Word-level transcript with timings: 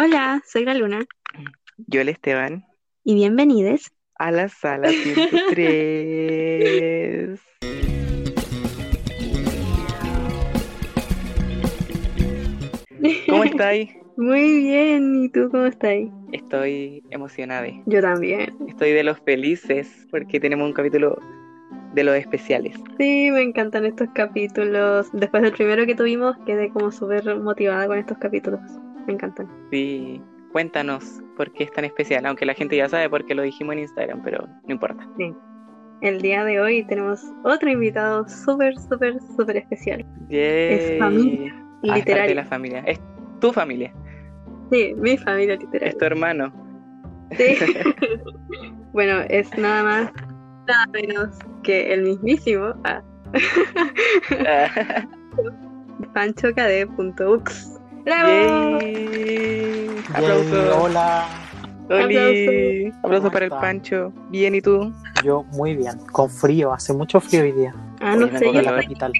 Hola, 0.00 0.40
soy 0.46 0.64
la 0.64 0.74
Luna 0.74 1.04
Yo 1.88 2.00
el 2.00 2.08
Esteban 2.08 2.64
y 3.02 3.16
bienvenidos. 3.16 3.90
a 4.14 4.30
la 4.30 4.48
sala 4.48 4.92
103. 4.92 7.40
¿Cómo 13.28 13.42
estáis? 13.42 13.90
Muy 14.16 14.60
bien, 14.60 15.24
¿y 15.24 15.30
tú 15.30 15.48
cómo 15.50 15.64
estás? 15.64 15.96
Estoy 16.30 17.02
emocionada. 17.10 17.66
Yo 17.86 18.00
también. 18.00 18.56
Estoy 18.68 18.92
de 18.92 19.02
los 19.02 19.18
felices 19.22 20.06
porque 20.12 20.38
tenemos 20.38 20.68
un 20.68 20.74
capítulo 20.74 21.18
de 21.94 22.04
los 22.04 22.14
especiales. 22.14 22.76
Sí, 22.98 23.32
me 23.32 23.42
encantan 23.42 23.84
estos 23.84 24.06
capítulos. 24.14 25.08
Después 25.12 25.42
del 25.42 25.54
primero 25.54 25.86
que 25.86 25.96
tuvimos, 25.96 26.36
quedé 26.46 26.70
como 26.70 26.92
súper 26.92 27.34
motivada 27.40 27.88
con 27.88 27.98
estos 27.98 28.16
capítulos. 28.18 28.60
Me 29.08 29.14
encantan. 29.14 29.48
Sí, 29.72 30.22
cuéntanos 30.52 31.20
por 31.36 31.50
qué 31.52 31.64
es 31.64 31.72
tan 31.72 31.84
especial, 31.84 32.24
aunque 32.26 32.46
la 32.46 32.54
gente 32.54 32.76
ya 32.76 32.88
sabe 32.88 33.08
porque 33.10 33.34
lo 33.34 33.42
dijimos 33.42 33.72
en 33.72 33.80
Instagram, 33.80 34.22
pero 34.22 34.46
no 34.46 34.72
importa. 34.72 35.04
El 36.00 36.20
día 36.22 36.44
de 36.44 36.60
hoy 36.60 36.84
tenemos 36.86 37.20
otro 37.42 37.68
invitado 37.70 38.28
súper, 38.28 38.76
súper, 38.78 39.18
súper 39.36 39.56
especial. 39.56 40.06
Yay. 40.28 40.98
familia, 41.00 41.54
Ah, 41.54 41.58
es 41.58 41.82
parte 41.82 41.90
de 41.92 41.94
Literario. 41.98 42.34
la 42.36 42.44
familia. 42.44 42.80
Es 42.86 43.00
tu 43.40 43.52
familia, 43.52 43.92
Sí, 44.70 44.94
mi 44.98 45.16
familia 45.16 45.54
es 45.54 45.60
literaria. 45.60 45.96
tu 45.98 46.04
hermano. 46.04 46.52
Sí. 47.32 47.56
bueno, 48.92 49.20
es 49.28 49.56
nada 49.58 49.82
más, 49.82 50.12
nada 50.66 50.86
menos 50.92 51.38
que 51.62 51.92
el 51.94 52.02
mismísimo 52.02 52.74
ah, 52.84 53.02
panchokd.ux. 56.14 57.77
¡Bravo! 58.08 58.78
Yay. 58.80 58.94
Yay, 59.12 60.04
Aplausos. 60.14 60.76
hola, 60.80 61.26
Oli. 61.90 62.86
Aplauso 63.02 63.20
¿Cómo 63.22 63.30
para 63.30 63.44
el 63.44 63.52
están? 63.52 63.60
Pancho. 63.60 64.12
Bien, 64.30 64.54
¿y 64.54 64.62
tú? 64.62 64.92
yo 65.22 65.42
muy 65.52 65.76
bien, 65.76 65.98
con 66.12 66.30
frío, 66.30 66.72
hace 66.72 66.94
mucho 66.94 67.20
frío 67.20 67.42
hoy 67.42 67.52
día, 67.52 67.74
Ah, 68.00 68.16
no 68.16 68.26
sé, 68.38 68.44
yo 68.46 68.50
en 68.50 68.56
la 68.56 68.62
calor. 68.64 68.82
capital. 68.82 69.12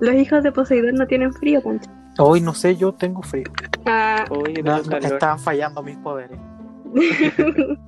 Los 0.00 0.14
hijos 0.14 0.42
de 0.42 0.52
Poseidón 0.52 0.94
no 0.94 1.06
tienen 1.06 1.32
frío, 1.34 1.60
Pancho. 1.62 1.90
Hoy 2.18 2.40
no 2.40 2.54
sé, 2.54 2.76
yo 2.76 2.92
tengo 2.92 3.22
frío. 3.22 3.44
Ah, 3.84 4.24
tengo 4.28 4.62
No, 4.62 4.82
no, 4.82 4.96
están 4.96 5.38
fallando 5.38 5.82
mis 5.82 5.96
poderes. 5.98 6.38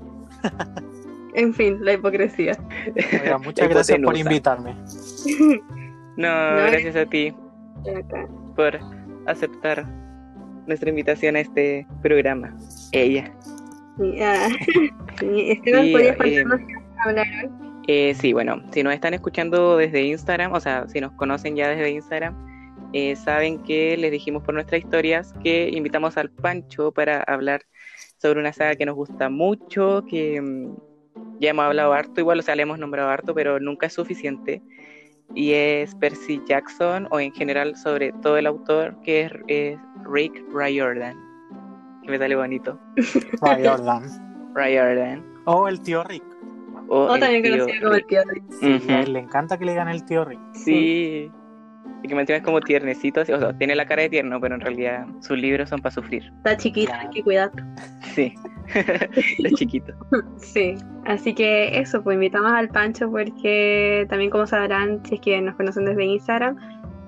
en 1.34 1.54
fin, 1.54 1.78
la 1.82 1.94
hipocresía. 1.94 2.58
Oiga, 3.22 3.38
muchas 3.38 3.68
gracias 3.68 3.98
por 4.00 4.16
invitarme. 4.16 4.76
No, 6.14 6.28
No, 6.28 6.56
gracias 6.66 6.94
a 6.94 7.06
ti 7.06 7.34
Acá. 7.96 8.28
por 8.54 8.78
aceptar 9.26 9.86
nuestra 10.72 10.90
invitación 10.90 11.36
a 11.36 11.40
este 11.40 11.86
programa. 12.02 12.56
Ella. 12.92 13.32
Ah, 14.20 14.48
Esteban, 15.22 15.84
Sí, 15.84 15.92
¿podrías 15.92 16.16
eh, 16.24 16.44
hablar 17.04 17.26
hoy? 17.44 17.50
Eh, 17.88 18.14
sí, 18.14 18.32
bueno, 18.32 18.62
si 18.72 18.82
nos 18.82 18.94
están 18.94 19.12
escuchando 19.12 19.76
desde 19.76 20.02
Instagram, 20.02 20.52
o 20.52 20.60
sea, 20.60 20.88
si 20.88 21.00
nos 21.00 21.12
conocen 21.12 21.56
ya 21.56 21.68
desde 21.68 21.90
Instagram, 21.90 22.34
eh, 22.92 23.16
saben 23.16 23.62
que 23.62 23.96
les 23.96 24.10
dijimos 24.10 24.42
por 24.42 24.54
nuestras 24.54 24.82
historias 24.82 25.34
que 25.42 25.68
invitamos 25.70 26.16
al 26.16 26.30
Pancho 26.30 26.92
para 26.92 27.22
hablar 27.22 27.62
sobre 28.18 28.40
una 28.40 28.52
saga 28.52 28.76
que 28.76 28.86
nos 28.86 28.94
gusta 28.94 29.28
mucho, 29.28 30.04
que 30.08 30.40
mm, 30.40 30.76
ya 31.40 31.50
hemos 31.50 31.64
hablado 31.64 31.92
harto, 31.92 32.20
igual, 32.20 32.38
o 32.38 32.42
sea, 32.42 32.54
le 32.54 32.62
hemos 32.62 32.78
nombrado 32.78 33.10
harto, 33.10 33.34
pero 33.34 33.60
nunca 33.60 33.88
es 33.88 33.92
suficiente. 33.92 34.62
Y 35.34 35.52
es 35.52 35.94
Percy 35.94 36.42
Jackson, 36.46 37.08
o 37.10 37.18
en 37.20 37.32
general 37.32 37.74
sobre 37.76 38.12
todo 38.22 38.36
el 38.36 38.46
autor, 38.46 38.94
que 39.02 39.22
es, 39.22 39.32
es 39.48 39.78
Rick 40.04 40.44
Riordan. 40.54 41.16
Que 42.02 42.10
me 42.10 42.18
sale 42.18 42.34
bonito. 42.36 42.78
Ray 43.40 43.64
Jordan. 43.66 44.02
Riordan. 44.54 45.24
Oh, 45.46 45.68
el 45.68 45.80
tío 45.80 46.02
Rick. 46.04 46.24
O, 46.88 47.04
O 47.06 47.14
el 47.14 47.20
también 47.20 47.42
tío 47.42 47.52
conocido 47.58 47.80
como 47.82 47.94
el 47.94 48.00
Rick. 48.00 48.08
tío 48.08 48.22
Rick. 48.24 48.90
A 48.90 49.00
él 49.00 49.12
le 49.12 49.18
encanta 49.20 49.58
que 49.58 49.64
le 49.64 49.74
gane 49.74 49.92
el 49.92 50.04
tío 50.04 50.24
Rick. 50.24 50.40
Sí. 50.52 51.30
Y 52.02 52.08
que 52.08 52.14
mantiene 52.14 52.42
como 52.42 52.60
tiernecito, 52.60 53.20
así, 53.20 53.32
o 53.32 53.38
sea, 53.38 53.56
tiene 53.56 53.74
la 53.74 53.86
cara 53.86 54.02
de 54.02 54.08
tierno, 54.08 54.40
pero 54.40 54.54
en 54.54 54.60
realidad 54.60 55.06
sus 55.20 55.38
libros 55.38 55.68
son 55.68 55.80
para 55.80 55.94
sufrir. 55.94 56.32
Está 56.38 56.56
chiquito, 56.56 56.92
hay 56.92 57.10
que 57.10 57.22
cuidarlo. 57.22 57.64
Sí. 58.14 58.34
Los 59.38 59.52
chiquitos. 59.52 59.94
Sí, 60.38 60.74
así 61.06 61.34
que 61.34 61.78
eso, 61.78 62.02
pues 62.02 62.14
invitamos 62.14 62.52
al 62.52 62.68
Pancho 62.68 63.10
porque 63.10 64.06
también 64.08 64.30
como 64.30 64.46
sabrán, 64.46 65.04
si 65.04 65.14
es 65.14 65.20
que 65.20 65.40
nos 65.40 65.54
conocen 65.56 65.84
desde 65.84 66.04
Instagram, 66.04 66.56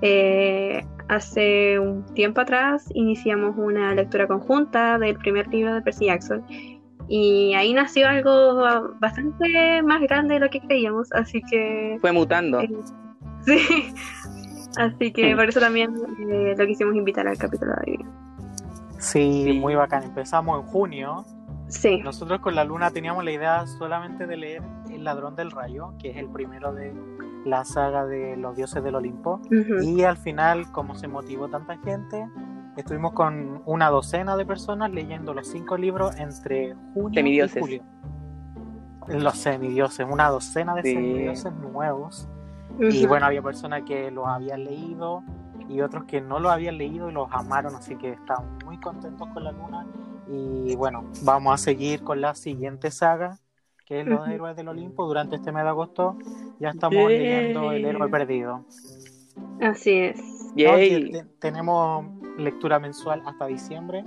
eh, 0.02 0.84
hace 1.08 1.78
un 1.78 2.04
tiempo 2.14 2.40
atrás 2.40 2.88
iniciamos 2.94 3.54
una 3.56 3.94
lectura 3.94 4.26
conjunta 4.26 4.98
del 4.98 5.16
primer 5.16 5.46
libro 5.48 5.74
de 5.74 5.82
Percy 5.82 6.06
Jackson 6.06 6.44
y 7.08 7.52
ahí 7.54 7.72
nació 7.74 8.08
algo 8.08 8.62
bastante 9.00 9.82
más 9.82 10.00
grande 10.02 10.34
de 10.34 10.40
lo 10.40 10.50
que 10.50 10.60
creíamos, 10.60 11.12
así 11.12 11.42
que 11.42 11.98
Fue 12.00 12.12
mutando. 12.12 12.60
eh, 12.60 12.70
sí, 13.46 13.58
así 14.78 15.12
que 15.12 15.34
por 15.36 15.48
eso 15.48 15.60
también 15.60 15.94
eh, 16.30 16.54
lo 16.56 16.66
quisimos 16.66 16.94
invitar 16.94 17.26
al 17.28 17.36
capítulo 17.38 17.72
de 17.84 17.92
hoy. 17.92 18.06
Sí, 18.98 19.44
Sí. 19.44 19.58
muy 19.60 19.74
bacán. 19.74 20.02
Empezamos 20.04 20.60
en 20.60 20.66
junio. 20.66 21.24
Sí, 21.68 22.00
Nosotros 22.02 22.40
con 22.40 22.54
la 22.54 22.64
luna 22.64 22.90
teníamos 22.90 23.24
la 23.24 23.32
idea 23.32 23.66
solamente 23.66 24.26
de 24.26 24.36
leer 24.36 24.62
El 24.90 25.02
ladrón 25.04 25.34
del 25.34 25.50
rayo, 25.50 25.94
que 25.98 26.10
es 26.10 26.16
el 26.18 26.28
primero 26.28 26.72
de 26.72 26.94
la 27.44 27.64
saga 27.64 28.06
de 28.06 28.36
los 28.36 28.54
dioses 28.56 28.82
del 28.84 28.94
Olimpo. 28.94 29.40
Y 29.82 30.02
al 30.04 30.16
final, 30.16 30.70
como 30.72 30.94
se 30.94 31.08
motivó 31.08 31.48
tanta 31.48 31.76
gente, 31.78 32.26
estuvimos 32.76 33.12
con 33.12 33.62
una 33.66 33.88
docena 33.90 34.36
de 34.36 34.46
personas 34.46 34.90
leyendo 34.92 35.34
los 35.34 35.48
cinco 35.48 35.76
libros 35.76 36.16
entre 36.16 36.74
junio 36.94 37.10
Semidioses. 37.14 37.56
y 37.56 37.60
julio. 37.60 37.82
Los 39.08 39.36
semidioses, 39.38 40.06
una 40.08 40.28
docena 40.30 40.74
de 40.74 40.82
Sí. 40.82 40.94
semidioses 40.94 41.52
nuevos. 41.54 42.28
Y 42.80 43.06
bueno, 43.06 43.26
había 43.26 43.42
personas 43.42 43.82
que 43.82 44.10
los 44.10 44.26
habían 44.26 44.64
leído 44.64 45.22
y 45.68 45.80
otros 45.80 46.04
que 46.04 46.20
no 46.20 46.38
los 46.38 46.52
habían 46.52 46.78
leído 46.78 47.08
y 47.08 47.12
los 47.12 47.28
amaron, 47.30 47.74
así 47.74 47.96
que 47.96 48.10
estamos 48.10 48.46
muy 48.64 48.78
contentos 48.78 49.28
con 49.32 49.44
la 49.44 49.52
luna. 49.52 49.86
Y 50.28 50.74
bueno, 50.76 51.04
vamos 51.22 51.54
a 51.54 51.58
seguir 51.58 52.02
con 52.02 52.20
la 52.20 52.34
siguiente 52.34 52.90
saga, 52.90 53.38
que 53.86 54.00
es 54.00 54.06
Los. 54.06 54.26
Héroes 54.28 54.56
del 54.56 54.68
Olimpo. 54.68 55.06
Durante 55.06 55.36
este 55.36 55.52
mes 55.52 55.62
de 55.64 55.68
agosto 55.68 56.16
ya 56.58 56.70
estamos 56.70 56.96
Yay. 56.96 57.18
leyendo 57.18 57.72
El 57.72 57.84
Héroe 57.84 58.08
Perdido. 58.08 58.64
así 59.60 59.92
es. 59.92 60.20
No, 60.56 61.20
tenemos 61.40 62.06
lectura 62.38 62.78
mensual 62.78 63.22
hasta 63.26 63.46
diciembre 63.46 64.04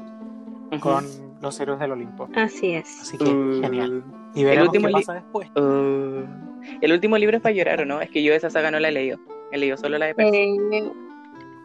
con 0.81 1.05
los 1.41 1.59
héroes 1.59 1.79
del 1.79 1.91
Olimpo. 1.91 2.29
Así 2.35 2.73
es. 2.73 3.01
Así 3.01 3.17
que 3.17 3.25
Uh, 3.25 3.61
genial. 3.61 4.03
Y 4.35 4.43
veremos 4.43 4.67
último 4.69 4.87
qué 4.87 4.93
pasa 4.93 5.13
después. 5.13 5.49
uh. 5.55 6.23
El 6.81 6.91
último 6.91 7.17
libro 7.17 7.37
es 7.37 7.41
para 7.43 7.53
llorar, 7.55 7.81
¿o 7.81 7.85
no? 7.85 8.01
Es 8.01 8.09
que 8.09 8.21
yo 8.23 8.33
esa 8.33 8.49
saga 8.49 8.71
no 8.71 8.79
la 8.79 8.89
he 8.89 8.91
leído. 8.91 9.19
He 9.51 9.57
leído 9.57 9.77
solo 9.77 9.97
la 9.97 10.07
de 10.07 10.15
Percy. 10.15 10.37
Eh, 10.37 10.91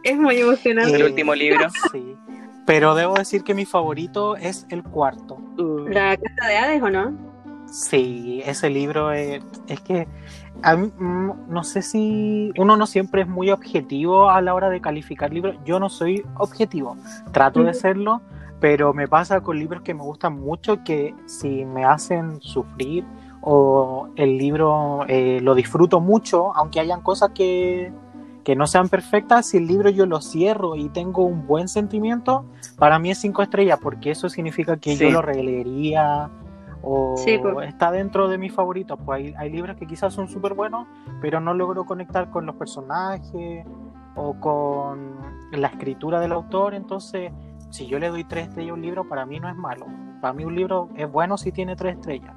es 0.03 0.17
muy 0.17 0.37
emocionante. 0.37 0.95
El 0.95 1.01
Eh, 1.01 1.05
último 1.05 1.35
libro. 1.35 1.67
Sí. 1.91 2.15
Pero 2.65 2.95
debo 2.95 3.15
decir 3.15 3.43
que 3.43 3.53
mi 3.53 3.65
favorito 3.65 4.35
es 4.37 4.65
el 4.69 4.83
cuarto. 4.83 5.35
Uh. 5.57 5.87
¿La 5.89 6.15
Casa 6.15 6.47
de 6.47 6.57
Hades 6.57 6.81
o 6.81 6.89
no? 6.89 7.33
Sí, 7.67 8.41
ese 8.45 8.69
libro 8.69 9.11
es, 9.11 9.43
es 9.67 9.81
que 9.81 10.07
a 10.61 10.75
mí, 10.77 10.91
mm, 10.97 11.31
no 11.49 11.63
sé 11.63 11.81
si 11.81 12.51
uno 12.57 12.77
no 12.77 12.85
siempre 12.85 13.23
es 13.23 13.27
muy 13.27 13.49
objetivo 13.49 14.29
a 14.29 14.41
la 14.41 14.53
hora 14.53 14.69
de 14.69 14.79
calificar 14.79 15.33
libros. 15.33 15.57
Yo 15.65 15.79
no 15.79 15.89
soy 15.89 16.23
objetivo, 16.37 16.95
trato 17.31 17.63
de 17.63 17.73
serlo, 17.73 18.21
pero 18.63 18.93
me 18.93 19.09
pasa 19.09 19.41
con 19.41 19.59
libros 19.59 19.81
que 19.81 19.93
me 19.93 20.03
gustan 20.03 20.39
mucho 20.39 20.85
que 20.85 21.13
si 21.25 21.65
me 21.65 21.83
hacen 21.83 22.39
sufrir 22.39 23.03
o 23.41 24.07
el 24.15 24.37
libro 24.37 25.01
eh, 25.09 25.39
lo 25.41 25.53
disfruto 25.53 25.99
mucho, 25.99 26.55
aunque 26.55 26.79
hayan 26.79 27.01
cosas 27.01 27.31
que, 27.35 27.91
que 28.45 28.55
no 28.55 28.65
sean 28.65 28.87
perfectas, 28.87 29.47
si 29.49 29.57
el 29.57 29.67
libro 29.67 29.89
yo 29.89 30.05
lo 30.05 30.21
cierro 30.21 30.77
y 30.77 30.87
tengo 30.87 31.23
un 31.25 31.45
buen 31.45 31.67
sentimiento, 31.67 32.45
para 32.77 32.99
mí 32.99 33.11
es 33.11 33.17
cinco 33.17 33.41
estrellas, 33.41 33.79
porque 33.83 34.11
eso 34.11 34.29
significa 34.29 34.77
que 34.77 34.95
Sí. 34.95 35.03
yo 35.03 35.11
lo 35.11 35.21
releería 35.21 36.29
o 36.81 37.15
Sí, 37.17 37.37
pues. 37.39 37.67
está 37.67 37.91
dentro 37.91 38.29
de 38.29 38.37
mis 38.37 38.53
favoritos. 38.53 38.97
Pues 39.05 39.17
hay, 39.25 39.33
hay 39.37 39.49
libros 39.51 39.75
que 39.75 39.85
quizás 39.85 40.13
son 40.13 40.29
súper 40.29 40.53
buenos, 40.53 40.87
pero 41.19 41.41
no 41.41 41.53
logro 41.53 41.83
conectar 41.83 42.29
con 42.29 42.45
los 42.45 42.55
personajes 42.55 43.65
o 44.15 44.35
con 44.39 45.17
la 45.51 45.67
escritura 45.67 46.21
del 46.21 46.31
autor, 46.31 46.75
entonces 46.75 47.33
si 47.73 47.87
yo 47.87 47.97
le 47.97 48.09
doy 48.09 48.23
tres 48.23 48.47
estrellas 48.49 48.71
a 48.71 48.73
un 48.75 48.81
libro, 48.83 49.07
para 49.07 49.25
mí 49.25 49.39
no 49.39 49.49
es 49.49 49.55
malo. 49.55 49.87
Para 50.21 50.33
mí 50.33 50.45
un 50.45 50.55
libro 50.55 50.89
es 50.95 51.11
bueno 51.11 51.37
si 51.37 51.51
tiene 51.51 51.75
tres 51.75 51.95
estrellas. 51.95 52.31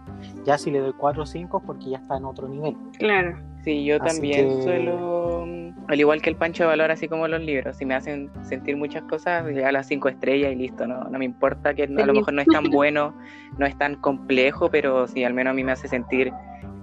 Ya 0.44 0.56
si 0.56 0.70
le 0.70 0.78
doy 0.80 0.94
cuatro 0.94 1.24
o 1.24 1.26
cinco, 1.26 1.62
porque 1.64 1.90
ya 1.90 1.98
está 1.98 2.16
en 2.16 2.24
otro 2.24 2.48
nivel. 2.48 2.74
Claro. 2.98 3.36
Sí, 3.62 3.84
yo 3.84 3.96
Así 4.02 4.14
también 4.14 4.48
que- 4.56 4.62
suelo, 4.62 5.44
mm, 5.46 5.70
al 5.88 6.00
igual 6.00 6.22
que 6.22 6.30
el 6.30 6.36
Pancho, 6.36 6.66
valor 6.66 6.90
así 6.90 7.06
como 7.06 7.28
los 7.28 7.40
libros. 7.42 7.76
Si 7.76 7.84
me 7.84 7.94
hacen 7.94 8.30
sentir 8.42 8.76
muchas 8.76 9.02
cosas, 9.02 9.44
a 9.44 9.72
las 9.72 9.86
cinco 9.86 10.08
estrellas 10.08 10.52
y 10.52 10.56
listo. 10.56 10.86
No, 10.86 11.04
no 11.04 11.18
me 11.18 11.24
importa 11.26 11.74
que 11.74 11.82
a 11.82 11.86
lo 11.86 12.14
mejor 12.14 12.32
no 12.32 12.40
es 12.40 12.48
tan 12.48 12.70
bueno, 12.70 13.14
no 13.58 13.66
es 13.66 13.76
tan 13.76 13.96
complejo, 13.96 14.70
pero 14.70 15.06
si 15.06 15.24
al 15.24 15.34
menos 15.34 15.50
a 15.50 15.54
mí 15.54 15.62
me 15.64 15.72
hace 15.72 15.86
sentir 15.88 16.32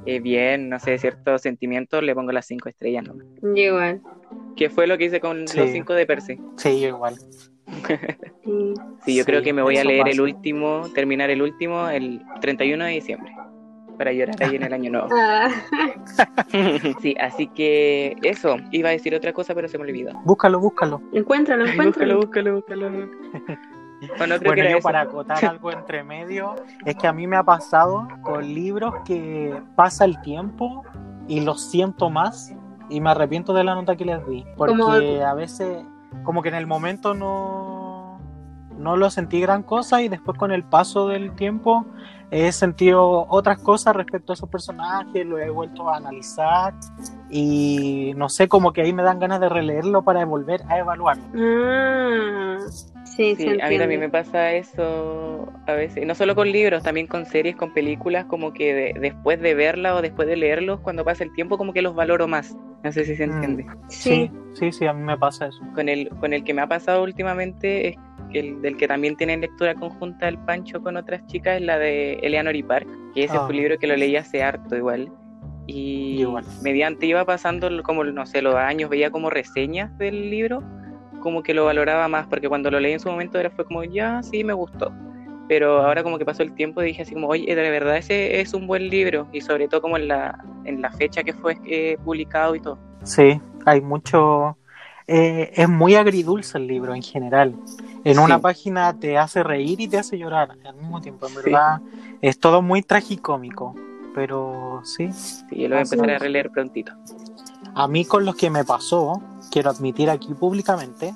eh, 0.06 0.20
bien, 0.20 0.68
no 0.68 0.80
sé, 0.80 0.98
ciertos 0.98 1.42
sentimientos, 1.42 2.04
le 2.04 2.14
pongo 2.14 2.34
las 2.34 2.46
cinco 2.46 2.68
estrellas. 2.70 3.06
igual. 3.56 4.02
Que 4.58 4.70
fue 4.70 4.86
lo 4.86 4.98
que 4.98 5.06
hice 5.06 5.20
con 5.22 5.48
Sí. 5.48 5.58
los 5.58 5.70
cinco 5.72 5.94
de 5.94 6.06
Percy. 6.06 6.38
Sí, 6.58 6.82
yo 6.82 6.90
igual. 6.90 7.16
Sí. 8.44 8.74
Sí, 9.06 9.16
yo 9.18 9.26
creo 9.26 9.42
que 9.42 9.52
me 9.52 9.62
voy 9.62 9.78
a 9.78 9.84
leer 9.84 10.08
el 10.08 10.22
último, 10.22 10.84
terminar 10.96 11.30
el 11.30 11.42
último 11.42 11.90
el 11.90 12.22
31 12.40 12.86
de 12.86 12.92
diciembre, 12.92 13.34
para 13.98 14.14
llorar 14.14 14.36
ahí 14.42 14.56
en 14.56 14.64
el 14.64 14.72
año 14.74 14.92
nuevo. 14.92 15.08
Ah, 15.14 15.50
Sí, 17.02 17.16
así 17.20 17.48
que 17.48 18.16
eso, 18.22 18.56
iba 18.72 18.90
a 18.90 18.92
decir 18.94 19.14
otra 19.16 19.34
cosa, 19.34 19.54
pero 19.56 19.68
se 19.68 19.78
me 19.78 19.84
olvidó. 19.86 20.14
Búscalo, 20.24 20.60
búscalo. 20.60 21.02
encuéntralo, 21.12 21.66
Búscalo, 21.66 21.72
encuéntralo. 21.90 22.18
búscalo, 22.22 22.54
búscalo. 22.56 22.90
Bueno, 24.18 24.36
creo 24.38 24.40
que 24.40 24.48
Bueno, 24.48 24.62
era 24.64 24.72
yo 24.72 24.78
eso. 24.80 24.84
para 24.84 25.02
acotar 25.02 25.46
algo 25.46 25.72
entre 25.72 26.04
medio, 26.04 26.56
es 26.86 26.96
que 26.98 27.08
a 27.08 27.14
mí 27.14 27.26
me 27.26 27.38
ha 27.38 27.44
pasado 27.44 28.06
con 28.22 28.44
libros 28.54 28.94
que 29.06 29.58
pasa 29.78 30.04
el 30.04 30.20
tiempo 30.22 30.84
y 31.30 31.40
los 31.40 31.62
siento 31.72 32.10
más 32.10 32.54
y 32.90 33.00
me 33.00 33.12
arrepiento 33.12 33.54
de 33.54 33.64
la 33.64 33.76
nota 33.76 33.96
que 33.96 34.04
les 34.04 34.26
di. 34.28 34.44
Porque 34.58 35.22
a 35.26 35.34
veces, 35.36 35.86
como 36.24 36.42
que 36.42 36.50
en 36.50 36.56
el 36.56 36.68
momento 36.68 37.14
no, 37.14 38.20
no 38.78 38.98
lo 38.98 39.10
sentí 39.10 39.40
gran 39.40 39.64
cosa 39.64 40.02
y 40.02 40.10
después 40.10 40.38
con 40.38 40.52
el 40.52 40.64
paso 40.64 41.08
del 41.08 41.34
tiempo 41.36 41.86
he 42.32 42.52
sentido 42.52 43.28
otras 43.30 43.60
cosas 43.60 43.96
respecto 43.96 44.34
a 44.34 44.36
esos 44.36 44.50
personajes, 44.50 45.26
lo 45.26 45.38
he 45.38 45.50
vuelto 45.50 45.90
a 45.90 45.98
analizar 45.98 46.74
y 47.30 48.14
no 48.16 48.28
sé, 48.28 48.48
como 48.48 48.74
que 48.74 48.82
ahí 48.82 48.94
me 48.94 49.04
dan 49.04 49.20
ganas 49.20 49.40
de 49.40 49.50
releerlo 49.50 50.04
para 50.04 50.26
volver 50.26 50.62
a 50.68 50.80
evaluarlo. 50.80 51.24
Ah, 51.36 52.58
sí, 53.16 53.36
Sí, 53.38 53.48
a 53.62 53.70
mí 53.70 53.78
también 53.78 54.00
me 54.00 54.10
pasa 54.10 54.54
eso 54.54 55.52
a 55.68 55.74
veces, 55.74 56.06
no 56.06 56.16
solo 56.16 56.36
con 56.36 56.52
libros, 56.52 56.84
también 56.84 57.08
con 57.08 57.26
series, 57.26 57.56
con 57.56 57.74
películas, 57.74 58.26
como 58.26 58.54
que 58.54 58.74
de- 58.74 58.94
después 59.00 59.40
de 59.42 59.54
verla 59.56 59.96
o 59.96 60.02
después 60.02 60.28
de 60.28 60.36
leerlos, 60.36 60.80
cuando 60.82 61.04
pasa 61.06 61.24
el 61.24 61.34
tiempo, 61.34 61.58
como 61.58 61.74
que 61.74 61.82
los 61.82 61.96
valoro 61.96 62.28
más. 62.28 62.56
No 62.84 62.92
sé 62.92 63.06
si 63.06 63.16
se 63.16 63.26
Mm. 63.28 63.32
entiende. 63.32 63.66
Sí, 63.88 64.10
Sí, 64.10 64.32
sí, 64.54 64.72
sí, 64.72 64.86
a 64.88 64.94
mí 64.94 65.02
me 65.04 65.18
pasa 65.18 65.48
eso. 65.48 65.60
Con 65.74 65.88
el, 65.90 66.10
con 66.10 66.34
el 66.34 66.44
que 66.44 66.54
me 66.54 66.62
ha 66.62 66.68
pasado 66.68 67.04
últimamente, 67.04 67.88
es 67.90 67.96
que 68.32 68.40
el 68.40 68.62
del 68.62 68.76
que 68.78 68.88
también 68.88 69.16
tiene 69.16 69.38
lectura 69.38 69.74
conjunta 69.76 70.28
el 70.28 70.38
Pancho 70.40 70.82
con 70.82 70.98
otras 70.98 71.26
chicas, 71.28 71.58
es 71.58 71.62
la 71.62 71.78
de 71.80 72.14
Eleanor 72.24 72.56
y 72.56 72.64
Park, 72.64 72.88
que 73.14 73.24
ese 73.26 73.38
Ah. 73.38 73.42
fue 73.46 73.52
un 73.52 73.56
libro 73.58 73.78
que 73.80 73.88
lo 73.88 73.96
leí 73.96 74.16
hace 74.18 74.44
harto 74.44 74.76
igual. 74.76 75.12
Y 75.66 76.20
Igual. 76.22 76.44
mediante 76.62 77.06
iba 77.06 77.24
pasando 77.26 77.70
como, 77.84 78.04
no 78.04 78.26
sé, 78.26 78.42
los 78.42 78.56
años, 78.56 78.90
veía 78.90 79.12
como 79.12 79.30
reseñas 79.30 79.98
del 79.98 80.30
libro, 80.30 80.62
como 81.24 81.42
que 81.42 81.54
lo 81.54 81.66
valoraba 81.66 82.08
más, 82.08 82.28
porque 82.28 82.48
cuando 82.50 82.70
lo 82.70 82.80
leí 82.80 82.94
en 82.94 83.00
su 83.00 83.10
momento 83.10 83.40
era 83.40 83.50
fue 83.50 83.66
como, 83.66 83.84
ya, 83.84 84.22
sí, 84.22 84.44
me 84.44 84.54
gustó. 84.54 84.92
Pero 85.48 85.82
ahora 85.82 86.04
como 86.04 86.18
que 86.18 86.26
pasó 86.26 86.44
el 86.44 86.54
tiempo 86.54 86.82
y 86.82 86.88
dije 86.88 87.02
así 87.04 87.14
como, 87.14 87.28
oye, 87.28 87.56
de 87.56 87.70
verdad 87.72 87.98
ese 87.98 88.40
es 88.42 88.54
un 88.54 88.68
buen 88.68 88.90
libro, 88.90 89.28
y 89.34 89.42
sobre 89.42 89.68
todo 89.68 89.82
como 89.82 89.98
en 89.98 90.08
la, 90.08 90.38
en 90.66 90.82
la 90.82 90.92
fecha 90.92 91.24
que 91.24 91.34
fue 91.34 91.58
eh, 91.66 91.98
publicado 92.04 92.56
y 92.56 92.60
todo. 92.60 92.78
Sí, 93.04 93.40
hay 93.66 93.82
mucho... 93.82 94.58
eh, 95.08 95.52
es 95.56 95.68
muy 95.68 95.96
agridulce 95.96 96.58
el 96.58 96.68
libro 96.68 96.94
en 96.96 97.02
general. 97.02 97.56
En 98.06 98.16
Sí. 98.16 98.22
una 98.22 98.40
página 98.40 98.94
te 99.00 99.18
hace 99.18 99.44
reír 99.44 99.80
y 99.82 99.88
te 99.88 99.98
hace 99.98 100.18
llorar 100.18 100.58
al 100.66 100.76
mismo 100.76 101.02
tiempo. 101.02 101.28
En 101.28 101.34
Sí. 101.34 101.42
verdad, 101.44 101.82
es 102.22 102.38
todo 102.40 102.62
muy 102.62 102.82
tragicómico. 102.82 103.76
Pero 104.16 104.82
sí, 104.84 105.12
Sí, 105.12 105.46
yo 105.62 105.64
lo 105.68 105.76
voy 105.76 105.80
a 105.80 105.82
empezar 105.82 106.10
a 106.10 106.18
releer 106.20 106.52
prontito. 106.52 106.94
a 107.76 107.88
mí 107.88 108.06
con 108.06 108.24
los 108.26 108.36
que 108.36 108.50
me 108.50 108.64
pasó, 108.64 109.22
quiero 109.54 109.70
admitir 109.70 110.10
aquí 110.10 110.34
públicamente, 110.34 111.14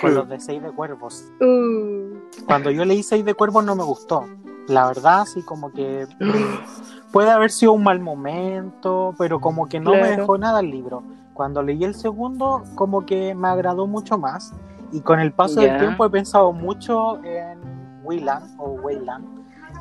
con 0.00 0.14
los 0.14 0.28
de 0.28 0.38
Seis 0.38 0.62
de 0.62 0.70
Cuervos. 0.70 1.24
Uh, 1.40 2.14
Cuando 2.46 2.70
yo 2.70 2.84
leí 2.84 3.02
Seis 3.02 3.24
de 3.24 3.34
Cuervos 3.34 3.64
no 3.64 3.74
me 3.74 3.82
gustó. 3.82 4.24
La 4.68 4.86
verdad, 4.86 5.24
sí, 5.24 5.42
como 5.42 5.72
que 5.72 6.06
puede 7.12 7.30
haber 7.32 7.50
sido 7.50 7.72
un 7.72 7.82
mal 7.82 7.98
momento, 7.98 9.16
pero 9.18 9.40
como 9.40 9.68
que 9.68 9.80
no 9.80 9.90
me 9.94 9.98
Claro. 9.98 10.16
dejó 10.16 10.38
nada 10.38 10.60
el 10.60 10.70
libro. 10.70 11.02
Cuando 11.34 11.60
leí 11.60 11.82
el 11.82 11.96
segundo, 11.96 12.62
como 12.76 13.04
que 13.04 13.34
me 13.34 13.48
agradó 13.48 13.88
mucho 13.88 14.16
más. 14.16 14.52
Y 14.92 15.00
con 15.00 15.18
el 15.18 15.32
paso 15.32 15.60
Ya. 15.60 15.70
del 15.72 15.78
tiempo 15.80 16.04
he 16.06 16.10
pensado 16.10 16.52
mucho 16.52 17.20
en 17.24 17.58
Wayland 18.04 18.54
o 18.60 18.70
Wayland 18.82 19.24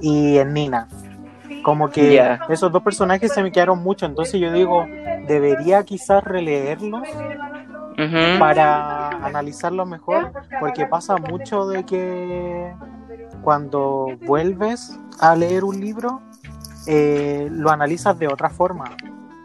y 0.01 0.37
en 0.39 0.53
Nina. 0.53 0.87
Como 1.63 1.89
que 1.91 2.13
Ya. 2.15 2.39
esos 2.49 2.71
dos 2.71 2.81
personajes 2.81 3.31
se 3.31 3.43
me 3.43 3.51
quedaron 3.51 3.83
mucho. 3.83 4.07
Entonces 4.07 4.39
yo 4.41 4.51
digo, 4.51 4.85
debería 5.27 5.83
quizás 5.83 6.23
releerlos 6.23 7.03
Ujú. 7.97 8.39
para 8.39 9.09
analizarlo 9.25 9.85
mejor, 9.85 10.31
porque 10.59 10.85
pasa 10.85 11.17
mucho 11.17 11.67
de 11.67 11.83
que 11.85 12.73
cuando 13.43 14.07
vuelves 14.25 14.97
a 15.19 15.35
leer 15.35 15.63
un 15.63 15.79
libro, 15.79 16.21
eh, 16.87 17.47
lo 17.51 17.69
analizas 17.69 18.17
de 18.17 18.27
otra 18.27 18.49
forma, 18.49 18.85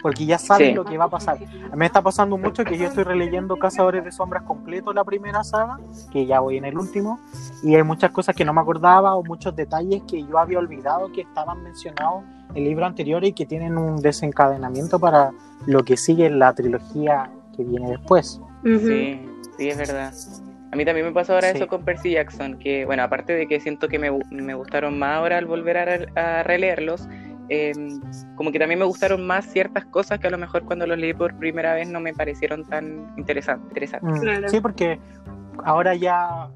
porque 0.03 0.25
ya 0.27 0.39
sabes 0.39 0.69
Sí. 0.69 0.75
lo 0.75 0.85
que 0.85 0.97
va 0.97 1.07
a 1.07 1.11
pasar. 1.11 1.37
A 1.37 1.41
mí 1.41 1.77
me 1.77 1.87
está 1.87 2.01
pasando 2.03 2.37
mucho 2.39 2.65
que 2.65 2.79
yo 2.79 2.87
estoy 2.87 3.05
releyendo 3.05 3.57
Cazadores 3.59 4.05
de 4.05 4.13
Sombras 4.13 4.43
completo 4.45 4.93
la 4.93 5.05
primera 5.05 5.43
saga, 5.45 5.79
que 6.13 6.27
ya 6.27 6.41
voy 6.41 6.57
en 6.59 6.65
el 6.65 6.79
último, 6.79 7.19
y 7.63 7.75
hay 7.75 7.83
muchas 7.83 8.11
cosas 8.11 8.35
que 8.37 8.45
no 8.45 8.53
me 8.55 8.61
acordaba 8.61 9.15
o 9.17 9.23
muchos 9.25 9.55
detalles 9.57 10.03
que 10.09 10.23
yo 10.25 10.39
había 10.39 10.59
olvidado 10.59 11.11
que 11.13 11.23
estaban 11.23 11.63
mencionados 11.63 12.23
en 12.51 12.59
el 12.59 12.65
libro 12.65 12.87
anterior 12.87 13.25
y 13.25 13.33
que 13.33 13.45
tienen 13.45 13.77
un 13.77 13.97
desencadenamiento 14.01 14.99
para 14.99 15.33
lo 15.67 15.83
que 15.85 15.97
sigue 15.97 16.27
en 16.27 16.39
la 16.39 16.55
trilogía 16.55 17.31
que 17.57 17.65
viene 17.65 17.91
después. 17.91 18.41
Sí, 18.65 19.21
sí, 19.59 19.69
es 19.69 19.77
verdad. 19.79 20.13
A 20.73 20.77
mí 20.77 20.85
también 20.85 21.07
me 21.07 21.13
pasó 21.13 21.35
ahora 21.35 21.51
Sí. 21.53 21.59
eso 21.59 21.69
con 21.69 21.85
Percy 21.85 22.13
Jackson, 22.13 22.59
que 22.59 22.85
bueno, 22.85 23.03
aparte 23.03 23.33
de 23.35 23.47
que 23.47 23.61
siento 23.61 23.89
que 23.89 23.99
me, 23.99 24.11
me 24.31 24.55
gustaron 24.55 24.99
más 24.99 25.17
ahora 25.19 25.39
al 25.39 25.47
volver 25.47 25.79
a, 25.79 25.85
re- 25.85 26.09
a 26.17 26.43
releerlos, 26.43 27.09
eh, 27.49 27.73
como 28.35 28.51
que 28.51 28.59
también 28.59 28.81
me 28.81 28.85
gustaron 28.85 29.25
más 29.27 29.47
ciertas 29.47 29.85
cosas 29.87 30.19
que 30.19 30.27
a 30.27 30.31
lo 30.31 30.39
mejor 30.39 30.65
cuando 30.65 30.87
los 30.87 30.99
leí 30.99 31.15
por 31.15 31.35
primera 31.39 31.75
vez 31.75 31.89
no 31.89 32.01
me 32.01 32.13
parecieron 32.13 32.65
tan 32.65 33.15
interesantes. 33.17 33.69
interesantes. 33.69 34.19
Mm, 34.19 34.21
Claro. 34.23 34.49
Sí, 34.49 34.61
porque 34.61 34.99
ahora 35.65 35.95
ya, 35.95 36.51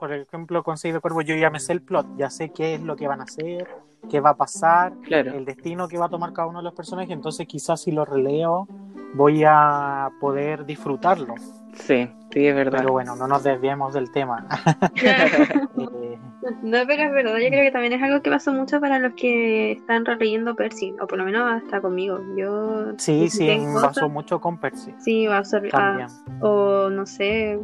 por 0.00 0.12
ejemplo, 0.12 0.64
con 0.64 0.76
Seis 0.76 0.92
de 0.94 1.00
Cuervo, 1.00 1.22
yo 1.22 1.36
ya 1.36 1.48
me 1.48 1.60
sé 1.60 1.72
el 1.72 1.80
plot, 1.82 2.06
ya 2.18 2.28
sé 2.28 2.50
qué 2.50 2.74
es 2.74 2.80
lo 2.82 2.96
que 2.96 3.06
van 3.06 3.20
a 3.20 3.24
hacer, 3.24 3.68
qué 4.10 4.20
va 4.20 4.30
a 4.30 4.36
pasar, 4.36 4.92
Claro. 5.02 5.32
el 5.34 5.44
destino 5.44 5.88
que 5.88 5.98
va 5.98 6.06
a 6.06 6.10
tomar 6.10 6.32
cada 6.32 6.48
uno 6.48 6.58
de 6.58 6.64
los 6.64 6.74
personajes, 6.74 7.10
entonces 7.10 7.46
quizás 7.46 7.80
si 7.82 7.92
lo 7.92 8.04
releo 8.04 8.68
voy 9.14 9.44
a 9.46 10.10
poder 10.20 10.64
disfrutarlo. 10.64 11.34
Sí, 11.74 12.08
sí, 12.30 12.46
es 12.46 12.54
verdad. 12.54 12.78
Pero 12.80 12.92
bueno, 12.92 13.16
no 13.16 13.26
nos 13.26 13.42
desviemos 13.42 13.94
del 13.94 14.10
tema. 14.12 14.46
Eh, 14.94 16.18
No, 16.62 16.78
pero 16.86 17.04
es 17.04 17.12
verdad, 17.12 17.38
yo 17.38 17.48
creo 17.48 17.62
que 17.64 17.70
también 17.70 17.92
es 17.92 18.02
algo 18.02 18.20
que 18.20 18.30
pasó 18.30 18.52
mucho 18.52 18.80
para 18.80 18.98
los 18.98 19.12
que 19.14 19.72
están 19.72 20.04
releyendo 20.04 20.54
Percy, 20.56 20.92
o 21.00 21.06
por 21.06 21.18
lo 21.18 21.24
menos 21.24 21.50
hasta 21.50 21.80
conmigo. 21.80 22.18
Yo 22.36 22.92
sí, 22.98 23.28
sí, 23.30 23.46
cosas- 23.72 23.82
pasó 23.94 24.08
mucho 24.08 24.40
con 24.40 24.58
Percy. 24.58 24.92
Sí, 24.98 25.26
va 25.26 25.38
a 25.38 25.44
ser, 25.44 25.68
También. 25.70 26.08
o 26.40 26.90
no 26.90 27.06
sé, 27.06 27.58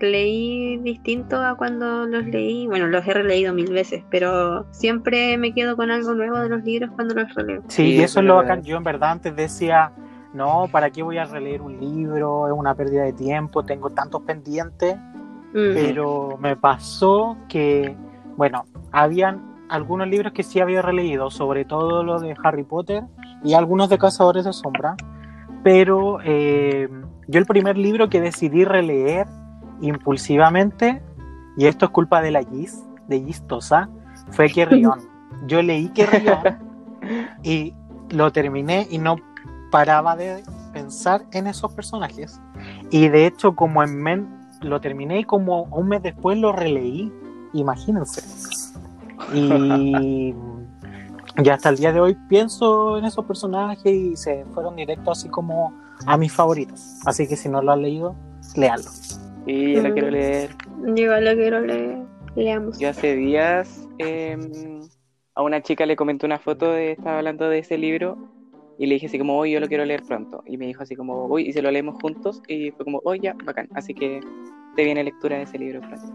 leí 0.00 0.78
distinto 0.78 1.36
a 1.42 1.56
cuando 1.56 2.06
los 2.06 2.24
leí. 2.26 2.66
Bueno, 2.66 2.86
los 2.86 3.06
he 3.06 3.12
releído 3.12 3.52
mil 3.54 3.72
veces, 3.72 4.04
pero 4.10 4.66
siempre 4.72 5.36
me 5.38 5.52
quedo 5.52 5.76
con 5.76 5.90
algo 5.90 6.14
nuevo 6.14 6.38
de 6.38 6.48
los 6.48 6.62
libros 6.62 6.90
cuando 6.94 7.14
los 7.14 7.32
releo. 7.34 7.62
Sí, 7.68 7.82
Sí, 7.82 7.94
y 7.96 8.00
eso 8.02 8.20
es 8.20 8.26
lo 8.26 8.36
bacán. 8.36 8.62
Yo 8.62 8.76
en 8.76 8.84
verdad 8.84 9.10
antes 9.12 9.34
decía, 9.34 9.92
no, 10.34 10.68
¿para 10.70 10.90
qué 10.90 11.02
voy 11.02 11.18
a 11.18 11.24
releer 11.24 11.62
un 11.62 11.78
libro? 11.78 12.46
Es 12.46 12.52
una 12.52 12.74
pérdida 12.74 13.04
de 13.04 13.12
tiempo, 13.12 13.64
tengo 13.64 13.90
tantos 13.90 14.22
pendientes. 14.22 14.96
Pero 15.52 16.38
me 16.40 16.56
pasó 16.56 17.36
que, 17.46 17.94
bueno, 18.36 18.64
habían 18.90 19.66
algunos 19.68 20.08
libros 20.08 20.32
que 20.32 20.42
sí 20.42 20.60
había 20.60 20.80
releído, 20.80 21.30
sobre 21.30 21.66
todo 21.66 22.02
los 22.02 22.22
de 22.22 22.34
Harry 22.42 22.62
Potter 22.62 23.04
y 23.44 23.52
algunos 23.52 23.90
de 23.90 23.98
Cazadores 23.98 24.46
de 24.46 24.52
Sombra, 24.54 24.96
pero 25.62 26.20
eh, 26.24 26.88
yo 27.28 27.38
el 27.38 27.46
primer 27.46 27.76
libro 27.76 28.08
que 28.08 28.20
decidí 28.20 28.64
releer 28.64 29.26
impulsivamente, 29.80 31.02
y 31.56 31.66
esto 31.66 31.86
es 31.86 31.90
culpa 31.90 32.22
de 32.22 32.30
la 32.30 32.42
Giz, 32.42 32.82
de 33.08 33.20
Giz 33.20 33.42
Tosa, 33.46 33.88
fue 34.30 34.48
Kerrion. 34.48 35.00
Yo 35.46 35.60
leí 35.60 35.88
Kerrion 35.88 36.38
y 37.42 37.74
lo 38.10 38.30
terminé 38.30 38.86
y 38.90 38.98
no 38.98 39.16
paraba 39.72 40.14
de 40.14 40.44
pensar 40.72 41.24
en 41.32 41.48
esos 41.48 41.72
personajes. 41.72 42.40
Y 42.90 43.08
de 43.08 43.26
hecho, 43.26 43.56
como 43.56 43.82
en 43.82 44.00
men 44.00 44.28
lo 44.60 44.80
terminé 44.80 45.18
y 45.20 45.24
como 45.24 45.64
un 45.64 45.88
mes 45.88 46.02
después 46.02 46.38
lo 46.38 46.52
releí, 46.52 47.10
imagínense. 47.54 48.22
Y 49.34 50.34
ya 51.42 51.54
hasta 51.54 51.70
el 51.70 51.76
día 51.76 51.92
de 51.92 52.00
hoy 52.00 52.16
pienso 52.28 52.98
en 52.98 53.04
esos 53.06 53.24
personajes 53.24 53.92
y 53.92 54.14
se 54.16 54.44
fueron 54.54 54.76
directos 54.76 55.18
así 55.18 55.28
como 55.28 55.72
a 56.06 56.16
mis 56.16 56.32
favoritos. 56.32 56.98
Así 57.06 57.26
que 57.26 57.36
si 57.36 57.48
no 57.48 57.62
lo 57.62 57.72
han 57.72 57.82
leído, 57.82 58.14
léanlo. 58.54 58.90
Sí, 59.46 59.74
yo 59.74 59.82
lo 59.82 59.88
Mm. 59.88 59.92
quiero 59.92 60.10
leer. 60.10 60.50
Yo 60.94 61.20
lo 61.20 61.32
quiero 61.34 61.60
leer. 61.60 62.02
Leamos. 62.36 62.78
Yo 62.78 62.88
hace 62.90 63.14
días 63.16 63.86
eh, 63.98 64.38
a 65.34 65.42
una 65.42 65.62
chica 65.62 65.86
le 65.86 65.96
comenté 65.96 66.26
una 66.26 66.38
foto 66.38 66.70
de, 66.70 66.92
estaba 66.92 67.18
hablando 67.18 67.48
de 67.48 67.58
ese 67.60 67.78
libro 67.78 68.16
y 68.82 68.86
le 68.86 68.94
dije 68.94 69.06
así 69.06 69.16
como, 69.16 69.38
hoy 69.38 69.52
yo 69.52 69.60
lo 69.60 69.68
quiero 69.68 69.84
leer 69.84 70.02
pronto. 70.02 70.42
Y 70.44 70.56
me 70.56 70.66
dijo 70.66 70.82
así 70.82 70.96
como, 70.96 71.26
uy, 71.26 71.42
y 71.48 71.52
se 71.52 71.62
lo 71.62 71.70
leemos 71.70 71.94
juntos 72.02 72.42
y 72.48 72.72
fue 72.72 72.84
como, 72.84 73.00
oh 73.04 73.14
ya, 73.14 73.32
bacán. 73.44 73.68
Así 73.74 73.94
que 73.94 74.18
te 74.74 74.84
viene 74.84 75.04
lectura 75.04 75.36
de 75.36 75.44
ese 75.44 75.56
libro 75.56 75.80
pronto. 75.82 76.08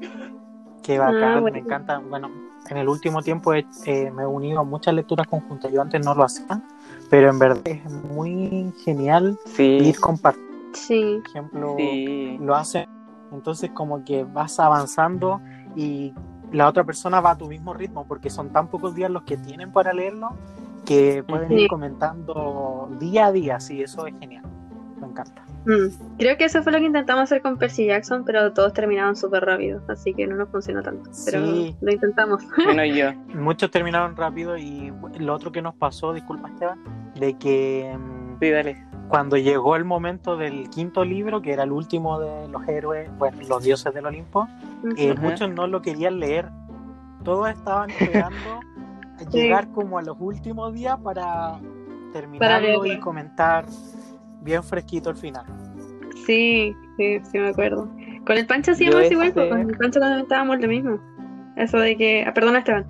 Qué 0.83 0.97
bacán, 1.00 1.38
Ah, 1.38 1.39
bueno. 1.39 1.55
me 1.55 1.62
encanta. 1.62 2.00
Bueno, 2.00 2.29
en 2.69 2.75
el 2.75 2.89
último 2.89 3.21
tiempo 3.24 3.53
he- 3.53 3.65
eh, 3.86 4.12
me 4.12 4.24
he 4.24 4.25
unido 4.25 4.59
a 4.59 4.63
muchas 4.65 4.93
lecturas 4.93 5.27
conjuntas. 5.27 5.71
Yo 5.71 5.81
antes 5.81 6.03
no 6.03 6.13
lo 6.13 6.24
hacía, 6.25 6.62
pero 7.09 7.29
en 7.29 7.39
verdad 7.39 7.62
es 7.65 7.86
muy 7.89 8.74
genial 8.83 9.39
Sí, 9.45 9.63
ir 9.63 9.97
compartiendo. 10.01 10.51
Sí. 10.74 11.19
Por 11.21 11.29
ejemplo, 11.29 11.75
sí, 11.77 12.38
lo 12.41 12.53
hacen 12.53 12.86
Entonces 13.31 13.71
como 13.71 14.03
que 14.03 14.25
vas 14.25 14.59
avanzando 14.59 15.39
y 15.74 16.13
la 16.51 16.67
otra 16.67 16.83
persona 16.83 17.21
va 17.21 17.31
a 17.31 17.38
tu 17.38 17.47
mismo 17.47 17.74
ritmo 17.74 18.05
porque 18.05 18.29
son 18.29 18.50
tan 18.50 18.67
pocos 18.67 18.93
días 18.93 19.09
los 19.09 19.24
que 19.24 19.38
tienen 19.38 19.71
para 19.71 19.93
leerlo 19.93 20.31
que 20.88 21.22
pueden 21.27 21.51
ir 21.51 21.67
comentando 21.67 22.89
día 22.98 23.27
a 23.27 23.32
día, 23.34 23.60
sí, 23.60 23.82
eso 23.82 24.08
es 24.08 24.17
genial, 24.20 24.44
me 25.01 25.08
encanta. 25.08 25.44
Mm, 25.65 26.17
creo 26.17 26.38
que 26.38 26.46
eso 26.46 26.63
fue 26.63 26.72
lo 26.72 26.77
que 26.79 26.86
intentamos 26.86 27.24
hacer 27.24 27.41
con 27.41 27.58
Percy 27.58 27.88
Jackson, 27.88 28.24
pero 28.24 28.53
todos 28.53 28.72
terminaron 28.72 29.17
súper 29.17 29.44
rápido, 29.44 29.82
así 29.89 30.13
que 30.13 30.25
no 30.25 30.38
nos 30.38 30.48
funcionó 30.50 30.82
tanto. 30.82 31.12
Pero 31.25 31.41
lo 31.82 31.91
intentamos. 31.91 32.41
Bueno, 32.63 32.86
yo. 32.86 33.13
Muchos 33.36 33.70
terminaron 33.70 34.15
rápido 34.15 34.58
y 34.58 34.94
lo 35.20 35.34
otro 35.34 35.51
que 35.51 35.62
nos 35.62 35.75
pasó, 35.75 36.13
disculpa 36.13 36.48
Esteban, 36.48 36.79
de 37.20 37.34
que 37.38 37.94
mm, 37.98 38.39
sí, 38.39 38.50
dale. 38.50 38.82
cuando 39.10 39.36
llegó 39.36 39.75
el 39.75 39.84
momento 39.84 40.38
del 40.38 40.70
quinto 40.70 41.03
libro, 41.03 41.41
que 41.41 41.51
era 41.51 41.63
el 41.63 41.74
último 41.74 42.17
de 42.22 42.48
los 42.48 42.65
héroes, 42.65 43.10
bueno, 43.17 43.38
los 43.50 43.62
dioses 43.62 43.94
del 43.94 44.06
Olimpo, 44.06 44.48
eh, 44.96 45.15
muchos 45.20 45.50
no 45.50 45.67
lo 45.67 45.82
querían 45.82 46.22
leer. 46.22 46.48
Todos 47.25 47.50
estaban 47.50 47.89
esperando 47.89 48.62
llegar 49.31 49.69
como 49.72 49.98
a 49.98 50.01
los 50.01 50.17
últimos 50.19 50.74
días 50.74 50.98
para 51.03 51.60
terminarlo 52.13 52.86
y 52.86 53.00
comentar 53.00 53.65
bien 54.41 54.63
fresquito 54.63 55.10
el 55.10 55.15
final. 55.15 55.46
Sí, 56.25 56.75
sí, 56.98 57.19
sí 57.24 57.39
me 57.39 57.50
acuerdo. 57.50 57.89
Con 58.25 58.38
el 58.38 58.46
Pancho 58.46 58.72
hacíamos 58.72 59.10
igual, 59.10 59.31
pues, 59.34 59.50
con 59.50 59.60
el 59.60 59.77
Pancho 59.77 60.00
comentábamos 60.00 60.60
lo 60.60 60.67
mismo. 60.67 61.00
Eso 61.55 61.77
de 61.77 61.96
que, 61.96 62.24
ah, 62.25 62.34
perdona 62.34 62.60
Esteban, 62.60 62.86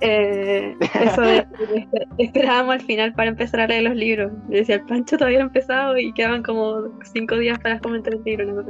eh, 0.00 0.76
eso 1.00 1.20
de 1.20 1.46
que 2.16 2.24
esperábamos 2.24 2.74
al 2.74 2.80
final 2.82 3.12
para 3.14 3.30
empezar 3.30 3.60
a 3.60 3.66
leer 3.66 3.84
los 3.84 3.94
libros. 3.94 4.32
Yo 4.48 4.58
decía, 4.58 4.76
el 4.76 4.82
Pancho 4.82 5.16
todavía 5.16 5.38
no 5.38 5.44
ha 5.44 5.48
empezado 5.48 5.96
y 5.98 6.12
quedaban 6.12 6.42
como 6.42 6.82
cinco 7.04 7.36
días 7.36 7.58
para 7.58 7.78
comentar 7.78 8.14
el 8.14 8.22
libro. 8.24 8.46
No 8.46 8.62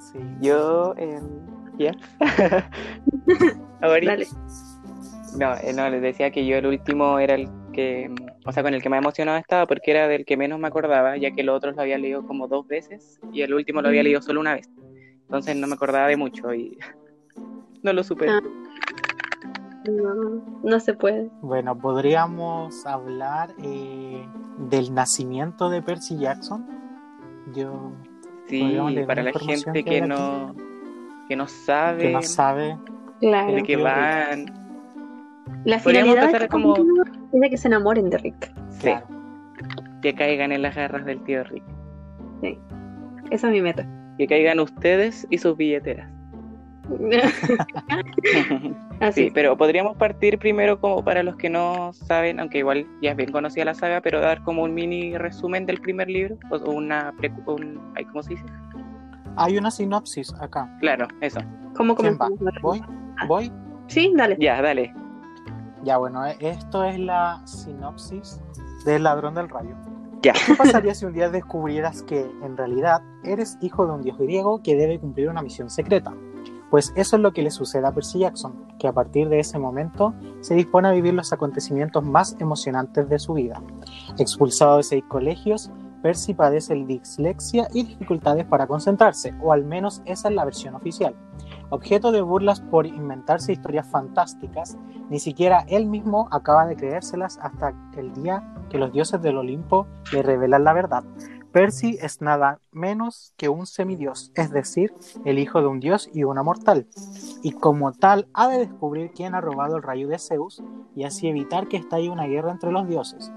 sí, 0.00 0.18
yo, 0.40 0.94
eh, 0.98 1.20
ya. 1.78 1.92
Dale. 3.80 4.26
No, 5.38 5.54
eh, 5.54 5.72
no, 5.72 5.88
les 5.88 6.02
decía 6.02 6.30
que 6.32 6.44
yo 6.44 6.56
el 6.56 6.66
último 6.66 7.18
era 7.20 7.36
el 7.36 7.48
que, 7.72 8.12
o 8.44 8.52
sea, 8.52 8.64
con 8.64 8.74
el 8.74 8.82
que 8.82 8.88
más 8.88 8.98
emocionado 8.98 9.38
estaba 9.38 9.66
porque 9.66 9.92
era 9.92 10.08
del 10.08 10.24
que 10.24 10.36
menos 10.36 10.58
me 10.58 10.66
acordaba, 10.66 11.16
ya 11.16 11.30
que 11.30 11.44
los 11.44 11.56
otros 11.56 11.76
lo 11.76 11.82
había 11.82 11.96
leído 11.96 12.26
como 12.26 12.48
dos 12.48 12.66
veces 12.66 13.20
y 13.32 13.42
el 13.42 13.54
último 13.54 13.80
lo 13.80 13.88
había 13.88 14.02
leído 14.02 14.20
solo 14.20 14.40
una 14.40 14.54
vez. 14.54 14.68
Entonces 15.22 15.54
no 15.54 15.68
me 15.68 15.74
acordaba 15.74 16.08
de 16.08 16.16
mucho 16.16 16.52
y 16.52 16.76
no 17.82 17.92
lo 17.92 18.02
supe. 18.02 18.28
Ah. 18.28 18.40
No, 19.88 20.42
no 20.64 20.80
se 20.80 20.94
puede. 20.94 21.30
Bueno, 21.40 21.78
podríamos 21.78 22.84
hablar 22.84 23.54
eh, 23.62 24.26
del 24.68 24.92
nacimiento 24.92 25.70
de 25.70 25.80
Percy 25.82 26.18
Jackson. 26.18 26.66
Yo 27.54 27.92
sí, 28.48 28.76
para 29.06 29.22
la 29.22 29.32
gente 29.32 29.84
que, 29.84 30.02
no 30.02 30.54
que 31.28 31.36
no 31.36 31.46
sabe, 31.46 32.02
que 32.02 32.12
no 32.12 32.22
sabe 32.22 32.76
claro. 33.20 33.52
de 33.52 33.62
qué 33.62 33.76
van 33.76 34.67
la 35.64 35.78
finalidad 35.78 36.34
es 36.34 36.48
como... 36.48 36.74
que 36.74 37.56
se 37.56 37.68
enamoren 37.68 38.10
de 38.10 38.18
Rick. 38.18 38.52
Sí. 38.70 38.90
Que 40.02 40.14
caigan 40.14 40.52
en 40.52 40.62
las 40.62 40.74
garras 40.74 41.04
del 41.04 41.22
tío 41.24 41.44
Rick. 41.44 41.64
Sí. 42.42 42.58
Esa 43.30 43.48
es 43.48 43.52
mi 43.52 43.60
meta. 43.60 43.86
Que 44.16 44.26
caigan 44.26 44.60
ustedes 44.60 45.26
y 45.30 45.38
sus 45.38 45.56
billeteras. 45.56 46.10
Así 49.00 49.24
sí, 49.24 49.30
pero 49.32 49.56
podríamos 49.56 49.96
partir 49.96 50.38
primero 50.38 50.80
como 50.80 51.04
para 51.04 51.22
los 51.22 51.36
que 51.36 51.50
no 51.50 51.92
saben, 51.92 52.40
aunque 52.40 52.58
igual 52.58 52.86
ya 53.02 53.10
es 53.10 53.16
bien 53.16 53.30
conocida 53.30 53.66
la 53.66 53.74
saga, 53.74 54.00
pero 54.00 54.20
dar 54.20 54.42
como 54.42 54.64
un 54.64 54.74
mini 54.74 55.16
resumen 55.16 55.66
del 55.66 55.80
primer 55.80 56.08
libro 56.08 56.36
o 56.50 56.70
una 56.70 57.14
un, 57.46 57.80
¿cómo 58.08 58.22
se 58.22 58.30
dice? 58.30 58.44
Hay 59.36 59.56
una 59.56 59.70
sinopsis 59.70 60.34
acá. 60.40 60.68
Claro, 60.80 61.06
eso. 61.20 61.40
¿Cómo 61.76 61.94
¿Voy? 62.60 62.82
¿Voy? 63.28 63.52
Sí, 63.86 64.12
dale. 64.16 64.36
Ya, 64.40 64.60
dale. 64.60 64.92
Ya, 65.84 65.98
bueno, 65.98 66.26
e, 66.26 66.36
esto 66.40 66.84
es 66.84 66.98
la 66.98 67.42
sinopsis 67.46 68.40
del 68.84 69.04
ladrón 69.04 69.34
del 69.34 69.48
rayo. 69.48 69.74
Ya. 70.22 70.32
¿Qué 70.32 70.54
pasaría 70.54 70.94
si 70.94 71.06
un 71.06 71.12
día 71.12 71.30
descubrieras 71.30 72.02
que, 72.02 72.28
en 72.42 72.56
realidad, 72.56 73.02
eres 73.22 73.56
hijo 73.60 73.86
de 73.86 73.92
un 73.92 74.02
dios 74.02 74.18
griego 74.18 74.62
que 74.62 74.74
debe 74.74 74.98
cumplir 74.98 75.28
una 75.28 75.42
misión 75.42 75.70
secreta? 75.70 76.12
Pues 76.70 76.92
eso 76.96 77.16
es 77.16 77.22
lo 77.22 77.32
que 77.32 77.42
le 77.42 77.50
sucede 77.50 77.86
a 77.86 77.92
Percy 77.92 78.18
Jackson, 78.18 78.66
que 78.78 78.88
a 78.88 78.92
partir 78.92 79.28
de 79.28 79.40
ese 79.40 79.58
momento 79.58 80.14
se 80.40 80.54
dispone 80.54 80.88
a 80.88 80.92
vivir 80.92 81.14
los 81.14 81.32
acontecimientos 81.32 82.04
más 82.04 82.36
emocionantes 82.40 83.08
de 83.08 83.18
su 83.18 83.34
vida. 83.34 83.62
Expulsado 84.18 84.76
de 84.76 84.82
seis 84.82 85.04
colegios, 85.08 85.70
Percy 86.02 86.34
padece 86.34 86.74
dislexia 86.74 87.68
y 87.72 87.84
dificultades 87.84 88.44
para 88.44 88.66
concentrarse, 88.66 89.34
o 89.40 89.52
al 89.52 89.64
menos 89.64 90.02
esa 90.04 90.28
es 90.28 90.34
la 90.34 90.44
versión 90.44 90.74
oficial. 90.74 91.14
Objeto 91.70 92.12
de 92.12 92.22
burlas 92.22 92.60
por 92.60 92.86
inventarse 92.86 93.52
historias 93.52 93.86
fantásticas, 93.86 94.78
ni 95.10 95.20
siquiera 95.20 95.64
él 95.68 95.86
mismo 95.86 96.28
acaba 96.30 96.66
de 96.66 96.76
creérselas 96.76 97.38
hasta 97.42 97.74
el 97.96 98.12
día 98.14 98.54
que 98.70 98.78
los 98.78 98.92
dioses 98.92 99.20
del 99.20 99.36
Olimpo 99.36 99.86
le 100.12 100.22
revelan 100.22 100.64
la 100.64 100.72
verdad. 100.72 101.04
Percy 101.52 101.98
es 102.00 102.20
nada 102.20 102.60
menos 102.72 103.32
que 103.36 103.48
un 103.48 103.66
semidios, 103.66 104.32
es 104.34 104.50
decir, 104.50 104.94
el 105.24 105.38
hijo 105.38 105.60
de 105.60 105.66
un 105.66 105.80
dios 105.80 106.10
y 106.12 106.24
una 106.24 106.42
mortal, 106.42 106.86
y 107.42 107.52
como 107.52 107.92
tal 107.92 108.28
ha 108.34 108.48
de 108.48 108.58
descubrir 108.58 109.12
quién 109.12 109.34
ha 109.34 109.40
robado 109.40 109.76
el 109.76 109.82
rayo 109.82 110.08
de 110.08 110.18
Zeus 110.18 110.62
y 110.94 111.04
así 111.04 111.26
evitar 111.26 111.66
que 111.66 111.78
estalle 111.78 112.10
una 112.10 112.26
guerra 112.26 112.52
entre 112.52 112.70
los 112.70 112.86
dioses. 112.86 113.32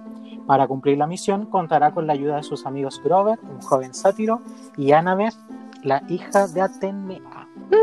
Para 0.46 0.68
cumplir 0.68 0.98
la 0.98 1.08
misión 1.08 1.46
contará 1.46 1.94
con 1.94 2.08
la 2.08 2.14
ayuda 2.14 2.38
de 2.38 2.44
sus 2.44 2.66
amigos 2.66 3.02
Grover, 3.04 3.40
un 3.44 3.62
joven 3.62 3.94
sátiro, 3.94 4.42
y 4.78 4.92
Annabeth, 4.92 5.36
la 5.84 6.04
hija 6.10 6.48
de 6.48 6.62
Atenea. 6.62 7.22
Uh, 7.72 7.78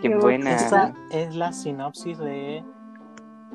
qué 0.00 0.14
buena. 0.16 0.54
Esa 0.54 0.92
es 1.10 1.34
la 1.34 1.52
sinopsis 1.52 2.18
de 2.18 2.64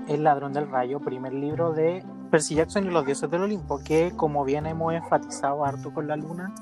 El 0.07 0.23
ladrón 0.23 0.53
del 0.53 0.69
rayo, 0.69 0.99
primer 0.99 1.33
libro 1.33 1.73
de 1.73 2.03
Percy 2.31 2.55
Jackson 2.55 2.85
y 2.85 2.89
los 2.89 3.05
dioses 3.05 3.29
del 3.29 3.43
Olimpo, 3.43 3.79
que 3.83 4.11
como 4.15 4.43
bien 4.45 4.65
hemos 4.65 4.93
enfatizado 4.93 5.65
harto 5.65 5.93
con 5.93 6.07
la 6.07 6.15
luna, 6.15 6.53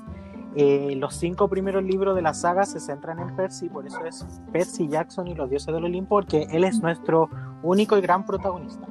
eh, 0.56 0.96
los 0.96 1.14
cinco 1.14 1.48
primeros 1.48 1.84
libros 1.84 2.16
de 2.16 2.22
la 2.22 2.34
saga 2.34 2.64
se 2.64 2.80
centran 2.80 3.20
en 3.20 3.36
Percy, 3.36 3.68
por 3.68 3.86
eso 3.86 4.04
es 4.04 4.26
Percy 4.52 4.88
Jackson 4.88 5.28
y 5.28 5.34
los 5.34 5.48
dioses 5.48 5.72
del 5.72 5.84
Olimpo, 5.84 6.16
porque 6.16 6.48
él 6.50 6.64
es 6.64 6.82
nuestro 6.82 7.30
único 7.62 7.96
y 7.96 8.00
gran 8.00 8.26
protagonista. 8.26 8.86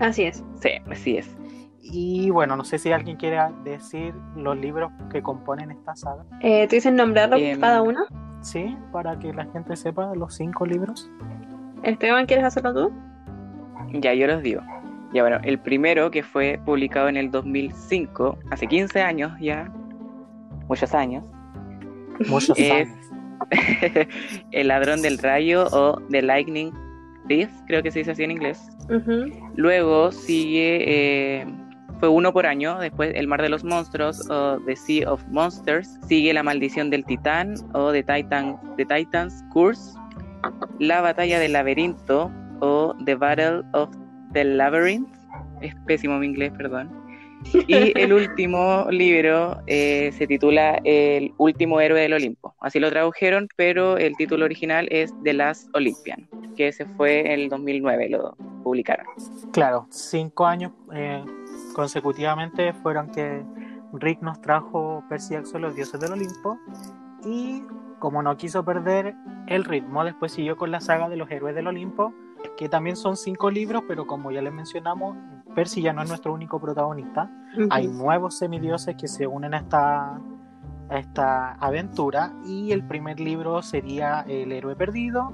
Así 0.00 0.24
es. 0.24 0.44
Sí, 0.60 0.70
así 0.90 1.16
es. 1.18 1.36
Y 1.92 2.30
bueno, 2.30 2.56
no 2.56 2.64
sé 2.64 2.78
si 2.78 2.92
alguien 2.92 3.16
quiere 3.16 3.38
decir 3.62 4.14
los 4.36 4.56
libros 4.56 4.90
que 5.10 5.22
componen 5.22 5.70
esta 5.70 5.94
saga. 5.94 6.24
Eh, 6.40 6.66
¿Tú 6.66 6.76
dices 6.76 6.92
nombrarlos 6.92 7.40
em, 7.40 7.60
cada 7.60 7.82
uno? 7.82 8.06
Sí, 8.40 8.76
para 8.90 9.18
que 9.18 9.32
la 9.32 9.44
gente 9.46 9.76
sepa 9.76 10.14
los 10.14 10.34
cinco 10.34 10.64
libros. 10.64 11.10
Esteban, 11.82 12.26
¿quieres 12.26 12.44
hacerlo 12.44 12.74
tú? 12.74 12.92
Ya, 14.00 14.14
yo 14.14 14.26
los 14.26 14.42
digo. 14.42 14.62
Ya, 15.12 15.22
bueno, 15.22 15.38
el 15.44 15.58
primero 15.58 16.10
que 16.10 16.22
fue 16.22 16.58
publicado 16.64 17.08
en 17.08 17.16
el 17.16 17.30
2005, 17.30 18.38
hace 18.50 18.66
15 18.66 19.02
años 19.02 19.32
ya, 19.40 19.70
muchos 20.68 20.94
años. 20.94 21.24
Muchos 22.28 22.58
es 22.58 22.88
El 24.50 24.68
ladrón 24.68 25.02
del 25.02 25.18
rayo 25.18 25.66
o 25.72 26.00
The 26.10 26.22
Lightning 26.22 26.72
Thief, 27.28 27.50
creo 27.66 27.82
que 27.82 27.90
se 27.90 28.00
dice 28.00 28.12
así 28.12 28.24
en 28.24 28.32
inglés. 28.32 28.70
Luego 29.56 30.12
sigue 30.12 30.84
eh, 30.86 31.46
fue 32.00 32.08
uno 32.08 32.32
por 32.32 32.46
año, 32.46 32.78
después 32.78 33.12
El 33.14 33.26
Mar 33.26 33.42
de 33.42 33.48
los 33.48 33.64
Monstruos 33.64 34.28
o 34.30 34.58
The 34.66 34.76
Sea 34.76 35.10
of 35.10 35.22
Monsters, 35.28 35.98
sigue 36.06 36.32
La 36.32 36.42
Maldición 36.42 36.90
del 36.90 37.04
Titán 37.04 37.54
o 37.72 37.92
The, 37.92 38.02
Titan, 38.02 38.58
The 38.76 38.84
Titan's 38.84 39.44
Curse, 39.52 39.98
La 40.78 41.00
Batalla 41.00 41.38
del 41.38 41.52
Laberinto 41.52 42.30
o 42.60 42.94
The 43.04 43.14
Battle 43.14 43.62
of 43.72 43.90
the 44.32 44.44
Labyrinth, 44.44 45.08
es 45.60 45.74
pésimo 45.86 46.18
mi 46.18 46.26
inglés, 46.26 46.52
perdón. 46.56 46.90
Y 47.52 47.98
el 47.98 48.12
último 48.12 48.86
libro 48.90 49.60
eh, 49.66 50.12
se 50.16 50.26
titula 50.26 50.80
El 50.84 51.32
último 51.38 51.80
héroe 51.80 52.00
del 52.00 52.14
Olimpo. 52.14 52.54
Así 52.60 52.80
lo 52.80 52.90
tradujeron, 52.90 53.48
pero 53.56 53.96
el 53.96 54.16
título 54.16 54.44
original 54.44 54.88
es 54.90 55.12
The 55.22 55.34
Last 55.34 55.68
Olympian, 55.74 56.28
que 56.56 56.72
se 56.72 56.86
fue 56.86 57.20
en 57.20 57.40
el 57.40 57.48
2009, 57.48 58.08
lo 58.10 58.36
publicaron. 58.62 59.06
Claro, 59.52 59.86
cinco 59.90 60.46
años 60.46 60.72
eh, 60.94 61.22
consecutivamente 61.74 62.72
fueron 62.72 63.10
que 63.10 63.44
Rick 63.92 64.22
nos 64.22 64.40
trajo 64.40 65.04
Percy 65.08 65.34
Jackson, 65.34 65.62
los 65.62 65.74
dioses 65.74 66.00
del 66.00 66.12
Olimpo, 66.12 66.58
y 67.24 67.62
como 67.98 68.22
no 68.22 68.36
quiso 68.36 68.64
perder 68.64 69.14
el 69.46 69.64
ritmo, 69.64 70.04
después 70.04 70.32
siguió 70.32 70.56
con 70.56 70.70
la 70.70 70.80
saga 70.80 71.08
de 71.08 71.16
los 71.16 71.30
héroes 71.30 71.54
del 71.54 71.66
Olimpo, 71.66 72.12
que 72.56 72.68
también 72.68 72.96
son 72.96 73.16
cinco 73.16 73.50
libros, 73.50 73.82
pero 73.88 74.06
como 74.06 74.30
ya 74.30 74.42
les 74.42 74.52
mencionamos, 74.52 75.16
Percy 75.54 75.82
ya 75.82 75.92
no 75.92 76.02
es 76.02 76.08
nuestro 76.08 76.32
único 76.32 76.60
protagonista. 76.60 77.30
Hay 77.70 77.86
nuevos 77.88 78.36
semidioses 78.36 78.96
que 78.96 79.08
se 79.08 79.26
unen 79.26 79.54
a 79.54 79.58
esta, 79.58 80.20
a 80.88 80.98
esta 80.98 81.52
aventura, 81.54 82.32
y 82.44 82.72
el 82.72 82.86
primer 82.86 83.20
libro 83.20 83.62
sería 83.62 84.24
El 84.28 84.52
héroe 84.52 84.76
perdido, 84.76 85.32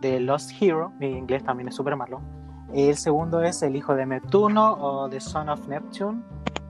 de 0.00 0.18
Lost 0.18 0.50
Hero, 0.60 0.92
mi 0.98 1.08
inglés 1.08 1.44
también 1.44 1.68
es 1.68 1.74
súper 1.74 1.94
malo, 1.94 2.22
el 2.72 2.96
segundo 2.96 3.42
es 3.42 3.62
El 3.62 3.76
hijo 3.76 3.94
de 3.94 4.06
Neptuno 4.06 4.72
o 4.74 5.08
The 5.08 5.20
Son 5.20 5.48
of 5.48 5.66
Neptune. 5.68 6.22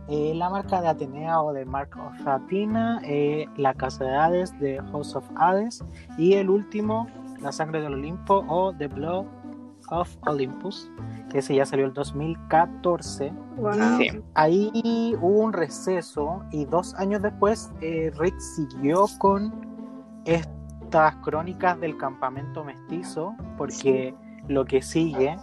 eh, 0.09 0.33
La 0.35 0.51
marca 0.51 0.81
de 0.81 0.89
Atenea 0.89 1.41
o 1.41 1.53
de 1.53 1.65
Mark 1.65 1.91
of 1.97 2.27
Athena, 2.27 3.01
eh, 3.05 3.47
La 3.57 3.75
Casa 3.75 4.05
de 4.05 4.17
Hades 4.17 4.59
de 4.59 4.81
House 4.91 5.15
of 5.15 5.25
Hades 5.37 5.85
y 6.19 6.35
el 6.35 6.51
último, 6.51 7.07
La 7.41 7.53
Sangre 7.53 7.81
del 7.81 7.95
Olimpo 7.95 8.45
o 8.49 8.73
The 8.75 8.89
Blood 8.89 9.27
of 9.91 10.17
Olympus, 10.27 10.91
que 11.31 11.39
ese 11.39 11.55
ya 11.55 11.65
salió 11.67 11.87
el 11.87 11.93
2014. 11.93 13.33
Wow. 13.57 13.73
Sí. 13.99 14.11
Ahí 14.35 15.17
hubo 15.21 15.41
un 15.41 15.53
receso 15.53 16.43
y 16.51 16.65
dos 16.65 16.95
años 16.95 17.23
después 17.23 17.71
eh, 17.81 18.11
Rick 18.19 18.39
siguió 18.41 19.07
con 19.19 19.53
estas 20.25 21.17
crónicas 21.23 21.79
del 21.81 21.97
campamento 21.97 22.65
mestizo, 22.65 23.35
porque 23.57 24.15
lo 24.51 24.65
que 24.65 24.83
sigue, 24.83 25.37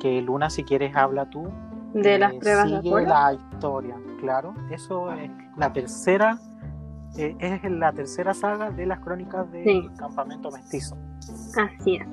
que 0.00 0.20
Luna 0.20 0.50
si 0.50 0.64
quieres 0.64 0.94
habla 0.96 1.30
tú, 1.30 1.48
De 1.94 2.18
las 2.18 2.32
eh, 2.32 2.38
de 2.40 2.80
sigue 2.82 3.06
la 3.06 3.34
historia, 3.34 3.96
claro. 4.20 4.54
Eso 4.70 5.12
es 5.12 5.30
la 5.56 5.72
tercera, 5.72 6.38
eh, 7.16 7.36
es 7.38 7.70
la 7.70 7.92
tercera 7.92 8.34
saga 8.34 8.70
de 8.70 8.86
las 8.86 8.98
crónicas 9.00 9.50
del 9.52 9.64
Sí. 9.64 9.90
campamento 9.96 10.50
mestizo. 10.50 10.96
Así 11.56 11.96
es. 11.96 12.06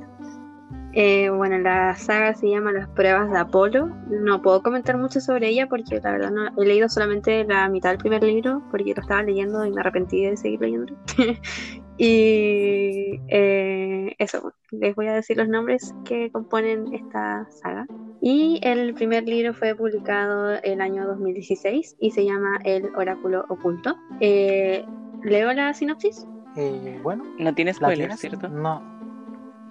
Eh, 0.93 1.29
bueno, 1.29 1.57
la 1.59 1.95
saga 1.95 2.33
se 2.35 2.49
llama 2.49 2.71
Las 2.71 2.87
pruebas 2.89 3.31
de 3.31 3.37
Apolo. 3.39 3.89
No 4.09 4.41
puedo 4.41 4.61
comentar 4.61 4.97
mucho 4.97 5.21
sobre 5.21 5.47
ella 5.49 5.67
porque 5.67 5.99
la 6.01 6.11
verdad 6.11 6.31
no 6.31 6.47
he 6.61 6.65
leído 6.65 6.89
solamente 6.89 7.43
la 7.45 7.69
mitad 7.69 7.89
del 7.89 7.99
primer 7.99 8.23
libro 8.23 8.61
porque 8.71 8.93
lo 8.95 9.01
estaba 9.01 9.21
leyendo 9.23 9.65
y 9.65 9.71
me 9.71 9.81
arrepentí 9.81 10.25
de 10.25 10.35
seguir 10.37 10.61
leyendo. 10.61 10.93
y 11.99 13.19
eh, 13.27 14.15
eso, 14.17 14.53
les 14.71 14.95
voy 14.95 15.07
a 15.07 15.13
decir 15.13 15.37
los 15.37 15.49
nombres 15.49 15.93
que 16.05 16.31
componen 16.31 16.93
esta 16.93 17.45
saga. 17.61 17.85
Y 18.21 18.59
el 18.63 18.93
primer 18.93 19.23
libro 19.25 19.53
fue 19.53 19.75
publicado 19.75 20.53
el 20.63 20.81
año 20.81 21.05
2016 21.07 21.97
y 21.99 22.11
se 22.11 22.25
llama 22.25 22.57
El 22.63 22.89
Oráculo 22.95 23.45
Oculto. 23.49 23.95
Eh, 24.21 24.85
¿Leo 25.23 25.51
la 25.53 25.73
sinopsis? 25.73 26.25
Eh, 26.55 26.99
bueno, 27.03 27.23
No 27.37 27.53
tiene 27.53 27.71
¿la 27.71 27.75
spoilers, 27.75 28.19
tienes? 28.19 28.39
¿cierto? 28.39 28.49
No, 28.49 28.81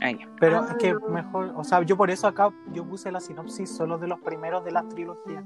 Ah, 0.01 0.13
pero 0.39 0.59
Ah. 0.59 0.69
es 0.71 0.77
que 0.77 0.95
mejor, 1.11 1.53
o 1.57 1.65
sea, 1.65 1.83
yo 1.83 1.97
por 1.97 2.09
eso 2.11 2.29
acá 2.29 2.51
yo 2.73 2.85
puse 2.85 3.11
la 3.11 3.19
sinopsis 3.21 3.69
solo 3.69 3.99
de 3.99 4.07
los 4.07 4.21
primeros 4.21 4.65
de 4.65 4.71
la 4.71 4.83
trilogía, 4.89 5.43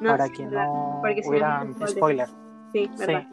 No, 0.00 0.10
para 0.10 0.26
sí, 0.26 0.32
que 0.34 0.44
no 0.44 1.02
hubieran 1.26 1.74
no 1.78 1.86
spoiler. 1.88 2.28
Sí, 2.72 2.88
Sí. 2.94 3.06
verdad. 3.06 3.24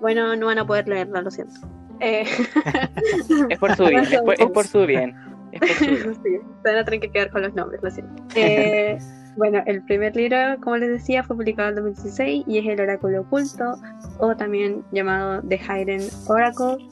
Bueno, 0.00 0.34
no 0.36 0.46
van 0.46 0.58
a 0.58 0.66
poder 0.66 0.88
leerla, 0.88 1.20
lo 1.20 1.30
siento. 1.30 1.60
Eh, 2.00 2.24
Es 3.50 3.58
por 3.58 3.74
su 3.76 3.86
bien, 3.86 4.04
es 4.04 4.20
por, 4.20 4.34
es 4.34 4.50
por 4.50 4.66
su 4.66 4.86
bien. 4.86 5.14
Es 5.52 5.60
por 5.60 5.68
su 5.68 5.86
bien. 5.86 6.14
sí, 6.22 6.30
se 6.62 6.70
van 6.70 6.78
a 6.78 6.84
tener 6.84 7.00
que 7.00 7.10
quedar 7.10 7.30
con 7.30 7.42
los 7.42 7.54
nombres, 7.54 7.82
lo 7.82 7.90
siento. 7.90 8.22
Eh, 8.34 8.98
bueno, 9.36 9.62
el 9.66 9.82
primer 9.84 10.14
libro, 10.16 10.36
como 10.62 10.76
les 10.76 10.90
decía, 10.90 11.22
fue 11.22 11.36
publicado 11.36 11.70
en 11.70 11.74
2016 11.76 12.44
y 12.46 12.58
es 12.58 12.66
El 12.66 12.80
Oráculo 12.80 13.22
Oculto, 13.22 13.74
o 14.18 14.36
también 14.36 14.84
llamado 14.92 15.42
The 15.42 15.58
Hidden 15.58 16.02
Oracle. 16.28 16.88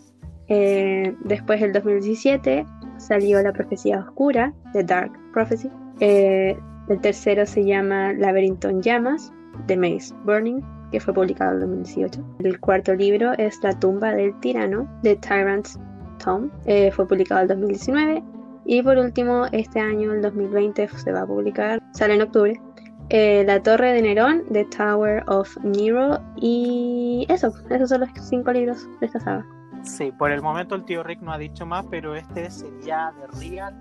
Eh, 0.49 1.14
después, 1.25 1.62
el 1.62 1.73
2017, 1.73 2.66
salió 2.99 3.42
La 3.42 3.52
Profecía 3.52 4.00
Oscura, 4.00 4.52
The 4.73 4.84
Dark 4.84 5.12
Prophecy. 5.32 5.70
El 6.00 7.00
tercero 7.00 7.46
se 7.46 7.64
llama 7.64 8.12
Laberinto 8.12 8.68
en 8.68 8.82
Llamas, 8.82 9.32
The 9.66 9.76
Maze 9.76 10.14
Burning, 10.25 10.61
que 10.94 11.00
fue 11.00 11.12
publicado 11.12 11.54
en 11.54 11.60
2018. 11.60 12.24
El 12.38 12.60
cuarto 12.60 12.94
libro 12.94 13.32
es 13.36 13.60
La 13.64 13.76
tumba 13.80 14.12
del 14.12 14.32
tirano, 14.38 14.88
The 15.02 15.16
Tyrant's 15.16 15.76
Tomb, 16.22 16.52
eh, 16.66 16.92
fue 16.92 17.08
publicado 17.08 17.40
en 17.42 17.48
2019. 17.48 18.22
Y 18.64 18.80
por 18.80 18.96
último, 18.96 19.46
este 19.50 19.80
año, 19.80 20.12
el 20.12 20.22
2020, 20.22 20.86
se 20.86 21.10
va 21.10 21.22
a 21.22 21.26
publicar, 21.26 21.82
sale 21.94 22.14
en 22.14 22.22
octubre, 22.22 22.60
eh, 23.08 23.42
La 23.44 23.60
Torre 23.60 23.92
de 23.92 24.02
Nerón, 24.02 24.44
The 24.52 24.66
Tower 24.66 25.24
of 25.26 25.56
Nero. 25.64 26.20
Y 26.36 27.26
eso, 27.28 27.52
esos 27.70 27.88
son 27.88 28.02
los 28.02 28.10
cinco 28.20 28.52
libros 28.52 28.88
de 29.00 29.06
esta 29.06 29.18
saga. 29.18 29.44
Sí, 29.82 30.12
por 30.16 30.30
el 30.30 30.42
momento 30.42 30.76
el 30.76 30.84
tío 30.84 31.02
Rick 31.02 31.22
no 31.22 31.32
ha 31.32 31.38
dicho 31.38 31.66
más, 31.66 31.84
pero 31.90 32.14
este 32.14 32.48
sería 32.52 33.12
de 33.18 33.50
Real 33.50 33.74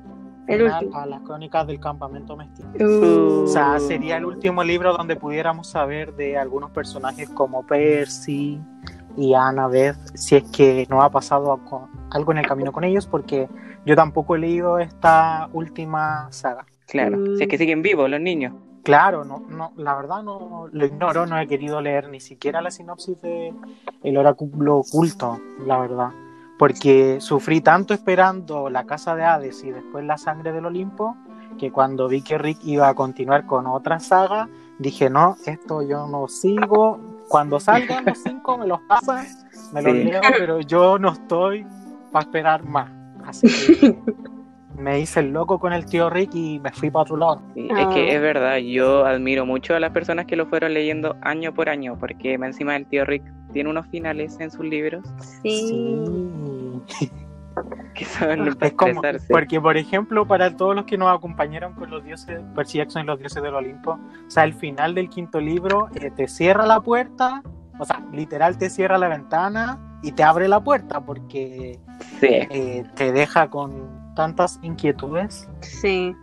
El 0.48 0.64
último. 0.64 0.98
a 0.98 1.06
las 1.06 1.22
crónicas 1.22 1.66
del 1.68 1.80
campamento 1.80 2.36
mestizo. 2.36 2.68
Uh, 2.80 3.44
O 3.44 3.48
sea, 3.48 3.80
sería 3.80 4.18
el 4.18 4.26
último 4.26 4.64
libro 4.64 4.94
donde 4.96 5.16
pudiéramos 5.16 5.68
saber 5.68 6.16
de 6.16 6.38
algunos 6.38 6.72
personajes 6.72 7.30
como 7.30 7.66
Percy 7.66 8.60
y 9.16 9.34
Annabeth, 9.34 9.98
si 10.16 10.36
es 10.36 10.44
que 10.52 10.86
no 10.90 11.02
ha 11.02 11.10
pasado 11.10 11.60
algo 12.12 12.32
en 12.32 12.38
el 12.40 12.48
camino 12.48 12.72
con 12.72 12.84
ellos, 12.84 13.08
porque 13.08 13.48
yo 13.86 13.96
tampoco 13.96 14.36
he 14.36 14.40
leído 14.40 14.80
esta 14.80 15.50
última 15.54 16.28
saga. 16.32 16.66
Claro. 16.88 17.18
Mm. 17.18 17.38
Si 17.38 17.44
es 17.44 17.50
que 17.50 17.58
siguen 17.58 17.82
vivos 17.82 18.10
los 18.10 18.20
niños. 18.20 18.54
Claro, 18.84 19.24
no, 19.24 19.46
no, 19.48 19.72
la 19.78 19.96
verdad 19.96 20.24
no 20.24 20.68
lo 20.70 20.86
ignoro, 20.86 21.26
no 21.26 21.40
he 21.40 21.48
querido 21.48 21.80
leer 21.80 22.10
ni 22.10 22.20
siquiera 22.20 22.62
la 22.62 22.70
sinopsis 22.70 23.22
de 23.22 23.54
El 24.04 24.18
oráculo 24.18 24.80
oculto, 24.80 25.40
la 25.66 25.80
verdad. 25.80 26.10
Porque 26.58 27.20
sufrí 27.20 27.62
tanto 27.62 27.94
esperando 27.94 28.70
la 28.70 28.86
casa 28.86 29.16
de 29.16 29.24
Hades 29.24 29.64
y 29.64 29.72
después 29.72 30.06
la 30.06 30.18
sangre 30.18 30.52
del 30.52 30.66
Olimpo, 30.66 31.16
que 31.58 31.72
cuando 31.72 32.08
vi 32.08 32.22
que 32.22 32.38
Rick 32.38 32.60
iba 32.64 32.88
a 32.88 32.94
continuar 32.94 33.46
con 33.46 33.68
otra 33.68 34.00
saga, 34.00 34.48
dije 34.80 35.10
no, 35.10 35.36
esto 35.46 35.82
yo 35.82 36.08
no 36.08 36.28
sigo. 36.28 37.00
Cuando 37.28 37.60
salgan 37.60 38.06
los 38.06 38.18
cinco 38.20 38.58
me 38.58 38.68
los 38.68 38.80
pasan, 38.82 39.26
me 39.74 39.82
los 39.82 39.94
Sí. 39.94 40.04
leo, 40.04 40.22
pero 40.38 40.60
yo 40.62 41.00
no 41.00 41.12
estoy 41.14 41.66
para 42.12 42.24
esperar 42.26 42.64
más. 42.64 42.92
Así 43.26 43.48
que 43.80 43.98
me 44.78 45.00
hice 45.00 45.22
el 45.22 45.32
loco 45.32 45.60
con 45.60 45.74
el 45.74 45.86
tío 45.86 46.10
Rick 46.10 46.36
y 46.36 46.60
me 46.60 46.72
fui 46.72 46.90
para 46.92 47.04
otro 47.04 47.18
lado. 47.18 47.42
Sí, 47.56 47.68
Ah. 47.74 47.82
Es 47.82 47.88
que 47.88 48.16
es 48.16 48.22
verdad, 48.22 48.58
yo 48.58 49.06
admiro 49.06 49.46
mucho 49.46 49.76
a 49.76 49.80
las 49.80 49.92
personas 49.92 50.26
que 50.26 50.36
lo 50.36 50.46
fueron 50.48 50.74
leyendo 50.74 51.16
año 51.22 51.54
por 51.54 51.70
año, 51.70 51.98
porque 52.00 52.34
encima 52.34 52.76
el 52.76 52.86
tío 52.86 53.06
Rick 53.06 53.24
tiene 53.54 53.70
unos 53.70 53.88
finales 53.88 54.38
en 54.40 54.52
sus 54.52 54.66
libros 54.66 55.06
sí. 55.42 56.04
Sí. 56.88 57.12
que 57.94 58.06
son 58.06 58.56
para 58.56 58.68
Es 58.68 58.74
como, 58.74 59.02
porque 59.30 59.62
por 59.62 59.78
ejemplo, 59.78 60.28
para 60.28 60.56
todos 60.58 60.76
los 60.76 60.86
que 60.86 60.98
nos 60.98 61.16
acompañaron 61.16 61.74
con 61.74 61.90
los 61.92 62.04
dioses, 62.04 62.42
Percy 62.56 62.80
Jackson 62.80 63.04
y 63.04 63.06
los 63.06 63.20
dioses 63.20 63.44
del 63.44 63.54
Olimpo, 63.54 63.92
o 63.92 64.30
sea, 64.30 64.44
el 64.44 64.54
final 64.54 64.96
del 64.96 65.10
quinto 65.10 65.40
libro 65.40 65.90
eh, 65.96 66.10
te 66.12 66.28
cierra 66.28 66.66
la 66.66 66.82
puerta, 66.82 67.44
o 67.80 67.86
sea, 67.86 68.02
literal 68.12 68.58
te 68.58 68.70
cierra 68.70 68.98
la 68.98 69.08
ventana 69.08 70.00
y 70.02 70.12
te 70.12 70.24
abre 70.24 70.48
la 70.48 70.60
puerta 70.64 71.02
porque 71.02 71.80
Sí, 72.20 72.28
eh, 72.30 72.84
te 72.96 73.12
deja 73.12 73.50
con 73.50 74.14
tantas 74.16 74.60
inquietudes 74.62 75.48
Sí, 75.62 76.16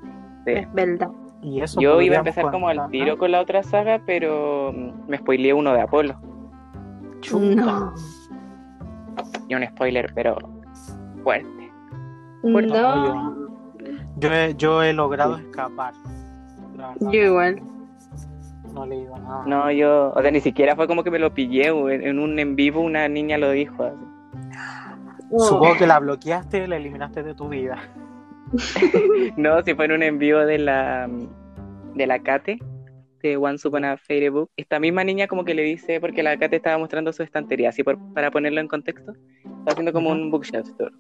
sí. 0.45 0.53
es 0.53 0.73
verdad. 0.73 1.11
y 1.43 1.61
eso 1.61 1.81
Yo 1.81 2.01
iba 2.01 2.17
a 2.17 2.19
empezar 2.19 2.51
como 2.51 2.69
al 2.69 2.77
contar, 2.77 2.91
tiro 2.91 3.07
¿no? 3.13 3.19
con 3.19 3.31
la 3.33 3.41
otra 3.41 3.63
saga, 3.63 4.01
pero 4.05 4.73
me 5.07 5.17
spoileé 5.19 5.55
uno 5.55 5.73
de 5.73 5.81
Apolo. 5.81 6.21
Chuta. 7.21 7.55
No. 7.55 7.95
Y 9.49 9.55
un 9.55 9.67
spoiler, 9.67 10.11
pero 10.15 10.37
fuerte. 11.23 11.73
Fuerte, 12.43 12.73
No, 12.73 13.35
Yo 14.17 14.33
he, 14.33 14.55
yo 14.57 14.83
he 14.83 14.93
logrado 14.93 15.37
escapar. 15.37 15.95
yo 17.01 17.11
igual. 17.13 17.61
No 18.73 18.85
he 18.85 18.89
leído 18.89 19.17
nada. 19.19 19.45
No, 19.47 19.71
yo, 19.73 20.13
o 20.15 20.23
sea, 20.23 20.31
ni 20.31 20.41
siquiera 20.41 20.77
fue 20.77 20.87
como 20.87 21.03
que 21.03 21.11
me 21.11 21.19
lo 21.19 21.35
pillé, 21.35 21.67
en, 21.69 22.19
un 22.19 22.39
en 22.39 22.55
vivo 22.57 22.81
una 22.81 23.09
niña 23.09 23.37
lo 23.37 23.51
dijo. 23.51 23.83
así. 23.85 23.97
Supongo 25.39 25.77
que 25.77 25.87
la 25.87 25.99
bloqueaste 25.99 26.65
y 26.65 26.67
la 26.67 26.77
eliminaste 26.77 27.23
de 27.23 27.35
tu 27.35 27.49
vida. 27.49 27.79
No, 29.37 29.63
si 29.63 29.75
fue 29.75 29.85
en 29.85 29.93
un 29.93 30.03
envío 30.03 30.41
de 30.41 30.59
la 30.59 31.09
de 31.95 32.07
la 32.07 32.19
Kate 32.19 32.59
de 33.23 33.37
Once 33.37 33.67
Upon 33.67 33.85
a 33.85 33.97
Fairy 33.97 34.29
Book. 34.29 34.51
Esta 34.57 34.81
misma 34.81 35.05
niña 35.05 35.27
como 35.27 35.45
que 35.45 35.55
le 35.55 35.63
dice, 35.63 36.01
porque 36.01 36.23
la 36.23 36.39
Kate 36.39 36.57
estaba 36.57 36.79
mostrando 36.79 37.13
su 37.13 37.23
estantería, 37.23 37.71
así 37.71 37.83
por, 37.83 37.99
para 38.15 38.31
ponerlo 38.31 38.61
en 38.61 38.69
contexto, 38.69 39.13
está 39.45 39.73
haciendo 39.73 39.93
como 39.93 40.11
un 40.11 40.31
bookshelf 40.31 40.69
tour. 40.77 40.93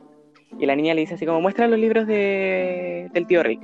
Y 0.58 0.66
la 0.66 0.76
niña 0.76 0.94
le 0.94 1.02
dice 1.02 1.14
así 1.14 1.26
como, 1.26 1.40
muestra 1.40 1.68
los 1.68 1.78
libros 1.78 2.06
de, 2.06 3.08
del 3.12 3.26
tío 3.26 3.42
Rick. 3.42 3.60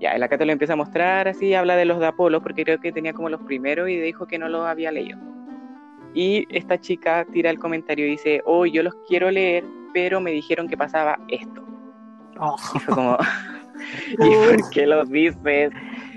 Ya, 0.00 0.16
la 0.18 0.28
Kate 0.28 0.44
lo 0.44 0.52
empieza 0.52 0.74
a 0.74 0.76
mostrar 0.76 1.28
así, 1.28 1.54
habla 1.54 1.76
de 1.76 1.84
los 1.84 1.98
de 1.98 2.06
Apolo, 2.06 2.42
porque 2.42 2.64
creo 2.64 2.80
que 2.80 2.92
tenía 2.92 3.12
como 3.12 3.28
los 3.28 3.40
primeros 3.42 3.88
y 3.88 3.98
dijo 3.98 4.26
que 4.26 4.38
no 4.38 4.48
los 4.48 4.66
había 4.66 4.90
leído. 4.92 5.18
Y 6.14 6.46
esta 6.56 6.78
chica 6.78 7.26
tira 7.32 7.50
el 7.50 7.58
comentario 7.58 8.06
y 8.06 8.10
dice, 8.10 8.40
oh, 8.44 8.66
yo 8.66 8.82
los 8.82 8.94
quiero 9.08 9.30
leer, 9.30 9.64
pero 9.92 10.20
me 10.20 10.30
dijeron 10.30 10.68
que 10.68 10.76
pasaba 10.76 11.18
esto. 11.28 11.64
Oh. 12.38 12.56
Y 12.74 12.78
fue 12.78 12.94
como, 12.94 13.18
¿y 14.12 14.56
por 14.56 14.70
qué 14.70 14.86
lo 14.86 15.04
dices? 15.04 15.70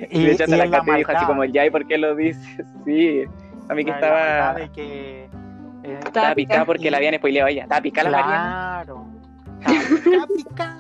Y, 0.10 0.26
de 0.26 0.32
hecho 0.34 0.44
hasta 0.44 0.56
y 0.56 0.60
la 0.60 0.66
la 0.66 0.80
Kate 0.80 0.98
dijo 0.98 1.12
así 1.12 1.26
como, 1.26 1.44
ya, 1.46 1.66
¿y 1.66 1.70
por 1.70 1.86
qué 1.88 1.98
lo 1.98 2.16
dices? 2.16 2.66
Sí, 2.86 3.24
a 3.70 3.74
mí 3.74 3.84
que 3.84 3.92
la- 3.92 3.98
estaba, 3.98 4.54
de 4.54 4.70
que, 4.72 5.24
eh, 5.26 5.30
Estaba 5.84 5.98
estaba 6.08 6.36
picada 6.36 6.66
porque 6.66 6.88
y- 6.88 6.90
la 6.90 6.98
habían 6.98 7.16
spoileado 7.16 7.48
a 7.48 7.52
ella. 7.52 7.64
Estaba 7.64 7.82
picada 7.82 8.10
la 8.10 8.18
Mariana. 8.22 8.82
claro. 8.86 9.06
Estaba 9.60 10.28
pica, 10.28 10.78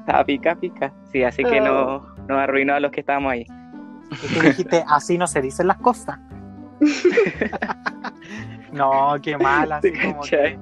Estaba 0.00 0.24
pica, 0.24 0.54
pica. 0.54 0.92
Sí, 1.12 1.22
así 1.24 1.42
que 1.44 1.60
no, 1.60 2.00
nos 2.28 2.38
arruinó 2.38 2.74
a 2.74 2.80
los 2.80 2.90
que 2.92 3.00
estábamos 3.00 3.32
ahí. 3.32 3.46
Y 4.10 4.34
tú 4.34 4.40
dijiste, 4.40 4.84
así 4.88 5.18
no 5.18 5.26
se 5.26 5.40
dicen 5.42 5.66
las 5.66 5.78
cosas. 5.78 6.18
no, 8.72 9.14
qué 9.22 9.36
mal, 9.38 9.70
así 9.72 9.92
¿Te 9.92 10.00
como 10.08 10.22
que 10.22 10.58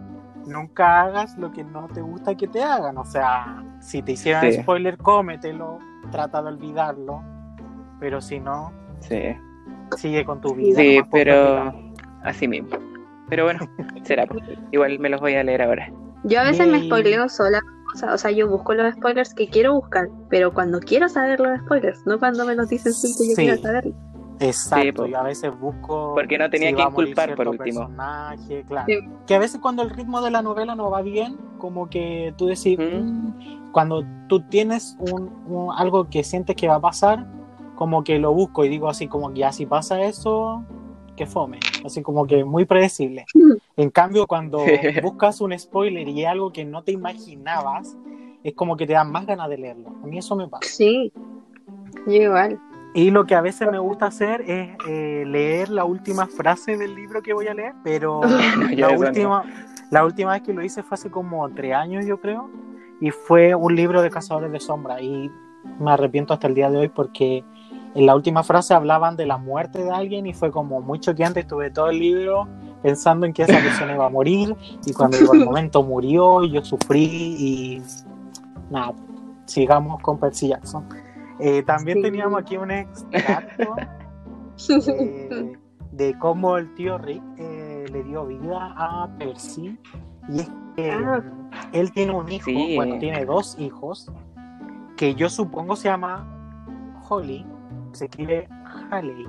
nunca 0.46 1.02
hagas 1.02 1.37
lo 1.38 1.50
que 1.52 1.64
no 1.64 1.87
te 1.88 2.00
gusta 2.00 2.35
que 2.37 2.48
te 2.48 2.62
hagan. 2.62 2.96
O 2.98 3.05
sea, 3.05 3.62
si 3.81 4.02
te 4.02 4.12
hicieran 4.12 4.50
Sí. 4.52 4.61
spoiler, 4.62 4.96
cómetelo, 4.98 5.78
trata 6.11 6.42
de 6.42 6.48
olvidarlo. 6.48 7.22
Pero 8.02 8.20
si 8.20 8.40
no, 8.40 8.72
Sí. 8.98 9.20
Sigue 9.96 10.24
con 10.24 10.40
tu 10.40 10.54
vida. 10.54 10.76
Sí, 10.76 10.96
pues, 10.98 11.08
pero 11.24 11.72
así 12.24 12.48
mismo. 12.48 12.68
Pero 13.28 13.44
bueno, 13.44 13.60
será. 14.04 14.26
pues. 14.26 14.42
Igual 14.72 14.98
me 14.98 15.08
los 15.08 15.20
voy 15.20 15.34
a 15.34 15.44
leer 15.44 15.62
ahora. 15.62 15.92
Yo 16.24 16.40
a 16.40 16.44
veces 16.44 16.66
me 16.68 16.82
spoileo 16.84 17.28
sola 17.28 17.60
cosas, 17.92 18.14
o 18.14 18.18
sea, 18.18 18.30
yo 18.32 18.48
busco 18.48 18.74
los 18.74 18.92
spoilers 18.94 19.34
que 19.34 19.48
quiero 19.48 19.74
buscar, 19.74 20.08
pero 20.30 20.52
cuando 20.52 20.80
quiero 20.80 21.08
saber 21.08 21.38
los 21.40 21.60
spoilers, 21.60 22.04
no 22.06 22.18
cuando 22.18 22.44
me 22.46 22.54
los 22.56 22.68
dicen 22.68 22.92
sin 22.92 23.12
que 23.16 23.30
yo 23.30 23.36
Sí. 23.36 23.42
quiera 23.42 23.56
saberlo. 23.58 23.94
Exacto, 24.40 24.82
Sí, 24.84 24.92
po. 24.92 25.06
yo 25.06 25.18
a 25.18 25.22
veces 25.24 25.52
busco. 25.60 26.14
Porque 26.14 26.38
no 26.38 26.50
tenía 26.50 26.70
si 26.70 26.74
quien 26.74 26.84
va 26.86 26.88
a 26.88 26.92
morir 26.92 27.14
culpar, 27.14 27.34
por 27.36 27.46
último. 27.48 27.80
personaje, 27.86 28.64
claro. 28.66 28.86
Sí. 28.88 28.98
Que 29.26 29.34
a 29.36 29.38
veces 29.38 29.60
cuando 29.60 29.82
el 29.82 29.90
ritmo 29.90 30.20
de 30.22 30.30
la 30.32 30.42
novela 30.42 30.74
no 30.74 30.90
va 30.90 31.02
bien, 31.02 31.36
como 31.58 31.88
que 31.88 32.34
tú 32.36 32.46
decís, 32.46 32.76
Ujú. 32.78 32.88
"Mm", 33.04 33.70
cuando 33.72 34.02
tú 34.28 34.40
tienes 34.48 34.96
un, 34.98 35.30
un- 35.46 35.72
algo 35.76 36.08
que 36.08 36.24
sientes 36.24 36.56
que 36.56 36.66
va 36.66 36.76
a 36.76 36.80
pasar, 36.80 37.26
como 37.83 38.05
que 38.05 38.21
lo 38.21 38.33
busco 38.33 38.64
y 38.64 38.68
digo 38.68 38.88
así 38.88 39.09
como 39.09 39.33
que 39.33 39.40
ya 39.40 39.51
si 39.51 39.66
pasa 39.66 40.01
eso, 40.03 40.62
que 41.16 41.27
fome, 41.27 41.59
así 41.85 42.01
como 42.01 42.29
que 42.29 42.45
muy 42.45 42.64
predecible. 42.64 43.25
En 43.77 43.90
cambio, 43.90 44.29
cuando 44.29 44.59
buscas 45.03 45.40
un 45.40 45.59
spoiler 45.59 46.07
y 46.07 46.25
algo 46.25 46.53
que 46.53 46.64
no 46.64 46.85
te 46.85 46.92
imaginabas, 46.92 47.97
es 48.45 48.55
como 48.55 48.77
que 48.77 48.87
te 48.87 48.92
dan 48.92 49.11
más 49.11 49.27
ganas 49.27 49.49
de 49.49 49.59
leerlo. 49.59 49.88
A 50.01 50.07
mí 50.07 50.18
eso 50.18 50.37
me 50.37 50.47
pasa. 50.47 50.68
Sí, 50.71 51.11
yo 52.07 52.12
igual. 52.12 52.61
Y 52.95 53.11
lo 53.11 53.25
que 53.25 53.35
a 53.35 53.40
veces 53.40 53.68
me 53.68 53.81
gusta 53.81 54.07
hacer 54.07 54.42
es 54.42 54.77
eh, 54.87 55.25
leer 55.27 55.71
la 55.71 55.85
última 55.85 56.29
frase 56.29 56.77
del 56.77 56.95
libro 56.95 57.21
que 57.21 57.33
voy 57.33 57.49
a 57.49 57.55
leer, 57.55 57.75
pero 57.83 58.21
No, 58.57 58.68
la 58.77 58.92
no. 58.92 59.01
última, 59.01 59.42
la 59.90 60.05
última 60.05 60.33
vez 60.35 60.42
que 60.42 60.53
lo 60.53 60.62
hice 60.62 60.85
fue 60.85 60.95
hace 60.95 61.11
como 61.11 61.49
tres 61.49 61.75
años, 61.75 62.07
yo 62.07 62.21
creo, 62.21 62.49
y 63.01 63.11
fue 63.11 63.57
un 63.57 63.75
libro 63.75 64.03
de 64.03 64.11
Cazadores 64.11 64.53
de 64.53 64.61
Sombra, 64.61 65.01
y 65.01 65.33
me 65.81 65.90
arrepiento 65.90 66.33
hasta 66.35 66.47
el 66.47 66.55
día 66.55 66.71
de 66.71 66.79
hoy 66.79 66.88
porque 66.88 67.42
en 67.94 68.07
la 68.07 68.14
última 68.14 68.42
frase 68.42 68.74
hablaban 68.74 69.16
de 69.16 69.26
la 69.26 69.37
muerte 69.38 69.85
de 69.85 69.90
alguien 69.90 70.26
y 70.26 70.33
fue 70.35 70.50
como 70.50 70.81
muy 70.81 70.98
choqueante, 71.00 71.40
estuve 71.40 71.70
todo 71.70 71.88
el 71.90 71.98
libro 71.98 72.48
pensando 72.83 73.26
en 73.26 73.33
que 73.33 73.42
esa 73.42 73.59
persona 73.61 73.94
iba 73.94 74.07
a 74.07 74.11
morir, 74.11 74.57
y 74.85 74.92
cuando 74.92 75.16
llegó 75.18 75.35
el 75.35 75.44
momento 75.44 75.83
murió, 75.85 76.42
y 76.42 76.50
yo 76.50 76.64
sufrí, 76.64 77.05
y 77.38 77.83
nada, 78.70 78.92
sigamos 79.44 80.00
con 80.02 80.18
Percy 80.18 80.48
Jackson. 80.48 80.85
Eh, 81.38 81.62
también 81.62 81.98
Sí. 81.98 82.02
teníamos 82.02 82.40
aquí 82.40 82.57
un 82.57 82.70
extracto 82.72 83.76
eh, 84.88 85.52
de 85.92 86.18
cómo 86.18 86.57
el 86.57 86.74
tío 86.74 86.98
Rick 86.98 87.22
eh, 87.38 87.85
le 87.92 88.02
dio 88.05 88.26
vida 88.26 88.74
a 88.76 89.09
Percy. 89.18 89.78
Y 90.28 90.40
es 90.40 90.50
que 90.76 90.90
Ah. 90.90 91.22
él 91.72 91.92
tiene 91.92 92.12
un 92.14 92.31
hijo, 92.31 92.46
Sí. 92.46 92.76
bueno, 92.76 92.98
tiene 92.98 93.24
dos 93.24 93.57
hijos, 93.59 94.11
que 94.96 95.14
yo 95.14 95.28
supongo 95.28 95.76
se 95.76 95.88
llama 95.88 96.26
Holly, 97.09 97.44
se 97.98 98.05
escribe 98.07 98.48
Haley, 98.90 99.26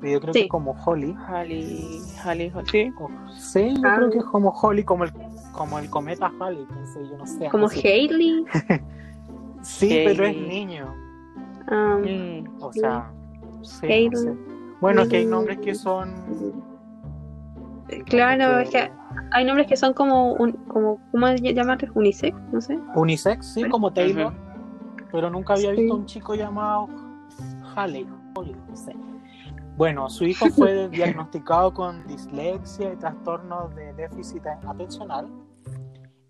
pero 0.00 0.12
yo 0.12 0.20
creo 0.20 0.32
Sí. 0.34 0.40
que 0.40 0.44
es 0.46 0.50
como 0.50 0.72
Holly. 0.72 1.16
Halley, 1.28 2.00
Halley, 2.24 2.50
Halley, 2.54 2.66
sí. 2.70 2.92
o- 2.98 3.10
sí, 3.38 3.74
yo 3.74 3.88
Ah. 3.88 3.94
creo 3.96 4.10
que 4.10 4.18
es 4.18 4.24
como 4.24 4.50
Holly, 4.50 4.84
como 4.84 5.04
el, 5.04 5.12
como 5.52 5.78
el 5.78 5.88
cometa 5.90 6.32
Halley, 6.40 6.64
pensé 6.66 7.06
yo, 7.08 7.16
no 7.18 7.26
sé. 7.26 7.48
Como. 7.50 7.68
Hailey. 7.68 8.44
Sí, 9.62 10.02
pero 10.04 10.24
es 10.26 10.36
Haley. 10.36 10.48
niño, 10.48 10.92
um, 11.70 12.02
Mm, 12.02 12.62
o 12.62 12.72
sea, 12.72 13.12
sí, 13.62 13.86
Haley. 13.86 14.08
no 14.10 14.18
sé. 14.18 14.34
Bueno, 14.80 15.02
es 15.02 15.08
que 15.08 15.18
hay 15.18 15.26
nombres 15.26 15.58
que 15.60 15.74
son... 15.76 16.10
Claro, 18.06 18.56
que- 18.58 18.62
es 18.62 18.70
que 18.70 18.92
hay 19.30 19.44
nombres 19.44 19.66
que 19.66 19.76
son 19.76 19.92
como, 19.92 20.32
un, 20.34 20.52
como 20.66 20.98
¿cómo 21.12 21.28
llamarles? 21.34 21.90
Unisex, 21.94 22.36
no 22.52 22.60
sé. 22.60 22.78
Unisex, 22.94 23.46
sí, 23.54 23.64
como 23.68 23.92
Taylor. 23.92 24.32
Pero 25.12 25.30
nunca 25.30 25.52
había 25.54 25.70
Sí. 25.74 25.82
visto 25.82 25.94
un 25.94 26.06
chico 26.06 26.34
llamado 26.34 26.88
Haley. 27.74 28.06
Holly, 28.34 28.56
no 28.68 28.76
sé. 28.76 28.94
Bueno, 29.76 30.08
su 30.10 30.24
hijo 30.24 30.46
fue 30.50 30.88
diagnosticado 30.90 31.72
con 31.72 32.06
dislexia 32.06 32.92
y 32.92 32.96
trastornos 32.96 33.74
de 33.74 33.92
déficit 33.94 34.46
atencional. 34.46 35.28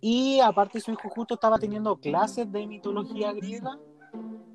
Y 0.00 0.40
aparte 0.40 0.80
su 0.80 0.90
hijo 0.90 1.08
justo 1.08 1.34
estaba 1.34 1.58
teniendo 1.58 1.96
clases 1.96 2.50
de 2.50 2.66
mitología 2.66 3.32
griega 3.32 3.78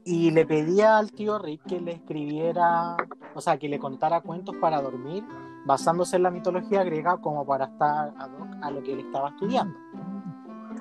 y 0.03 0.31
le 0.31 0.45
pedía 0.45 0.97
al 0.97 1.11
tío 1.11 1.39
Rick 1.39 1.63
que 1.67 1.79
le 1.79 1.93
escribiera, 1.93 2.97
o 3.33 3.41
sea, 3.41 3.57
que 3.57 3.69
le 3.69 3.79
contara 3.79 4.21
cuentos 4.21 4.55
para 4.57 4.81
dormir 4.81 5.23
basándose 5.65 6.15
en 6.15 6.23
la 6.23 6.31
mitología 6.31 6.83
griega 6.83 7.17
como 7.17 7.45
para 7.45 7.65
estar 7.65 8.13
ad 8.17 8.31
hoc 8.39 8.55
a 8.61 8.71
lo 8.71 8.81
que 8.81 8.93
él 8.93 8.99
estaba 9.01 9.29
estudiando. 9.29 9.77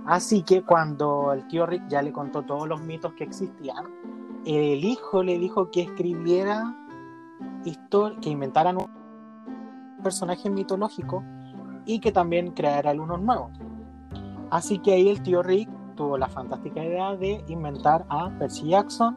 Así 0.06 0.42
que 0.42 0.62
cuando 0.62 1.32
el 1.32 1.46
tío 1.48 1.66
Rick 1.66 1.88
ya 1.88 2.00
le 2.00 2.12
contó 2.12 2.42
todos 2.42 2.68
los 2.68 2.80
mitos 2.80 3.12
que 3.14 3.24
existían, 3.24 3.84
el 4.46 4.84
hijo 4.84 5.22
le 5.22 5.38
dijo 5.38 5.70
que 5.70 5.82
escribiera 5.82 6.74
histor- 7.64 8.18
que 8.20 8.30
inventaran 8.30 8.76
un 8.76 8.86
personaje 10.02 10.48
mitológico 10.50 11.22
y 11.84 11.98
que 12.00 12.12
también 12.12 12.52
creara 12.52 12.92
unos 12.92 13.20
nuevos. 13.20 13.50
Así 14.50 14.78
que 14.78 14.92
ahí 14.92 15.08
el 15.08 15.22
tío 15.22 15.42
Rick 15.42 15.68
tuvo 15.96 16.16
la 16.18 16.28
fantástica 16.28 16.84
idea 16.84 17.16
de 17.16 17.44
inventar 17.48 18.04
a 18.08 18.30
Percy 18.38 18.68
Jackson 18.68 19.16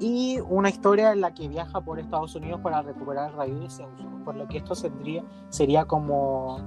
y 0.00 0.38
una 0.48 0.70
historia 0.70 1.12
en 1.12 1.20
la 1.20 1.32
que 1.34 1.46
viaja 1.48 1.80
por 1.82 1.98
Estados 2.00 2.34
Unidos 2.34 2.60
para 2.62 2.82
recuperar 2.82 3.30
el 3.30 3.36
rayo 3.36 3.58
de 3.60 3.70
Zeus, 3.70 3.90
por 4.24 4.34
lo 4.34 4.48
que 4.48 4.56
esto 4.58 4.74
sería, 4.74 5.22
sería 5.50 5.84
como 5.84 6.58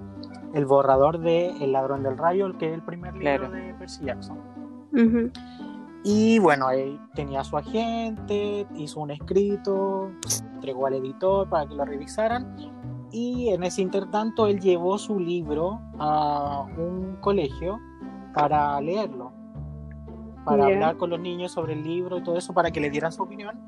el 0.53 0.65
borrador 0.67 1.17
de 1.19 1.49
El 1.63 1.71
ladrón 1.73 2.03
del 2.03 2.17
rayo, 2.17 2.45
el 2.45 2.57
que 2.57 2.67
es 2.69 2.73
el 2.75 2.83
primer 2.83 3.13
libro 3.15 3.49
Claro. 3.49 3.49
de 3.51 3.73
Percy 3.73 4.05
Jackson. 4.05 4.37
Ujú. 4.93 5.31
Y 6.03 6.37
bueno, 6.39 6.69
él 6.69 6.99
tenía 7.15 7.43
su 7.43 7.55
agente, 7.55 8.67
hizo 8.75 8.99
un 8.99 9.11
escrito, 9.11 10.11
entregó 10.55 10.87
al 10.87 10.95
editor 10.95 11.47
para 11.47 11.65
que 11.65 11.75
lo 11.75 11.85
revisaran. 11.85 12.55
Y 13.11 13.49
en 13.49 13.63
ese 13.63 13.81
intertanto 13.81 14.47
él 14.47 14.59
llevó 14.59 14.97
su 14.97 15.19
libro 15.19 15.79
a 15.99 16.65
un 16.77 17.17
colegio 17.21 17.79
para 18.33 18.81
leerlo, 18.81 19.31
para 20.43 20.65
hablar 20.65 20.97
con 20.97 21.11
los 21.11 21.19
niños 21.19 21.53
sobre 21.53 21.73
el 21.73 21.83
libro 21.83 22.17
y 22.17 22.23
todo 22.23 22.37
eso, 22.37 22.53
para 22.53 22.71
que 22.71 22.81
le 22.81 22.89
dieran 22.89 23.11
su 23.13 23.23
opinión. 23.23 23.61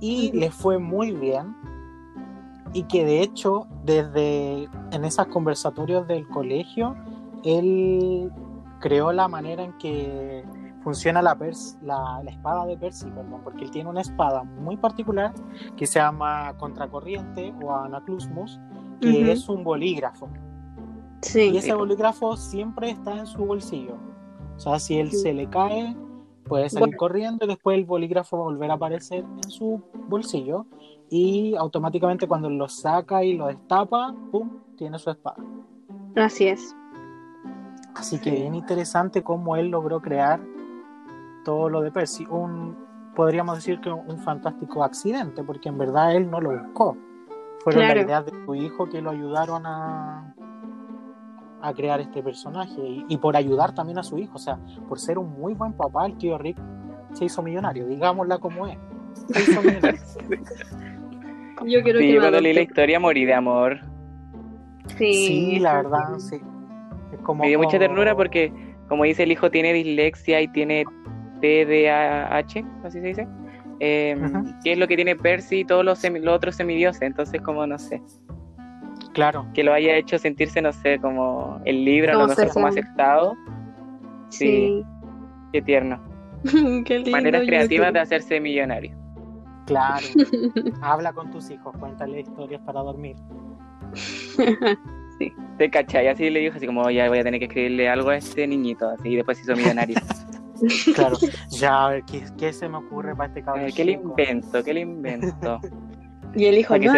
Y 0.00 0.30
les 0.32 0.54
fue 0.54 0.78
muy 0.78 1.12
bien. 1.12 1.56
Y 2.72 2.84
que 2.84 3.04
de 3.04 3.20
hecho, 3.20 3.66
desde 3.84 4.68
en 4.92 5.04
esos 5.04 5.26
conversatorios 5.26 6.06
del 6.06 6.28
colegio, 6.28 6.94
él 7.42 8.30
creó 8.78 9.12
la 9.12 9.26
manera 9.26 9.64
en 9.64 9.72
que 9.78 10.44
funciona 10.82 11.20
la, 11.22 11.36
pers- 11.38 11.78
la, 11.82 12.20
la 12.24 12.30
espada 12.30 12.66
de 12.66 12.76
Percy, 12.76 13.06
perdón, 13.10 13.40
porque 13.44 13.64
él 13.64 13.70
tiene 13.70 13.90
una 13.90 14.00
espada 14.00 14.42
muy 14.44 14.76
particular 14.76 15.32
que 15.76 15.86
se 15.86 15.98
llama 15.98 16.56
Contracorriente 16.58 17.54
o 17.62 17.72
Anaclusmus, 17.74 18.58
que 19.00 19.08
Ujú. 19.22 19.30
es 19.30 19.48
un 19.48 19.64
bolígrafo. 19.64 20.28
Y 21.22 21.26
Sí. 21.26 21.56
ese 21.56 21.74
bolígrafo 21.74 22.36
siempre 22.36 22.90
está 22.90 23.16
en 23.18 23.26
su 23.26 23.44
bolsillo. 23.44 23.96
O 24.56 24.58
sea, 24.60 24.78
si 24.78 24.98
él 24.98 25.10
Sí. 25.10 25.18
se 25.18 25.32
le 25.34 25.48
cae, 25.48 25.94
puede 26.44 26.68
salir 26.70 26.86
Bueno. 26.88 26.96
corriendo 26.98 27.44
y 27.44 27.48
después 27.48 27.76
el 27.78 27.84
bolígrafo 27.84 28.36
va 28.38 28.42
a 28.42 28.46
volver 28.46 28.70
a 28.70 28.74
aparecer 28.74 29.24
en 29.44 29.50
su 29.50 29.82
bolsillo. 30.08 30.66
Y 31.10 31.54
automáticamente 31.56 32.26
cuando 32.26 32.48
lo 32.48 32.68
saca 32.68 33.22
y 33.24 33.36
lo 33.36 33.48
destapa, 33.48 34.14
¡pum! 34.30 34.48
tiene 34.76 34.98
su 34.98 35.10
espada. 35.10 35.36
Así 36.16 36.46
es. 36.48 36.74
Así 37.94 38.18
que 38.18 38.30
bien 38.30 38.54
interesante 38.54 39.22
cómo 39.22 39.56
él 39.56 39.68
logró 39.68 40.00
crear 40.00 40.40
todo 41.44 41.68
lo 41.68 41.80
de 41.80 41.90
Percy. 41.90 42.26
Un, 42.30 42.76
podríamos 43.14 43.56
decir 43.56 43.80
que 43.80 43.90
un 43.90 44.18
fantástico 44.18 44.82
accidente, 44.84 45.42
porque 45.42 45.68
en 45.68 45.78
verdad 45.78 46.14
él 46.14 46.30
no 46.30 46.40
lo 46.40 46.50
buscó. 46.50 46.96
Fueron 47.64 47.80
Claro. 47.82 47.94
las 47.96 48.06
ideas 48.06 48.26
de 48.26 48.44
su 48.44 48.54
hijo 48.54 48.86
que 48.86 49.02
lo 49.02 49.10
ayudaron 49.10 49.66
a, 49.66 50.34
a 51.60 51.72
crear 51.74 52.00
este 52.00 52.22
personaje. 52.22 52.80
Y, 52.80 53.04
y 53.08 53.16
por 53.18 53.36
ayudar 53.36 53.74
también 53.74 53.98
a 53.98 54.02
su 54.02 54.16
hijo. 54.18 54.36
O 54.36 54.38
sea, 54.38 54.58
por 54.88 54.98
ser 54.98 55.18
un 55.18 55.30
muy 55.38 55.54
buen 55.54 55.72
papá, 55.74 56.06
el 56.06 56.16
tío 56.16 56.38
Rick 56.38 56.56
se 57.12 57.26
hizo 57.26 57.42
millonario. 57.42 57.86
Digámosla 57.86 58.38
como 58.38 58.66
es. 58.66 58.78
Se 59.28 59.42
hizo 59.50 59.60
millonario. 59.62 60.00
Yo 61.66 61.82
quiero 61.82 61.98
Sí, 61.98 62.12
que 62.12 62.18
cuando 62.18 62.40
leí 62.40 62.54
la 62.54 62.62
historia 62.62 62.98
morí 62.98 63.24
de 63.26 63.34
amor. 63.34 63.80
Sí, 64.96 65.12
sí, 65.12 65.58
la 65.60 65.74
verdad, 65.74 66.18
sí. 66.18 66.40
Es 67.12 67.20
como, 67.22 67.42
Me 67.42 67.48
dio 67.48 67.58
mucha 67.58 67.78
ternura 67.78 68.16
porque, 68.16 68.52
como 68.88 69.04
dice 69.04 69.24
el 69.24 69.32
hijo, 69.32 69.50
tiene 69.50 69.72
dislexia 69.74 70.40
y 70.40 70.48
tiene 70.48 70.84
TDAH, 71.40 72.64
así 72.84 73.00
se 73.00 73.06
dice. 73.06 73.28
Eh, 73.80 74.14
que 74.62 74.72
es 74.72 74.78
lo 74.78 74.86
que 74.86 74.94
tiene 74.96 75.16
Percy 75.16 75.60
y 75.60 75.64
todos 75.64 75.84
los, 75.84 75.98
semi- 76.04 76.20
los 76.20 76.34
otros 76.36 76.54
semidioses. 76.56 77.02
Entonces, 77.02 77.40
como 77.40 77.66
no 77.66 77.78
sé, 77.78 78.02
Claro. 79.14 79.46
que 79.54 79.64
lo 79.64 79.72
haya 79.72 79.96
hecho 79.96 80.18
sentirse, 80.18 80.60
no 80.62 80.72
sé, 80.72 80.98
como 81.00 81.60
el 81.64 81.84
libro, 81.84 82.12
Como 82.12 82.26
no 82.26 82.34
sé, 82.34 82.48
como 82.50 82.70
cercano. 82.70 83.32
aceptado. 83.32 83.36
Sí. 84.28 84.84
Qué 85.52 85.62
tierno. 85.62 85.98
Qué 86.84 86.96
lindo. 86.98 87.10
Maneras 87.10 87.42
creativas 87.46 87.92
de 87.92 88.00
hacerse 88.00 88.38
millonario. 88.38 88.96
Claro. 89.66 90.04
Habla 90.82 91.12
con 91.12 91.30
tus 91.30 91.50
hijos, 91.50 91.74
cuéntale 91.78 92.20
historias 92.20 92.60
para 92.62 92.80
dormir. 92.80 93.16
¿Te 95.58 95.70
cachai? 95.70 96.08
Así 96.08 96.30
le 96.30 96.40
dijo, 96.40 96.56
así 96.56 96.66
como, 96.66 96.88
ya 96.90 97.08
voy 97.08 97.18
a 97.18 97.22
tener 97.24 97.38
que 97.40 97.46
escribirle 97.46 97.88
algo 97.88 98.08
a 98.10 98.16
este 98.16 98.46
niñito, 98.46 98.88
así, 98.88 99.10
y 99.10 99.16
después 99.16 99.36
se 99.38 99.44
hizo 99.44 99.54
millonario. 99.56 99.96
Claro. 100.94 101.16
Ya, 101.50 101.86
a 101.86 101.90
ver, 101.90 102.04
¿qué, 102.04 102.24
qué 102.38 102.52
se 102.52 102.68
me 102.68 102.78
ocurre 102.78 103.14
para 103.16 103.28
este 103.28 103.42
cabrón? 103.42 103.70
¿Qué 103.74 103.84
le 103.84 103.92
invento? 103.92 104.62
¿Qué 104.62 104.74
le 104.74 104.80
invento? 104.80 105.60
Y 106.36 106.44
el 106.44 106.58
hijo 106.58 106.78
no 106.78 106.92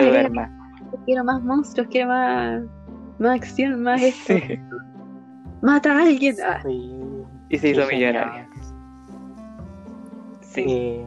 quiero 1.07 1.25
más 1.25 1.43
monstruos, 1.43 1.89
quiero 1.91 2.09
más, 2.09 2.63
más 3.19 3.37
acción, 3.37 3.83
más 3.83 4.03
esto. 4.03 4.35
Sí. 4.35 4.59
Mata 5.63 5.93
a 5.99 6.03
alguien. 6.03 6.37
Ah, 6.45 6.61
Sí, 6.63 7.01
Y 7.49 7.59
se 7.59 7.71
hizo 7.71 7.87
millonaria. 7.87 8.47
Sí. 10.41 10.65
Eh, 10.69 11.07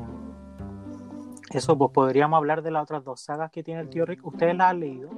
eso, 1.51 1.77
pues 1.77 1.91
podríamos 1.91 2.37
hablar 2.37 2.63
de 2.63 2.71
las 2.71 2.83
otras 2.83 3.03
dos 3.03 3.21
sagas 3.21 3.51
que 3.51 3.61
tiene 3.63 3.81
el 3.81 3.89
tío 3.89 4.05
Rick. 4.05 4.25
¿Ustedes 4.25 4.55
las 4.55 4.71
han 4.71 4.79
leído? 4.79 5.09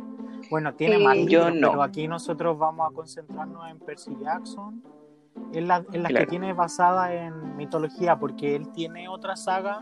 Bueno, 0.51 0.73
tiene 0.73 0.95
Eh, 0.97 1.03
más 1.03 1.17
yo 1.27 1.49
no. 1.49 1.69
pero 1.71 1.83
aquí 1.83 2.07
nosotros 2.07 2.57
vamos 2.57 2.89
a 2.91 2.93
concentrarnos 2.93 3.69
en 3.69 3.79
Percy 3.79 4.15
Jackson, 4.21 4.83
en, 5.53 5.67
la- 5.67 5.83
en 5.93 6.03
las 6.03 6.09
Claro. 6.09 6.25
que 6.25 6.29
tiene 6.29 6.53
basada 6.53 7.13
en 7.13 7.55
mitología, 7.55 8.17
porque 8.17 8.55
él 8.55 8.69
tiene 8.73 9.07
otra 9.07 9.35
saga 9.35 9.81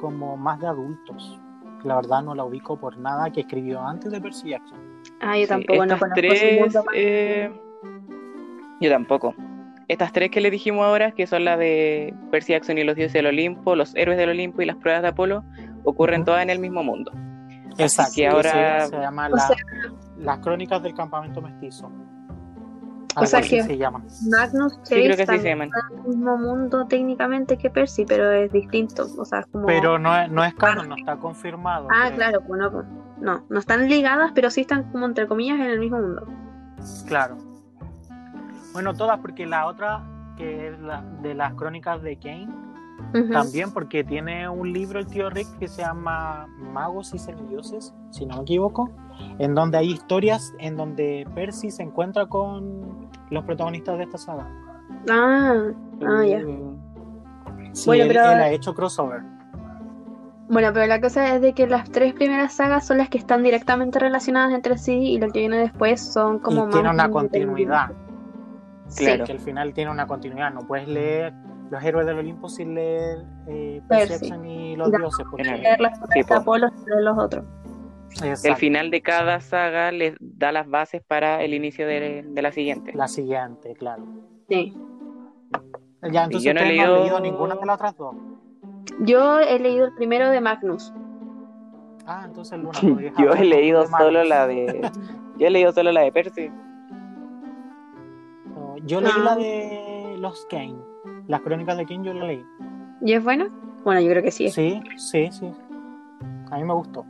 como 0.00 0.36
más 0.36 0.60
de 0.60 0.66
adultos. 0.68 1.38
La 1.84 1.96
verdad 1.96 2.22
no 2.22 2.34
la 2.34 2.44
ubico 2.44 2.78
por 2.78 2.98
nada 2.98 3.30
que 3.30 3.40
escribió 3.40 3.80
antes 3.80 4.12
de 4.12 4.20
Percy 4.20 4.50
Jackson. 4.50 4.78
Ah, 5.20 5.36
yo 5.36 5.44
Sí, 5.44 5.48
tampoco 5.48 5.86
no 5.86 5.94
estas 5.94 6.10
tres, 6.14 6.42
eh, 6.94 7.52
yo 8.80 8.90
tampoco. 8.90 9.34
Estas 9.88 10.12
tres 10.12 10.30
que 10.30 10.40
le 10.40 10.50
dijimos 10.50 10.84
ahora, 10.84 11.10
que 11.12 11.26
son 11.26 11.44
la 11.44 11.56
de 11.56 12.14
Percy 12.30 12.52
Jackson 12.52 12.78
y 12.78 12.84
los 12.84 12.94
dioses 12.96 13.12
del 13.14 13.26
Olimpo, 13.26 13.74
los 13.74 13.94
héroes 13.96 14.18
del 14.18 14.30
Olimpo 14.30 14.62
y 14.62 14.66
las 14.66 14.76
pruebas 14.76 15.02
de 15.02 15.08
Apolo, 15.08 15.42
ocurren 15.84 16.24
todas 16.24 16.42
en 16.42 16.50
el 16.50 16.58
mismo 16.60 16.82
mundo. 16.84 17.10
Exacto. 17.78 18.12
que 18.16 18.28
ahora- 18.28 18.80
se, 18.86 18.90
se 18.90 18.98
llama 19.00 19.26
O 19.26 19.36
la- 19.36 19.38
sea- 19.46 19.56
Las 20.18 20.38
Crónicas 20.40 20.82
del 20.82 20.94
Campamento 20.94 21.40
Mestizo. 21.40 21.90
O 23.16 23.26
sea 23.26 23.40
que- 23.42 23.62
se 23.62 23.76
llama. 23.76 24.02
Magnus 24.30 24.76
Chase 24.82 24.94
Sí, 25.14 25.20
está 25.20 25.34
en 25.34 25.62
el 25.62 25.70
mismo 26.06 26.36
mundo 26.36 26.86
técnicamente 26.86 27.56
que 27.58 27.70
Percy, 27.70 28.04
pero 28.06 28.30
es 28.30 28.52
distinto. 28.52 29.06
O 29.18 29.24
sea, 29.24 29.44
como. 29.50 29.66
Pero 29.66 29.98
no 29.98 30.16
es, 30.16 30.30
no 30.30 30.44
es 30.44 30.54
canon, 30.54 30.88
no 30.88 30.96
está 30.96 31.16
confirmado. 31.16 31.88
Ah, 31.90 32.10
claro, 32.14 32.40
pues 32.46 32.60
no, 32.60 32.70
pues, 32.70 32.86
no, 33.20 33.44
no 33.48 33.58
están 33.58 33.88
ligadas, 33.88 34.32
pero 34.34 34.50
sí 34.50 34.62
están 34.62 34.84
como 34.92 35.06
entre 35.06 35.26
comillas 35.26 35.58
en 35.58 35.66
el 35.66 35.80
mismo 35.80 35.98
mundo. 35.98 36.26
Claro. 37.06 37.36
Bueno, 38.72 38.94
todas, 38.94 39.18
porque 39.18 39.46
la 39.46 39.66
otra, 39.66 40.02
que 40.36 40.68
es 40.68 40.78
la 40.80 41.02
de 41.22 41.34
las 41.34 41.54
crónicas 41.54 42.02
de 42.02 42.16
Kane, 42.16 42.48
También 43.32 43.72
porque 43.72 44.04
tiene 44.04 44.48
un 44.48 44.72
libro 44.72 44.98
el 44.98 45.06
tío 45.06 45.30
Rick 45.30 45.48
que 45.58 45.68
se 45.68 45.82
llama 45.82 46.46
Magos 46.58 47.12
y 47.14 47.18
Semidioses, 47.18 47.92
si 48.10 48.24
no 48.26 48.36
me 48.36 48.42
equivoco, 48.42 48.90
en 49.38 49.54
donde 49.54 49.78
hay 49.78 49.90
historias 49.90 50.52
en 50.58 50.76
donde 50.76 51.26
Percy 51.34 51.70
se 51.70 51.82
encuentra 51.82 52.26
con 52.26 53.08
los 53.30 53.44
protagonistas 53.44 53.98
de 53.98 54.04
esta 54.04 54.18
saga. 54.18 54.46
Ah, 55.10 55.54
ah, 56.06 56.24
ya. 56.24 56.40
Sí, 57.72 57.86
Bueno, 57.86 58.02
él, 58.04 58.08
pero- 58.08 58.30
él 58.32 58.40
ha 58.40 58.50
hecho 58.50 58.74
crossover. 58.74 59.22
Bueno, 60.48 60.70
pero 60.72 60.86
la 60.86 61.00
cosa 61.00 61.32
es 61.36 61.40
de 61.40 61.52
que 61.52 61.68
las 61.68 61.88
tres 61.90 62.12
primeras 62.12 62.52
sagas 62.54 62.84
son 62.84 62.98
las 62.98 63.08
que 63.08 63.18
están 63.18 63.44
directamente 63.44 64.00
relacionadas 64.00 64.52
entre 64.52 64.78
sí 64.78 64.94
y 65.12 65.18
lo 65.18 65.28
que 65.30 65.38
viene 65.40 65.58
después 65.58 66.00
son 66.00 66.40
como 66.40 66.62
y 66.62 66.64
más. 66.64 66.74
tiene 66.74 66.90
una 66.90 67.08
continuidad. 67.08 67.92
Sí. 68.88 69.04
Claro. 69.04 69.24
Que 69.26 69.32
al 69.32 69.38
final 69.38 69.72
tiene 69.72 69.92
una 69.92 70.08
continuidad. 70.08 70.52
No 70.52 70.62
puedes 70.66 70.88
leer 70.88 71.32
Los 71.70 71.84
Héroes 71.84 72.06
del 72.06 72.18
Olimpo 72.18 72.48
sin 72.48 72.74
leer 72.74 73.24
eh. 73.48 73.80
Jackson 73.88 74.44
y 74.44 74.76
los 74.76 74.90
Ya. 74.90 74.98
dioses. 74.98 75.26
porque-. 75.30 75.44
Leer 75.44 75.80
las 75.80 75.98
Sí. 76.12 76.20
Apolo 76.34 76.68
de 76.70 77.02
los 77.02 77.18
otros. 77.18 77.44
El 78.44 78.56
final 78.56 78.90
de 78.90 79.02
cada 79.02 79.38
saga 79.40 79.92
les 79.92 80.16
da 80.18 80.50
las 80.50 80.68
bases 80.68 81.00
para 81.06 81.42
el 81.44 81.54
inicio 81.54 81.86
de, 81.86 82.24
de 82.28 82.42
la 82.42 82.50
siguiente. 82.50 82.92
La 82.92 83.06
siguiente, 83.06 83.74
claro. 83.74 84.04
Sí. 84.48 84.76
Ya, 86.10 86.24
entonces 86.24 86.42
yo 86.42 86.54
no 86.54 86.60
he 86.60 86.76
no 86.76 87.04
leído- 87.04 87.20
ninguna 87.20 87.54
de 87.54 87.66
las 87.66 87.76
otras 87.76 87.96
dos. 87.96 88.16
Yo 89.00 89.38
he 89.38 89.58
leído 89.60 89.84
el 89.86 89.94
primero 89.94 90.28
de 90.30 90.40
Magnus. 90.40 90.92
Ah, 92.06 92.24
entonces 92.26 92.58
Luna 92.58 92.72
Yo 93.18 93.32
he 93.32 93.44
leído 93.44 93.86
solo 93.86 94.24
la 94.24 94.48
de. 94.48 94.90
Yo 95.38 95.46
he 95.46 95.50
leído 95.50 95.70
solo 95.72 95.92
la 95.92 96.00
de 96.00 96.10
Percy. 96.10 96.50
No, 98.46 98.76
Yo 98.78 99.00
leí 99.00 99.12
Ah. 99.14 99.22
la 99.24 99.36
de 99.36 100.16
los 100.18 100.46
Kane. 100.46 100.74
Las 101.30 101.42
crónicas 101.42 101.76
de 101.76 101.86
Kane 101.86 102.04
yo 102.04 102.12
la 102.12 102.24
leí. 102.26 102.44
¿Y 103.02 103.12
es 103.12 103.22
bueno? 103.22 103.46
Bueno, 103.84 104.00
yo 104.00 104.08
creo 104.10 104.22
que 104.22 104.32
sí. 104.32 104.50
Sí, 104.50 104.82
sí, 104.96 105.28
sí. 105.30 105.48
A 106.50 106.56
mí 106.56 106.64
me 106.64 106.74
gustó. 106.74 107.06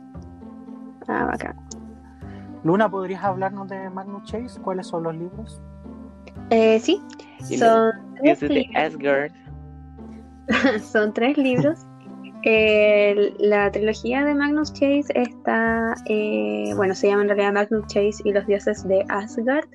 Ah, 1.07 1.25
bacán. 1.25 1.55
Luna, 2.63 2.87
¿podrías 2.87 3.23
hablarnos 3.23 3.67
de 3.67 3.89
Magnus 3.89 4.23
Chase? 4.25 4.61
¿Cuáles 4.61 4.85
son 4.85 5.01
los 5.03 5.15
libros? 5.15 5.59
Eh, 6.51 6.79
sí, 6.79 7.01
son 7.57 7.91
tres, 8.17 8.39
Dioses 8.39 8.49
de 8.49 8.55
libros, 8.55 8.75
Asgard. 8.75 9.31
son 10.83 11.13
tres 11.13 11.37
libros. 11.39 11.79
El- 12.43 13.35
la 13.39 13.71
trilogía 13.71 14.23
de 14.23 14.35
Magnus 14.35 14.71
Chase 14.73 15.05
está, 15.15 15.95
eh, 16.05 16.71
bueno, 16.75 16.93
se 16.93 17.07
llama 17.07 17.23
en 17.23 17.29
realidad 17.29 17.53
Magnus 17.53 17.87
Chase 17.87 18.21
y 18.23 18.33
los 18.33 18.45
dioses 18.45 18.87
de 18.87 19.03
Asgard, 19.09 19.67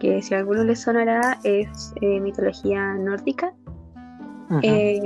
que 0.00 0.20
si 0.20 0.34
a 0.34 0.38
alguno 0.38 0.64
les 0.64 0.80
sonará 0.80 1.38
es 1.44 1.94
eh, 2.00 2.18
mitología 2.20 2.94
nórdica. 2.94 3.52
Eh, 4.62 5.00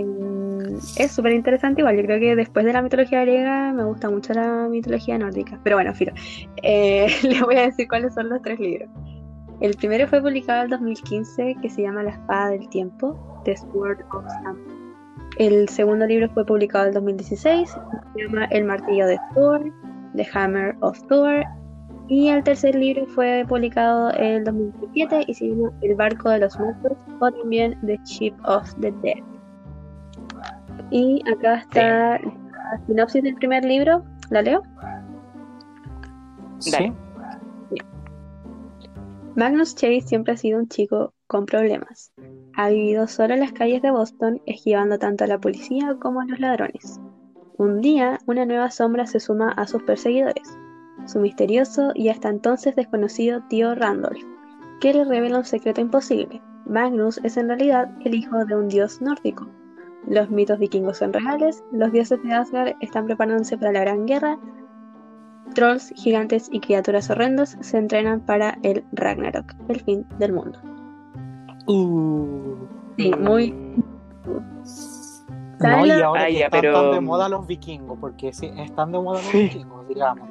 es 0.97 1.13
súper 1.13 1.33
interesante 1.33 1.81
igual, 1.81 1.97
yo 1.97 2.03
creo 2.03 2.21
que 2.21 2.37
después 2.37 2.65
de 2.65 2.73
la 2.73 2.83
mitología 2.83 3.23
griega 3.23 3.73
me 3.73 3.85
gusta 3.85 4.11
mucho 4.11 4.33
la 4.35 4.69
mitología 4.69 5.19
nórdica, 5.19 5.59
pero 5.63 5.77
bueno, 5.77 5.95
filo. 5.95 6.13
Eh, 6.63 7.07
les 7.23 7.41
voy 7.43 7.57
a 7.57 7.63
decir 7.63 7.89
cuáles 7.89 8.15
son 8.15 8.29
los 8.29 8.43
tres 8.43 8.59
libros. 8.59 8.89
El 9.61 9.75
primero 9.77 10.07
fue 10.07 10.21
publicado 10.21 10.61
en 10.61 10.65
el 10.67 10.71
2015 10.71 11.57
que 11.61 11.71
se 11.71 11.83
llama 11.83 12.03
La 12.03 12.11
Espada 12.11 12.51
del 12.51 12.69
Tiempo, 12.69 13.19
The 13.45 13.57
Sword 13.57 13.99
of 14.13 14.25
Sam. 14.43 14.57
El 15.39 15.69
segundo 15.69 16.07
libro 16.07 16.29
fue 16.31 16.45
publicado 16.45 16.85
en 16.85 16.89
el 16.89 16.95
2016 16.95 17.71
se 17.71 18.23
llama 18.23 18.47
El 18.47 18.65
Martillo 18.65 19.07
de 19.07 19.19
Thor, 19.35 19.73
The 20.15 20.27
Hammer 20.33 20.77
of 20.81 21.01
Thor. 21.09 21.45
Y 22.09 22.29
el 22.29 22.43
tercer 22.43 22.75
libro 22.75 23.07
fue 23.07 23.45
publicado 23.47 24.11
en 24.15 24.37
el 24.37 24.45
2017 24.45 25.25
y 25.27 25.35
se 25.35 25.49
llama 25.49 25.71
El 25.83 25.95
Barco 25.95 26.31
de 26.31 26.39
los 26.39 26.59
Muertos 26.59 26.97
o 27.21 27.31
también 27.31 27.79
The 27.85 27.99
Ship 28.05 28.35
of 28.45 28.75
the 28.81 28.93
Dead. 29.03 29.23
Y 30.91 31.23
acá 31.31 31.57
está 31.57 32.19
la 32.19 32.87
sinopsis 32.87 33.23
del 33.23 33.35
primer 33.35 33.63
libro. 33.65 34.03
¿La 34.31 34.41
leo? 34.41 34.63
Sí. 36.61 36.93
Magnus 39.37 39.75
Chase 39.75 40.01
siempre 40.01 40.33
ha 40.33 40.37
sido 40.37 40.59
un 40.59 40.69
chico 40.69 41.13
con 41.27 41.45
problemas. 41.45 42.11
Ha 42.57 42.71
vivido 42.71 43.07
solo 43.07 43.35
en 43.35 43.41
las 43.41 43.53
calles 43.53 43.83
de 43.83 43.91
Boston, 43.91 44.41
esquivando 44.47 44.99
tanto 44.99 45.25
a 45.25 45.27
la 45.27 45.39
policía 45.39 45.95
como 46.01 46.23
a 46.23 46.25
los 46.25 46.41
ladrones. 46.41 46.99
Un 47.59 47.81
día, 47.81 48.19
una 48.27 48.47
nueva 48.47 48.71
sombra 48.71 49.07
se 49.07 49.21
suma 49.21 49.53
a 49.53 49.67
sus 49.67 49.83
perseguidores, 49.83 50.59
su 51.09 51.19
misterioso 51.21 51.91
y 51.95 52.09
hasta 52.09 52.29
entonces 52.29 52.77
desconocido 52.77 53.41
tío 53.49 53.75
Randolph, 53.75 54.23
que 54.81 54.93
le 54.95 55.05
revela 55.05 55.39
un 55.39 55.45
secreto 55.45 55.81
imposible. 55.81 56.41
Magnus 56.67 57.19
es 57.25 57.37
en 57.37 57.49
realidad 57.49 57.91
el 58.05 58.15
hijo 58.15 58.45
de 58.45 58.55
un 58.55 58.69
dios 58.69 59.01
nórdico. 59.01 59.47
Los 60.07 60.31
mitos 60.31 60.59
vikingos 60.59 60.99
son 60.99 61.13
reales, 61.13 61.63
los 61.73 61.91
dioses 61.93 62.23
de 62.23 62.33
Asgard 62.33 62.75
están 62.81 63.07
preparándose 63.07 63.57
para 63.59 63.73
la 63.73 63.81
gran 63.81 64.07
guerra, 64.07 64.39
trolls, 65.55 65.93
gigantes 65.97 66.49
y 66.53 66.61
criaturas 66.61 67.09
horrendas 67.11 67.57
se 67.61 67.79
entrenan 67.79 68.21
para 68.21 68.59
el 68.63 68.85
Ragnarok, 68.93 69.55
el 69.69 69.81
fin 69.81 70.07
del 70.19 70.33
mundo. 70.35 70.59
Uh. 71.67 72.55
Sí, 72.97 73.11
muy... 73.19 73.51
No, 74.27 74.65
¿Saben 75.59 75.87
y 75.87 75.91
ahora 75.91 76.23
Ah, 76.25 76.31
ya, 76.31 76.45
están 76.47 76.61
pero- 76.61 76.73
tan 76.75 76.93
de 76.93 77.01
moda 77.01 77.29
los 77.29 77.47
vikingos, 77.47 77.99
porque 78.01 78.33
sí, 78.33 78.51
están 78.59 78.93
de 78.93 78.99
moda 79.01 79.19
los 79.19 79.27
Sí. 79.31 79.43
vikingos, 79.45 79.89
digamos. 79.89 80.29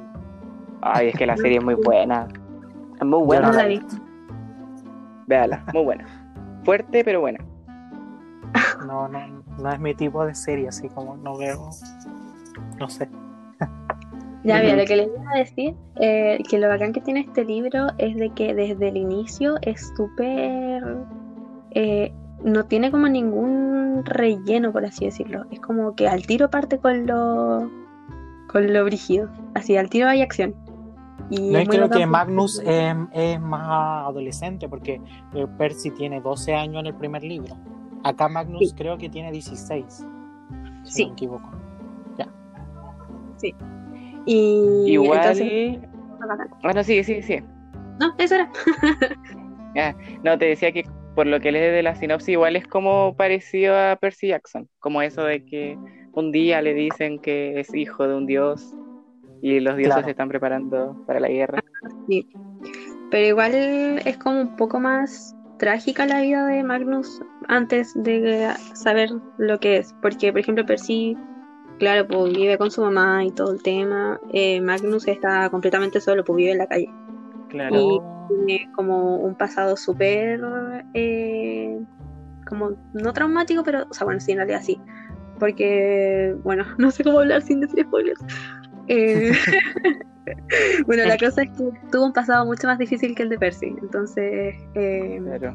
Ay, 0.82 1.08
es 1.08 1.16
que 1.16 1.26
la 1.26 1.36
serie 1.36 1.58
es 1.58 1.64
muy 1.64 1.74
buena. 1.74 2.28
Es 2.96 3.04
muy 3.04 3.20
No 3.20 3.24
buena. 3.24 3.52
la 3.52 3.66
vi. 3.66 3.80
Véala, 5.26 5.64
muy 5.72 5.84
buena. 5.84 6.06
Fuerte, 6.64 7.04
pero 7.04 7.20
buena. 7.20 7.38
No, 8.86 9.08
no, 9.08 9.42
no 9.58 9.72
es 9.72 9.80
mi 9.80 9.94
tipo 9.94 10.24
de 10.24 10.34
serie, 10.34 10.68
así 10.68 10.88
como 10.88 11.16
no 11.16 11.36
veo. 11.36 11.68
No 12.78 12.88
sé. 12.88 13.08
Ya, 14.44 14.60
mira, 14.62 14.76
lo 14.76 14.84
que 14.84 14.96
les 14.96 15.08
iba 15.08 15.30
a 15.34 15.38
decir, 15.38 15.74
eh, 15.96 16.38
que 16.48 16.58
lo 16.58 16.68
bacán 16.68 16.92
que 16.92 17.00
tiene 17.00 17.20
este 17.20 17.44
libro 17.44 17.88
es 17.98 18.16
de 18.16 18.30
que 18.30 18.54
desde 18.54 18.88
el 18.88 18.96
inicio 18.96 19.56
es 19.62 19.92
súper... 19.96 20.96
eh, 21.72 22.12
no 22.44 22.64
tiene 22.64 22.90
como 22.92 23.08
ningún 23.08 24.02
relleno, 24.06 24.72
por 24.72 24.84
así 24.84 25.06
decirlo. 25.06 25.44
Es 25.50 25.58
como 25.60 25.94
que 25.96 26.08
al 26.08 26.24
tiro 26.26 26.48
parte 26.50 26.78
con 26.78 27.06
lo... 27.06 27.68
con 28.46 28.72
lo 28.72 28.84
brígido. 28.84 29.28
Así, 29.54 29.76
al 29.76 29.90
tiro 29.90 30.08
hay 30.08 30.22
acción. 30.22 30.54
Y 31.30 31.50
No, 31.52 31.62
creo 31.64 31.90
que 31.90 32.06
Magnus 32.06 32.58
es, 32.64 32.94
es 33.12 33.40
más 33.40 34.06
adolescente, 34.08 34.68
porque 34.68 35.00
eh, 35.34 35.46
Percy 35.58 35.90
tiene 35.90 36.20
12 36.20 36.54
años 36.54 36.80
en 36.80 36.86
el 36.86 36.94
primer 36.94 37.22
libro. 37.22 37.56
Acá 38.04 38.28
Magnus 38.28 38.70
Sí. 38.70 38.74
creo 38.76 38.96
que 38.96 39.08
tiene 39.10 39.30
16, 39.32 39.84
si 40.84 40.92
Sí. 40.92 41.02
no 41.02 41.08
me 41.08 41.12
equivoco. 41.14 41.50
Y 44.26 44.92
Igual. 44.92 45.18
entonces, 45.20 45.78
bacán. 46.20 46.48
Bueno, 46.62 46.84
sí, 46.84 47.02
sí, 47.04 47.22
sí. 47.22 47.38
No, 48.00 48.14
eso 48.18 48.34
era. 48.34 48.50
No, 50.24 50.36
te 50.36 50.46
decía 50.46 50.72
que 50.72 50.84
por 51.14 51.26
lo 51.26 51.38
que 51.40 51.52
lees 51.52 51.72
de 51.72 51.82
la 51.84 51.94
sinopsis, 51.94 52.30
igual 52.30 52.56
es 52.56 52.66
como 52.66 53.14
parecido 53.14 53.76
a 53.78 53.94
Percy 53.96 54.28
Jackson. 54.28 54.68
Como 54.80 55.02
eso 55.02 55.22
de 55.22 55.44
que 55.44 55.78
un 56.14 56.32
día 56.32 56.60
le 56.62 56.74
dicen 56.74 57.20
que 57.20 57.60
es 57.60 57.72
hijo 57.74 58.08
de 58.08 58.16
un 58.16 58.26
dios 58.26 58.74
y 59.42 59.60
los 59.60 59.76
dioses 59.76 59.94
Claro. 59.94 60.04
se 60.04 60.10
están 60.12 60.28
preparando 60.28 61.02
para 61.06 61.20
la 61.20 61.28
guerra. 61.28 61.60
Sí. 62.08 62.28
Pero 63.10 63.26
igual 63.26 63.54
es 63.54 64.16
como 64.18 64.40
un 64.40 64.56
poco 64.56 64.80
más 64.80 65.34
trágica 65.58 66.06
la 66.06 66.20
vida 66.20 66.46
de 66.46 66.62
Magnus 66.62 67.20
antes 67.48 67.92
de 67.94 68.48
saber 68.74 69.10
lo 69.38 69.58
que 69.60 69.78
es. 69.78 69.94
Porque, 70.02 70.30
por 70.30 70.40
ejemplo, 70.40 70.64
Percy, 70.66 71.16
claro, 71.78 72.06
pues 72.06 72.32
vive 72.34 72.58
con 72.58 72.70
su 72.70 72.82
mamá 72.82 73.24
y 73.24 73.30
todo 73.30 73.52
el 73.52 73.62
tema. 73.62 74.20
Eh, 74.32 74.60
Magnus 74.60 75.08
está 75.08 75.48
completamente 75.50 76.00
solo, 76.00 76.24
pues 76.24 76.36
vive 76.36 76.52
en 76.52 76.58
la 76.58 76.66
calle. 76.66 76.90
Claro. 77.48 77.76
Y 77.76 78.44
tiene 78.46 78.70
como 78.74 79.16
un 79.16 79.34
pasado 79.34 79.76
súper, 79.76 80.40
eh, 80.94 81.80
como 82.46 82.72
no 82.92 83.12
traumático, 83.12 83.62
pero, 83.62 83.86
o 83.90 83.94
sea, 83.94 84.04
bueno, 84.04 84.20
sí, 84.20 84.32
en 84.32 84.38
realidad 84.38 84.60
sí. 84.62 84.80
Porque, 85.38 86.36
bueno, 86.44 86.64
no 86.78 86.90
sé 86.90 87.04
cómo 87.04 87.20
hablar 87.20 87.42
sin 87.42 87.60
decir 87.60 87.84
spoilers. 87.84 88.20
Eh, 88.88 89.32
bueno, 90.86 91.04
la 91.04 91.16
cosa 91.16 91.42
es 91.42 91.48
que 91.56 91.70
tuvo 91.90 92.06
un 92.06 92.12
pasado 92.12 92.44
mucho 92.46 92.66
más 92.66 92.78
difícil 92.78 93.14
que 93.14 93.22
el 93.22 93.28
de 93.30 93.38
Percy. 93.38 93.74
Entonces, 93.80 94.54
eh, 94.74 95.20
Claro. 95.24 95.54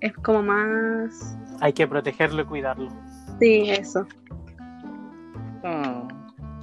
es 0.00 0.12
como 0.18 0.42
más. 0.42 1.36
Hay 1.60 1.72
que 1.72 1.86
protegerlo 1.86 2.42
y 2.42 2.44
cuidarlo. 2.44 2.88
Sí, 3.40 3.70
eso. 3.70 4.06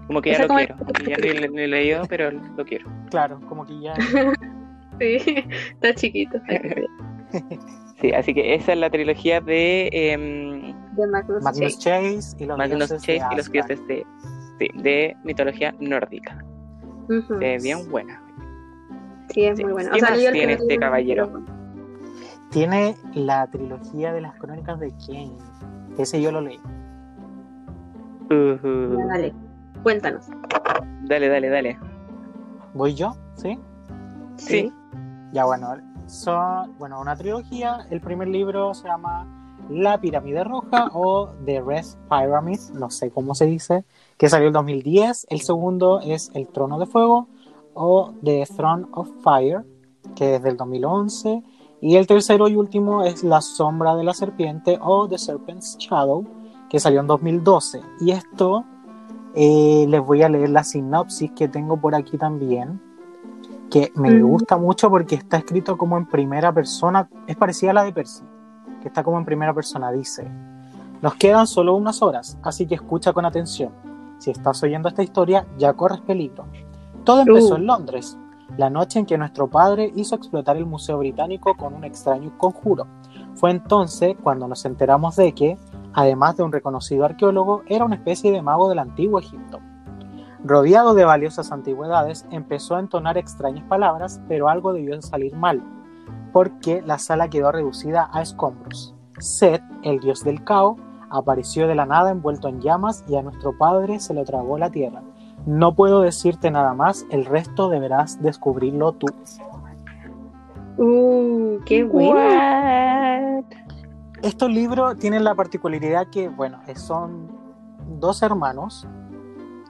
Como 0.08 0.21
que 0.21 0.31
ya 0.31 0.41
lo 0.43 0.47
como- 0.47 0.60
quiero. 0.60 0.75
Ya 1.08 1.17
ni 1.17 1.39
lo 1.39 1.47
ni 1.51 1.67
leído, 1.67 2.03
pero 2.08 2.31
lo 2.31 2.65
quiero. 2.65 2.89
Claro, 3.10 3.39
como 3.47 3.65
que 3.65 3.79
ya. 3.81 3.93
Sí, 4.97 5.17
está 5.73 5.93
chiquito. 5.93 6.39
Sí, 7.99 8.13
así 8.13 8.34
que 8.34 8.55
esa 8.55 8.71
es 8.71 8.79
la 8.79 8.89
trilogía 8.89 9.41
de 9.41 9.89
em, 9.91 10.73
De 10.95 11.05
Magnus, 11.08 11.43
Magnus 11.43 11.77
Chase. 11.79 12.13
Chase 12.21 12.38
y 12.41 12.45
los 12.45 12.58
Magnus 12.58 12.77
dioses 12.89 13.01
de 13.01 13.17
Chase 13.19 13.27
y 13.34 13.36
los 13.36 13.45
Asgard. 13.47 13.67
dioses 13.67 13.88
de, 13.89 14.05
sí, 14.60 14.68
de 14.76 15.15
mitología 15.24 15.74
nórdica. 15.80 16.44
Eh, 17.41 17.58
bien 17.62 17.89
buena. 17.89 18.22
Sí, 19.30 19.46
es 19.46 19.58
Sí. 19.58 19.63
muy 19.63 19.74
bueno. 19.74 19.91
¿Qué 19.94 20.02
más 20.02 20.12
leí 20.18 20.26
el 20.26 20.34
tiene 20.34 20.54
este 20.54 20.78
caballero? 20.78 21.44
Tiene 22.52 22.96
la 23.13 23.48
trilogía 23.48 24.13
de 24.13 24.22
las 24.22 24.36
crónicas 24.38 24.80
de 24.80 24.91
Kane. 25.06 25.34
Ese 25.98 26.22
yo 26.22 26.32
lo 26.32 26.41
leí. 26.41 26.60
Ya, 28.30 29.06
dale, 29.08 29.34
cuéntanos. 29.84 30.28
Dale, 31.04 31.28
dale, 31.30 31.50
dale. 31.50 31.80
¿Voy 32.74 32.96
yo? 32.96 33.15
¿Sí? 33.36 33.60
Sí. 34.38 34.74
Ya 35.32 35.46
bueno, 35.46 35.76
son 36.08 36.76
bueno, 36.78 37.00
una 37.00 37.15
trilogía. 37.15 37.80
El 37.89 38.02
primer 38.02 38.28
libro 38.28 38.74
se 38.74 38.88
llama 38.88 39.28
La 39.69 39.99
Pirámide 39.99 40.43
Roja 40.43 40.89
o 40.93 41.30
The 41.45 41.62
Red 41.62 41.86
Pyramid, 42.10 42.60
no 42.73 42.89
sé 42.89 43.12
cómo 43.12 43.36
se 43.36 43.45
dice, 43.45 43.84
que 44.17 44.30
salió 44.30 44.47
en 44.47 44.54
2010. 44.54 45.28
El 45.30 45.41
segundo 45.41 45.99
es 46.01 46.32
El 46.34 46.47
Trono 46.47 46.80
de 46.80 46.86
Fuego 46.86 47.28
o 47.73 48.13
The 48.23 48.45
Throne 48.56 48.86
of 48.93 49.10
Fire, 49.23 49.63
que 50.15 50.36
es 50.36 50.43
del 50.43 50.58
2011. 50.58 51.43
Y 51.82 51.95
el 51.97 52.08
tercero 52.08 52.47
y 52.47 52.56
último 52.56 53.04
es 53.04 53.23
La 53.23 53.41
Sombra 53.41 53.95
de 53.95 54.04
la 54.04 54.13
Serpiente 54.13 54.80
o 54.82 55.08
The 55.08 55.17
Serpent's 55.17 55.78
Shadow, 55.78 56.25
que 56.69 56.80
salió 56.80 56.99
en 57.01 57.08
2012. 57.08 57.82
Y 58.01 58.12
esto 58.12 58.63
eh, 59.36 59.86
les 59.89 60.01
voy 60.01 60.21
a 60.23 60.30
leer 60.30 60.49
la 60.49 60.63
sinopsis 60.63 61.32
que 61.32 61.47
tengo 61.47 61.75
por 61.78 61.93
aquí 61.95 62.17
también 62.17 62.82
que 63.69 63.91
me 63.95 64.12
Mm. 64.12 64.28
gusta 64.30 64.58
mucho 64.58 64.89
porque 64.89 65.15
está 65.15 65.38
escrito 65.38 65.75
como 65.78 65.97
en 65.97 66.06
primera 66.06 66.54
persona, 66.54 67.10
es 67.28 67.36
parecida 67.36 67.71
a 67.71 67.73
la 67.73 67.84
de 67.84 67.91
Percy, 67.91 68.23
que 68.86 68.89
está 68.89 69.04
como 69.04 69.17
en 69.17 69.26
primera 69.26 69.52
persona, 69.52 69.91
dice, 69.91 70.32
nos 71.02 71.15
quedan 71.15 71.48
solo 71.48 71.74
unas 71.74 72.04
horas, 72.04 72.38
así 72.43 72.67
que 72.67 72.76
escucha 72.76 73.13
con 73.13 73.26
atención. 73.26 73.71
Si 74.19 74.30
estás 74.30 74.62
oyendo 74.62 74.89
esta 74.89 75.02
historia, 75.02 75.43
ya 75.58 75.74
corres 75.74 76.02
peligro. 76.02 76.45
Todo 77.04 77.21
empezó 77.21 77.56
Uh. 77.56 77.58
en 77.58 77.65
Londres, 77.65 78.15
la 78.58 78.69
noche 78.69 79.00
en 79.00 79.08
que 79.08 79.17
nuestro 79.17 79.48
padre 79.48 79.91
hizo 79.95 80.13
explotar 80.13 80.56
el 80.58 80.67
Museo 80.67 81.00
Británico 81.00 81.56
con 81.58 81.74
un 81.74 81.84
extraño 81.84 82.38
conjuro. 82.38 82.86
Fue 83.34 83.50
entonces 83.50 84.15
cuando 84.21 84.48
nos 84.48 84.63
enteramos 84.65 85.15
de 85.15 85.34
que, 85.34 85.58
además 85.95 86.38
de 86.38 86.43
un 86.43 86.52
reconocido 86.52 87.06
arqueólogo, 87.06 87.63
era 87.65 87.86
una 87.86 87.95
especie 87.95 88.32
de 88.32 88.43
mago 88.43 88.69
del 88.69 88.78
antiguo 88.78 89.17
Egipto. 89.17 89.62
Rodeado 90.43 90.93
de 90.93 91.06
valiosas 91.06 91.52
antigüedades, 91.52 92.28
empezó 92.30 92.76
a 92.76 92.82
entonar 92.82 93.17
extrañas 93.17 93.65
palabras, 93.67 94.21
pero 94.28 94.48
algo 94.48 94.74
debió 94.74 94.95
de 94.95 95.02
salir 95.02 95.36
mal, 95.36 95.63
porque 96.36 96.82
la 96.82 97.00
sala 97.00 97.30
quedó 97.30 97.50
reducida 97.54 98.10
a 98.12 98.21
escombros. 98.21 98.93
Set, 99.19 99.63
el 99.84 100.02
dios 100.02 100.21
del 100.26 100.43
caos, 100.43 100.78
apareció 101.10 101.65
de 101.65 101.76
la 101.76 101.86
nada 101.86 102.12
envuelto 102.12 102.50
en 102.50 102.60
llamas 102.60 103.06
y 103.08 103.15
a 103.15 103.21
nuestro 103.21 103.58
padre 103.58 104.02
se 104.02 104.13
lo 104.13 104.26
tragó 104.26 104.58
la 104.58 104.69
tierra. 104.69 105.02
No 105.45 105.76
puedo 105.76 106.02
decirte 106.02 106.52
nada 106.52 106.74
más, 106.74 107.06
el 107.10 107.24
resto 107.24 107.69
deberás 107.69 108.21
descubrirlo 108.21 108.91
tú. 108.91 109.08
Uh, 110.78 111.58
qué 111.63 111.86
bueno. 111.86 113.45
Estos 114.21 114.50
libros 114.50 114.98
tienen 114.98 115.24
la 115.24 115.36
particularidad 115.36 116.08
que, 116.08 116.28
bueno, 116.28 116.60
son 116.76 117.30
dos 117.98 118.21
hermanos, 118.21 118.86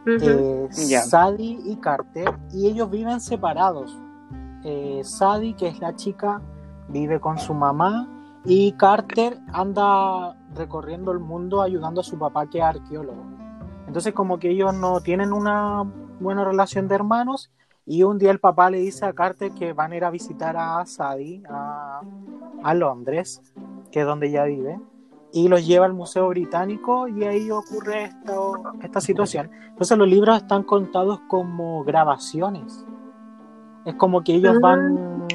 eh, 0.08 0.68
Ya. 0.88 1.04
Sadie 1.04 1.60
y 1.64 1.76
Carter, 1.76 2.34
y 2.52 2.66
ellos 2.66 2.90
viven 2.90 3.22
separados. 3.22 3.96
Eh, 4.64 5.02
Sadie, 5.04 5.56
que 5.56 5.68
es 5.68 5.80
la 5.80 5.96
chica, 5.96 6.42
vive 6.90 7.20
con 7.20 7.38
su 7.38 7.54
mamá 7.54 8.08
y 8.46 8.74
Carter 8.74 9.40
anda 9.52 10.36
recorriendo 10.54 11.12
el 11.12 11.20
mundo 11.20 11.62
ayudando 11.62 12.02
a 12.02 12.04
su 12.04 12.18
papá 12.18 12.48
que 12.48 12.60
es 12.60 12.64
arqueólogo. 12.64 13.24
Entonces 13.88 14.14
como 14.14 14.40
que 14.40 14.50
ellos 14.50 14.74
no 14.74 15.02
tienen 15.02 15.34
una 15.34 15.84
buena 16.20 16.44
relación 16.44 16.88
de 16.88 16.96
hermanos 16.96 17.52
y 17.86 18.04
un 18.04 18.18
día 18.18 18.32
el 18.32 18.40
papá 18.40 18.70
le 18.70 18.80
dice 18.80 19.06
a 19.06 19.14
Carter 19.14 19.52
que 19.52 19.74
van 19.74 19.92
a 19.92 19.98
ir 19.98 20.06
a 20.06 20.10
visitar 20.10 20.56
a 20.58 20.86
Sadie 20.86 21.44
a, 21.50 22.02
Londres, 22.74 23.42
que 23.92 24.02
es 24.02 24.06
donde 24.06 24.28
ella 24.28 24.46
vive, 24.46 24.80
y 25.32 25.48
los 25.48 25.68
lleva 25.68 25.86
al 25.86 25.94
Museo 25.94 26.28
Británico 26.30 27.08
y 27.08 27.24
ahí 27.26 27.52
ocurre 27.52 28.06
esto, 28.06 28.56
esta 28.82 29.02
situación. 29.02 29.52
Entonces 29.68 29.98
los 29.98 30.08
libros 30.08 30.38
están 30.38 30.64
contados 30.64 31.20
como 31.28 31.84
grabaciones. 31.84 32.86
Es 33.86 33.96
como 33.96 34.24
que 34.24 34.34
ellos 34.36 34.56
Ah. 34.58 34.60
van, 34.62 35.26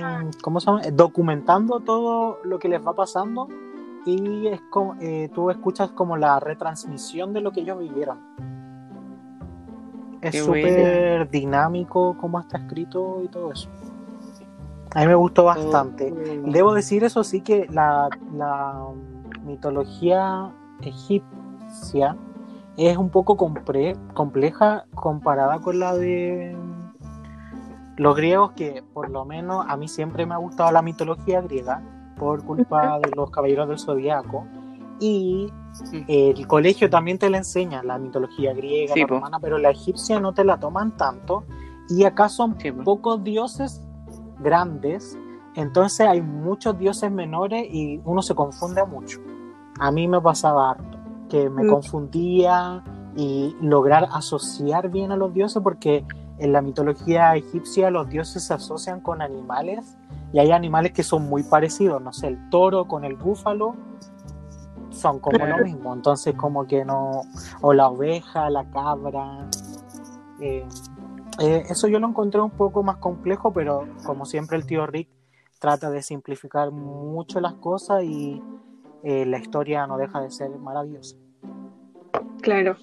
¿cómo 0.43 0.61
se 0.61 0.67
llama? 0.67 0.83
Documentando 0.93 1.81
todo 1.81 2.39
lo 2.45 2.59
que 2.59 2.69
les 2.69 2.85
va 2.85 2.95
pasando 2.95 3.49
y 4.05 4.49
es 4.49 4.61
como, 4.71 4.95
eh, 5.01 5.31
tú 5.35 5.51
escuchas 5.51 5.91
como 5.93 6.17
la 6.17 6.41
retransmisión 6.41 7.33
de 7.33 7.41
lo 7.41 7.53
que 7.53 7.61
ellos 7.61 7.79
vivieron. 7.79 8.19
Es 10.21 10.45
súper 10.45 11.31
dinámico 11.31 12.17
cómo 12.21 12.41
está 12.41 12.59
escrito 12.59 13.23
y 13.25 13.29
todo 13.29 13.53
eso. 13.53 13.69
A 14.95 15.01
mí 15.01 15.07
me 15.07 15.15
gustó 15.15 15.45
bastante. 15.45 16.13
Oh. 16.13 16.51
Debo 16.51 16.75
decir 16.75 17.05
eso 17.05 17.23
sí 17.25 17.41
que 17.43 17.67
la, 17.71 18.09
la 18.35 18.85
mitología 19.45 20.51
egipcia 20.83 22.17
es 22.77 22.97
un 22.97 23.09
poco 23.11 23.37
compre- 23.37 23.97
compleja 24.15 24.85
comparada 24.95 25.61
con 25.61 25.79
la 25.79 25.95
de 25.97 26.57
los 28.01 28.17
griegos, 28.17 28.53
que 28.53 28.83
por 28.95 29.11
lo 29.11 29.25
menos 29.25 29.67
a 29.69 29.77
mí 29.77 29.87
siempre 29.87 30.25
me 30.25 30.35
ha 30.35 30.39
gustado 30.39 30.73
la 30.73 30.81
mitología 30.83 31.41
griega 31.43 31.83
por 32.19 32.43
culpa 32.45 32.99
de 32.99 33.11
los 33.15 33.31
caballeros 33.31 33.69
del 33.69 33.79
zodiaco. 33.79 34.47
Y 34.99 35.53
el 36.09 36.47
colegio 36.47 36.89
también 36.91 37.19
te 37.19 37.29
la 37.31 37.39
enseña, 37.39 37.83
la 37.83 37.99
mitología 37.99 38.53
griega, 38.55 38.95
Sí, 38.95 39.01
la 39.01 39.07
romana, 39.07 39.39
pero 39.41 39.59
la 39.59 39.71
egipcia 39.71 40.19
no 40.21 40.33
te 40.33 40.45
la 40.45 40.59
toman 40.59 40.97
tanto. 40.97 41.45
Y 41.89 42.05
acá 42.05 42.29
son 42.29 42.57
Sí, 42.59 42.73
po. 42.73 42.85
pocos 42.85 43.23
dioses 43.25 43.83
grandes, 44.39 45.19
entonces 45.55 46.07
hay 46.07 46.23
muchos 46.23 46.79
dioses 46.79 47.11
menores 47.13 47.67
y 47.71 48.01
uno 48.05 48.23
se 48.23 48.35
confunde 48.35 48.85
mucho. 48.87 49.19
A 49.79 49.91
mí 49.91 50.09
me 50.09 50.21
pasaba 50.21 50.71
harto, 50.71 50.99
que 51.29 51.51
me 51.51 51.65
Mm. 51.65 51.69
confundía 51.69 52.83
y 53.17 53.57
lograr 53.61 54.09
asociar 54.13 54.89
bien 54.91 55.13
a 55.13 55.17
los 55.17 55.33
dioses, 55.35 55.63
porque 55.63 56.05
en 56.40 56.53
la 56.53 56.62
mitología 56.62 57.37
egipcia 57.37 57.90
los 57.90 58.09
dioses 58.09 58.44
se 58.44 58.55
asocian 58.55 59.00
con 59.00 59.22
animales 59.22 59.96
y 60.33 60.38
hay 60.38 60.53
animales 60.53 60.92
que 60.92 61.03
son 61.03 61.29
muy 61.29 61.43
parecidos, 61.43 62.01
no 62.03 62.12
sé, 62.12 62.28
el 62.28 62.51
toro 62.51 62.86
con 62.86 63.05
el 63.05 63.16
búfalo 63.16 63.76
son 64.91 65.20
como 65.20 65.47
lo 65.47 65.59
mismo, 65.59 65.95
entonces 65.95 66.34
como 66.34 66.66
que 66.66 66.84
no, 66.84 67.22
o 67.61 67.72
la 67.72 67.88
oveja, 67.88 68.51
la 68.51 68.68
cabra, 68.70 69.49
eh, 70.41 70.66
eh, 71.38 71.62
eso 71.68 71.88
yo 71.88 72.01
lo 72.01 72.09
encontré 72.09 72.41
un 72.41 72.51
poco 72.51 72.82
más 72.82 72.97
complejo, 72.97 73.53
pero 73.53 73.86
como 74.05 74.24
siempre 74.24 74.57
el 74.57 74.66
tío 74.66 74.86
Rick 74.86 75.09
trata 75.59 75.91
de 75.91 76.03
simplificar 76.03 76.70
mucho 76.70 77.41
las 77.41 77.55
cosas 77.55 78.03
y 78.03 78.43
eh, 79.03 79.24
la 79.26 79.38
historia 79.38 79.86
no 79.86 79.97
deja 79.97 80.20
de 80.20 80.30
ser 80.30 80.51
maravillosa. 80.59 81.16
Claro. 82.43 82.76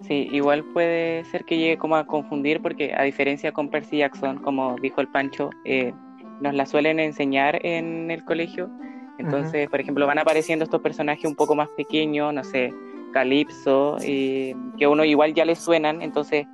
Sí, 0.00 0.28
igual 0.30 0.64
puede 0.64 1.24
ser 1.24 1.44
que 1.44 1.56
llegue 1.56 1.76
como 1.76 1.96
a 1.96 2.06
confundir 2.06 2.62
porque 2.62 2.94
a 2.96 3.02
diferencia 3.02 3.50
con 3.52 3.68
Percy 3.68 3.98
Jackson, 3.98 4.38
como 4.38 4.76
dijo 4.80 5.00
el 5.00 5.08
Pancho, 5.08 5.50
eh, 5.64 5.92
nos 6.40 6.54
la 6.54 6.66
suelen 6.66 7.00
enseñar 7.00 7.58
en 7.66 8.10
el 8.10 8.24
colegio. 8.24 8.70
Entonces, 9.18 9.68
por 9.68 9.80
ejemplo, 9.80 10.06
van 10.06 10.18
apareciendo 10.18 10.64
estos 10.64 10.80
personajes 10.80 11.24
un 11.24 11.34
poco 11.34 11.56
más 11.56 11.68
pequeños, 11.76 12.32
no 12.32 12.44
sé, 12.44 12.72
Calypso, 13.12 13.96
eh, 14.02 14.54
que 14.76 14.84
a 14.84 14.88
uno 14.88 15.04
igual 15.04 15.34
ya 15.34 15.44
le 15.44 15.56
suenan, 15.56 16.02
entonces 16.02 16.46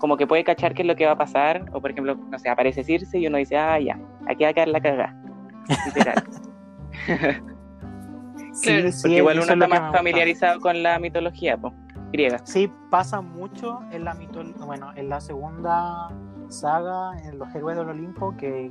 como 0.00 0.16
que 0.16 0.26
puede 0.26 0.42
cachar 0.42 0.74
qué 0.74 0.82
es 0.82 0.88
lo 0.88 0.96
que 0.96 1.06
va 1.06 1.12
a 1.12 1.18
pasar, 1.18 1.64
o 1.72 1.80
por 1.80 1.92
ejemplo, 1.92 2.16
no 2.16 2.38
sé, 2.38 2.48
aparece 2.48 2.82
Circe 2.82 3.18
y 3.18 3.28
uno 3.28 3.38
dice, 3.38 3.56
ah, 3.56 3.78
ya, 3.78 3.98
aquí 4.26 4.42
va 4.42 4.50
a 4.50 4.52
quedar 4.52 4.68
la 4.68 4.80
cagada. 4.80 5.16
Literal. 5.86 6.24
Sí, 8.52 8.92
sí, 8.92 9.02
Porque 9.02 9.16
igual 9.18 9.38
uno 9.38 9.52
está 9.52 9.68
más 9.68 9.92
familiarizado 9.92 10.60
con 10.60 10.82
la 10.82 10.98
mitología 10.98 11.56
po, 11.56 11.72
griega. 12.12 12.40
Sí, 12.44 12.72
pasa 12.90 13.20
mucho 13.20 13.80
en 13.90 14.04
la 14.04 14.16
bueno, 14.64 14.92
en 14.94 15.08
la 15.08 15.20
segunda 15.20 16.08
saga, 16.48 17.18
en 17.24 17.38
los 17.38 17.54
héroes 17.54 17.76
del 17.76 17.88
Olimpo, 17.88 18.36
que 18.36 18.70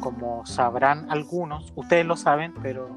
como 0.00 0.44
sabrán 0.44 1.10
algunos, 1.10 1.72
ustedes 1.76 2.04
lo 2.04 2.16
saben, 2.16 2.52
pero 2.62 2.88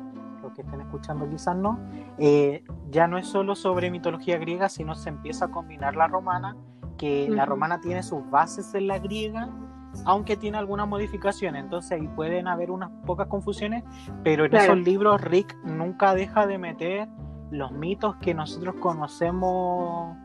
los 0.41 0.53
que 0.53 0.61
estén 0.61 0.81
escuchando 0.81 1.29
quizás 1.29 1.55
no, 1.55 1.79
eh, 2.17 2.63
ya 2.89 3.07
no 3.07 3.17
es 3.17 3.27
solo 3.27 3.55
sobre 3.55 3.91
mitología 3.91 4.37
griega, 4.37 4.69
sino 4.69 4.95
se 4.95 5.09
empieza 5.09 5.45
a 5.45 5.47
combinar 5.49 5.95
la 5.95 6.07
romana, 6.07 6.55
que 6.97 7.29
la 7.29 7.45
romana 7.45 7.79
tiene 7.79 8.01
sus 8.01 8.27
bases 8.29 8.73
en 8.73 8.87
la 8.87 8.97
griega, 8.97 9.49
aunque 10.05 10.35
tiene 10.35 10.57
algunas 10.57 10.87
modificaciones, 10.87 11.63
entonces 11.63 11.91
ahí 11.91 12.07
pueden 12.07 12.47
haber 12.47 12.71
unas 12.71 12.89
pocas 13.05 13.27
confusiones, 13.27 13.83
pero 14.23 14.45
en 14.45 14.51
Claro. 14.51 14.73
esos 14.73 14.85
libros 14.85 15.21
Rick 15.21 15.55
nunca 15.63 16.13
deja 16.13 16.47
de 16.47 16.57
meter 16.57 17.07
los 17.51 17.71
mitos 17.71 18.15
que 18.17 18.33
nosotros 18.33 18.75
conocemos 18.79 20.15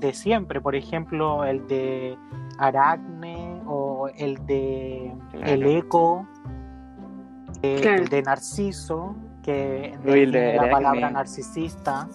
de 0.00 0.12
siempre, 0.14 0.60
por 0.60 0.74
ejemplo, 0.74 1.44
el 1.44 1.66
de 1.66 2.16
Aracne 2.58 3.60
o 3.66 4.08
el 4.16 4.44
de 4.46 5.14
Claro. 5.30 5.46
El 5.46 5.66
Eco, 5.66 6.26
Claro. 7.62 8.02
el 8.02 8.08
de 8.08 8.22
Narciso, 8.22 9.14
que 9.42 9.98
de 10.02 10.10
de 10.10 10.14
viene 10.14 10.54
la 10.54 10.62
Aracne. 10.62 10.70
palabra 10.70 11.10
narcisista, 11.10 12.08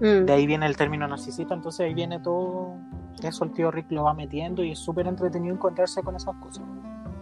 Mm. 0.00 0.26
de 0.26 0.32
ahí 0.32 0.46
viene 0.46 0.66
el 0.66 0.76
término 0.76 1.08
narcisista, 1.08 1.54
entonces 1.54 1.80
ahí 1.86 1.94
viene 1.94 2.20
todo 2.20 2.74
eso, 3.22 3.44
el 3.44 3.52
tío 3.52 3.70
Rick 3.70 3.90
lo 3.92 4.02
va 4.04 4.12
metiendo 4.12 4.62
y 4.62 4.72
es 4.72 4.78
súper 4.78 5.06
entretenido 5.06 5.54
encontrarse 5.54 6.02
con 6.02 6.16
esas 6.16 6.34
cosas. 6.36 6.64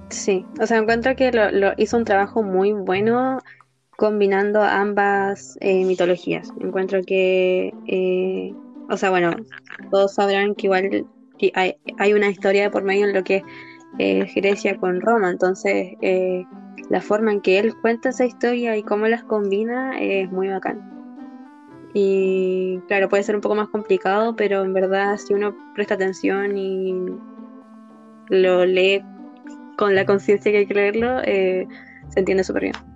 Sí, 0.09 0.45
o 0.61 0.67
sea, 0.67 0.79
encuentro 0.79 1.15
que 1.15 1.31
lo, 1.31 1.51
lo 1.53 1.73
hizo 1.77 1.97
un 1.97 2.05
trabajo 2.05 2.43
muy 2.43 2.73
bueno 2.73 3.39
combinando 3.97 4.63
ambas 4.63 5.57
eh, 5.61 5.85
mitologías. 5.85 6.53
Encuentro 6.61 7.03
que, 7.03 7.73
eh, 7.87 8.55
o 8.91 8.97
sea, 8.97 9.11
bueno, 9.11 9.33
todos 9.91 10.15
sabrán 10.15 10.55
que 10.55 10.67
igual 10.67 11.07
hay, 11.55 11.77
hay 11.99 12.13
una 12.13 12.29
historia 12.29 12.71
por 12.71 12.85
medio 12.85 13.07
en 13.07 13.15
lo 13.15 13.25
que 13.25 13.43
es 13.99 14.35
Grecia 14.35 14.77
con 14.77 15.01
Roma, 15.01 15.31
entonces 15.31 15.95
eh, 16.01 16.45
la 16.91 17.01
forma 17.01 17.33
en 17.33 17.41
que 17.41 17.59
él 17.59 17.75
cuenta 17.81 18.09
esa 18.09 18.25
historia 18.25 18.77
y 18.77 18.83
cómo 18.83 19.07
las 19.07 19.23
combina 19.25 19.99
es 20.01 20.31
muy 20.31 20.49
bacán. 20.49 20.91
Y 21.95 22.81
claro, 22.89 23.09
puede 23.09 23.23
ser 23.23 23.37
un 23.37 23.41
poco 23.41 23.55
más 23.55 23.69
complicado, 23.69 24.35
pero 24.35 24.65
en 24.65 24.73
verdad 24.73 25.17
si 25.17 25.33
uno 25.33 25.55
presta 25.75 25.95
atención 25.95 26.57
y 26.57 26.93
lo 28.29 28.65
lee 28.65 29.03
con 29.77 29.95
la 29.95 30.05
conciencia 30.05 30.51
que 30.51 30.59
hay 30.59 30.67
que 30.67 30.75
leerlo, 30.75 31.21
eh, 31.25 31.69
se 32.09 32.19
entiende 32.19 32.43
súper 32.43 32.63
bien. 32.63 32.94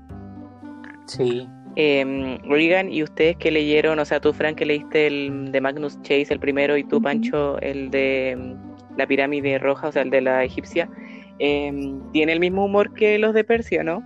Sí, 1.08 1.48
Eh, 1.76 2.38
Regan, 2.48 2.92
¿y 2.92 3.02
ustedes 3.02 3.36
que 3.36 3.50
leyeron? 3.50 3.98
O 3.98 4.04
sea, 4.04 4.20
tú, 4.20 4.32
Frank, 4.32 4.56
que 4.56 4.66
leíste 4.66 5.06
el 5.06 5.50
de 5.52 5.60
Magnus 5.60 6.00
Chase, 6.02 6.26
el 6.30 6.40
primero, 6.40 6.76
y 6.76 6.82
tú. 6.84 7.00
Pancho, 7.00 7.58
el 7.60 7.90
de 7.90 8.36
mm, 8.36 8.96
la 8.98 9.06
pirámide 9.06 9.58
roja, 9.58 9.88
o 9.88 9.92
sea, 9.92 10.02
el 10.02 10.10
de 10.10 10.20
la 10.20 10.42
egipcia, 10.44 10.88
eh, 11.38 11.72
¿tiene 12.12 12.32
el 12.32 12.40
mismo 12.40 12.64
humor 12.64 12.92
que 12.94 13.18
los 13.18 13.32
de 13.34 13.44
Persia, 13.44 13.82
no? 13.84 14.02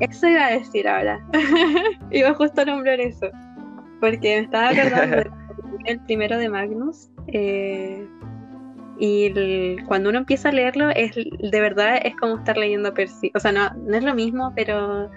Eso 0.00 0.26
iba 0.28 0.46
a 0.46 0.50
decir 0.58 0.88
ahora. 0.88 1.20
iba 2.10 2.34
justo 2.34 2.62
a 2.62 2.64
nombrar 2.64 2.98
eso. 3.00 3.28
Porque 4.00 4.36
me 4.38 4.44
estaba 4.44 4.70
acordando 4.70 5.16
del 5.16 5.30
el 5.86 6.00
primero 6.00 6.36
de 6.38 6.48
Magnus. 6.48 7.10
eh, 7.28 8.06
y 8.98 9.24
el- 9.26 9.84
cuando 9.86 10.08
uno 10.10 10.18
empieza 10.18 10.48
a 10.50 10.52
leerlo, 10.52 10.90
es 10.90 11.12
de 11.14 11.60
verdad 11.60 12.00
es 12.04 12.14
como 12.16 12.36
estar 12.38 12.56
leyendo 12.56 12.92
Percy. 12.94 13.30
O 13.34 13.40
sea, 13.40 13.52
no, 13.52 13.70
no 13.86 13.96
es 13.96 14.02
lo 14.04 14.14
mismo, 14.14 14.52
pero 14.56 15.10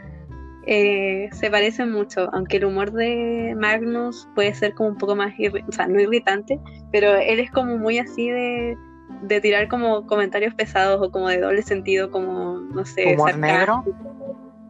eh, 0.68 1.30
se 1.32 1.50
parecen 1.50 1.92
mucho. 1.92 2.30
Aunque 2.34 2.58
el 2.58 2.66
humor 2.66 2.92
de 2.92 3.56
Magnus 3.58 4.28
puede 4.36 4.54
ser 4.54 4.74
como 4.74 4.90
un 4.90 4.98
poco 4.98 5.16
más, 5.16 5.34
o 5.68 5.72
sea, 5.72 5.88
no 5.88 6.00
irritante, 6.00 6.60
pero 6.92 7.16
él 7.16 7.40
es 7.40 7.50
como 7.52 7.78
muy 7.78 7.98
así 7.98 8.30
de, 8.30 8.78
de 9.24 9.42
tirar 9.42 9.70
como 9.70 10.06
comentarios 10.06 10.54
pesados 10.54 11.00
o 11.02 11.10
como 11.10 11.30
de 11.30 11.40
doble 11.40 11.62
sentido, 11.62 12.12
como, 12.12 12.60
no 12.60 12.86
sé, 12.86 13.14
humor 13.14 13.38
negro. 13.38 13.84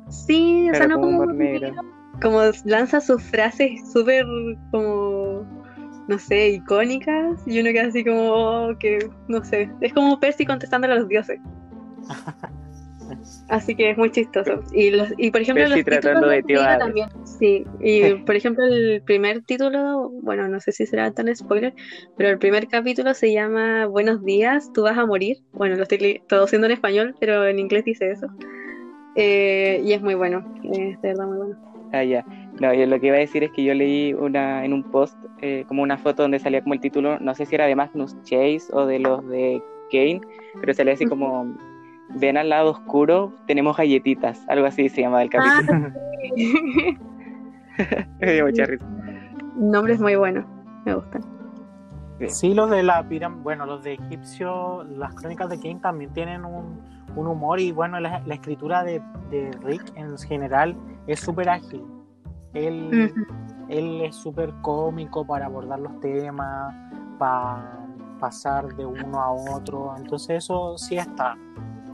Sí, 0.10 0.70
o 0.70 0.76
sea, 0.76 0.88
no 0.88 0.96
como 0.96 1.08
como 1.08 1.24
humor 1.24 1.36
negro. 1.36 1.74
como 2.22 2.42
lanza 2.64 3.02
sus 3.02 3.22
frases 3.24 3.92
súper 3.92 4.26
como 4.72 5.46
no 6.08 6.18
sé, 6.18 6.52
icónicas 6.52 7.46
y 7.46 7.60
uno 7.60 7.72
queda 7.72 7.88
así 7.88 8.06
como 8.06 8.32
oh, 8.32 8.78
que 8.80 9.10
no 9.28 9.44
sé, 9.44 9.70
es 9.82 9.94
como 9.94 10.20
Percy 10.20 10.46
contestándole 10.46 10.94
a 10.94 10.98
los 11.00 11.10
dioses. 11.10 11.40
Así 13.50 13.76
que 13.76 13.92
es 13.92 13.98
muy 13.98 14.12
chistoso. 14.12 14.62
Y, 14.74 14.90
los, 14.90 15.14
y 15.18 15.32
por 15.32 15.42
ejemplo, 15.42 15.64
los 15.68 15.76
títulos 15.76 16.02
tratando 16.02 16.28
de 16.28 16.44
Tío 16.44 16.60
también. 16.78 17.08
Sí, 17.24 17.66
y 17.80 18.14
por 18.26 18.36
ejemplo, 18.36 18.66
el 18.66 19.02
primer 19.06 19.42
título, 19.44 20.12
bueno, 20.22 20.48
no 20.50 20.60
sé 20.60 20.72
si 20.72 20.86
será 20.86 21.12
tan 21.12 21.34
spoiler, 21.34 21.74
pero 22.18 22.30
el 22.30 22.40
primer 22.40 22.68
capítulo 22.68 23.14
se 23.14 23.32
llama 23.32 23.86
Buenos 23.86 24.24
días, 24.24 24.72
tú 24.74 24.84
vas 24.84 24.98
a 24.98 25.06
morir. 25.06 25.38
Bueno, 25.54 25.76
lo 25.76 25.84
estoy 25.84 26.22
traduciendo 26.28 26.68
en 26.68 26.74
español, 26.74 27.16
pero 27.20 27.48
en 27.48 27.60
inglés 27.60 27.86
dice 27.86 28.12
eso. 28.12 28.28
Eh, 29.16 29.82
y 29.84 29.94
es 29.94 30.02
muy 30.02 30.16
bueno, 30.16 30.44
es 30.64 31.02
de 31.02 31.08
verdad 31.08 31.28
muy 31.28 31.38
bueno. 31.38 31.58
Ah, 31.94 32.04
ya. 32.04 32.26
No, 32.60 32.74
yo 32.74 32.86
lo 32.86 33.00
que 33.00 33.08
iba 33.08 33.16
a 33.16 33.20
decir 33.20 33.44
es 33.44 33.52
que 33.52 33.64
yo 33.64 33.74
leí 33.74 34.14
una 34.14 34.66
en 34.66 34.74
un 34.74 34.84
post 34.84 35.16
eh, 35.42 35.64
como 35.68 35.84
una 35.84 35.98
foto 35.98 36.24
donde 36.24 36.40
salía 36.40 36.62
como 36.62 36.74
el 36.74 36.82
título, 36.82 37.18
no 37.20 37.34
sé 37.34 37.46
si 37.46 37.56
era 37.56 37.66
de 37.66 37.76
Magnus 37.76 38.16
Chase 38.24 38.64
o 38.74 38.86
de 38.86 39.00
los 39.00 39.26
de 39.30 39.62
Kane, 39.92 40.22
pero 40.60 40.74
salía 40.74 40.94
así 40.94 41.06
como 41.06 41.56
ven 42.10 42.38
al 42.38 42.50
lado 42.50 42.72
oscuro, 42.72 43.34
tenemos 43.46 43.78
galletitas, 43.78 44.44
algo 44.48 44.66
así 44.66 44.90
se 44.90 45.02
llama 45.02 45.22
el 45.24 45.30
capítulo. 45.30 45.92
Me 48.20 48.34
dio 48.34 48.46
mucha 48.46 48.66
risa. 48.66 48.86
Nombre 49.56 49.94
es 49.94 50.02
muy 50.02 50.16
bueno, 50.16 50.46
me 50.86 50.96
gustan. 50.96 51.22
Sí, 52.28 52.54
los 52.56 52.70
de 52.72 52.82
la 52.82 53.08
pirámide, 53.08 53.42
bueno, 53.44 53.66
los 53.66 53.84
de 53.84 53.94
Egipcio, 53.94 54.84
las 54.84 55.14
crónicas 55.14 55.50
de 55.50 55.60
Kane 55.60 55.80
también 55.80 56.12
tienen 56.14 56.46
un, 56.46 56.82
un 57.16 57.28
humor 57.28 57.60
y 57.60 57.72
bueno, 57.72 58.00
la, 58.00 58.22
la 58.26 58.34
escritura 58.34 58.84
de, 58.84 59.02
de 59.30 59.52
Rick 59.64 59.94
en 59.96 60.18
general 60.18 60.76
es 61.06 61.20
súper 61.20 61.50
ágil. 61.50 61.84
Él, 62.54 63.14
él 63.70 64.02
es 64.02 64.16
súper 64.16 64.52
cómico 64.62 65.26
para 65.26 65.46
abordar 65.46 65.80
los 65.80 66.00
temas, 66.00 66.74
para 67.20 67.88
pasar 68.20 68.76
de 68.76 68.86
uno 68.86 69.22
a 69.22 69.32
otro, 69.32 69.94
entonces 69.98 70.44
eso 70.44 70.78
sí 70.78 70.98
está. 70.98 71.36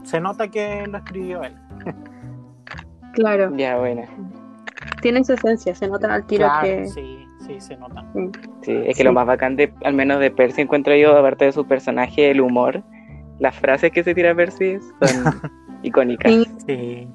Se 0.04 0.20
nota 0.20 0.48
que 0.48 0.86
lo 0.86 0.98
escribió 0.98 1.42
él. 1.42 1.54
Claro, 3.14 3.54
Ya, 3.56 3.76
bueno. 3.78 4.02
tiene 5.02 5.24
su 5.24 5.32
esencia, 5.34 5.74
se 5.74 5.88
nota 5.88 6.12
al 6.12 6.26
tiro 6.26 6.46
Claro, 6.46 6.62
que... 6.66 6.86
sí, 6.88 7.26
sí, 7.46 7.60
se 7.60 7.76
nota. 7.76 8.04
Sí, 8.62 8.72
es 8.72 8.88
que 8.88 8.94
Sí. 8.94 9.02
lo 9.04 9.12
más 9.12 9.26
bacán 9.26 9.56
de, 9.56 9.72
al 9.84 9.94
menos 9.94 10.18
de 10.20 10.30
Percy 10.30 10.62
encuentro 10.62 10.94
yo, 10.96 11.16
aparte 11.16 11.44
de 11.46 11.52
su 11.52 11.66
personaje, 11.66 12.30
el 12.30 12.40
humor, 12.40 12.82
las 13.38 13.54
frases 13.54 13.92
que 13.92 14.02
se 14.02 14.14
tira 14.14 14.34
Percy 14.34 14.78
son 14.80 14.92
icónicas. 15.82 16.32
Sí. 16.32 16.46
Sí. 16.66 17.08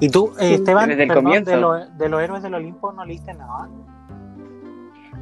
Y 0.00 0.08
tú, 0.10 0.32
eh, 0.40 0.54
Esteban, 0.54 0.88
desde 0.90 1.02
el 1.04 1.08
perdón, 1.08 1.24
comienzo. 1.24 1.50
de, 1.52 1.56
lo- 1.56 1.86
de 1.86 2.08
los 2.08 2.20
héroes 2.20 2.42
del 2.42 2.54
Olimpo 2.54 2.92
no 2.92 3.04
leíste 3.04 3.32
nada. 3.34 3.68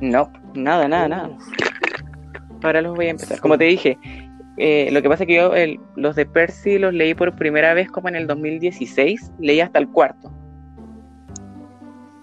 No, 0.00 0.30
nada, 0.54 0.88
nada, 0.88 1.08
nada. 1.08 1.30
Ahora 2.64 2.80
los 2.82 2.96
voy 2.96 3.06
a 3.06 3.10
empezar. 3.10 3.38
Como 3.40 3.56
te 3.58 3.64
dije, 3.64 3.98
eh, 4.56 4.88
lo 4.92 5.02
que 5.02 5.08
pasa 5.08 5.24
es 5.24 5.26
que 5.28 5.34
yo 5.36 5.54
el- 5.54 5.80
los 5.96 6.14
de 6.16 6.26
Percy 6.26 6.78
los 6.78 6.92
leí 6.92 7.14
por 7.14 7.34
primera 7.36 7.74
vez 7.74 7.90
como 7.90 8.08
en 8.08 8.16
el 8.16 8.26
2016, 8.26 9.32
leí 9.38 9.60
hasta 9.60 9.78
el 9.78 9.88
cuarto. 9.88 10.30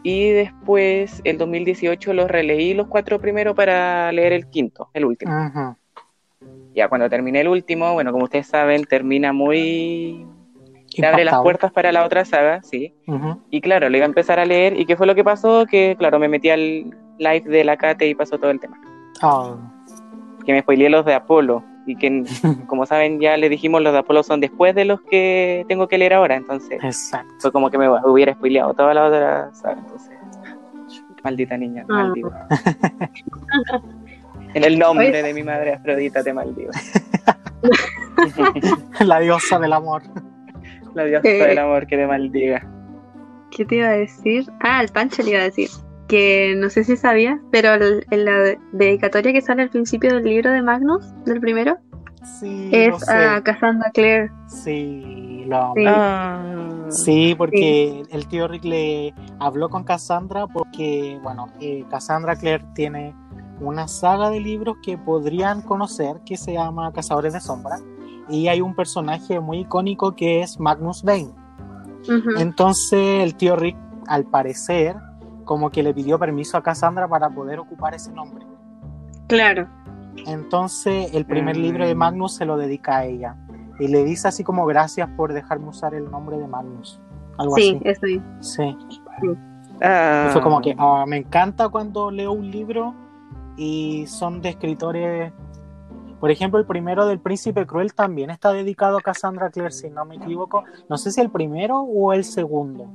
Y 0.04 0.30
después, 0.30 1.22
el 1.26 1.38
2018, 1.38 2.14
los 2.14 2.30
releí 2.30 2.74
los 2.74 2.88
cuatro 2.88 3.20
primero 3.20 3.54
para 3.54 4.12
leer 4.12 4.32
el 4.34 4.48
quinto, 4.48 4.90
el 4.94 5.06
último. 5.06 5.32
Ujú. 5.48 5.76
Ya 6.74 6.88
cuando 6.88 7.10
terminé 7.10 7.42
el 7.42 7.50
último, 7.50 7.94
bueno, 7.94 8.12
como 8.12 8.24
ustedes 8.26 8.48
saben, 8.48 8.86
termina 8.86 9.34
muy... 9.34 10.26
Te 10.96 11.06
abre 11.06 11.24
las 11.26 11.42
puertas 11.44 11.72
para 11.72 11.92
la 11.92 12.06
otra 12.06 12.26
saga, 12.26 12.64
sí. 12.64 12.94
Y 13.52 13.62
claro, 13.62 13.90
le 13.90 13.98
iba 13.98 14.06
a 14.06 14.10
empezar 14.10 14.40
a 14.40 14.46
leer. 14.46 14.80
¿Y 14.80 14.86
qué 14.86 14.96
fue 14.96 15.06
lo 15.06 15.16
que 15.16 15.24
pasó? 15.24 15.66
Que 15.66 15.96
claro, 15.98 16.18
me 16.18 16.28
metí 16.28 16.50
al 16.50 16.96
live 17.20 17.44
de 17.46 17.64
la 17.64 17.78
Kate 17.78 18.08
y 18.08 18.16
pasó 18.16 18.38
todo 18.38 18.52
el 18.52 18.60
tema. 18.60 18.80
Ah, 19.22 19.56
que 20.46 20.54
me 20.54 20.62
spoileé 20.62 20.90
los 20.90 21.06
de 21.06 21.14
Apolo 21.14 21.64
y 21.90 21.96
que 21.96 22.24
como 22.68 22.86
saben 22.86 23.20
ya 23.20 23.36
le 23.38 23.50
dijimos 23.50 23.82
los 23.82 23.94
de 23.94 24.00
Apolo 24.00 24.22
son 24.24 24.40
después 24.42 24.76
de 24.76 24.86
los 24.86 25.02
que 25.02 25.66
tengo 25.68 25.88
que 25.88 25.98
leer 25.98 26.14
ahora 26.14 26.36
entonces 26.36 26.80
exacto. 26.84 27.34
fue 27.40 27.52
como 27.52 27.70
que 27.70 27.78
me 27.78 27.90
hubiera 28.06 28.34
spoileado 28.34 28.74
toda 28.74 28.94
la 28.94 29.06
otra 29.08 29.54
saga 29.54 29.80
entonces 29.80 30.12
maldita 31.24 31.58
niña 31.58 31.82
te 31.86 31.94
Ah. 31.94 31.96
maldigo 32.04 32.32
en 34.54 34.64
el 34.64 34.80
nombre 34.80 35.10
Oye. 35.10 35.24
de 35.24 35.34
mi 35.34 35.44
madre 35.44 35.74
Afrodita 35.74 36.24
te 36.24 36.34
maldigo 36.34 36.72
La 39.06 39.20
diosa 39.20 39.60
del 39.60 39.74
amor. 39.74 40.02
la 40.94 41.04
diosa 41.06 41.28
Eh. 41.28 41.48
del 41.48 41.58
amor 41.60 41.88
que 41.88 41.98
te 41.98 42.08
maldiga 42.08 42.66
¿Qué 43.52 43.66
te 43.66 43.78
iba 43.78 43.88
a 43.88 43.94
decir? 43.94 44.46
Ah, 44.60 44.78
al 44.78 44.90
Pancho 44.90 45.24
le 45.24 45.32
iba 45.32 45.40
a 45.40 45.44
decir. 45.46 45.70
Que 46.10 46.56
no 46.58 46.70
sé 46.70 46.84
si 46.84 46.98
sabías, 46.98 47.40
pero 47.52 47.74
el- 47.76 48.06
en 48.12 48.26
la 48.26 48.58
dedicatoria 48.74 49.32
que 49.32 49.42
sale 49.42 49.62
al 49.62 49.70
principio 49.70 50.14
del 50.16 50.26
libro 50.26 50.52
de 50.52 50.62
Magnus, 50.62 51.06
del 51.24 51.40
primero, 51.40 51.78
Sí, 52.40 52.70
es 52.74 53.00
sé. 53.06 53.14
a 53.14 53.42
Cassandra 53.42 53.90
Clare. 53.94 54.30
Sí, 54.48 55.46
lo 55.48 55.58
amo. 55.58 55.74
Sí. 55.78 55.84
Ah. 55.88 56.86
Sí, 56.90 57.36
porque 57.38 58.04
el 58.10 58.28
tío 58.28 58.48
Rick 58.48 58.66
le 58.66 59.14
habló 59.40 59.70
con 59.70 59.84
Cassandra 59.86 60.48
porque, 60.48 61.18
bueno, 61.24 61.48
eh, 61.62 61.86
Cassandra 61.90 62.36
Clare 62.36 62.66
tiene 62.76 63.16
una 63.62 63.88
saga 63.88 64.30
de 64.30 64.40
libros 64.40 64.78
que 64.84 64.98
podrían 64.98 65.62
conocer 65.62 66.22
que 66.26 66.36
se 66.38 66.54
llama 66.54 66.92
Cazadores 66.92 67.34
de 67.34 67.40
Sombra 67.42 67.78
y 68.28 68.48
hay 68.48 68.62
un 68.62 68.74
personaje 68.76 69.40
muy 69.40 69.60
icónico 69.60 70.16
que 70.16 70.42
es 70.42 70.60
Magnus 70.60 71.04
Bane. 71.04 71.30
Entonces 72.38 73.24
el 73.24 73.36
tío 73.36 73.56
Rick, 73.56 73.78
al 74.08 74.26
parecer, 74.26 74.96
como 75.50 75.72
que 75.72 75.82
le 75.82 75.96
pidió 75.96 76.20
permiso 76.20 76.58
a 76.58 76.62
Cassandra 76.62 77.08
para 77.08 77.28
poder 77.28 77.58
ocupar 77.58 77.96
ese 77.96 78.12
nombre. 78.12 78.46
Claro. 79.28 79.68
Entonces 80.28 81.12
el 81.16 81.26
primer 81.26 81.58
Mm. 81.58 81.62
libro 81.62 81.88
de 81.88 81.96
Magnus 81.96 82.36
se 82.36 82.46
lo 82.46 82.56
dedica 82.56 82.98
a 82.98 83.06
ella 83.06 83.36
y 83.80 83.88
le 83.88 84.04
dice 84.04 84.28
así 84.28 84.44
como 84.44 84.68
gracias 84.68 85.10
por 85.18 85.34
dejarme 85.34 85.70
usar 85.70 85.96
el 85.96 86.12
nombre 86.12 86.38
de 86.38 86.48
Magnus. 86.48 87.02
Algo 87.40 87.56
Sí, 87.56 87.80
así. 87.84 87.90
eso 87.90 88.06
es. 88.06 88.48
Sí. 88.48 88.78
Ah. 89.82 90.30
Fue 90.34 90.42
como 90.44 90.62
que 90.62 90.76
ah, 90.78 91.06
me 91.08 91.18
encanta 91.18 91.68
cuando 91.70 92.12
leo 92.12 92.32
un 92.32 92.52
libro 92.52 92.94
y 93.58 94.06
son 94.06 94.42
de 94.44 94.50
escritores. 94.50 95.34
Por 96.20 96.30
ejemplo, 96.30 96.60
el 96.60 96.68
primero 96.68 97.08
del 97.08 97.18
Príncipe 97.20 97.66
Cruel 97.66 97.96
también 97.96 98.30
está 98.30 98.54
dedicado 98.54 98.98
a 98.98 99.02
Cassandra 99.02 99.50
Clare, 99.50 99.72
si 99.72 99.90
no 99.90 100.06
me 100.06 100.18
equivoco. 100.18 100.64
No 100.90 100.98
sé 100.98 101.12
si 101.12 101.22
el 101.22 101.32
primero 101.32 101.80
o 101.80 102.14
el 102.14 102.24
segundo. 102.24 102.86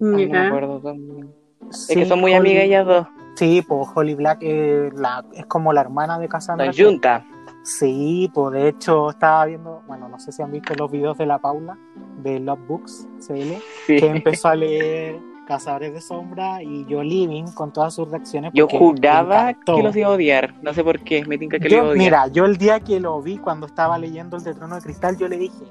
No 0.00 0.16
me 0.18 0.38
acuerdo. 0.38 0.80
son- 0.80 1.32
Es 1.70 1.86
que 1.88 2.04
son 2.06 2.20
muy 2.20 2.32
Holly- 2.32 2.38
amigas 2.50 2.64
ellas 2.64 2.86
dos. 2.86 3.06
Sí, 3.36 3.62
pues 3.66 3.88
Holly 3.94 4.14
Black 4.14 4.38
eh, 4.42 4.90
la- 4.94 5.24
es 5.32 5.46
como 5.46 5.72
la 5.72 5.80
hermana 5.80 6.18
de 6.18 6.28
Cassandra. 6.28 6.66
Son 6.66 6.74
Clare. 6.74 6.90
juntas. 6.90 7.24
Sí, 7.62 8.30
pues 8.34 8.52
de 8.52 8.68
hecho 8.68 9.10
estaba 9.10 9.46
viendo, 9.46 9.82
bueno, 9.86 10.08
no 10.08 10.18
sé 10.18 10.30
si 10.32 10.42
han 10.42 10.52
visto 10.52 10.74
los 10.74 10.90
videos 10.90 11.16
de 11.16 11.24
la 11.26 11.38
Paula 11.38 11.78
de 12.22 12.38
Love 12.38 12.60
Books 12.68 13.08
CL, 13.20 13.58
Sí. 13.86 13.96
que 13.96 14.06
empezó 14.06 14.48
a 14.48 14.54
leer 14.54 15.18
Cazadores 15.46 15.92
de 15.94 16.00
Sombra 16.00 16.62
y 16.62 16.84
yo 16.86 17.02
Living 17.02 17.44
con 17.54 17.72
todas 17.72 17.94
sus 17.94 18.08
reacciones. 18.10 18.50
Yo 18.54 18.66
juraba 18.68 19.52
que 19.54 19.82
los 19.82 19.96
iba 19.96 20.08
a 20.08 20.12
odiar. 20.12 20.54
No 20.62 20.72
sé 20.74 20.84
por 20.84 21.00
qué. 21.00 21.24
Me 21.26 21.36
tinca 21.38 21.58
que 21.58 21.68
iba 21.68 21.80
a 21.80 21.84
odiar. 21.84 21.96
mira, 21.98 22.26
yo 22.28 22.44
el 22.44 22.56
día 22.58 22.80
que 22.80 23.00
lo 23.00 23.20
vi 23.22 23.38
cuando 23.38 23.66
estaba 23.66 23.98
leyendo 23.98 24.36
el 24.36 24.44
de 24.44 24.54
Trono 24.54 24.76
de 24.76 24.82
Cristal, 24.82 25.16
yo 25.18 25.28
le 25.28 25.36
dije, 25.38 25.64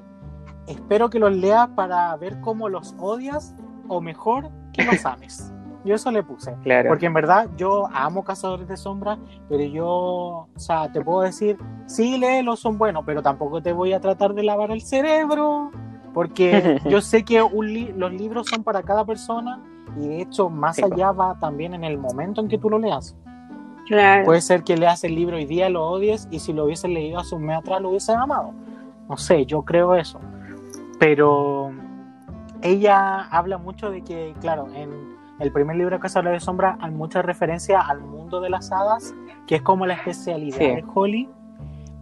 espero 0.66 1.10
que 1.10 1.18
los 1.18 1.32
leas 1.34 1.68
para 1.70 2.14
ver 2.16 2.40
cómo 2.40 2.68
los 2.68 2.94
odias 2.98 3.54
o 3.88 4.00
mejor 4.00 4.50
que 4.72 4.84
los 4.84 5.04
ames. 5.06 5.50
Yo 5.84 5.94
eso 5.96 6.10
le 6.10 6.22
puse. 6.22 6.54
Claro. 6.62 6.88
Porque 6.88 7.04
en 7.06 7.12
verdad 7.12 7.48
yo 7.58 7.88
amo 7.92 8.24
Cazadores 8.24 8.66
de 8.68 8.76
Sombra, 8.78 9.18
pero 9.50 9.62
yo, 9.64 9.86
o 9.86 10.48
sea, 10.56 10.90
te 10.90 11.02
puedo 11.02 11.20
decir, 11.20 11.58
sí, 11.86 12.16
léelos, 12.16 12.60
son 12.60 12.78
buenos, 12.78 13.04
pero 13.04 13.20
tampoco 13.22 13.62
te 13.62 13.72
voy 13.74 13.92
a 13.92 14.00
tratar 14.00 14.32
de 14.32 14.42
lavar 14.44 14.70
el 14.70 14.80
cerebro, 14.80 15.70
porque 16.14 16.80
yo 16.88 17.02
sé 17.02 17.22
que 17.24 17.42
un 17.42 17.66
li- 17.66 17.92
los 17.96 18.10
libros 18.14 18.46
son 18.48 18.62
para 18.64 18.82
cada 18.82 19.04
persona 19.04 19.60
y 20.00 20.08
de 20.08 20.20
hecho 20.22 20.48
más 20.48 20.76
Sí, 20.76 20.82
allá 20.84 21.12
va 21.12 21.38
también 21.38 21.74
en 21.74 21.84
el 21.84 21.98
momento 21.98 22.40
en 22.40 22.48
que 22.48 22.56
tú 22.56 22.70
lo 22.70 22.78
leas. 22.78 23.14
Claro. 23.86 24.24
Puede 24.24 24.40
ser 24.40 24.64
que 24.64 24.78
leas 24.78 25.04
el 25.04 25.14
libro 25.14 25.36
hoy 25.36 25.44
día 25.44 25.68
lo 25.68 25.86
odies 25.86 26.26
y 26.30 26.38
si 26.38 26.54
lo 26.54 26.64
hubieses 26.64 26.90
leído 26.90 27.18
hace 27.18 27.34
un 27.34 27.42
mes 27.44 27.58
atrás 27.58 27.82
lo 27.82 27.90
hubieses 27.90 28.16
amado. 28.16 28.52
No 29.10 29.18
sé, 29.18 29.44
yo 29.44 29.60
creo 29.62 29.94
eso. 29.94 30.18
Pero 30.98 31.70
ella 32.64 33.20
habla 33.30 33.58
mucho 33.58 33.90
de 33.90 34.02
que, 34.02 34.34
claro, 34.40 34.66
en 34.74 34.90
el 35.38 35.52
primer 35.52 35.76
libro 35.76 35.96
de 35.96 36.00
Cazadores 36.00 36.40
de 36.40 36.44
Sombra 36.44 36.76
hay 36.80 36.90
mucha 36.90 37.22
referencia 37.22 37.80
al 37.80 38.00
mundo 38.00 38.40
de 38.40 38.50
las 38.50 38.72
hadas, 38.72 39.14
que 39.46 39.56
es 39.56 39.62
como 39.62 39.86
la 39.86 39.94
especialidad 39.94 40.58
Sí. 40.58 40.64
de 40.66 40.84
Holly. 40.94 41.28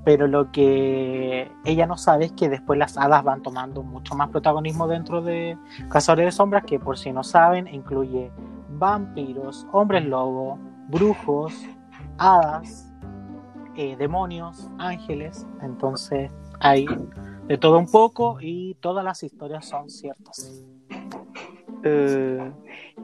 Pero 0.04 0.26
lo 0.26 0.50
que 0.50 1.50
ella 1.64 1.86
no 1.86 1.96
sabe 1.96 2.24
es 2.26 2.32
que 2.32 2.48
después 2.48 2.76
las 2.78 2.96
hadas 2.98 3.22
van 3.22 3.40
tomando 3.42 3.82
mucho 3.84 4.14
más 4.16 4.30
protagonismo 4.30 4.88
dentro 4.88 5.20
de 5.22 5.56
Cazadores 5.90 6.26
de 6.26 6.32
Sombras, 6.32 6.64
que 6.64 6.78
por 6.80 6.98
si 6.98 7.12
no 7.12 7.22
saben, 7.22 7.68
incluye 7.68 8.32
vampiros, 8.70 9.66
hombres 9.72 10.04
lobo, 10.04 10.58
brujos, 10.88 11.64
hadas, 12.18 12.92
eh, 13.76 13.96
demonios, 13.96 14.68
ángeles. 14.78 15.46
Entonces 15.62 16.32
hay 16.60 16.86
de 17.52 17.58
todo 17.58 17.78
un 17.78 17.86
poco 17.90 18.38
y 18.40 18.74
todas 18.80 19.04
las 19.04 19.22
historias 19.22 19.66
son 19.66 19.90
ciertas. 19.90 20.64
Uh, 21.84 22.50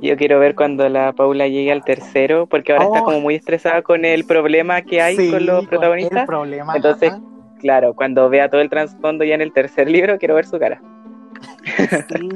yo 0.01 0.17
quiero 0.17 0.39
ver 0.39 0.55
cuando 0.55 0.89
la 0.89 1.13
Paula 1.13 1.47
llegue 1.49 1.71
al 1.71 1.85
tercero, 1.85 2.47
porque 2.47 2.73
ahora 2.73 2.87
está 2.87 3.01
Oh. 3.03 3.05
como 3.05 3.21
muy 3.21 3.35
estresada 3.35 3.83
con 3.83 4.07
el 4.07 4.25
problema 4.25 4.81
que 4.81 5.03
hay 5.03 5.17
Sí, 5.17 5.31
con 5.31 5.45
los 5.45 5.65
el 5.65 5.69
protagonistas. 5.69 6.27
problema, 6.27 6.75
Entonces, 6.75 7.11
ajá, 7.13 7.21
Claro, 7.59 7.93
cuando 7.95 8.31
vea 8.31 8.49
todo 8.49 8.63
el 8.63 8.71
trasfondo 8.71 9.23
ya 9.23 9.35
en 9.35 9.43
el 9.43 9.53
tercer 9.53 9.87
libro, 9.91 10.17
quiero 10.19 10.35
ver 10.37 10.47
su 10.47 10.59
cara. 10.59 10.81
sí. 12.09 12.29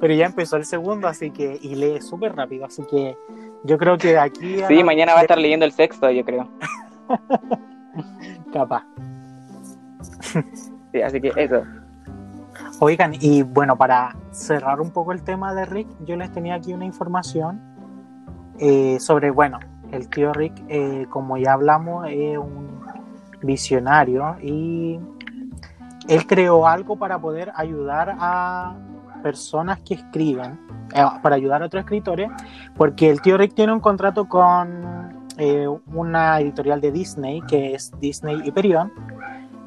Pero 0.00 0.14
ya 0.14 0.24
empezó 0.26 0.56
el 0.56 0.64
segundo, 0.64 1.08
así 1.08 1.30
que 1.30 1.58
y 1.60 1.74
lee 1.74 2.00
súper 2.00 2.34
rápido, 2.36 2.64
así 2.64 2.84
que 2.90 3.16
yo 3.64 3.76
creo 3.76 3.98
que 3.98 4.12
de 4.12 4.18
aquí 4.18 4.62
a 4.62 4.68
Sí, 4.68 4.76
la- 4.76 4.84
mañana 4.84 5.12
va 5.12 5.18
a 5.18 5.22
estar 5.22 5.36
leyendo 5.38 5.66
el 5.66 5.72
sexto, 5.72 6.10
yo 6.10 6.24
creo. 6.24 6.48
capaz. 8.54 8.84
Sí, 10.98 11.02
así 11.02 11.20
que 11.20 11.32
eso. 11.36 11.62
Oigan, 12.80 13.12
y 13.20 13.42
bueno, 13.42 13.76
para 13.76 14.16
cerrar 14.32 14.80
un 14.80 14.90
poco 14.90 15.12
el 15.12 15.22
tema 15.22 15.54
de 15.54 15.64
Rick, 15.64 15.86
yo 16.04 16.16
les 16.16 16.32
tenía 16.32 16.56
aquí 16.56 16.72
una 16.72 16.84
información 16.84 17.60
eh, 18.58 18.98
sobre, 18.98 19.30
bueno, 19.30 19.60
el 19.92 20.08
tío 20.08 20.32
Rick, 20.32 20.64
eh, 20.68 21.06
como 21.08 21.36
ya 21.36 21.52
hablamos, 21.52 22.08
es 22.10 22.36
un 22.36 22.80
visionario 23.42 24.36
y 24.42 24.98
él 26.08 26.26
creó 26.26 26.66
algo 26.66 26.96
para 26.96 27.20
poder 27.20 27.52
ayudar 27.54 28.16
a 28.18 28.74
personas 29.22 29.78
que 29.80 29.94
escriben, 29.94 30.58
eh, 30.94 31.04
para 31.22 31.36
ayudar 31.36 31.62
a 31.62 31.66
otros 31.66 31.84
escritores, 31.84 32.28
porque 32.76 33.08
el 33.08 33.22
tío 33.22 33.38
Rick 33.38 33.54
tiene 33.54 33.72
un 33.72 33.80
contrato 33.80 34.28
con 34.28 35.28
eh, 35.36 35.68
una 35.94 36.40
editorial 36.40 36.80
de 36.80 36.90
Disney, 36.90 37.40
que 37.42 37.74
es 37.74 37.92
Disney 38.00 38.40
Hyperion, 38.44 38.92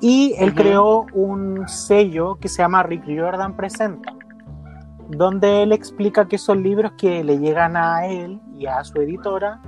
y 0.02 0.34
él 0.39 0.56
creó 0.56 1.06
un 1.14 1.68
sello 1.68 2.36
que 2.36 2.49
se 2.49 2.64
llama 2.64 2.82
Rick 2.84 3.04
Jordan 3.06 3.56
Presenta, 3.56 4.14
donde 5.10 5.62
él 5.64 5.72
explica 5.72 6.28
que 6.28 6.39
son 6.39 6.64
libros 6.64 6.93
que 6.97 7.24
le 7.24 7.38
llegan 7.38 7.78
a 7.78 8.08
él 8.08 8.41
y 8.58 8.66
a 8.66 8.84
su 8.84 8.99
editora 8.99 9.62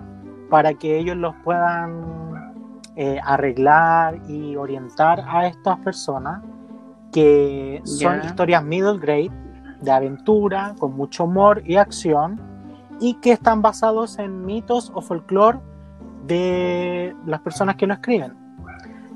para 0.49 0.73
que 0.73 0.97
ellos 0.97 1.15
los 1.17 1.35
puedan 1.43 2.51
eh, 2.95 3.19
arreglar 3.23 4.19
y 4.27 4.55
orientar 4.55 5.23
a 5.27 5.47
estas 5.47 5.79
personas 5.79 6.41
que 7.11 7.81
son 7.85 8.23
historias 8.23 8.63
middle 8.63 8.97
grade 8.97 9.31
de 9.81 9.91
aventura 9.91 10.73
con 10.79 10.95
mucho 10.95 11.25
humor 11.25 11.61
y 11.65 11.75
acción 11.75 12.41
y 12.99 13.15
que 13.15 13.33
están 13.33 13.61
basados 13.61 14.17
en 14.17 14.45
mitos 14.45 14.91
o 14.95 15.01
folclore 15.01 15.59
de 16.25 17.15
las 17.25 17.41
personas 17.41 17.75
que 17.75 17.85
lo 17.85 17.93
escriben. 17.93 18.33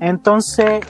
Entonces, 0.00 0.80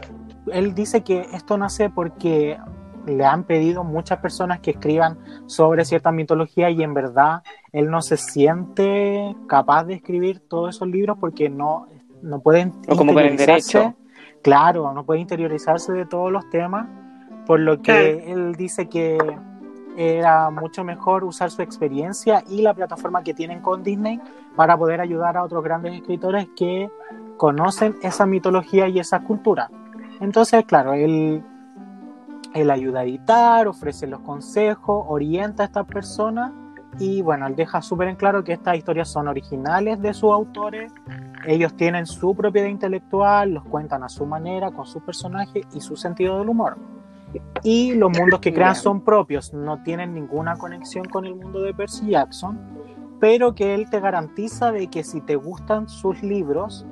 él 0.53 0.75
dice 0.75 1.03
que 1.03 1.27
esto 1.33 1.57
nace 1.59 1.91
porque 1.91 2.59
le 3.07 3.25
han 3.25 3.45
pedido 3.45 3.85
muchas 3.85 4.19
personas 4.19 4.61
que 4.61 4.73
escriban 4.73 5.19
sobre 5.47 5.85
cierta 5.85 6.13
mitología 6.13 6.71
y 6.71 6.83
en 6.83 6.95
verdad 6.95 7.43
él 7.73 7.91
no 7.91 8.03
se 8.03 8.17
siente 8.17 9.35
capaz 9.47 9.85
de 9.85 9.95
escribir 9.95 10.41
todos 10.41 10.77
esos 10.77 10.89
libros 10.89 11.17
porque 11.19 11.49
no, 11.49 11.87
no 12.23 12.41
puede 12.41 12.71
O 12.89 12.97
como 12.97 13.15
con 13.15 13.25
el 13.25 13.33
interiorizarse. 13.33 13.79
derecho. 13.79 13.97
Claro, 14.43 14.93
no 14.93 15.05
puede 15.05 15.21
interiorizarse 15.21 15.93
de 15.93 16.07
todos 16.07 16.31
los 16.31 16.49
temas, 16.51 16.87
por 17.47 17.61
lo 17.61 17.83
que 17.83 18.31
él 18.31 18.55
dice 18.55 18.89
que 18.89 19.19
era 19.97 20.51
mucho 20.51 20.85
mejor 20.85 21.25
usar 21.25 21.51
su 21.51 21.61
experiencia 21.61 22.45
y 22.49 22.63
la 22.63 22.73
plataforma 22.73 23.25
que 23.25 23.35
tienen 23.35 23.61
con 23.61 23.83
Disney 23.83 24.21
para 24.55 24.77
poder 24.77 25.01
ayudar 25.01 25.37
a 25.37 25.43
otros 25.43 25.65
grandes 25.65 25.95
escritores 25.95 26.47
que 26.57 26.89
conocen 27.37 27.97
esa 28.03 28.27
mitología 28.27 28.87
y 28.87 29.01
esa 29.01 29.25
cultura. 29.25 29.71
Entonces, 30.21 30.65
claro, 30.65 30.95
él, 30.95 31.43
él 32.55 32.71
ayuda 32.71 33.01
a 33.01 33.05
editar, 33.05 33.69
ofrece 33.69 34.07
los 34.07 34.21
consejos, 34.21 35.05
orienta 35.09 35.63
a 35.63 35.67
estas 35.67 35.87
personas 35.87 36.53
y 36.99 37.23
bueno, 37.23 37.47
él 37.47 37.55
deja 37.55 37.81
súper 37.83 38.09
en 38.09 38.17
claro 38.17 38.43
que 38.43 38.53
estas 38.53 38.77
historias 38.77 39.09
son 39.09 39.29
originales 39.29 40.01
de 40.01 40.13
sus 40.15 40.33
autores, 40.33 40.93
ellos 41.47 41.75
tienen 41.77 42.07
su 42.07 42.35
propiedad 42.35 42.69
intelectual, 42.69 43.55
los 43.55 43.65
cuentan 43.65 44.03
a 44.03 44.09
su 44.09 44.27
manera, 44.27 44.71
con 44.71 44.87
sus 44.87 45.03
personajes 45.03 45.65
y 45.73 45.81
su 45.81 45.97
sentido 45.97 46.39
del 46.39 46.49
humor. 46.49 46.77
Y 47.63 47.95
los 47.95 48.11
mundos 48.19 48.41
que 48.41 48.53
crean 48.53 48.75
son 48.75 49.03
propios, 49.03 49.53
no 49.53 49.83
tienen 49.83 50.15
ninguna 50.15 50.57
conexión 50.57 51.05
con 51.05 51.27
el 51.27 51.35
mundo 51.35 51.61
de 51.61 51.75
Percy 51.75 52.09
Jackson, 52.09 52.59
pero 53.21 53.55
que 53.55 53.75
él 53.75 53.89
te 53.91 54.01
garantiza 54.01 54.73
de 54.73 54.89
que 54.89 55.05
si 55.05 55.21
te 55.21 55.37
gustan 55.37 55.89
sus 55.89 56.23
libros, 56.23 56.87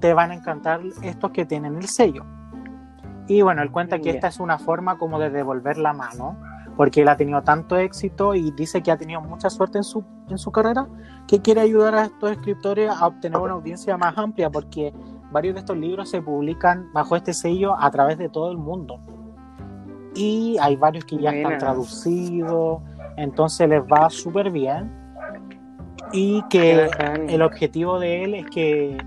te 0.00 0.14
van 0.14 0.30
a 0.30 0.34
encantar 0.34 0.80
estos 1.02 1.30
que 1.30 1.44
tienen 1.44 1.76
el 1.76 1.86
sello. 1.86 2.24
Y 3.30 3.42
bueno, 3.42 3.62
él 3.62 3.70
cuenta 3.70 4.00
que 4.00 4.10
esta 4.10 4.26
es 4.26 4.40
una 4.40 4.58
forma 4.58 4.98
como 4.98 5.20
de 5.20 5.30
devolver 5.30 5.78
la 5.78 5.92
mano, 5.92 6.36
porque 6.76 7.02
él 7.02 7.08
ha 7.08 7.16
tenido 7.16 7.42
tanto 7.42 7.76
éxito 7.76 8.34
y 8.34 8.50
dice 8.50 8.82
que 8.82 8.90
ha 8.90 8.96
tenido 8.96 9.20
mucha 9.20 9.48
suerte 9.50 9.78
en 9.78 9.84
su, 9.84 10.04
en 10.28 10.36
su 10.36 10.50
carrera, 10.50 10.88
que 11.28 11.40
quiere 11.40 11.60
ayudar 11.60 11.94
a 11.94 12.06
estos 12.06 12.32
escritores 12.32 12.90
a 12.90 13.06
obtener 13.06 13.38
una 13.38 13.52
audiencia 13.52 13.96
más 13.96 14.18
amplia, 14.18 14.50
porque 14.50 14.92
varios 15.30 15.54
de 15.54 15.60
estos 15.60 15.76
libros 15.76 16.10
se 16.10 16.20
publican 16.20 16.92
bajo 16.92 17.14
este 17.14 17.32
sello 17.32 17.80
a 17.80 17.88
través 17.92 18.18
de 18.18 18.28
todo 18.28 18.50
el 18.50 18.58
mundo. 18.58 18.98
Y 20.16 20.56
hay 20.60 20.74
varios 20.74 21.04
que 21.04 21.16
ya 21.16 21.30
están 21.30 21.56
traducidos, 21.58 22.82
entonces 23.16 23.68
les 23.68 23.82
va 23.82 24.10
súper 24.10 24.50
bien. 24.50 24.92
Y 26.12 26.42
que 26.48 26.90
el 27.28 27.42
objetivo 27.42 28.00
de 28.00 28.24
él 28.24 28.34
es 28.34 28.46
que 28.50 28.98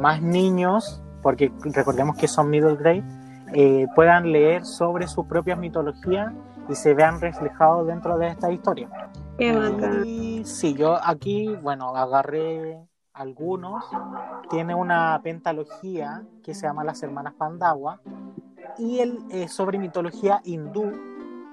más 0.00 0.22
niños, 0.22 1.02
porque 1.22 1.52
recordemos 1.62 2.16
que 2.16 2.28
son 2.28 2.50
middle 2.50 2.76
grade, 2.76 3.04
eh, 3.52 3.86
puedan 3.94 4.30
leer 4.30 4.64
sobre 4.64 5.08
sus 5.08 5.26
propias 5.26 5.58
mitologías 5.58 6.32
y 6.68 6.74
se 6.74 6.94
vean 6.94 7.20
reflejados 7.20 7.86
dentro 7.86 8.16
de 8.18 8.28
esta 8.28 8.50
historia. 8.52 8.88
y 10.04 10.42
sí, 10.44 10.74
yo 10.74 10.98
aquí, 11.02 11.56
bueno, 11.62 11.96
agarré 11.96 12.78
algunos. 13.12 13.84
Tiene 14.50 14.74
una 14.74 15.20
pentalogía 15.22 16.22
que 16.44 16.54
se 16.54 16.66
llama 16.66 16.84
Las 16.84 17.02
Hermanas 17.02 17.34
Pandawa 17.34 18.00
y 18.78 19.00
el, 19.00 19.18
eh, 19.30 19.48
sobre 19.48 19.78
mitología 19.78 20.40
hindú, 20.44 20.92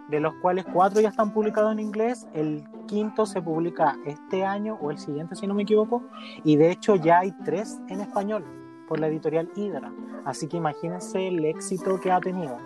de 0.10 0.20
los 0.20 0.34
cuales 0.36 0.66
cuatro 0.72 1.02
ya 1.02 1.10
están 1.10 1.34
publicados 1.34 1.72
en 1.72 1.80
inglés. 1.80 2.28
El 2.34 2.64
quinto 2.86 3.26
se 3.26 3.42
publica 3.42 3.98
este 4.06 4.46
año 4.46 4.78
o 4.82 4.92
el 4.92 5.00
siguiente, 5.00 5.36
si 5.36 5.48
no 5.48 5.54
me 5.54 5.64
equivoco, 5.64 6.04
y 6.44 6.58
de 6.58 6.72
hecho 6.72 6.96
ya 6.96 7.20
hay 7.20 7.32
tres 7.44 7.80
en 7.90 8.02
español 8.02 8.57
por 8.88 9.00
la 9.00 9.08
editorial 9.08 9.50
Hydra. 9.56 9.92
Así 10.26 10.48
que 10.48 10.58
imagínense 10.58 11.28
el 11.28 11.46
éxito 11.46 12.00
que 12.00 12.12
ha 12.12 12.20
tenido. 12.20 12.58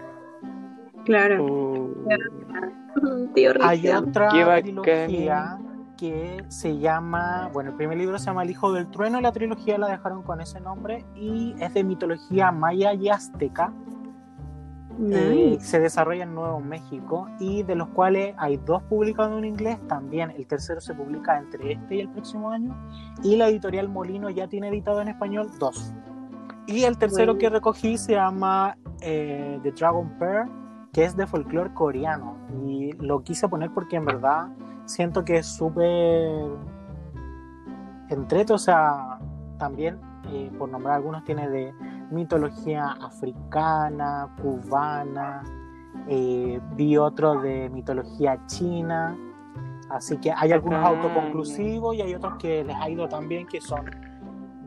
Claro. 1.05 1.45
Uh. 2.93 3.27
Hay 3.61 3.87
otra 3.87 4.29
trilogía 4.61 5.57
que 5.97 6.43
se 6.49 6.77
llama, 6.77 7.49
bueno, 7.53 7.69
el 7.69 7.75
primer 7.77 7.97
libro 7.97 8.19
se 8.19 8.25
llama 8.25 8.43
El 8.43 8.49
Hijo 8.49 8.73
del 8.73 8.89
Trueno 8.89 9.19
y 9.19 9.21
la 9.21 9.31
trilogía 9.31 9.77
la 9.77 9.87
dejaron 9.87 10.23
con 10.23 10.41
ese 10.41 10.59
nombre 10.59 11.05
y 11.15 11.55
es 11.59 11.73
de 11.73 11.83
mitología 11.83 12.51
maya 12.51 12.93
y 12.93 13.07
azteca. 13.07 13.73
Eh, 15.09 15.57
se 15.61 15.79
desarrolla 15.79 16.23
en 16.23 16.35
Nuevo 16.35 16.59
México 16.59 17.29
y 17.39 17.63
de 17.63 17.75
los 17.75 17.87
cuales 17.89 18.35
hay 18.37 18.57
dos 18.57 18.83
publicados 18.83 19.37
en 19.37 19.45
inglés, 19.45 19.79
también 19.87 20.31
el 20.31 20.45
tercero 20.45 20.81
se 20.81 20.93
publica 20.93 21.39
entre 21.39 21.73
este 21.73 21.95
y 21.95 21.99
el 22.01 22.09
próximo 22.09 22.51
año 22.51 22.75
y 23.23 23.35
la 23.37 23.47
editorial 23.47 23.87
Molino 23.87 24.29
ya 24.29 24.47
tiene 24.47 24.67
editado 24.67 25.01
en 25.01 25.07
español 25.07 25.49
dos. 25.59 25.93
Y 26.71 26.85
el 26.85 26.97
tercero 26.97 27.37
que 27.37 27.49
recogí 27.49 27.97
se 27.97 28.13
llama 28.13 28.77
eh, 29.01 29.59
The 29.61 29.71
Dragon 29.73 30.09
Pearl, 30.17 30.49
que 30.93 31.03
es 31.03 31.17
de 31.17 31.27
folclore 31.27 31.73
coreano. 31.73 32.37
Y 32.65 32.93
lo 32.93 33.23
quise 33.23 33.49
poner 33.49 33.71
porque 33.73 33.97
en 33.97 34.05
verdad 34.05 34.47
siento 34.85 35.25
que 35.25 35.37
es 35.37 35.47
súper 35.47 36.49
entreto, 38.09 38.55
o 38.55 38.57
sea, 38.57 39.19
también, 39.59 39.99
eh, 40.31 40.49
por 40.57 40.69
nombrar 40.69 40.95
algunos, 40.95 41.23
tiene 41.25 41.49
de 41.49 41.73
mitología 42.09 42.91
africana, 43.01 44.33
cubana, 44.41 45.43
eh, 46.07 46.59
vi 46.75 46.97
otro 46.97 47.41
de 47.41 47.69
mitología 47.69 48.45
china. 48.47 49.17
Así 49.89 50.17
que 50.17 50.31
hay 50.31 50.53
algunos 50.53 50.85
autoconclusivos 50.85 51.95
y 51.95 52.01
hay 52.01 52.15
otros 52.15 52.35
que 52.37 52.63
les 52.63 52.75
ha 52.77 52.89
ido 52.89 53.09
también 53.09 53.45
que 53.45 53.59
son 53.59 53.85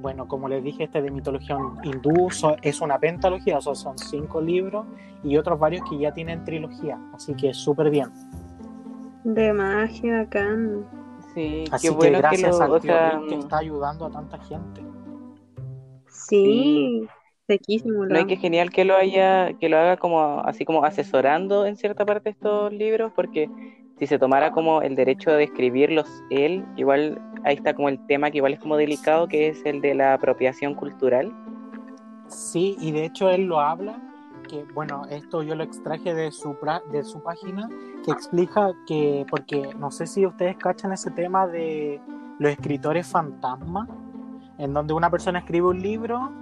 bueno, 0.04 0.28
como 0.28 0.50
les 0.50 0.62
dije, 0.62 0.84
este 0.84 1.00
de 1.00 1.10
mitología 1.10 1.56
hindú 1.82 2.28
es 2.60 2.80
una 2.82 2.98
pentalogía, 2.98 3.56
o 3.56 3.60
sea, 3.62 3.74
son 3.74 3.96
cinco 3.96 4.38
libros 4.38 4.84
y 5.22 5.38
otros 5.38 5.58
varios 5.58 5.82
que 5.88 5.96
ya 5.96 6.12
tienen 6.12 6.44
trilogía, 6.44 7.00
así 7.14 7.34
que 7.34 7.54
súper 7.54 7.88
bien. 7.88 8.10
De 9.24 9.50
magia, 9.54 10.20
acá. 10.20 10.46
Sí, 11.32 11.64
así 11.70 11.88
que 11.96 12.10
gracias 12.10 12.60
a 12.60 12.68
que 13.26 13.34
está 13.34 13.56
ayudando 13.56 14.04
a 14.04 14.10
tanta 14.10 14.36
gente. 14.40 14.82
Sí, 16.06 17.08
sequísimo. 17.46 18.04
No, 18.04 18.18
hay 18.18 18.26
que 18.26 18.36
genial 18.36 18.68
que 18.68 18.84
lo 18.84 18.96
haya, 18.96 19.54
que 19.54 19.70
lo 19.70 19.78
haga 19.78 19.96
como 19.96 20.40
así 20.40 20.66
como 20.66 20.84
asesorando 20.84 21.64
en 21.64 21.78
cierta 21.78 22.04
parte 22.04 22.28
estos 22.28 22.70
libros, 22.74 23.10
porque 23.16 23.48
si 23.98 24.06
se 24.06 24.18
tomara 24.18 24.50
como 24.50 24.82
el 24.82 24.96
derecho 24.96 25.30
de 25.30 25.44
escribirlos 25.44 26.06
él, 26.28 26.62
igual 26.76 27.18
ahí 27.44 27.56
está 27.56 27.74
como 27.74 27.88
el 27.88 28.04
tema 28.06 28.30
que 28.30 28.38
igual 28.38 28.54
es 28.54 28.60
como 28.60 28.76
delicado, 28.76 29.28
que 29.28 29.48
es 29.48 29.64
el 29.64 29.80
de 29.80 29.94
la 29.94 30.14
apropiación 30.14 30.74
cultural. 30.74 31.32
Sí, 32.26 32.76
y 32.80 32.90
de 32.92 33.04
hecho 33.04 33.30
él 33.30 33.44
lo 33.44 33.60
habla, 33.60 34.00
que 34.48 34.64
bueno, 34.74 35.02
esto 35.10 35.42
yo 35.42 35.54
lo 35.54 35.62
extraje 35.62 36.14
de 36.14 36.32
su, 36.32 36.56
de 36.90 37.04
su 37.04 37.22
página, 37.22 37.68
que 38.04 38.10
explica 38.10 38.72
que, 38.86 39.26
porque 39.30 39.70
no 39.78 39.90
sé 39.90 40.06
si 40.06 40.26
ustedes 40.26 40.56
cachan 40.56 40.92
ese 40.92 41.10
tema 41.10 41.46
de 41.46 42.00
los 42.38 42.50
escritores 42.50 43.06
fantasma, 43.06 43.86
en 44.58 44.72
donde 44.72 44.94
una 44.94 45.10
persona 45.10 45.40
escribe 45.40 45.68
un 45.68 45.80
libro, 45.80 46.32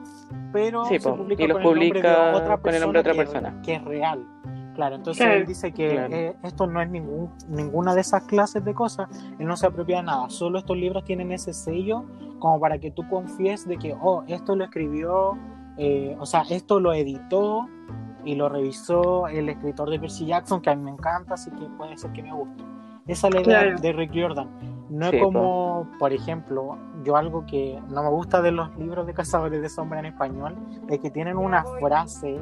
pero 0.52 0.84
se 0.84 1.00
publica, 1.00 1.42
y 1.42 1.46
lo 1.48 1.60
publica 1.60 2.32
con 2.60 2.74
el 2.74 2.80
nombre 2.80 3.02
de 3.02 3.10
otra 3.10 3.14
persona. 3.14 3.60
que 3.62 3.74
es 3.74 3.84
real. 3.84 4.26
Claro, 4.74 4.96
entonces 4.96 5.26
él 5.26 5.46
dice 5.46 5.72
que 5.72 5.94
eh, 6.10 6.36
esto 6.42 6.66
no 6.66 6.80
es 6.80 6.88
ningún, 6.88 7.30
ninguna 7.48 7.94
de 7.94 8.00
esas 8.00 8.22
clases 8.24 8.64
de 8.64 8.72
cosas, 8.72 9.08
él 9.38 9.46
no 9.46 9.56
se 9.56 9.66
apropia 9.66 9.98
de 9.98 10.04
nada, 10.04 10.30
solo 10.30 10.58
estos 10.58 10.76
libros 10.76 11.04
tienen 11.04 11.30
ese 11.30 11.52
sello 11.52 12.04
como 12.38 12.58
para 12.58 12.78
que 12.78 12.90
tú 12.90 13.06
confíes 13.08 13.68
de 13.68 13.76
que, 13.76 13.94
oh, 14.00 14.24
esto 14.26 14.56
lo 14.56 14.64
escribió, 14.64 15.38
eh, 15.76 16.16
o 16.18 16.26
sea, 16.26 16.42
esto 16.48 16.80
lo 16.80 16.92
editó 16.94 17.68
y 18.24 18.34
lo 18.34 18.48
revisó 18.48 19.28
el 19.28 19.48
escritor 19.48 19.90
de 19.90 20.00
Percy 20.00 20.26
Jackson, 20.26 20.60
que 20.60 20.70
a 20.70 20.76
mí 20.76 20.82
me 20.82 20.90
encanta, 20.90 21.34
así 21.34 21.50
que 21.50 21.66
puede 21.76 21.96
ser 21.96 22.12
que 22.12 22.22
me 22.22 22.32
guste. 22.32 22.64
Esa 23.06 23.28
es 23.28 23.34
la 23.34 23.40
idea 23.42 23.74
de 23.74 23.92
Rick 23.92 24.12
Jordan. 24.14 24.48
No 24.90 25.06
es 25.06 25.22
como, 25.22 25.88
por 25.98 26.12
ejemplo, 26.12 26.76
yo 27.04 27.16
algo 27.16 27.46
que 27.46 27.80
no 27.88 28.02
me 28.02 28.10
gusta 28.10 28.42
de 28.42 28.52
los 28.52 28.76
libros 28.76 29.06
de 29.06 29.14
Cazadores 29.14 29.60
de 29.60 29.68
Sombra 29.68 29.98
en 30.00 30.06
español, 30.06 30.54
es 30.88 30.98
que 30.98 31.10
tienen 31.10 31.36
una 31.36 31.64
frase 31.80 32.38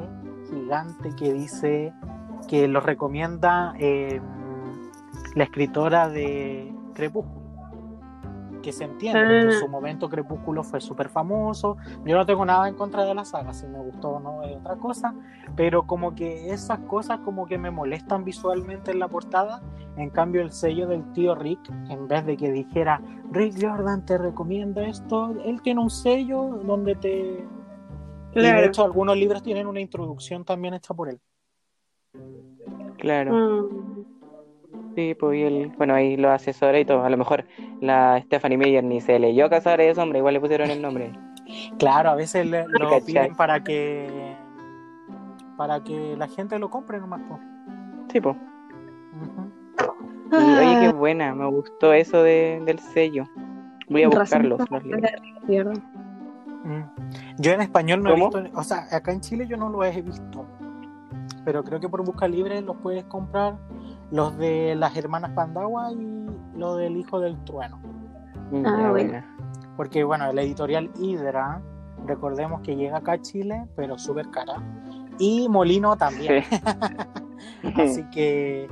gigante 0.49 1.15
que 1.15 1.33
dice 1.33 1.93
que 2.51 2.67
lo 2.67 2.81
recomienda 2.81 3.73
em, 3.79 4.21
la 5.35 5.45
escritora 5.45 6.09
de 6.09 6.69
Crepúsculo. 6.93 7.39
Que 8.61 8.73
se 8.73 8.83
entiende, 8.83 9.39
en 9.39 9.47
ah. 9.47 9.53
su 9.57 9.69
momento 9.69 10.09
Crepúsculo 10.09 10.61
fue 10.61 10.81
súper 10.81 11.07
famoso. 11.07 11.77
Yo 12.03 12.17
no 12.17 12.25
tengo 12.25 12.45
nada 12.45 12.67
en 12.67 12.75
contra 12.75 13.05
de 13.05 13.15
la 13.15 13.23
saga, 13.23 13.53
si 13.53 13.67
me 13.67 13.79
gustó 13.79 14.09
o 14.09 14.19
no 14.19 14.43
es 14.43 14.57
otra 14.57 14.75
cosa. 14.75 15.15
Pero 15.55 15.87
como 15.87 16.13
que 16.13 16.51
esas 16.51 16.79
cosas 16.79 17.19
como 17.19 17.45
que 17.45 17.57
me 17.57 17.71
molestan 17.71 18.25
visualmente 18.25 18.91
en 18.91 18.99
la 18.99 19.07
portada. 19.07 19.61
En 19.95 20.09
cambio, 20.09 20.41
el 20.41 20.51
sello 20.51 20.87
del 20.87 21.09
tío 21.13 21.35
Rick, 21.35 21.69
en 21.89 22.09
vez 22.09 22.25
de 22.25 22.35
que 22.35 22.51
dijera 22.51 23.01
Rick 23.31 23.55
Jordan 23.61 24.05
te 24.05 24.17
recomienda 24.17 24.85
esto, 24.85 25.33
él 25.45 25.61
tiene 25.61 25.79
un 25.79 25.89
sello 25.89 26.59
donde 26.65 26.95
te. 26.95 27.47
Y 28.33 28.41
de 28.41 28.65
hecho, 28.65 28.83
algunos 28.83 29.15
libros 29.15 29.41
tienen 29.41 29.67
una 29.67 29.79
introducción 29.79 30.43
también 30.43 30.73
hecha 30.73 30.93
por 30.93 31.07
él. 31.07 31.21
Claro. 33.01 33.33
Mm. 33.33 34.05
Sí, 34.95 35.15
pues 35.15 35.39
y 35.39 35.43
él, 35.43 35.71
bueno, 35.77 35.95
ahí 35.95 36.17
lo 36.17 36.31
asesora 36.31 36.79
y 36.79 36.85
todo. 36.85 37.03
A 37.03 37.09
lo 37.09 37.17
mejor 37.17 37.45
la 37.79 38.21
Stephanie 38.21 38.57
Meyer 38.57 38.83
ni 38.83 39.01
se 39.01 39.17
leyó 39.19 39.49
Cazadores 39.49 39.87
de 39.87 39.95
Sombra, 39.95 40.19
igual 40.19 40.35
le 40.35 40.39
pusieron 40.41 40.69
el 40.69 40.81
nombre. 40.81 41.11
Claro, 41.79 42.11
a 42.11 42.15
veces 42.15 42.45
le, 42.45 42.65
lo 42.67 43.03
piden 43.03 43.35
para 43.35 43.63
que 43.63 44.35
para 45.57 45.83
que 45.83 46.15
la 46.17 46.27
gente 46.27 46.59
lo 46.59 46.69
compre 46.69 46.99
nomás. 46.99 47.21
pues 47.27 47.39
Sí, 48.11 48.21
pues. 48.21 48.35
oye, 50.31 50.79
qué 50.81 50.91
buena, 50.93 51.33
me 51.33 51.47
gustó 51.47 51.93
eso 51.93 52.21
de, 52.23 52.61
del 52.65 52.79
sello. 52.79 53.25
Voy 53.89 54.03
a 54.03 54.09
buscarlos. 54.09 54.59
Los 54.69 54.83
mm. 54.83 54.91
Yo 57.39 57.51
en 57.51 57.61
español 57.61 58.03
no 58.03 58.11
he 58.11 58.15
visto, 58.15 58.43
o 58.53 58.63
sea, 58.63 58.87
acá 58.91 59.11
en 59.11 59.21
Chile 59.21 59.47
yo 59.47 59.57
no 59.57 59.69
lo 59.69 59.83
he 59.83 60.01
visto 60.01 60.45
pero 61.45 61.63
creo 61.63 61.79
que 61.79 61.89
por 61.89 62.03
busca 62.03 62.27
libre 62.27 62.61
los 62.61 62.77
puedes 62.77 63.03
comprar 63.05 63.57
los 64.11 64.37
de 64.37 64.75
las 64.75 64.95
hermanas 64.95 65.31
Pandagua 65.31 65.91
y 65.91 66.27
lo 66.55 66.75
del 66.75 66.97
hijo 66.97 67.19
del 67.19 67.41
trueno. 67.43 67.79
Mm, 68.51 68.65
ah, 68.65 68.91
bueno. 68.91 69.23
Porque 69.77 70.03
bueno, 70.03 70.31
la 70.31 70.41
editorial 70.41 70.91
Hydra, 70.99 71.61
recordemos 72.05 72.61
que 72.61 72.75
llega 72.75 72.97
acá 72.97 73.13
a 73.13 73.21
Chile, 73.21 73.65
pero 73.75 73.97
súper 73.97 74.29
cara. 74.29 74.61
Y 75.17 75.47
Molino 75.49 75.95
también. 75.95 76.43
Así 77.75 78.03
que 78.11 78.67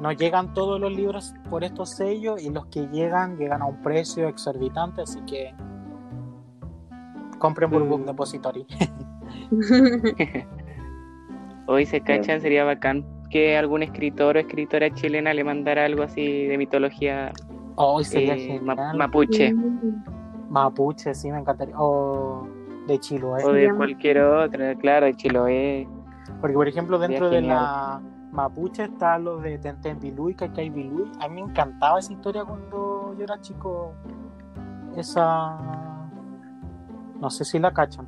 nos 0.00 0.16
llegan 0.16 0.54
todos 0.54 0.80
los 0.80 0.92
libros 0.92 1.34
por 1.50 1.62
estos 1.62 1.90
sellos 1.90 2.42
y 2.42 2.50
los 2.50 2.66
que 2.66 2.88
llegan 2.88 3.36
llegan 3.36 3.62
a 3.62 3.66
un 3.66 3.82
precio 3.82 4.28
exorbitante, 4.28 5.02
así 5.02 5.20
que 5.22 5.54
compren 7.38 7.70
por 7.70 7.86
Book 7.86 8.00
mm. 8.00 8.06
Depository. 8.06 8.66
Hoy 11.66 11.86
se 11.86 12.00
cachan, 12.00 12.40
sería 12.40 12.64
bacán 12.64 13.04
que 13.30 13.56
algún 13.56 13.82
escritor 13.82 14.36
o 14.36 14.40
escritora 14.40 14.90
chilena 14.92 15.32
le 15.32 15.44
mandara 15.44 15.84
algo 15.84 16.02
así 16.02 16.46
de 16.46 16.58
mitología 16.58 17.32
Hoy 17.82 18.04
sería 18.04 18.36
eh, 18.36 18.60
mapuche. 18.60 19.54
Mapuche, 20.50 21.14
sí, 21.14 21.30
me 21.30 21.38
encantaría. 21.38 21.74
O 21.78 22.46
de 22.86 22.98
Chiloé. 22.98 23.44
O 23.44 23.52
de 23.52 23.74
cualquier 23.74 24.20
otra, 24.20 24.74
claro, 24.74 25.06
de 25.06 25.14
Chiloé. 25.14 25.88
Porque, 26.40 26.54
por 26.54 26.68
ejemplo, 26.68 26.98
dentro 26.98 27.30
de 27.30 27.40
la 27.40 28.02
mapuche 28.32 28.84
está 28.84 29.18
lo 29.18 29.38
de 29.38 29.58
Tenten 29.58 29.98
Bilú 29.98 30.28
y 30.28 30.34
Kaikai 30.34 30.68
Bilú. 30.68 31.10
A 31.20 31.28
mí 31.28 31.36
me 31.36 31.50
encantaba 31.50 31.98
esa 31.98 32.12
historia 32.12 32.44
cuando 32.44 33.14
yo 33.16 33.24
era 33.24 33.40
chico. 33.40 33.94
Esa. 34.96 35.56
No 37.18 37.30
sé 37.30 37.44
si 37.44 37.58
la 37.58 37.72
cachan. 37.72 38.06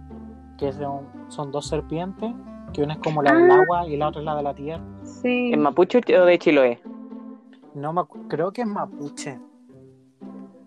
Que 0.58 0.72
son, 0.72 1.06
son 1.28 1.50
dos 1.50 1.68
serpientes. 1.68 2.34
Que 2.72 2.82
una 2.82 2.94
es 2.94 2.98
como 3.00 3.22
la 3.22 3.34
del 3.34 3.50
Ah. 3.50 3.60
agua 3.62 3.86
y 3.86 3.96
la 3.96 4.08
otra 4.08 4.20
es 4.20 4.24
la 4.24 4.36
de 4.36 4.42
la 4.42 4.54
tierra. 4.54 4.82
Sí. 5.02 5.52
¿En 5.52 5.60
Mapuche 5.60 6.00
o 6.18 6.24
de 6.24 6.38
Chiloé? 6.38 6.80
No 7.74 7.92
me 7.92 8.02
creo 8.28 8.52
que 8.52 8.62
es 8.62 8.66
mapuche. 8.66 9.38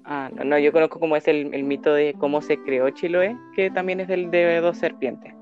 Ah, 0.03 0.29
no, 0.35 0.43
no, 0.43 0.59
yo 0.59 0.71
conozco 0.71 0.99
como 0.99 1.15
es 1.15 1.27
el, 1.27 1.51
el 1.53 1.63
mito 1.63 1.93
de 1.93 2.13
cómo 2.19 2.41
se 2.41 2.61
creó 2.61 2.89
Chiloé, 2.91 3.35
que 3.55 3.71
también 3.71 3.99
es 3.99 4.07
del 4.07 4.29
de 4.29 4.59
dos 4.61 4.77
serpientes. 4.77 5.33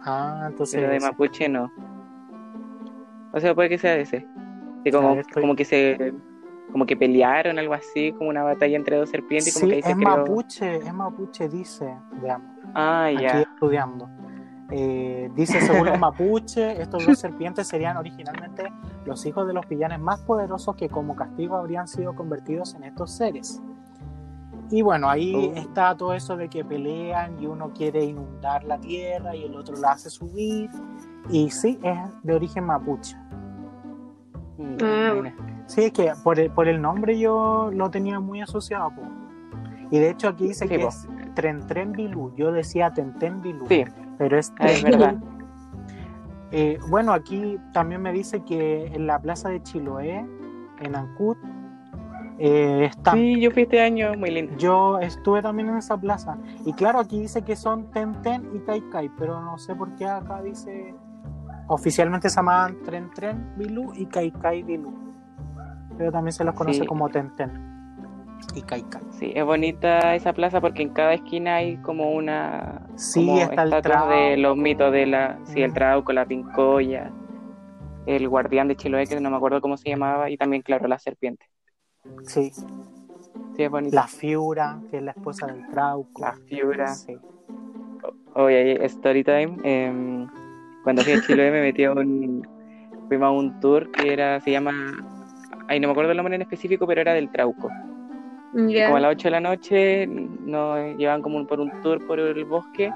Ah, 0.00 0.46
entonces. 0.48 0.76
Pero 0.80 0.90
de 0.90 0.96
ese. 0.96 1.06
Mapuche 1.06 1.48
no. 1.48 1.70
O 3.32 3.40
sea, 3.40 3.54
puede 3.54 3.68
que 3.68 3.78
sea 3.78 3.96
ese. 3.96 4.26
Y 4.84 4.90
como, 4.90 5.08
A 5.08 5.10
ver, 5.12 5.20
estoy- 5.20 5.42
como 5.42 5.54
que 5.54 5.64
se 5.64 6.14
como 6.72 6.86
que 6.86 6.96
pelearon, 6.96 7.58
algo 7.58 7.74
así, 7.74 8.12
como 8.12 8.30
una 8.30 8.44
batalla 8.44 8.76
entre 8.76 8.96
dos 8.96 9.10
serpientes 9.10 9.48
y 9.48 9.60
como 9.60 9.64
Sí, 9.66 9.70
que 9.70 9.76
ahí 9.76 9.82
se 9.82 9.90
es 9.90 9.96
creó. 9.96 10.16
mapuche, 10.18 10.76
es 10.76 10.94
mapuche, 10.94 11.48
dice. 11.48 11.92
Veamos. 12.22 12.48
Ah, 12.74 13.06
aquí 13.06 13.22
ya. 13.22 13.40
estudiando. 13.40 14.08
Eh, 14.70 15.30
dice, 15.34 15.60
según 15.60 15.86
los 15.88 15.98
mapuche, 16.00 16.80
estos 16.80 17.04
dos 17.06 17.18
serpientes 17.18 17.66
serían 17.66 17.96
originalmente 17.96 18.72
los 19.04 19.24
hijos 19.26 19.46
de 19.46 19.52
los 19.52 19.68
villanes 19.68 19.98
más 20.00 20.20
poderosos 20.20 20.76
que 20.76 20.88
como 20.88 21.16
castigo 21.16 21.56
habrían 21.56 21.88
sido 21.88 22.14
convertidos 22.14 22.74
en 22.74 22.84
estos 22.84 23.10
seres. 23.10 23.60
Y 24.70 24.82
bueno, 24.82 25.08
ahí 25.10 25.34
Oh. 25.52 25.58
está 25.58 25.96
todo 25.96 26.14
eso 26.14 26.36
de 26.36 26.48
que 26.48 26.64
pelean 26.64 27.42
y 27.42 27.46
uno 27.46 27.72
quiere 27.72 28.04
inundar 28.04 28.62
la 28.62 28.78
tierra 28.78 29.34
y 29.34 29.44
el 29.44 29.56
otro 29.56 29.74
la 29.76 29.92
hace 29.92 30.08
subir. 30.10 30.70
Y 31.28 31.50
sí, 31.50 31.78
es 31.82 31.98
de 32.22 32.34
origen 32.34 32.64
mapuche. 32.64 33.16
Mm, 34.58 34.76
Ah, 34.82 35.12
buena. 35.14 35.34
Sí, 35.66 35.82
es 35.84 35.92
que 35.92 36.12
por 36.22 36.38
el, 36.38 36.50
por 36.50 36.68
el 36.68 36.80
nombre 36.80 37.18
yo 37.18 37.70
lo 37.72 37.90
tenía 37.90 38.20
muy 38.20 38.40
asociado. 38.40 38.90
po. 38.90 39.02
Y 39.90 39.98
de 39.98 40.10
hecho 40.10 40.28
aquí 40.28 40.46
dice 40.48 40.64
Sí, 40.66 40.68
que 40.68 40.78
po. 40.78 40.88
es 40.88 41.08
Tren 41.34 41.66
Tren 41.66 41.92
Bilú. 41.92 42.32
Yo 42.36 42.52
decía 42.52 42.92
Tenten 42.92 43.40
Bilú. 43.42 43.66
Sí, 43.68 43.84
Pero 44.20 44.38
es 44.38 44.52
ah, 44.60 44.66
es 44.70 44.84
verdad. 44.84 45.16
Eh, 46.52 46.80
bueno, 46.88 47.12
aquí 47.12 47.60
también 47.72 48.02
me 48.02 48.12
dice 48.12 48.40
que 48.42 48.86
en 48.86 49.06
la 49.06 49.20
plaza 49.20 49.50
de 49.50 49.62
Chiloé, 49.62 50.26
en 50.80 50.96
Ancud, 50.96 51.36
eh, 52.40 52.86
está. 52.86 53.12
Sí, 53.12 53.40
yo 53.40 53.52
fui 53.52 53.62
este 53.62 53.80
año, 53.80 54.14
muy 54.18 54.32
lindo. 54.32 54.56
Yo 54.56 54.98
estuve 54.98 55.42
también 55.42 55.68
en 55.68 55.76
esa 55.76 55.96
plaza. 55.96 56.38
Y 56.66 56.72
claro, 56.72 56.98
aquí 56.98 57.20
dice 57.20 57.42
que 57.42 57.54
son 57.54 57.92
Tenten 57.92 58.50
y 58.52 58.58
Kaikai, 58.58 59.10
pero 59.16 59.40
no 59.40 59.58
sé 59.58 59.76
por 59.76 59.94
qué 59.94 60.08
acá 60.08 60.42
dice. 60.42 60.92
Oficialmente 61.68 62.28
se 62.28 62.34
llamaban 62.34 62.82
Tren 62.82 63.10
Tren 63.14 63.54
Bilú 63.56 63.92
y 63.94 64.06
Kaikai 64.06 64.64
Bilú. 64.64 64.92
Pero 65.96 66.10
también 66.10 66.32
se 66.32 66.42
los 66.42 66.56
conoce 66.56 66.80
Sí. 66.80 66.86
como 66.86 67.08
Tenten 67.10 67.69
y 68.54 68.62
Kaikai. 68.62 69.02
Sí, 69.18 69.32
es 69.34 69.44
bonita 69.44 70.14
esa 70.14 70.32
plaza 70.32 70.60
porque 70.60 70.82
en 70.82 70.90
cada 70.90 71.14
esquina 71.14 71.56
hay 71.56 71.76
como 71.78 72.10
una 72.12 72.82
Sí, 72.96 73.20
como 73.26 73.42
está 73.42 73.62
el 73.62 73.72
estatuas 73.74 74.08
de 74.08 74.16
trauco. 74.36 74.40
los 74.42 74.56
mitos 74.56 74.92
de 74.92 75.06
la, 75.06 75.38
sí, 75.44 75.62
el 75.62 75.70
Mm. 75.70 75.74
trauco, 75.74 76.12
la 76.12 76.24
pincoya, 76.26 77.12
el 78.06 78.28
guardián 78.28 78.68
de 78.68 78.76
Chiloé, 78.76 79.06
que 79.06 79.20
no 79.20 79.30
me 79.30 79.36
acuerdo 79.36 79.60
cómo 79.60 79.76
se 79.76 79.88
llamaba, 79.88 80.30
y 80.30 80.36
también, 80.36 80.62
claro, 80.62 80.88
la 80.88 80.98
serpiente. 80.98 81.46
Sí, 82.24 82.50
Sí, 83.56 83.64
es 83.64 83.70
bonita. 83.70 83.94
la 83.96 84.06
Fiura, 84.06 84.80
que 84.90 84.96
es 84.98 85.02
la 85.02 85.10
esposa 85.10 85.46
del 85.46 85.66
Trauco. 85.68 86.22
La 86.22 86.32
Fiura. 86.34 86.94
Sí. 86.94 87.18
Oye, 88.34 88.82
story 88.86 89.22
time. 89.24 89.56
em, 89.64 90.26
cuando 90.82 91.02
fui 91.02 91.12
a 91.12 91.20
Chiloé 91.20 91.50
me 91.50 91.60
metí 91.60 91.84
a 91.84 91.92
un. 91.92 92.46
Fuimos 93.08 93.26
a 93.26 93.30
un 93.30 93.60
tour 93.60 93.90
que 93.90 94.12
era. 94.12 94.40
Se 94.40 94.50
llama. 94.52 94.72
Ay, 95.68 95.78
no 95.80 95.88
me 95.88 95.92
acuerdo 95.92 96.12
el 96.12 96.16
nombre 96.16 96.34
en 96.36 96.42
específico, 96.42 96.86
pero 96.86 97.00
era 97.00 97.12
del 97.12 97.30
Trauco. 97.30 97.70
Como 98.52 98.96
a 98.96 99.00
las 99.00 99.10
8 99.12 99.28
de 99.28 99.30
la 99.30 99.40
noche 99.40 100.06
nos 100.06 100.96
llevaban 100.96 101.22
como 101.22 101.36
un- 101.36 101.46
por 101.46 101.60
un 101.60 101.70
tour 101.82 102.04
por 102.06 102.18
el 102.18 102.44
bosque. 102.44 102.92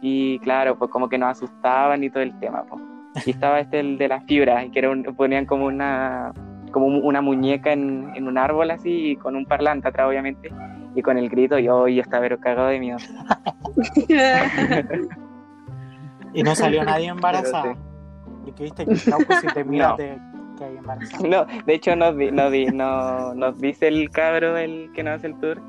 Y 0.00 0.38
claro, 0.40 0.78
pues 0.78 0.90
como 0.90 1.08
que 1.08 1.18
nos 1.18 1.30
asustaban 1.30 2.02
y 2.04 2.10
todo 2.10 2.22
el 2.22 2.38
tema. 2.38 2.64
pues. 2.68 2.82
Y 3.26 3.30
estaba 3.30 3.58
este, 3.60 3.80
el 3.80 3.98
de 3.98 4.08
la 4.08 4.20
fibra, 4.22 4.64
que 4.70 4.78
era 4.78 4.90
un- 4.90 5.02
ponían 5.02 5.46
como 5.46 5.66
una 5.66 6.32
como 6.70 6.86
una 6.86 7.22
muñeca 7.22 7.72
en, 7.72 8.10
en 8.14 8.28
un 8.28 8.36
árbol 8.36 8.70
así, 8.70 9.12
y 9.12 9.16
con 9.16 9.34
un 9.36 9.46
parlante 9.46 9.88
atrás, 9.88 10.06
obviamente. 10.06 10.52
Y 10.94 11.00
con 11.02 11.16
el 11.16 11.30
grito, 11.30 11.58
yo, 11.58 11.88
yo 11.88 12.02
estaba 12.02 12.20
pero 12.22 12.38
cagado 12.38 12.68
de 12.68 12.78
miedo. 12.78 12.98
Y 16.34 16.42
no 16.42 16.54
salió 16.54 16.84
nadie 16.84 17.08
embarazada. 17.08 17.74
Pero 17.74 17.78
Y 18.46 18.52
que 18.52 18.62
viste 18.64 18.84
que 18.84 18.92
el 18.92 19.02
Trauco 19.02 19.34
si 19.40 19.46
te 19.48 19.64
mira 19.64 19.88
No. 19.90 19.96
te 19.96 20.18
que 20.58 20.64
hay 20.64 20.76
embarazada. 20.76 21.28
No, 21.28 21.46
de 21.64 21.74
hecho 21.74 21.94
nos, 21.96 22.16
di- 22.16 22.30
nos, 22.32 22.50
di- 22.52 22.66
no- 22.66 23.34
nos 23.34 23.60
dice 23.60 23.88
el 23.88 24.10
cabro 24.10 24.56
el 24.56 24.90
que 24.94 25.02
nos 25.02 25.16
hace 25.16 25.28
el 25.28 25.34
tour 25.40 25.60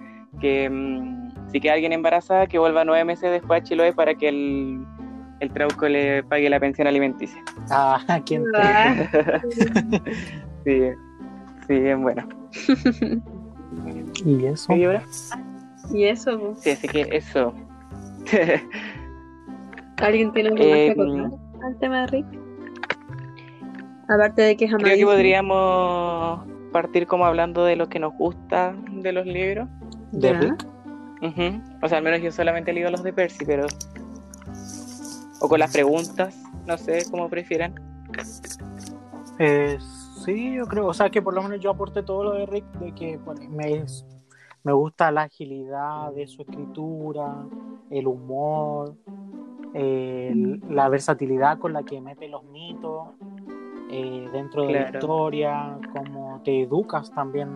que 0.41 0.69
mm, 0.69 1.49
si 1.51 1.59
queda 1.59 1.73
alguien 1.73 1.93
embarazada 1.93 2.47
que 2.47 2.57
vuelva 2.59 2.83
nueve 2.85 3.03
meses 3.05 3.31
después 3.31 3.61
a 3.61 3.63
Chiloé 3.63 3.93
para 3.93 4.13
que 4.15 4.29
el, 4.29 4.85
el 5.39 5.51
trauco 5.51 5.87
le 5.87 6.23
pague 6.23 6.49
la 6.49 6.59
pensión 6.59 6.87
alimenticia. 6.87 7.41
Ah, 7.69 7.99
¿quién 8.25 8.43
te- 8.43 8.49
Ah, 8.61 8.95
Sí, 10.65 10.81
sí, 11.67 11.79
bien 11.79 12.01
bueno. 12.01 12.27
Y 14.25 14.45
eso. 14.45 14.73
¿Sí, 14.73 14.79
Débora? 14.79 15.03
y 15.91 16.03
eso, 16.03 16.37
pues. 16.39 16.59
Sí, 16.61 16.69
así 16.71 16.87
que 16.87 17.07
eso. 17.11 17.53
¿Alguien 19.97 20.31
tiene 20.33 20.49
algo 20.49 20.63
más 20.63 20.67
Eh, 20.77 20.85
que 20.95 21.01
acotar 21.01 21.39
al 21.65 21.79
tema 21.79 22.01
de 22.01 22.07
Rick? 22.07 22.25
Aparte 24.09 24.41
de 24.41 24.57
que 24.57 24.65
es 24.65 24.73
Creo 24.75 24.97
que 24.97 25.05
podríamos 25.05 26.41
partir 26.71 27.07
como 27.07 27.25
hablando 27.25 27.63
de 27.63 27.75
lo 27.75 27.87
que 27.89 27.99
nos 27.99 28.13
gusta 28.15 28.75
de 28.91 29.11
los 29.11 29.25
libros. 29.25 29.67
De. 30.11 30.33
Rick. 30.33 30.67
O 31.83 31.87
sea, 31.87 31.99
al 31.99 32.03
menos 32.03 32.21
yo 32.21 32.31
solamente 32.31 32.71
he 32.71 32.73
leído 32.73 32.89
los 32.91 33.03
de 33.03 33.13
Percy, 33.13 33.45
pero... 33.45 33.67
O 35.41 35.47
con 35.47 35.59
las 35.59 35.71
preguntas, 35.71 36.35
no 36.65 36.77
sé, 36.77 37.03
cómo 37.11 37.29
prefieran. 37.29 37.75
Eh, 39.37 39.77
sí, 40.25 40.55
yo 40.55 40.65
creo. 40.65 40.87
O 40.87 40.93
sea, 40.93 41.09
que 41.09 41.21
por 41.21 41.33
lo 41.33 41.41
menos 41.43 41.59
yo 41.59 41.69
aporté 41.71 42.03
todo 42.03 42.23
lo 42.25 42.33
de 42.33 42.45
Rick, 42.45 42.65
de 42.79 42.93
que 42.93 43.19
me, 43.49 43.85
me 44.63 44.73
gusta 44.73 45.11
la 45.11 45.23
agilidad 45.23 46.11
de 46.13 46.27
su 46.27 46.41
escritura, 46.41 47.45
el 47.89 48.07
humor, 48.07 48.95
el- 49.73 50.61
la 50.69 50.89
versatilidad 50.89 51.57
con 51.59 51.71
la 51.73 51.83
que 51.83 52.01
mete 52.01 52.27
los 52.27 52.43
mitos 52.45 53.09
eh, 53.89 54.29
dentro 54.31 54.63
de 54.67 54.73
la 54.73 54.89
historia, 54.91 55.77
cómo 55.93 56.41
te 56.43 56.61
educas 56.63 57.11
también 57.11 57.49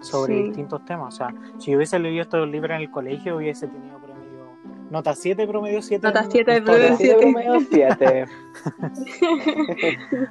sobre 0.00 0.34
Sí. 0.34 0.42
distintos 0.44 0.84
temas. 0.84 1.14
O 1.14 1.16
sea, 1.16 1.34
si 1.58 1.70
yo 1.72 1.76
hubiese 1.76 1.98
leído 1.98 2.22
estos 2.22 2.48
libros 2.48 2.74
en 2.76 2.82
el 2.82 2.90
colegio, 2.90 3.36
hubiese 3.36 3.66
tenido 3.68 3.98
promedio. 3.98 4.20
Nota 4.90 5.14
7, 5.14 5.46
promedio 5.46 5.82
7. 5.82 6.06
Nota 6.06 6.24
7 6.28 6.50
de 6.52 6.58
historia. 6.58 6.86
promedio 6.88 6.96
siete. 6.96 7.20
promedio 7.20 7.60
siete. 7.70 8.24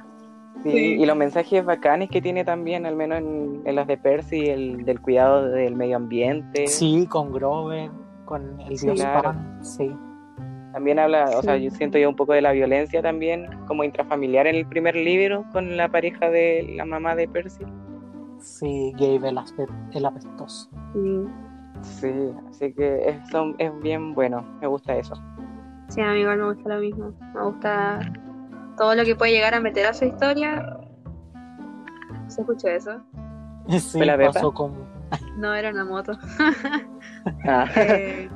Sí, 0.62 0.70
Sí. 0.70 0.76
Y 1.00 1.06
los 1.06 1.16
mensajes 1.16 1.64
bacanes 1.64 2.10
que 2.10 2.20
tiene 2.20 2.44
también, 2.44 2.84
al 2.84 2.94
menos 2.94 3.18
en, 3.18 3.62
en 3.64 3.74
los 3.76 3.86
de 3.86 3.96
Percy, 3.96 4.40
el 4.48 4.84
del 4.84 5.00
cuidado 5.00 5.46
del 5.46 5.74
medio 5.74 5.96
ambiente. 5.96 6.66
Sí, 6.66 7.06
con 7.08 7.32
Grover, 7.32 7.90
con 8.26 8.60
el 8.60 8.76
Sí. 8.76 8.84
dios 8.86 9.00
Claro. 9.00 9.22
Pan. 9.22 9.58
Sí. 9.64 9.90
También 10.72 10.98
habla, 11.00 11.30
o 11.36 11.42
sea, 11.42 11.56
yo 11.56 11.70
siento 11.70 11.98
ya 11.98 12.08
un 12.08 12.14
poco 12.16 12.32
de 12.32 12.42
la 12.42 12.52
violencia 12.52 13.02
también, 13.02 13.46
como 13.66 13.82
intrafamiliar 13.84 14.46
en 14.46 14.54
el 14.54 14.66
primer 14.66 14.94
libro, 14.94 15.44
con 15.52 15.76
la 15.76 15.88
pareja 15.88 16.30
de 16.30 16.74
la 16.76 16.84
mamá 16.84 17.14
de 17.16 17.26
Percy. 17.26 17.64
Sí, 18.38 18.92
Gabe 18.96 19.28
el, 19.30 19.36
aspe- 19.36 19.68
el 19.92 20.04
apestoso. 20.06 20.70
Sí. 20.92 21.24
Sí, 21.82 22.12
así 22.48 22.72
que 22.72 23.08
es, 23.08 23.28
son- 23.30 23.54
es 23.58 23.70
bien 23.80 24.14
bueno, 24.14 24.42
me 24.60 24.66
gusta 24.66 24.94
eso. 24.96 25.14
Sí, 25.88 26.00
a 26.02 26.12
mí 26.12 26.20
igual 26.20 26.38
me 26.38 26.52
gusta 26.52 26.68
lo 26.74 26.80
mismo. 26.80 27.12
Me 27.34 27.42
gusta 27.42 28.00
todo 28.76 28.94
lo 28.94 29.04
que 29.04 29.16
puede 29.16 29.32
llegar 29.32 29.54
a 29.54 29.60
meter 29.60 29.86
a 29.86 29.92
su 29.94 30.04
historia. 30.04 30.78
¿Se 32.28 32.42
escuchó 32.42 32.68
eso? 32.68 33.00
Sí, 33.68 33.98
¿Fue 33.98 34.06
la 34.06 34.16
Pepa? 34.16 34.32
pasó 34.32 34.52
como. 34.52 34.74
No, 35.36 35.54
era 35.54 35.70
una 35.70 35.84
moto. 35.84 36.12
Ah, 37.46 37.66
Eh, 37.76 38.28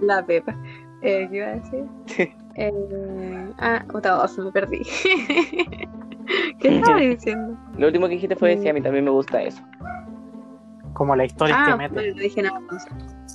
la 0.00 0.24
Pepa. 0.24 0.54
Eh, 1.02 1.28
¿Qué 1.30 1.36
iba 1.36 1.46
a 1.46 1.54
decir? 1.54 1.84
Eh, 2.54 3.50
ah, 3.58 3.84
otra 3.92 4.16
voz, 4.16 4.38
me 4.38 4.50
perdí. 4.52 4.82
¿Qué 6.60 6.76
estaba 6.76 6.96
diciendo? 7.00 7.56
Lo 7.78 7.86
último 7.86 8.06
que 8.06 8.14
dijiste 8.14 8.36
fue 8.36 8.50
decir, 8.56 8.70
a 8.70 8.72
mí 8.72 8.80
también 8.80 9.04
me 9.04 9.10
gusta 9.10 9.42
eso. 9.42 9.62
Como 10.94 11.14
la 11.14 11.26
historia 11.26 11.54
Ah, 11.58 11.72
que 11.72 11.76
mete. 11.76 11.94
bueno, 11.94 12.14
no 12.14 12.20
dije 12.22 12.42
nada 12.42 12.60
más. 12.60 12.86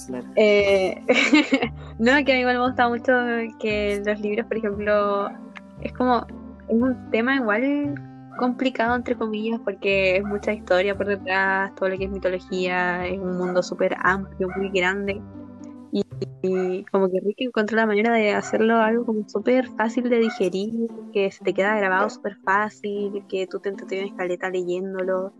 Claro. 0.08 0.26
Eh, 0.36 1.02
no, 2.00 2.12
que 2.26 2.32
a 2.32 2.36
mí 2.36 2.42
igual 2.42 2.58
me 2.58 2.66
gusta 2.66 2.90
mucho 2.90 3.12
que 3.60 4.02
los 4.04 4.20
libros, 4.20 4.48
por 4.48 4.58
ejemplo, 4.58 5.30
es 5.82 5.94
como, 5.94 6.26
es 6.68 6.82
un 6.82 7.10
tema 7.12 7.36
igual 7.36 7.94
complicado, 8.40 8.96
entre 8.96 9.16
comillas, 9.16 9.60
porque 9.64 10.18
es 10.18 10.24
mucha 10.24 10.52
historia 10.54 10.98
por 10.98 11.06
detrás, 11.06 11.76
todo 11.76 11.90
lo 11.90 11.98
que 12.00 12.06
es 12.06 12.10
mitología, 12.12 13.06
es 13.06 13.20
un 13.20 13.38
mundo 13.38 13.62
súper 13.62 13.96
amplio, 14.02 14.50
muy 14.58 14.70
grande. 14.72 15.22
Y, 15.92 16.04
y 16.42 16.84
como 16.86 17.10
que 17.12 17.20
Rick 17.20 17.36
encontró 17.42 17.76
la 17.76 17.86
manera 17.86 18.14
de 18.14 18.32
hacerlo 18.34 18.78
algo 18.78 19.06
como 19.06 19.28
súper 19.28 19.68
fácil 19.76 20.10
de 20.10 20.20
digerir, 20.20 20.88
que 21.12 21.30
se 21.32 21.44
te 21.44 21.54
queda 21.54 21.76
grabado 21.76 22.10
súper 22.10 22.38
fácil, 22.46 23.26
que 23.28 23.46
tú 23.48 23.60
te 23.60 23.70
entretienes 23.70 24.14
caleta 24.14 24.50
leyéndolo. 24.50 25.34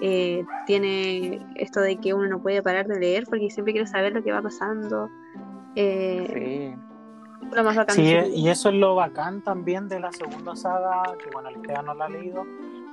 Eh, 0.00 0.44
tiene 0.66 1.40
esto 1.54 1.80
de 1.80 1.96
que 1.98 2.12
uno 2.14 2.26
no 2.26 2.42
puede 2.42 2.62
parar 2.62 2.86
de 2.88 2.98
leer 2.98 3.24
porque 3.28 3.48
siempre 3.50 3.72
quiere 3.72 3.86
saber 3.86 4.12
lo 4.12 4.22
que 4.24 4.32
va 4.32 4.42
pasando. 4.42 5.08
Eh, 5.76 6.74
Sí. 6.74 7.54
lo 7.56 7.64
más 7.64 7.76
bacán. 7.76 7.96
Sí, 7.96 8.06
sí. 8.06 8.30
y 8.34 8.48
eso 8.48 8.68
es 8.70 8.74
lo 8.74 8.94
bacán 8.94 9.42
también 9.42 9.88
de 9.88 10.00
la 10.00 10.12
segunda 10.12 10.56
saga, 10.56 11.02
que 11.22 11.30
bueno, 11.32 11.48
el 11.48 11.56
Esteban 11.56 11.86
no 11.86 11.94
la 11.94 12.06
ha 12.06 12.08
leído, 12.08 12.44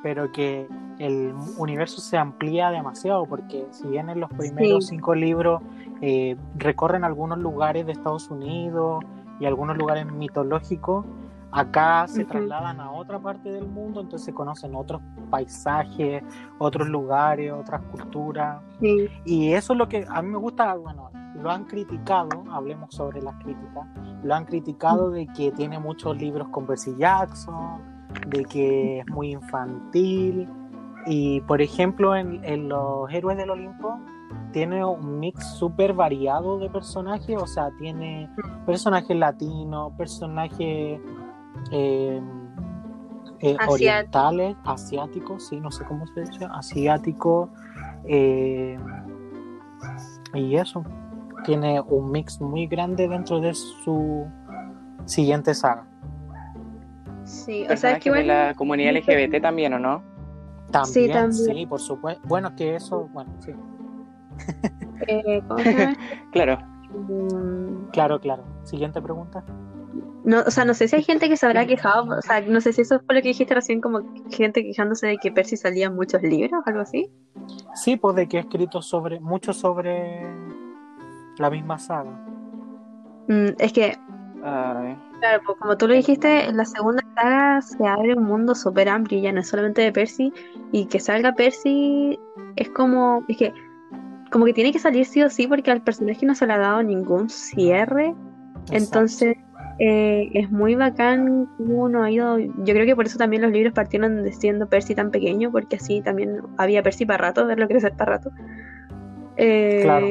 pero 0.03 0.31
que 0.31 0.67
el 0.99 1.33
universo 1.57 2.01
se 2.01 2.17
amplía 2.17 2.69
demasiado, 2.71 3.25
porque 3.25 3.65
si 3.71 3.87
bien 3.87 4.09
en 4.09 4.19
los 4.19 4.29
primeros 4.31 4.85
Sí. 4.85 4.95
cinco 4.95 5.15
libros 5.15 5.61
eh, 6.01 6.37
recorren 6.55 7.03
algunos 7.03 7.39
lugares 7.39 7.85
de 7.85 7.91
Estados 7.91 8.29
Unidos 8.29 9.03
y 9.39 9.45
algunos 9.45 9.77
lugares 9.77 10.05
mitológicos, 10.11 11.05
acá 11.51 12.07
se 12.07 12.25
trasladan 12.25 12.79
a 12.79 12.91
otra 12.91 13.19
parte 13.19 13.51
del 13.51 13.67
mundo, 13.67 14.01
entonces 14.01 14.25
se 14.25 14.33
conocen 14.33 14.75
otros 14.75 15.01
paisajes, 15.29 16.23
otros 16.57 16.87
lugares, 16.89 17.51
otras 17.51 17.81
culturas. 17.91 18.61
Sí. 18.79 19.09
Y 19.25 19.53
eso 19.53 19.73
es 19.73 19.79
lo 19.79 19.87
que 19.87 20.05
a 20.07 20.21
mí 20.21 20.29
me 20.29 20.37
gusta, 20.37 20.75
bueno, 20.75 21.09
lo 21.35 21.49
han 21.49 21.65
criticado, 21.65 22.43
hablemos 22.51 22.93
sobre 22.93 23.21
las 23.21 23.35
críticas, 23.35 23.87
lo 24.23 24.35
han 24.35 24.45
criticado 24.45 25.09
de 25.09 25.27
que 25.27 25.51
tiene 25.51 25.79
muchos 25.79 26.17
libros 26.17 26.47
con 26.49 26.65
Percy 26.65 26.95
Jackson, 26.97 27.81
de 28.27 28.43
que 28.45 28.99
es 28.99 29.07
muy 29.09 29.31
infantil, 29.31 30.47
y 31.05 31.41
por 31.41 31.61
ejemplo 31.61 32.15
en, 32.15 32.43
en 32.43 32.69
Los 32.69 33.11
Héroes 33.11 33.37
del 33.37 33.49
Olimpo 33.49 33.99
tiene 34.51 34.83
un 34.83 35.19
mix 35.19 35.45
súper 35.57 35.93
variado 35.93 36.57
de 36.59 36.69
personajes, 36.69 37.37
o 37.41 37.47
sea, 37.47 37.69
tiene 37.79 38.29
personajes 38.65 39.15
latinos, 39.15 39.93
personajes 39.97 40.99
eh, 41.71 42.21
eh, 43.41 43.55
Asiático. 43.59 43.71
orientales, 43.73 44.55
asiáticos, 44.65 45.47
sí, 45.47 45.59
no 45.59 45.71
sé 45.71 45.85
cómo 45.85 46.05
se 46.07 46.21
dice, 46.21 46.45
asiáticos, 46.51 47.49
eh, 48.05 48.77
y 50.33 50.55
eso, 50.55 50.83
tiene 51.45 51.79
un 51.81 52.11
mix 52.11 52.41
muy 52.41 52.67
grande 52.67 53.07
dentro 53.07 53.39
de 53.39 53.53
su 53.53 54.27
siguiente 55.05 55.53
saga. 55.53 55.85
Sí, 57.23 57.65
o 57.69 57.77
sea, 57.77 57.91
es 57.93 57.99
que 58.03 58.11
de 58.11 58.21
igual. 58.21 58.27
la 58.27 58.53
comunidad 58.55 58.93
LGBT 58.95 59.41
también, 59.41 59.73
¿o 59.73 59.79
no? 59.79 60.03
También, 60.71 60.93
Sí, 60.93 61.07
sí, 61.07 61.45
también. 61.45 61.69
por 61.69 61.79
supuesto. 61.79 62.21
Bueno, 62.27 62.55
que 62.55 62.75
eso, 62.75 63.07
bueno, 63.13 63.31
sí. 63.39 63.51
Eh, 65.07 65.41
¿cómo 65.47 65.59
se 65.59 65.73
llama? 65.73 65.97
Claro. 66.31 66.59
Mm, 66.91 67.89
Claro, 67.91 68.19
claro. 68.19 68.43
Siguiente 68.63 69.01
pregunta. 69.01 69.43
No, 70.23 70.41
o 70.41 70.51
sea, 70.51 70.65
no 70.65 70.73
sé 70.73 70.87
si 70.87 70.95
hay 70.97 71.03
gente 71.03 71.29
que 71.29 71.37
se 71.37 71.45
habrá 71.45 71.65
quejado, 71.65 72.17
o 72.17 72.21
sea, 72.21 72.41
no 72.41 72.59
sé 72.61 72.73
si 72.73 72.81
eso 72.81 72.99
fue 73.05 73.15
lo 73.15 73.21
que 73.21 73.29
dijiste 73.29 73.55
recién, 73.55 73.79
como 73.79 74.01
gente 74.29 74.63
quejándose 74.63 75.07
de 75.07 75.17
que 75.17 75.31
Percy 75.31 75.55
salía 75.55 75.87
en 75.87 75.95
muchos 75.95 76.21
libros, 76.21 76.61
algo 76.65 76.81
así. 76.81 77.09
Sí, 77.73 77.95
pues 77.95 78.15
de 78.15 78.27
que 78.27 78.37
he 78.37 78.39
escrito 78.41 78.81
sobre, 78.81 79.19
mucho 79.19 79.53
sobre 79.53 80.21
la 81.37 81.49
misma 81.49 81.79
saga. 81.79 82.11
Mm, 83.27 83.55
es 83.57 83.73
que, 83.73 83.97
Ay, 84.43 84.97
claro, 85.19 85.41
pues, 85.45 85.57
como 85.59 85.77
tú 85.77 85.87
lo 85.87 85.93
dijiste, 85.93 86.45
en 86.45 86.57
la 86.57 86.65
segunda 86.65 87.01
saga 87.15 87.61
se 87.61 87.87
abre 87.87 88.13
un 88.15 88.23
mundo 88.23 88.55
súper 88.55 88.89
amplio, 88.89 89.21
ya 89.21 89.31
no 89.31 89.39
es 89.39 89.47
solamente 89.47 89.81
de 89.81 89.91
Percy, 89.91 90.33
y 90.71 90.85
que 90.85 90.99
salga 90.99 91.33
Percy 91.33 92.19
es 92.55 92.69
como, 92.69 93.23
es 93.29 93.37
que, 93.37 93.53
como 94.31 94.45
que 94.45 94.53
tiene 94.53 94.71
que 94.71 94.79
salir 94.79 95.05
sí 95.05 95.21
o 95.21 95.29
sí, 95.29 95.47
porque 95.47 95.71
al 95.71 95.81
personaje 95.81 96.25
no 96.25 96.35
se 96.35 96.45
le 96.45 96.53
ha 96.53 96.57
dado 96.57 96.83
ningún 96.83 97.29
cierre, 97.29 98.13
entonces 98.71 99.37
eh, 99.79 100.29
es 100.33 100.51
muy 100.51 100.75
bacán 100.75 101.47
cómo 101.57 101.83
uno 101.83 102.03
ha 102.03 102.11
ido. 102.11 102.37
Yo 102.37 102.73
creo 102.73 102.85
que 102.85 102.95
por 102.95 103.05
eso 103.05 103.17
también 103.17 103.41
los 103.41 103.51
libros 103.51 103.73
partieron 103.73 104.23
de 104.23 104.33
siendo 104.33 104.67
Percy 104.67 104.95
tan 104.95 105.11
pequeño, 105.11 105.51
porque 105.51 105.77
así 105.77 106.01
también 106.01 106.41
había 106.57 106.83
Percy 106.83 107.05
para 107.05 107.29
rato, 107.29 107.45
verlo 107.45 107.67
crecer 107.67 107.93
para 107.93 108.17
rato. 108.17 108.31
Eh, 109.37 109.81
Claro. 109.83 110.07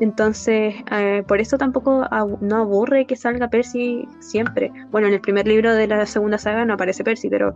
Entonces, 0.00 0.74
eh, 0.90 1.22
por 1.26 1.40
eso 1.40 1.56
tampoco 1.56 2.04
no 2.40 2.56
aburre 2.56 3.06
que 3.06 3.14
salga 3.14 3.48
Percy 3.48 4.08
siempre. 4.18 4.72
Bueno, 4.90 5.06
en 5.06 5.14
el 5.14 5.20
primer 5.20 5.46
libro 5.46 5.72
de 5.72 5.86
la 5.86 6.04
segunda 6.06 6.38
saga 6.38 6.64
no 6.64 6.74
aparece 6.74 7.04
Percy, 7.04 7.28
pero 7.28 7.54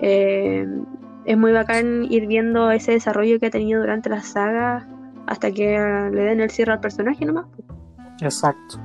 eh, 0.00 0.66
es 1.24 1.36
muy 1.36 1.52
bacán 1.52 2.06
ir 2.08 2.26
viendo 2.26 2.70
ese 2.70 2.92
desarrollo 2.92 3.40
que 3.40 3.46
ha 3.46 3.50
tenido 3.50 3.80
durante 3.80 4.08
la 4.08 4.22
saga 4.22 4.86
hasta 5.26 5.50
que 5.52 5.78
le 6.12 6.22
den 6.22 6.40
el 6.40 6.50
cierre 6.50 6.72
al 6.72 6.80
personaje 6.80 7.24
nomás. 7.24 7.46
Exacto. 8.20 8.78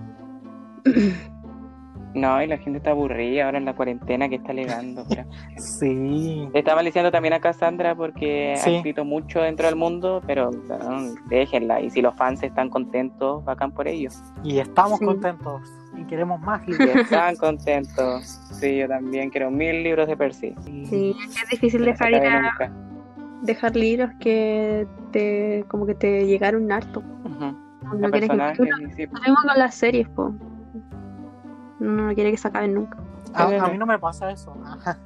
no, 2.14 2.42
y 2.42 2.48
la 2.48 2.58
gente 2.58 2.78
está 2.78 2.92
aburrida 2.92 3.46
ahora 3.46 3.58
en 3.58 3.66
la 3.66 3.76
cuarentena 3.76 4.30
que 4.30 4.36
está 4.36 4.52
alegando. 4.52 5.04
pero- 5.10 5.26
Sí. 5.58 6.48
Le 6.54 6.60
estaba 6.60 6.82
diciendo 6.82 7.12
también 7.12 7.34
a 7.34 7.40
Cassandra 7.40 7.96
porque 7.96 8.54
Sí. 8.58 8.70
ha 8.70 8.76
escrito 8.78 9.04
mucho 9.04 9.42
dentro 9.42 9.66
del 9.66 9.76
mundo, 9.76 10.22
pero 10.26 10.52
no, 10.52 11.14
déjenla. 11.28 11.82
Y 11.82 11.90
si 11.90 12.02
los 12.02 12.16
fans 12.16 12.42
están 12.44 12.70
contentos, 12.70 13.44
bacán 13.44 13.72
por 13.72 13.88
ellos. 13.88 14.22
Y 14.44 14.60
estamos 14.60 15.00
Sí. 15.00 15.06
contentos 15.06 15.62
y 15.98 16.04
queremos 16.06 16.40
más 16.42 16.62
Y 16.68 16.72
libros. 16.72 16.96
están 16.96 17.36
contentos. 17.36 18.24
Sí, 18.60 18.78
yo 18.78 18.88
también 18.88 19.30
quiero 19.30 19.52
mil 19.52 19.84
libros 19.84 20.08
de 20.08 20.16
Percy. 20.16 20.56
Sí, 20.86 21.16
es 21.42 21.50
difícil 21.50 21.84
dejar 21.84 22.12
ir 22.12 22.18
a, 22.26 22.42
nunca. 22.42 22.72
Dejar 23.44 23.76
libros 23.76 24.12
que 24.20 24.88
te 25.12 25.66
como 25.68 25.86
que 25.86 25.96
te 25.96 26.26
llegaron 26.26 26.72
harto. 26.72 27.02
No 27.02 27.94
Los 28.00 28.12
quieres 28.12 28.30
que- 28.30 28.96
sí, 28.96 29.06
Lo 29.06 29.20
mismo 29.22 29.36
con 29.48 29.60
las 29.60 29.76
series, 29.76 30.10
po. 30.10 30.34
No 31.80 32.14
quiere 32.16 32.32
que 32.32 32.38
se 32.38 32.48
acaben 32.48 32.74
nunca. 32.74 32.98
A, 33.34 33.48
mí 33.70 33.78
no 33.78 33.86
me 33.86 34.00
pasa 34.00 34.32
eso. 34.32 34.56
Ajá. 34.66 34.98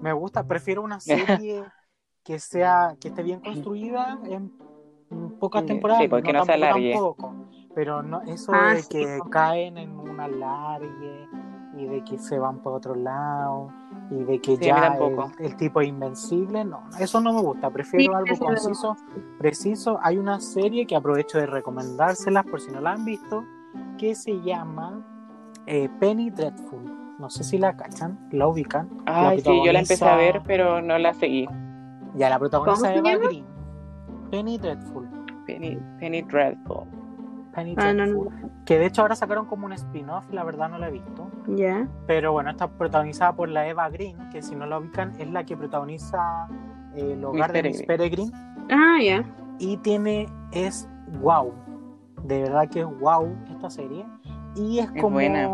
Me 0.00 0.12
gusta, 0.12 0.44
prefiero 0.44 0.82
una 0.82 0.98
serie 1.00 1.64
que 2.24 2.38
sea 2.38 2.96
que 3.00 3.08
esté 3.08 3.22
bien 3.22 3.40
construida 3.40 4.18
en 4.24 4.50
pocas 5.38 5.66
temporadas, 5.66 6.02
sí, 6.02 6.08
porque 6.08 6.32
no 6.32 6.44
se 6.44 6.52
tampoco 6.52 6.66
alargue. 6.66 6.92
tampoco. 6.92 7.34
Pero 7.74 8.02
no 8.02 8.22
eso 8.22 8.52
Ah, 8.54 8.74
de 8.74 8.82
sí, 8.82 8.88
que 8.90 9.18
po. 9.22 9.30
caen 9.30 9.78
en 9.78 9.96
un 9.98 10.18
alargue 10.18 11.28
y 11.76 11.86
de 11.86 12.02
que 12.04 12.18
se 12.18 12.38
van 12.38 12.58
por 12.58 12.72
otro 12.72 12.94
lado 12.94 13.72
y 14.10 14.24
de 14.24 14.40
que 14.40 14.56
Sí, 14.56 14.64
ya 14.64 14.96
el, 14.96 15.16
el 15.46 15.56
tipo 15.56 15.80
es 15.80 15.88
invencible, 15.88 16.64
no, 16.64 16.82
eso 16.98 17.20
no 17.20 17.32
me 17.32 17.40
gusta. 17.40 17.70
Prefiero 17.70 18.12
Sí, 18.12 18.16
algo 18.30 18.44
conciso, 18.46 18.96
preciso. 19.38 19.98
Hay 20.02 20.18
una 20.18 20.40
serie 20.40 20.86
que 20.86 20.96
aprovecho 20.96 21.38
de 21.38 21.46
recomendárselas 21.46 22.44
por 22.46 22.60
si 22.60 22.70
no 22.72 22.80
la 22.80 22.92
han 22.92 23.04
visto, 23.04 23.44
que 23.98 24.14
se 24.14 24.40
llama 24.42 25.00
eh, 25.66 25.88
Penny 26.00 26.30
Dreadful. 26.30 27.16
No 27.18 27.28
sé 27.30 27.44
si 27.44 27.58
la 27.58 27.76
cachan, 27.76 28.18
la 28.32 28.48
ubican. 28.48 28.88
Ay, 29.06 29.40
sí, 29.40 29.62
yo 29.64 29.72
la 29.72 29.80
empecé 29.80 30.06
a 30.06 30.16
ver, 30.16 30.42
pero 30.46 30.80
no 30.80 30.98
la 30.98 31.12
seguí. 31.14 31.46
Ya 32.14 32.30
la 32.30 32.38
protagoniza 32.38 32.74
¿Cómo 32.76 32.86
se 32.92 32.98
Eva 32.98 33.12
llama? 33.12 33.26
Green. 33.28 33.46
Penny 34.30 34.58
Dreadful. 34.58 35.08
Penny, 35.46 35.78
Penny 35.98 36.22
Dreadful. 36.22 36.86
Penny 37.54 37.74
Ah, 37.78 37.92
no. 37.92 38.28
Que 38.64 38.78
de 38.78 38.86
hecho 38.86 39.02
ahora 39.02 39.16
sacaron 39.16 39.46
como 39.46 39.66
un 39.66 39.72
spin-off, 39.72 40.24
la 40.30 40.44
verdad 40.44 40.68
no 40.68 40.78
la 40.78 40.88
he 40.88 40.92
visto. 40.92 41.28
Ya. 41.48 41.88
Pero 42.06 42.32
bueno, 42.32 42.50
está 42.50 42.68
protagonizada 42.68 43.32
por 43.34 43.48
la 43.48 43.66
Eva 43.68 43.88
Green, 43.90 44.16
que 44.30 44.42
si 44.42 44.54
no 44.54 44.66
la 44.66 44.78
ubican 44.78 45.12
es 45.18 45.28
la 45.30 45.44
que 45.44 45.56
protagoniza 45.56 46.46
eh, 46.94 47.12
El 47.14 47.24
hogar 47.24 47.52
Miss 47.52 47.62
de 47.62 47.68
Miss 47.68 47.82
Peregrine. 47.82 48.30
Ah, 48.70 48.98
ya. 49.02 49.24
Y 49.58 49.76
tiene, 49.78 50.26
es 50.52 50.88
wow. 51.20 51.52
De 52.24 52.42
verdad 52.42 52.68
que 52.68 52.80
es 52.80 52.86
wow 53.00 53.34
esta 53.50 53.70
serie. 53.70 54.04
Y 54.56 54.78
es 54.78 54.86
Es 54.94 55.00
como. 55.02 55.14
buena. 55.14 55.48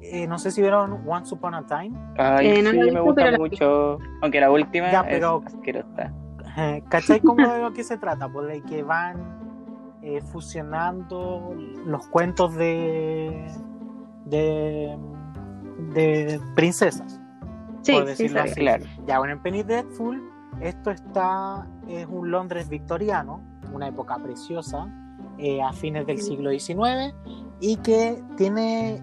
eh, 0.00 0.26
no 0.26 0.38
sé 0.38 0.50
si 0.50 0.60
vieron 0.60 1.00
Once 1.06 1.34
Upon 1.34 1.54
a 1.54 1.66
Time. 1.66 1.92
Ay, 2.18 2.46
Eh, 2.48 2.62
no 2.62 2.70
sí, 2.70 2.90
me 2.90 3.00
gusta 3.00 3.30
la- 3.30 3.38
mucho. 3.38 3.98
Aunque 4.20 4.40
la 4.40 4.50
última 4.50 4.90
Ya, 4.92 5.02
pero- 5.04 5.42
es 5.46 5.54
asquerosa. 5.54 6.12
¿Cachai 6.90 7.20
cómo 7.20 7.46
de 7.48 7.60
lo 7.60 7.72
que 7.72 7.82
se 7.84 7.96
trata? 7.96 8.28
Pues 8.28 8.46
de 8.48 8.62
que 8.62 8.82
van 8.82 9.16
eh, 10.02 10.20
fusionando 10.20 11.54
los 11.86 12.06
cuentos 12.08 12.54
de. 12.56 13.46
de. 14.24 14.98
de 15.94 16.40
princesas. 16.54 17.20
Sí, 17.82 17.92
Por 17.92 18.02
sí, 18.02 18.08
decirlo 18.08 18.38
sabía. 18.38 18.52
así. 18.52 18.60
Claro. 18.60 18.84
Ya, 19.06 19.18
bueno, 19.18 19.34
en 19.34 19.42
Penny 19.42 19.62
Dreadful, 19.62 20.22
esto 20.60 20.90
está. 20.90 21.66
es 21.88 22.06
un 22.08 22.30
Londres 22.30 22.68
victoriano, 22.68 23.40
una 23.72 23.88
época 23.88 24.16
preciosa, 24.18 24.86
eh, 25.38 25.62
a 25.62 25.72
fines 25.72 26.06
del 26.06 26.20
siglo 26.20 26.50
XIX, 26.50 27.14
y 27.60 27.76
que 27.76 28.22
tiene 28.36 29.02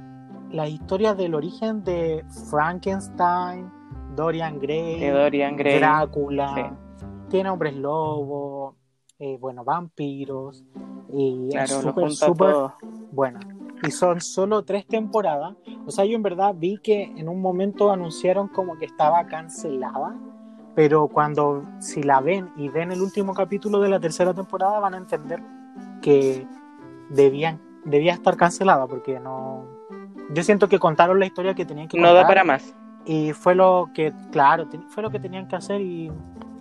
la 0.52 0.68
historia 0.68 1.14
del 1.14 1.36
origen 1.36 1.84
de 1.84 2.26
Frankenstein, 2.50 3.70
Dorian 4.16 4.60
Gray, 4.60 5.00
De 5.00 5.12
Dorian 5.12 5.56
Gray. 5.56 5.80
Drácula, 5.80 6.76
tiene 7.30 7.50
hombres 7.50 7.76
lobos, 7.76 8.76
eh, 9.20 9.38
bueno, 9.40 9.64
vampiros, 9.64 10.64
y 11.12 11.50
Claro, 11.52 11.82
súper, 11.82 12.12
súper 12.12 12.56
buena. 13.12 13.40
Y 13.84 13.92
son 13.92 14.20
solo 14.20 14.64
tres 14.64 14.86
temporadas. 14.88 15.56
O 15.86 15.92
sea, 15.92 16.06
yo 16.06 16.16
en 16.16 16.24
verdad 16.24 16.54
vi 16.58 16.78
que 16.84 17.04
en 17.04 17.30
un 17.30 17.42
momento 17.42 17.92
anunciaron 17.92 18.48
como 18.48 18.78
que 18.78 18.86
estaba 18.86 19.26
cancelada. 19.28 20.18
Pero 20.76 21.08
cuando, 21.08 21.64
si 21.80 22.04
la 22.04 22.22
ven 22.22 22.50
y 22.58 22.70
ven 22.70 22.92
el 22.92 23.02
último 23.02 23.34
capítulo 23.34 23.80
de 23.80 23.90
la 23.90 24.00
tercera 24.00 24.34
temporada, 24.34 24.80
van 24.80 24.94
a 24.94 24.98
entender 24.98 25.42
que 26.02 26.46
debían 27.10 27.60
debía 27.86 28.14
estar 28.14 28.38
cancelada 28.38 28.88
porque 28.88 29.20
no. 29.20 29.66
Yo 30.32 30.44
siento 30.44 30.68
que 30.70 30.78
contaron 30.80 31.20
la 31.20 31.26
historia 31.26 31.56
que 31.56 31.66
tenían 31.66 31.88
que 31.88 31.98
No 31.98 32.08
contar. 32.10 32.24
da 32.24 32.28
para 32.28 32.44
más. 32.44 32.76
Y 33.06 33.34
fue 33.34 33.56
lo 33.56 33.90
que, 33.94 34.14
claro, 34.32 34.68
fue 34.90 35.02
lo 35.02 35.10
que 35.10 35.20
tenían 35.20 35.48
que 35.48 35.56
hacer 35.56 35.82
y 35.82 36.12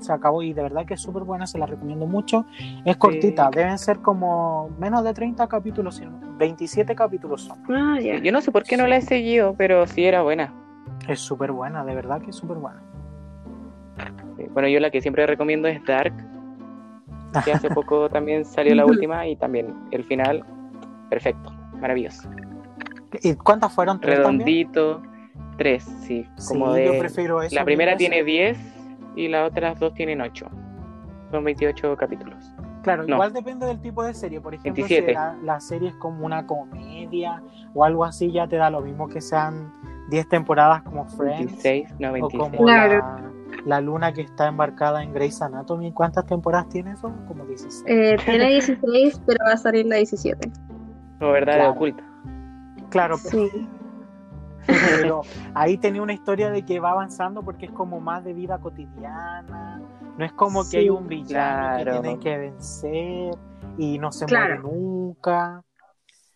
se 0.00 0.12
acabó. 0.12 0.42
Y 0.42 0.52
de 0.52 0.62
verdad 0.62 0.86
que 0.86 0.94
es 0.94 1.00
súper 1.00 1.24
buena, 1.24 1.46
se 1.46 1.58
la 1.58 1.66
recomiendo 1.66 2.06
mucho. 2.06 2.46
Es 2.84 2.96
cortita, 2.96 3.50
deben 3.50 3.78
ser 3.78 3.98
como 3.98 4.70
menos 4.78 5.04
de 5.04 5.12
30 5.14 5.46
capítulos, 5.46 5.96
sino 5.96 6.18
27 6.38 6.94
capítulos 6.94 7.42
son. 7.42 7.58
Ah, 7.70 7.98
ya. 8.00 8.18
Yo 8.18 8.32
no 8.32 8.40
sé 8.40 8.50
por 8.52 8.64
qué 8.64 8.76
no 8.76 8.86
la 8.86 8.96
he 8.96 9.02
seguido, 9.02 9.54
pero 9.56 9.86
sí 9.86 10.04
era 10.04 10.22
buena. 10.22 10.52
Es 11.08 11.20
súper 11.20 11.52
buena, 11.52 11.84
de 11.84 11.94
verdad 11.94 12.20
que 12.20 12.30
es 12.30 12.36
súper 12.36 12.58
buena. 12.58 12.82
Bueno, 14.52 14.68
yo 14.68 14.80
la 14.80 14.90
que 14.90 15.00
siempre 15.00 15.26
recomiendo 15.26 15.68
es 15.68 15.84
Dark, 15.84 16.14
que 17.44 17.52
hace 17.52 17.68
poco 17.70 18.08
también 18.10 18.44
salió 18.44 18.74
la 18.74 18.86
última 18.86 19.26
y 19.26 19.36
también 19.36 19.74
el 19.90 20.04
final, 20.04 20.44
perfecto, 21.10 21.52
maravilloso. 21.80 22.28
¿Y 23.22 23.34
cuántas 23.34 23.72
fueron? 23.72 24.00
¿Tres 24.00 24.22
también? 24.22 24.46
Redondito, 24.46 25.02
tres, 25.56 25.84
sí, 26.00 26.26
como 26.48 26.74
Sí, 26.74 26.84
yo 26.84 26.92
de... 26.92 26.98
prefiero 26.98 27.42
eso. 27.42 27.54
La 27.54 27.64
primera 27.64 27.96
tiene 27.96 28.22
veces. 28.22 28.58
10 28.58 28.77
y 29.24 29.28
las 29.28 29.50
otras 29.50 29.78
dos 29.80 29.92
tienen 29.94 30.20
8. 30.20 30.46
Son 31.30 31.44
28 31.44 31.96
capítulos. 31.96 32.52
Claro, 32.82 33.02
no. 33.06 33.14
igual 33.16 33.32
depende 33.32 33.66
del 33.66 33.80
tipo 33.80 34.02
de 34.02 34.14
serie. 34.14 34.40
Por 34.40 34.54
ejemplo, 34.54 34.82
27. 34.84 35.08
si 35.08 35.14
la, 35.14 35.36
la 35.42 35.60
serie 35.60 35.88
es 35.90 35.94
como 35.96 36.24
una 36.24 36.46
comedia 36.46 37.42
o 37.74 37.84
algo 37.84 38.04
así, 38.04 38.30
ya 38.32 38.46
te 38.48 38.56
da 38.56 38.70
lo 38.70 38.80
mismo 38.80 39.08
que 39.08 39.20
sean 39.20 39.72
10 40.10 40.28
temporadas 40.28 40.82
como 40.82 41.04
Friends 41.06 41.62
26, 41.62 41.94
no 41.98 42.08
o 42.08 42.12
26. 42.12 42.42
como 42.42 42.64
Claro. 42.64 42.98
la, 42.98 43.30
la 43.66 43.80
luna 43.80 44.12
que 44.12 44.22
está 44.22 44.46
embarcada 44.46 45.02
en 45.02 45.12
Grey's 45.12 45.42
Anatomy. 45.42 45.92
¿Cuántas 45.92 46.24
temporadas 46.26 46.68
tiene 46.70 46.92
eso? 46.92 47.12
Como 47.26 47.44
16. 47.44 47.84
Eh, 47.88 48.16
tiene 48.24 48.48
16, 48.50 49.20
pero 49.26 49.44
va 49.46 49.52
a 49.54 49.56
salir 49.58 49.84
la 49.86 49.96
17. 49.96 50.50
No, 51.20 51.32
verdad, 51.32 51.54
Claro. 51.56 51.70
oculta. 51.72 52.04
claro, 52.90 53.18
Sí. 53.18 53.28
pero 53.52 53.68
ahí 55.54 55.78
tenía 55.78 56.02
una 56.02 56.12
historia 56.12 56.50
de 56.50 56.64
que 56.64 56.80
va 56.80 56.90
avanzando 56.92 57.42
porque 57.42 57.66
es 57.66 57.72
como 57.72 58.00
más 58.00 58.24
de 58.24 58.32
vida 58.32 58.58
cotidiana. 58.58 59.80
No 60.16 60.24
es 60.24 60.32
como 60.32 60.60
que 60.62 60.68
Sí. 60.70 60.76
hay 60.78 60.90
un 60.90 61.06
villano 61.06 61.76
que 61.78 61.82
Claro. 61.84 62.00
tienen 62.00 62.20
que 62.20 62.38
vencer 62.38 63.34
y 63.76 63.98
no 63.98 64.10
se 64.12 64.26
Claro. 64.26 64.60
muere 64.62 64.76
nunca. 64.78 65.62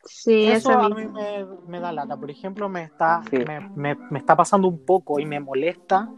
Sí, 0.04 0.46
Eso 0.46 0.70
eso 0.70 0.80
a 0.80 0.88
mí 0.88 1.06
me, 1.06 1.46
me 1.68 1.78
da 1.80 1.92
lata. 1.92 2.16
Por 2.16 2.30
ejemplo, 2.30 2.68
me 2.68 2.82
está, 2.84 3.22
Sí. 3.30 3.38
me, 3.46 3.60
me- 3.76 3.94
me 4.10 4.18
está 4.18 4.34
pasando 4.36 4.66
un 4.66 4.84
poco 4.84 5.20
y 5.20 5.26
me 5.26 5.38
molesta 5.38 6.08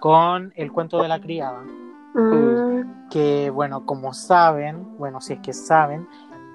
con 0.00 0.52
el 0.56 0.70
cuento 0.72 1.00
de 1.02 1.08
la 1.08 1.20
criada. 1.20 1.64
Ah, 2.14 2.82
Que, 3.10 3.50
bueno, 3.50 3.84
como 3.84 4.14
saben, 4.14 4.96
bueno, 4.96 5.20
si 5.20 5.34
es 5.34 5.40
que 5.40 5.52
saben, 5.52 6.06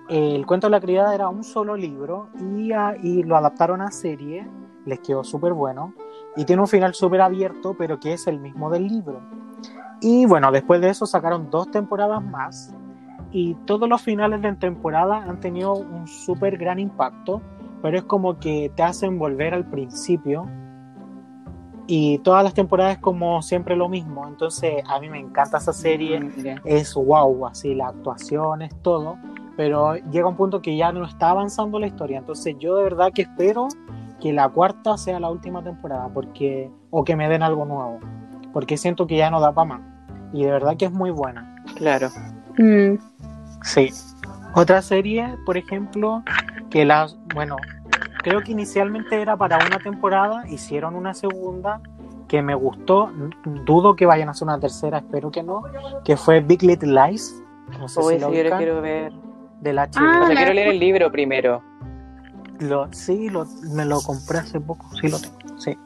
el 0.10 0.46
cuento 0.46 0.68
de 0.68 0.72
la 0.72 0.80
criada 0.82 1.14
era 1.14 1.28
un 1.30 1.44
solo 1.44 1.76
libro 1.76 2.30
y, 2.40 2.72
a- 2.72 2.96
y 3.02 3.24
lo 3.24 3.36
adaptaron 3.38 3.82
a 3.82 3.92
serie. 3.92 4.48
Les 4.88 5.00
quedó 5.00 5.24
súper 5.24 5.54
bueno. 5.54 5.94
Y 6.36 6.46
tiene 6.46 6.64
un 6.64 6.68
final 6.68 6.96
súper 6.96 7.22
abierto, 7.22 7.76
pero 7.78 8.00
que 8.00 8.14
es 8.14 8.26
el 8.26 8.40
mismo 8.40 8.72
del 8.72 8.88
libro. 8.88 9.22
Y 10.02 10.26
bueno, 10.26 10.52
después 10.52 10.82
de 10.82 10.90
eso 10.90 11.06
sacaron 11.06 11.52
dos 11.52 11.70
temporadas 11.70 12.24
más. 12.24 12.74
Y 13.32 13.54
todos 13.66 13.88
los 13.88 14.02
finales 14.02 14.42
de 14.42 14.54
temporada 14.54 15.18
han 15.18 15.40
tenido 15.40 15.74
un 15.74 16.08
súper 16.08 16.58
gran 16.58 16.80
impacto. 16.80 17.42
Pero 17.84 17.98
es 17.98 18.04
como 18.04 18.40
que 18.40 18.72
te 18.76 18.82
hacen 18.82 19.20
volver 19.20 19.54
al 19.54 19.66
principio. 19.66 20.48
Y 21.86 22.18
todas 22.20 22.44
las 22.44 22.54
temporadas 22.54 22.96
es 22.96 23.02
como 23.02 23.42
siempre 23.42 23.76
lo 23.76 23.88
mismo. 23.88 24.28
Entonces 24.28 24.84
a 24.88 25.00
mí 25.00 25.10
me 25.10 25.20
encanta 25.20 25.58
esa 25.58 25.74
serie 25.74 26.08
Mm, 26.20 26.32
es 26.66 26.94
wow, 26.94 27.48
así 27.48 27.74
la 27.76 27.88
actuación 27.88 28.62
es 28.62 28.76
todo, 28.82 29.18
pero 29.56 29.96
llega 29.96 30.28
un 30.28 30.36
punto 30.36 30.62
que 30.62 30.76
ya 30.76 30.92
no 30.92 31.06
está 31.06 31.32
avanzando 31.32 31.80
la 31.80 31.88
historia, 31.88 32.20
entonces 32.20 32.56
yo 32.60 32.76
de 32.76 32.84
verdad 32.84 33.12
que 33.14 33.24
espero 33.24 33.68
que 34.22 34.34
la 34.34 34.50
cuarta 34.50 34.98
sea 34.98 35.20
la 35.20 35.30
última 35.30 35.64
temporada, 35.64 36.10
porque 36.14 36.72
o 36.90 37.04
que 37.04 37.16
me 37.16 37.30
den 37.30 37.44
algo 37.44 37.66
nuevo, 37.66 38.00
porque 38.54 38.78
siento 38.78 39.06
que 39.08 39.18
ya 39.18 39.30
no 39.30 39.40
da 39.40 39.52
para 39.54 39.66
más 39.70 39.82
y 40.34 40.44
de 40.44 40.52
verdad 40.52 40.76
que 40.78 40.86
es 40.86 40.92
muy 40.92 41.12
buena. 41.12 41.56
Claro. 41.76 42.10
mm, 42.58 42.96
Sí. 43.64 43.90
Otra 44.56 44.82
serie, 44.82 45.36
por 45.46 45.58
ejemplo, 45.58 46.24
que 46.70 46.84
las, 46.86 47.18
bueno, 47.36 47.58
creo 48.24 48.42
que 48.42 48.52
inicialmente 48.54 49.22
era 49.22 49.38
para 49.38 49.58
una 49.66 49.78
temporada, 49.80 50.48
hicieron 50.48 50.96
una 50.96 51.14
segunda 51.14 51.82
que 52.28 52.42
me 52.42 52.56
gustó, 52.56 53.12
dudo 53.66 53.96
que 53.96 54.06
vayan 54.06 54.28
a 54.30 54.32
hacer 54.32 54.48
una 54.48 54.60
tercera, 54.60 54.98
espero 54.98 55.32
que 55.32 55.44
no, 55.44 55.62
que 56.04 56.18
fue 56.18 56.40
Big 56.42 56.64
Little 56.64 56.92
Lies. 56.92 57.42
No 57.80 57.88
sé 57.88 58.02
si 58.02 58.20
lo 58.20 58.34
yo 58.34 58.58
quiero 58.58 58.82
ver. 58.82 59.14
de 59.62 59.74
la 59.74 59.84
Ah, 59.84 59.88
O 59.90 60.26
sea, 60.26 60.30
la- 60.30 60.36
quiero 60.36 60.54
leer 60.54 60.70
el 60.70 60.80
libro 60.80 61.12
primero. 61.12 61.62
Lo, 62.60 62.92
sí, 62.92 63.30
lo, 63.30 63.46
me 63.74 63.86
lo 63.86 64.02
compré 64.02 64.40
hace 64.40 64.60
poco, 64.60 64.90
sí 65.00 65.10
lo 65.10 65.20
tengo, 65.20 65.60
sí. 65.60 65.78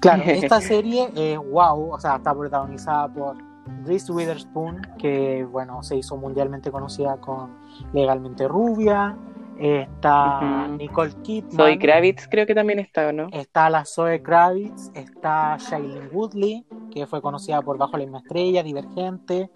Claro, 0.00 0.22
esta 0.26 0.60
serie 0.60 1.10
es 1.14 1.38
wow, 1.38 1.92
o 1.92 2.00
sea, 2.00 2.16
está 2.16 2.34
protagonizada 2.34 3.08
por 3.08 3.36
Reese 3.84 4.12
Witherspoon, 4.12 4.82
que 4.98 5.44
bueno, 5.44 5.82
se 5.82 5.96
hizo 5.96 6.16
mundialmente 6.16 6.70
conocida 6.70 7.16
con 7.16 7.56
Legalmente 7.92 8.46
Rubia, 8.46 9.16
está. 9.58 10.68
Nicole 10.68 11.14
Kidman, 11.22 11.52
Soy 11.52 11.78
Kravitz, 11.78 12.28
creo 12.28 12.46
que 12.46 12.54
también 12.54 12.78
está, 12.78 13.12
¿no? 13.12 13.28
está 13.32 13.70
la 13.70 13.84
Zoe 13.84 14.22
Kravitz, 14.22 14.90
está 14.94 15.56
Shailene 15.58 16.08
Woodley, 16.08 16.66
que 16.90 17.06
fue 17.06 17.22
conocida 17.22 17.62
por 17.62 17.78
Bajo 17.78 17.96
la 17.96 18.04
misma 18.04 18.18
estrella, 18.18 18.62
Divergente, 18.62 19.50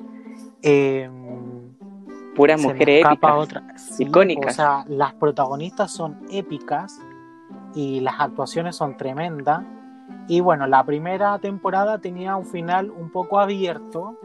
eh, 0.62 1.11
Puras 2.39 2.61
se 2.61 2.68
mujeres 2.68 3.05
épicas. 3.05 3.32
otra. 3.34 3.62
Sí, 3.76 4.05
icónicas. 4.05 4.53
O 4.53 4.57
sea, 4.57 4.84
las 4.89 5.12
protagonistas 5.14 5.91
son 5.91 6.16
épicas 6.30 6.99
y 7.74 8.01
las 8.01 8.14
actuaciones 8.18 8.76
son 8.76 8.97
tremendas. 8.97 9.62
Y 10.26 10.41
bueno, 10.41 10.66
la 10.66 10.84
primera 10.84 11.39
temporada 11.39 11.99
tenía 11.99 12.36
un 12.36 12.47
final 12.47 12.91
un 12.91 13.11
poco 13.11 13.39
abierto 13.41 14.16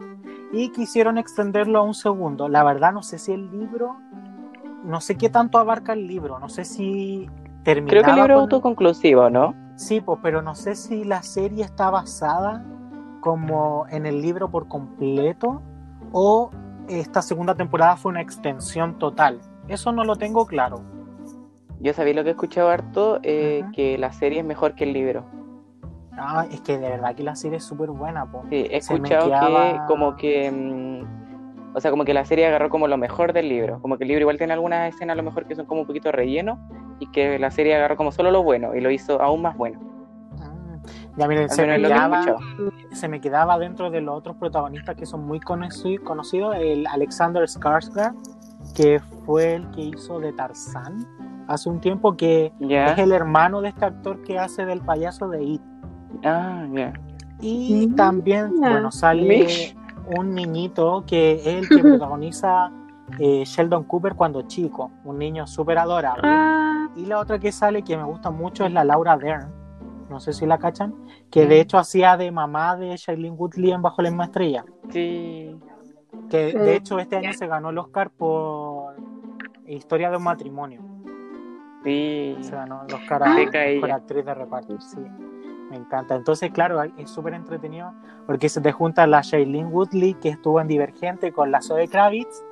y 0.52 0.70
quisieron 0.70 1.18
extenderlo 1.18 1.78
a 1.80 1.82
un 1.82 1.94
segundo. 1.94 2.48
La 2.48 2.62
verdad 2.64 2.92
no 2.92 3.02
sé 3.02 3.18
si 3.18 3.32
el 3.32 3.50
libro, 3.50 3.96
no 4.84 5.00
sé 5.00 5.16
qué 5.16 5.28
tanto 5.28 5.58
abarca 5.58 5.92
el 5.92 6.06
libro, 6.06 6.38
no 6.38 6.48
sé 6.48 6.64
si 6.64 7.28
terminaba 7.64 7.90
Creo 7.90 8.02
que 8.04 8.10
el 8.10 8.16
libro 8.16 8.34
es 8.34 8.36
con- 8.36 8.42
autoconclusivo, 8.44 9.28
¿no? 9.30 9.54
Sí, 9.76 10.00
pues, 10.00 10.20
pero 10.22 10.40
no 10.42 10.54
sé 10.54 10.74
si 10.76 11.04
la 11.04 11.22
serie 11.22 11.64
está 11.64 11.90
basada 11.90 12.64
como 13.20 13.86
en 13.90 14.06
el 14.06 14.20
libro 14.22 14.50
por 14.50 14.68
completo 14.68 15.62
o 16.12 16.50
esta 16.88 17.22
segunda 17.22 17.54
temporada 17.54 17.96
fue 17.96 18.10
una 18.10 18.20
extensión 18.20 18.98
total. 18.98 19.40
Eso 19.68 19.92
no 19.92 20.04
lo 20.04 20.16
tengo 20.16 20.46
claro. 20.46 20.82
Yo 21.80 21.92
sabía 21.92 22.14
lo 22.14 22.22
que 22.22 22.30
he 22.30 22.32
escuchado 22.32 22.70
harto, 22.70 23.20
eh, 23.22 23.64
que 23.74 23.98
la 23.98 24.12
serie 24.12 24.40
es 24.40 24.44
mejor 24.44 24.74
que 24.74 24.84
el 24.84 24.92
libro. 24.92 25.24
Ah, 26.12 26.46
es 26.50 26.60
que 26.60 26.78
de 26.78 26.88
verdad 26.88 27.14
que 27.14 27.22
la 27.22 27.34
serie 27.34 27.58
es 27.58 27.64
súper 27.64 27.90
buena, 27.90 28.30
po. 28.30 28.42
Sí, 28.48 28.66
he 28.70 28.80
Se 28.80 28.94
escuchado 28.94 29.30
que 29.30 29.80
como 29.86 30.16
que... 30.16 30.50
mm, 30.50 31.76
o 31.76 31.80
sea, 31.80 31.90
como 31.90 32.04
que 32.04 32.14
la 32.14 32.24
serie 32.24 32.46
agarró 32.46 32.70
como 32.70 32.86
lo 32.86 32.96
mejor 32.96 33.32
del 33.32 33.48
libro. 33.48 33.80
Como 33.80 33.98
que 33.98 34.04
el 34.04 34.08
libro 34.08 34.22
igual 34.22 34.38
tiene 34.38 34.52
algunas 34.52 34.94
escenas 34.94 35.14
a 35.14 35.16
lo 35.16 35.24
mejor 35.24 35.46
que 35.46 35.56
son 35.56 35.66
como 35.66 35.80
un 35.80 35.86
poquito 35.86 36.12
relleno 36.12 36.58
y 37.00 37.10
que 37.10 37.38
la 37.38 37.50
serie 37.50 37.74
agarró 37.74 37.96
como 37.96 38.12
solo 38.12 38.30
lo 38.30 38.44
bueno 38.44 38.74
y 38.74 38.80
lo 38.80 38.90
hizo 38.90 39.20
aún 39.20 39.42
más 39.42 39.56
bueno. 39.56 39.80
Ya 41.16 41.28
miren, 41.28 41.44
Al 41.44 41.50
se 41.50 41.66
me, 41.66 41.80
quedaba, 41.80 42.24
se 42.92 43.08
me 43.08 43.20
quedaba 43.20 43.58
dentro 43.58 43.90
de 43.90 44.00
los 44.00 44.16
otros 44.16 44.36
protagonistas 44.36 44.96
que 44.96 45.06
son 45.06 45.24
muy 45.26 45.38
conoci- 45.40 46.02
conocidos, 46.02 46.56
el 46.58 46.86
Alexander 46.88 47.44
Skarsgård, 47.44 48.14
que 48.74 49.00
fue 49.24 49.54
el 49.54 49.70
que 49.70 49.82
hizo 49.82 50.18
de 50.18 50.32
Tarzán 50.32 51.06
hace 51.46 51.68
un 51.68 51.80
tiempo, 51.80 52.16
que 52.16 52.52
es 52.58 52.98
el 52.98 53.12
hermano 53.12 53.60
de 53.60 53.68
este 53.68 53.84
actor 53.84 54.22
que 54.22 54.38
hace 54.38 54.64
del 54.66 54.80
payaso 54.80 55.28
de 55.28 55.44
It. 55.44 55.62
Ah, 56.24 56.66
ya. 56.72 56.92
Y 57.40 57.88
Mm, 57.88 57.94
también, 57.96 58.54
bueno, 58.58 58.90
sale 58.90 59.22
Mish. 59.22 59.76
un 60.16 60.34
niñito 60.34 61.04
que 61.06 61.34
es 61.34 61.46
el 61.46 61.68
que 61.68 61.78
protagoniza 62.08 62.70
eh, 63.18 63.44
Sheldon 63.44 63.84
Cooper 63.84 64.14
cuando 64.14 64.42
chico, 64.42 64.90
un 65.04 65.18
niño 65.18 65.46
súper 65.46 65.78
adorable. 65.78 66.22
ah, 66.24 66.88
Y 66.96 67.06
la 67.06 67.18
otra 67.20 67.38
que 67.38 67.52
sale 67.52 67.82
que 67.82 67.96
me 67.96 68.02
gusta 68.04 68.30
mucho 68.30 68.64
es 68.64 68.72
la 68.72 68.82
Laura 68.84 69.16
Dern, 69.16 69.52
no 70.10 70.20
sé 70.20 70.32
si 70.32 70.46
la 70.46 70.58
cachan, 70.58 70.94
que 71.30 71.44
Mm. 71.44 71.48
de 71.48 71.60
hecho 71.60 71.78
hacía 71.78 72.16
de 72.16 72.30
mamá 72.30 72.76
de 72.76 72.96
Shailene 72.96 73.34
Woodley 73.36 73.72
en 73.72 73.82
Bajo 73.82 74.02
la 74.02 74.10
misma 74.10 74.24
estrella. 74.24 74.64
Sí. 74.90 75.56
Que 76.30 76.50
Sí. 76.52 76.58
de 76.58 76.76
hecho 76.76 76.98
este 76.98 77.16
año 77.16 77.32
se 77.32 77.46
ganó 77.46 77.70
el 77.70 77.78
Oscar 77.78 78.10
por 78.10 78.94
Historia 79.66 80.10
de 80.10 80.16
un 80.18 80.24
matrimonio. 80.24 80.82
Sí. 81.84 82.36
Se 82.40 82.50
ganó 82.52 82.84
el 82.88 82.94
Oscar 82.94 83.22
Ah. 83.24 83.32
a 83.32 83.36
Beca 83.36 83.64
ella. 83.64 83.74
mejor 83.80 83.92
actriz 83.92 84.24
de 84.24 84.34
reparto. 84.34 84.80
Sí, 84.80 85.00
me 85.70 85.76
encanta. 85.76 86.14
Entonces, 86.16 86.50
claro, 86.50 86.82
es 86.82 87.10
súper 87.10 87.34
entretenido 87.34 87.92
porque 88.26 88.48
se 88.48 88.60
te 88.60 88.72
junta 88.72 89.06
la 89.06 89.20
Shailene 89.22 89.68
Woodley, 89.68 90.14
que 90.14 90.30
estuvo 90.30 90.60
en 90.60 90.68
Divergente 90.68 91.32
con 91.32 91.50
la 91.50 91.60
Zoe 91.60 91.88
Kravitz, 91.88 92.42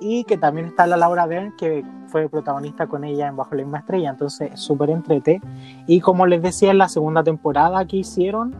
y 0.00 0.24
que 0.24 0.36
también 0.38 0.66
está 0.66 0.86
la 0.86 0.96
Laura 0.96 1.26
Dern, 1.26 1.54
que 1.56 1.84
fue 2.08 2.28
protagonista 2.28 2.86
con 2.86 3.04
ella 3.04 3.28
en 3.28 3.36
Bajo 3.36 3.54
la 3.54 3.62
misma 3.62 3.78
estrella. 3.78 4.10
Entonces, 4.10 4.52
es 4.54 4.60
súper 4.60 4.90
entrete. 4.90 5.40
Y 5.86 6.00
como 6.00 6.26
les 6.26 6.42
decía, 6.42 6.70
en 6.70 6.78
la 6.78 6.88
segunda 6.88 7.22
temporada 7.22 7.84
que 7.86 7.98
hicieron, 7.98 8.54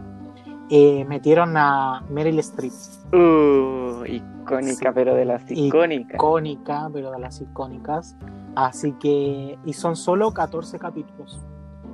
eh, 0.69 1.03
metieron 1.05 1.57
a 1.57 2.03
Meryl 2.09 2.39
Streep. 2.39 2.71
Uh, 3.13 4.05
icónica, 4.05 4.89
Sí. 4.89 4.95
pero 4.95 5.15
de 5.15 5.25
las 5.25 5.49
icónicas. 5.51 6.15
Icónica, 6.15 6.89
pero 6.93 7.11
de 7.11 7.19
las 7.19 7.41
icónicas. 7.41 8.15
Así 8.55 8.93
que, 8.93 9.57
y 9.65 9.73
son 9.73 9.95
solo 9.95 10.31
14 10.33 10.77
capítulos. 10.79 11.39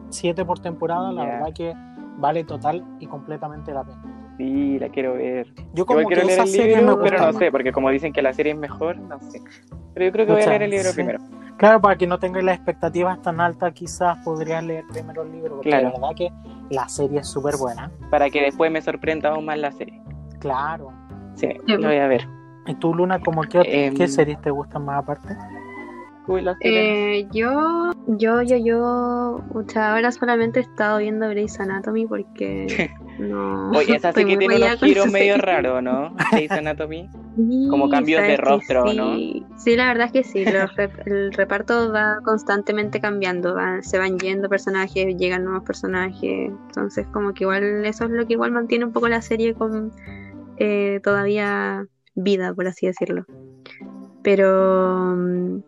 7 0.10 0.46
por 0.46 0.60
temporada, 0.60 1.12
la 1.12 1.24
Ya. 1.26 1.30
verdad 1.32 1.54
que 1.54 1.74
vale 2.20 2.44
total 2.44 2.84
y 3.00 3.08
completamente 3.08 3.74
la 3.74 3.84
pena. 3.84 4.02
Sí, 4.38 4.78
la 4.80 4.90
quiero 4.90 5.14
ver. 5.16 5.48
Yo 5.74 5.86
como 5.86 6.02
Igual 6.02 6.16
que 6.16 6.22
quiero 6.22 6.28
leer 6.28 6.40
el 6.48 6.80
libro, 6.80 7.00
pero 7.02 7.18
no 7.20 7.26
más. 7.28 7.36
sé, 7.38 7.52
porque 7.52 7.72
como 7.72 7.90
dicen 7.90 8.14
que 8.14 8.22
la 8.22 8.34
serie 8.34 8.52
es 8.54 8.58
mejor, 8.58 8.98
no 8.98 9.20
sé. 9.20 9.42
Pero 9.94 10.06
yo 10.06 10.12
creo 10.12 10.26
que 10.28 10.32
voy 10.34 10.42
a 10.44 10.48
leer 10.50 10.62
el 10.64 10.70
libro 10.72 10.90
sí. 10.90 10.96
primero. 10.96 11.20
Claro, 11.58 11.82
para 11.82 11.96
que 11.98 12.06
no 12.06 12.20
tengas 12.20 12.44
las 12.44 12.56
expectativas 12.58 13.20
tan 13.24 13.42
altas, 13.42 13.74
quizás 13.74 14.20
podrías 14.24 14.64
leer 14.64 14.84
primero 14.92 15.24
el 15.24 15.32
libro, 15.32 15.56
porque 15.56 15.70
Claro. 15.70 15.86
la 15.86 15.92
verdad 15.94 16.10
que 16.16 16.30
la 16.70 16.88
serie 16.88 17.22
es 17.22 17.28
súper 17.28 17.58
buena. 17.58 17.90
Para 18.12 18.30
que 18.30 18.42
después 18.44 18.72
me 18.72 18.80
sorprenda 18.82 19.30
aún 19.30 19.46
más 19.46 19.58
la 19.58 19.72
serie. 19.72 20.00
Claro. 20.40 20.92
Sí, 21.34 21.50
lo 21.66 21.88
voy 21.88 21.98
a 21.98 22.08
ver. 22.08 22.28
¿Y 22.68 22.76
tú, 22.76 22.94
Luna, 22.94 23.20
como 23.20 23.42
qué, 23.42 23.62
Em, 23.66 23.96
qué 23.96 24.08
series 24.08 24.40
te 24.42 24.52
gustan 24.52 24.86
más 24.86 25.00
aparte? 25.02 25.36
Eh, 26.60 27.28
yo, 27.32 27.92
yo, 28.08 28.42
yo, 28.42 28.58
yo, 28.58 28.80
o 29.54 29.64
sea, 29.68 29.94
ahora 29.96 30.12
solamente 30.12 30.60
he 30.60 30.64
estado 30.64 30.98
viendo 31.00 31.28
Grey's 31.30 31.60
Anatomy 31.60 32.06
porque 32.06 32.68
no. 33.20 33.72
Oye, 33.72 33.96
esa 33.96 34.12
sí 34.14 34.26
que 34.26 34.38
tiene 34.38 34.56
unos 34.58 34.80
giros 34.80 35.12
medio 35.12 35.38
raros, 35.38 35.82
¿no? 35.84 36.14
Grey's 36.32 36.52
Anatomy. 36.58 37.10
Sí, 37.36 37.68
como 37.70 37.88
cambios 37.90 38.24
de 38.24 38.38
rostro, 38.38 38.90
sí. 38.90 39.46
Sí, 39.58 39.76
la 39.76 39.86
verdad 39.88 40.08
es 40.08 40.12
que 40.12 40.24
sí. 40.24 40.44
los 40.44 40.72
rep- 40.76 41.02
el 41.06 41.32
reparto 41.34 41.92
va 41.92 42.18
constantemente 42.24 43.00
cambiando. 43.00 43.54
va- 43.54 43.82
se 43.84 44.00
van 44.00 44.18
yendo 44.18 44.50
personajes, 44.50 45.16
llegan 45.18 45.44
nuevos 45.46 45.64
personajes. 45.64 46.52
Entonces, 46.68 47.06
como 47.14 47.34
que 47.34 47.44
igual 47.44 47.86
eso 47.86 48.06
es 48.06 48.10
lo 48.12 48.26
que 48.26 48.34
igual 48.34 48.52
mantiene 48.52 48.86
un 48.86 48.92
poco 48.94 49.08
la 49.08 49.22
serie 49.22 49.54
con 49.54 49.92
eh, 50.58 51.00
todavía 51.04 51.86
vida, 52.16 52.54
por 52.54 52.68
así 52.68 52.88
decirlo. 52.88 53.26
Pero 54.24 55.14
mm, 55.16 55.60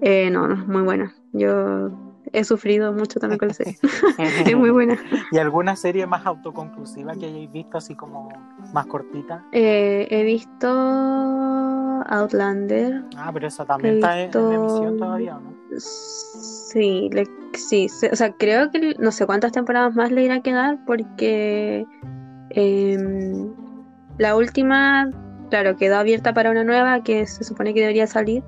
eh, 0.00 0.30
no, 0.30 0.46
no, 0.48 0.54
es 0.54 0.66
muy 0.66 0.82
buena. 0.82 1.14
Yo 1.32 1.90
he 2.32 2.44
sufrido 2.44 2.92
mucho 2.92 3.20
también 3.20 3.38
con 3.38 3.48
la 3.48 3.54
serie. 3.54 3.78
es 4.18 4.56
muy 4.56 4.70
buena. 4.70 4.98
¿Y 5.32 5.38
alguna 5.38 5.76
serie 5.76 6.06
más 6.06 6.24
autoconclusiva 6.26 7.14
que 7.14 7.26
hayáis 7.26 7.50
visto, 7.52 7.78
así 7.78 7.94
como 7.94 8.28
más 8.72 8.86
cortita? 8.86 9.44
Eh, 9.52 10.06
he 10.10 10.22
visto 10.24 10.68
Outlander. 12.06 13.02
Ah, 13.16 13.30
pero 13.32 13.48
esa 13.48 13.64
también 13.64 13.94
He 13.94 13.96
está 13.98 14.20
en, 14.20 14.26
visto- 14.26 14.48
en 14.50 14.52
emisión 14.60 14.96
todavía, 14.98 15.36
¿o 15.36 15.40
¿no? 15.40 15.54
Sí, 15.78 17.08
le- 17.12 17.28
sí, 17.54 17.86
o 18.10 18.16
sea, 18.16 18.32
creo 18.32 18.70
que 18.70 18.94
no 18.98 19.10
sé 19.12 19.26
cuántas 19.26 19.52
temporadas 19.52 19.94
más 19.94 20.10
le 20.10 20.22
irá 20.24 20.36
a 20.36 20.42
quedar 20.42 20.78
porque 20.86 21.86
em, 22.50 23.52
la 24.18 24.36
última, 24.36 25.10
claro, 25.50 25.76
quedó 25.76 25.96
abierta 25.96 26.32
para 26.34 26.50
una 26.50 26.64
nueva 26.64 27.02
que 27.02 27.26
se 27.26 27.44
supone 27.44 27.74
que 27.74 27.80
debería 27.80 28.06
salir 28.06 28.42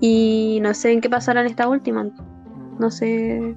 y 0.00 0.58
no 0.62 0.74
sé 0.74 0.92
en 0.92 1.00
qué 1.00 1.08
pasará 1.10 1.40
en 1.40 1.46
esta 1.46 1.68
última, 1.68 2.06
no 2.78 2.90
sé 2.90 3.56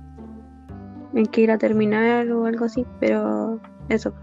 en 1.13 1.25
qué 1.31 1.41
irá 1.41 1.55
a 1.55 1.57
terminar 1.57 2.29
o 2.31 2.45
algo 2.45 2.65
así, 2.65 2.85
pero 2.99 3.59
eso. 3.89 4.13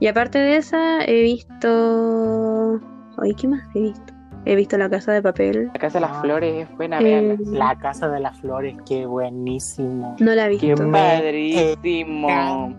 Y 0.00 0.06
aparte 0.08 0.38
de 0.38 0.56
esa, 0.56 1.04
he 1.04 1.22
visto... 1.22 2.80
Oye, 3.18 3.34
¿qué 3.34 3.48
más 3.48 3.62
he 3.74 3.80
visto? 3.80 4.12
He 4.44 4.56
visto 4.56 4.76
La 4.76 4.90
Casa 4.90 5.12
de 5.12 5.22
Papel. 5.22 5.66
La 5.72 5.78
Casa 5.78 5.98
de 6.00 6.06
las. 6.06 6.20
Flores 6.20 6.68
es 6.68 6.76
buena, 6.76 6.98
Eh. 7.00 7.38
La 7.46 7.78
Casa 7.78 8.08
de 8.08 8.18
las 8.18 8.36
Flores, 8.40 8.76
qué 8.86 9.06
buenísimo. 9.06 10.16
no 10.18 10.34
la 10.34 10.46
he 10.50 10.58
Qué 10.58 10.66
visto. 10.68 10.82
me 10.84 10.98
Padrísimo. 10.98 12.74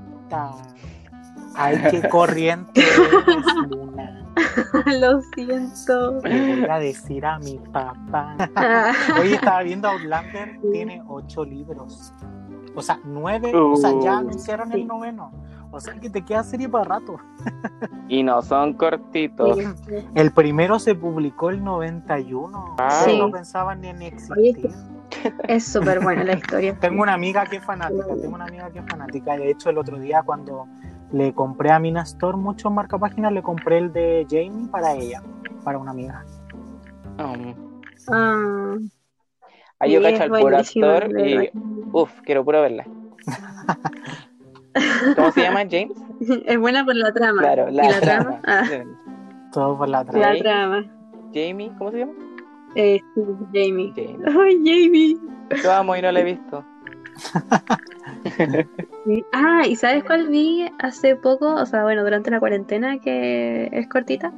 Ay, 1.56 1.82
qué 1.92 2.08
corriente 2.10 2.82
eres, 2.82 3.46
Luna. 3.70 4.20
Lo 5.00 5.22
siento. 5.36 6.20
Le 6.24 6.62
voy 6.62 6.70
a 6.70 6.80
decir 6.80 7.26
a 7.26 7.38
mi 7.40 7.60
papá. 7.72 8.36
Hoy 9.22 9.34
estaba 9.34 9.62
viendo 9.64 9.88
Outlander, 9.88 10.60
tiene 10.72 11.02
ocho 11.08 11.46
libros. 11.46 12.14
O 12.76 12.82
sea, 12.82 13.00
nueve, 13.04 13.52
o 13.56 13.76
sea, 13.76 13.92
ya 14.02 14.16
Uh. 14.16 14.20
anunciaron 14.20 14.72
Sí. 14.72 14.82
el 14.82 14.88
noveno. 14.88 15.32
O 15.72 15.80
sea 15.80 15.94
que 15.96 16.10
te 16.10 16.24
queda 16.24 16.44
serie 16.44 16.70
para 16.70 16.84
rato. 16.86 17.18
Y 18.08 18.22
no 18.24 18.42
son 18.44 18.74
cortitos. 18.74 19.58
El 20.14 20.32
primero 20.32 20.78
se 20.80 20.94
publicó 20.94 21.50
el 21.50 21.64
91. 21.64 22.76
Ah. 22.78 22.90
Yo 23.06 23.12
Sí. 23.12 23.20
no 23.20 23.32
pensaba 23.32 23.74
ni 23.76 23.88
en 23.88 23.98
Oye, 23.98 24.08
existir. 24.08 24.70
es 25.48 25.66
súper 25.66 26.00
buena 26.04 26.24
la 26.24 26.34
historia. 26.34 26.78
Tengo 26.80 27.02
una 27.02 27.14
amiga 27.14 27.46
que 27.48 27.56
es 27.58 27.64
fanática, 27.64 28.06
tengo 28.22 28.36
una 28.36 28.46
amiga 28.46 28.70
que 28.72 28.80
es 28.80 28.86
fanática. 28.88 29.36
De 29.36 29.50
hecho, 29.50 29.70
el 29.72 29.78
otro 29.80 29.98
día 30.00 30.22
cuando 30.24 30.68
le 31.14 31.34
compré 31.34 31.72
a 31.72 31.80
Mina 31.80 32.02
Store 32.02 32.36
muchos 32.38 32.72
marcapáginas, 32.72 33.32
le 33.32 33.42
compré 33.42 33.78
el 33.78 33.94
de 33.94 34.26
Jamie 34.30 34.68
para 34.70 34.94
ella, 34.94 35.22
para 35.64 35.78
una 35.78 35.92
amiga. 35.92 36.26
Um, 37.20 37.54
Ah, 38.12 38.76
ahí 39.80 39.94
yo 39.94 40.02
cacho 40.02 40.24
al 40.24 40.30
puro 40.32 40.58
actor 40.58 41.20
y 41.26 41.50
uff, 41.94 42.20
quiero 42.26 42.44
puro 42.44 42.62
verla. 42.62 42.86
¿Cómo 45.16 45.32
se 45.32 45.42
llama 45.42 45.62
James? 45.70 45.94
Es 46.46 46.60
buena 46.60 46.84
por 46.84 46.96
la 46.96 47.14
trama. 47.14 47.42
Claro, 47.42 47.70
¿Y 47.70 47.74
la, 47.76 48.02
trama? 48.02 48.42
Ah, 48.46 48.64
Todo 49.54 49.78
por 49.78 49.88
la 49.88 50.04
trama. 50.04 50.34
la 50.34 50.40
trama. 50.40 50.84
Jamie, 51.34 51.72
¿cómo 51.78 51.92
se 51.92 52.00
llama? 52.00 52.14
Eh, 52.76 53.00
sí, 53.16 53.22
Jamie. 53.54 53.94
Jamie. 53.96 54.18
Ay, 54.26 54.58
Jamie. 54.66 55.18
Yo 55.64 55.72
amo 55.74 55.96
y 55.96 56.02
no 56.02 56.12
la 56.12 56.20
he 56.20 56.24
visto. 56.24 56.66
Sí. 59.06 59.26
Ah, 59.34 59.64
¿y 59.68 59.76
sabes 59.76 60.04
cuál 60.06 60.30
vi 60.30 60.66
hace 60.80 61.16
poco? 61.18 61.54
O 61.56 61.66
sea, 61.66 61.84
bueno, 61.84 62.04
durante 62.04 62.32
la 62.32 62.40
cuarentena, 62.40 62.98
que 63.00 63.70
es 63.72 63.88
cortita, 63.90 64.32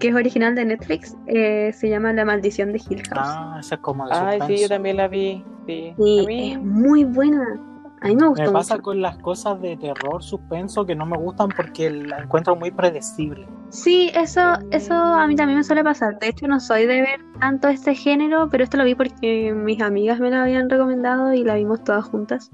que 0.00 0.08
es 0.08 0.14
original 0.14 0.56
de 0.56 0.64
Netflix. 0.64 1.16
eh, 1.26 1.72
se 1.72 1.88
llama 1.88 2.12
La 2.12 2.24
Maldición 2.24 2.72
de 2.72 2.78
Hill 2.88 3.02
House. 3.10 3.28
Ah, 3.30 3.56
esa 3.60 3.76
es 3.76 3.80
como 3.80 4.06
de 4.08 4.12
Ay, 4.14 4.40
sí, 4.48 4.62
yo 4.62 4.68
también 4.68 4.96
la 4.96 5.06
vi. 5.06 5.44
Sí. 5.66 5.94
Sí, 5.96 6.24
mí- 6.26 6.52
es 6.52 6.60
muy 6.60 7.04
buena. 7.04 7.60
A 8.02 8.08
mí 8.08 8.16
me 8.16 8.28
gustó 8.28 8.44
Me 8.44 8.50
pasa 8.50 8.74
mucho. 8.74 8.84
con 8.84 9.02
las 9.02 9.18
cosas 9.18 9.60
de 9.60 9.76
terror, 9.76 10.22
suspenso, 10.22 10.86
que 10.86 10.94
no 10.94 11.04
me 11.04 11.18
gustan 11.18 11.50
porque 11.54 11.90
la 11.90 12.18
encuentro 12.20 12.56
muy 12.56 12.70
predecible. 12.70 13.46
Sí, 13.68 14.10
eso, 14.14 14.40
eso 14.70 14.94
a 14.94 15.26
mí 15.26 15.36
también 15.36 15.58
me 15.58 15.64
suele 15.64 15.84
pasar. 15.84 16.18
De 16.18 16.28
hecho, 16.28 16.48
no 16.48 16.60
soy 16.60 16.86
de 16.86 17.02
ver 17.02 17.20
tanto 17.40 17.68
este 17.68 17.94
género, 17.94 18.48
pero 18.50 18.64
esto 18.64 18.78
lo 18.78 18.84
vi 18.84 18.94
porque 18.94 19.52
mis 19.54 19.80
amigas 19.82 20.18
me 20.18 20.30
lo 20.30 20.38
habían 20.38 20.70
recomendado 20.70 21.32
y 21.34 21.44
la 21.44 21.56
vimos 21.56 21.84
todas 21.84 22.04
juntas. 22.06 22.50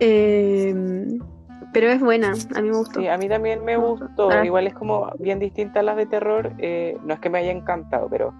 Eh, 0.00 0.74
pero 1.72 1.88
es 1.88 2.00
buena, 2.00 2.32
a 2.54 2.60
mí 2.60 2.70
me 2.70 2.76
gustó. 2.76 3.00
Sí, 3.00 3.08
a 3.08 3.16
mí 3.18 3.28
también 3.28 3.64
me 3.64 3.76
gustó. 3.76 4.30
Ah. 4.30 4.44
Igual 4.44 4.66
es 4.66 4.74
como 4.74 5.10
bien 5.18 5.38
distinta 5.38 5.80
a 5.80 5.82
las 5.82 5.96
de 5.96 6.06
terror. 6.06 6.52
eh, 6.58 6.96
no 7.04 7.14
es 7.14 7.20
que 7.20 7.30
me 7.30 7.38
haya 7.38 7.50
encantado, 7.50 8.08
pero 8.08 8.32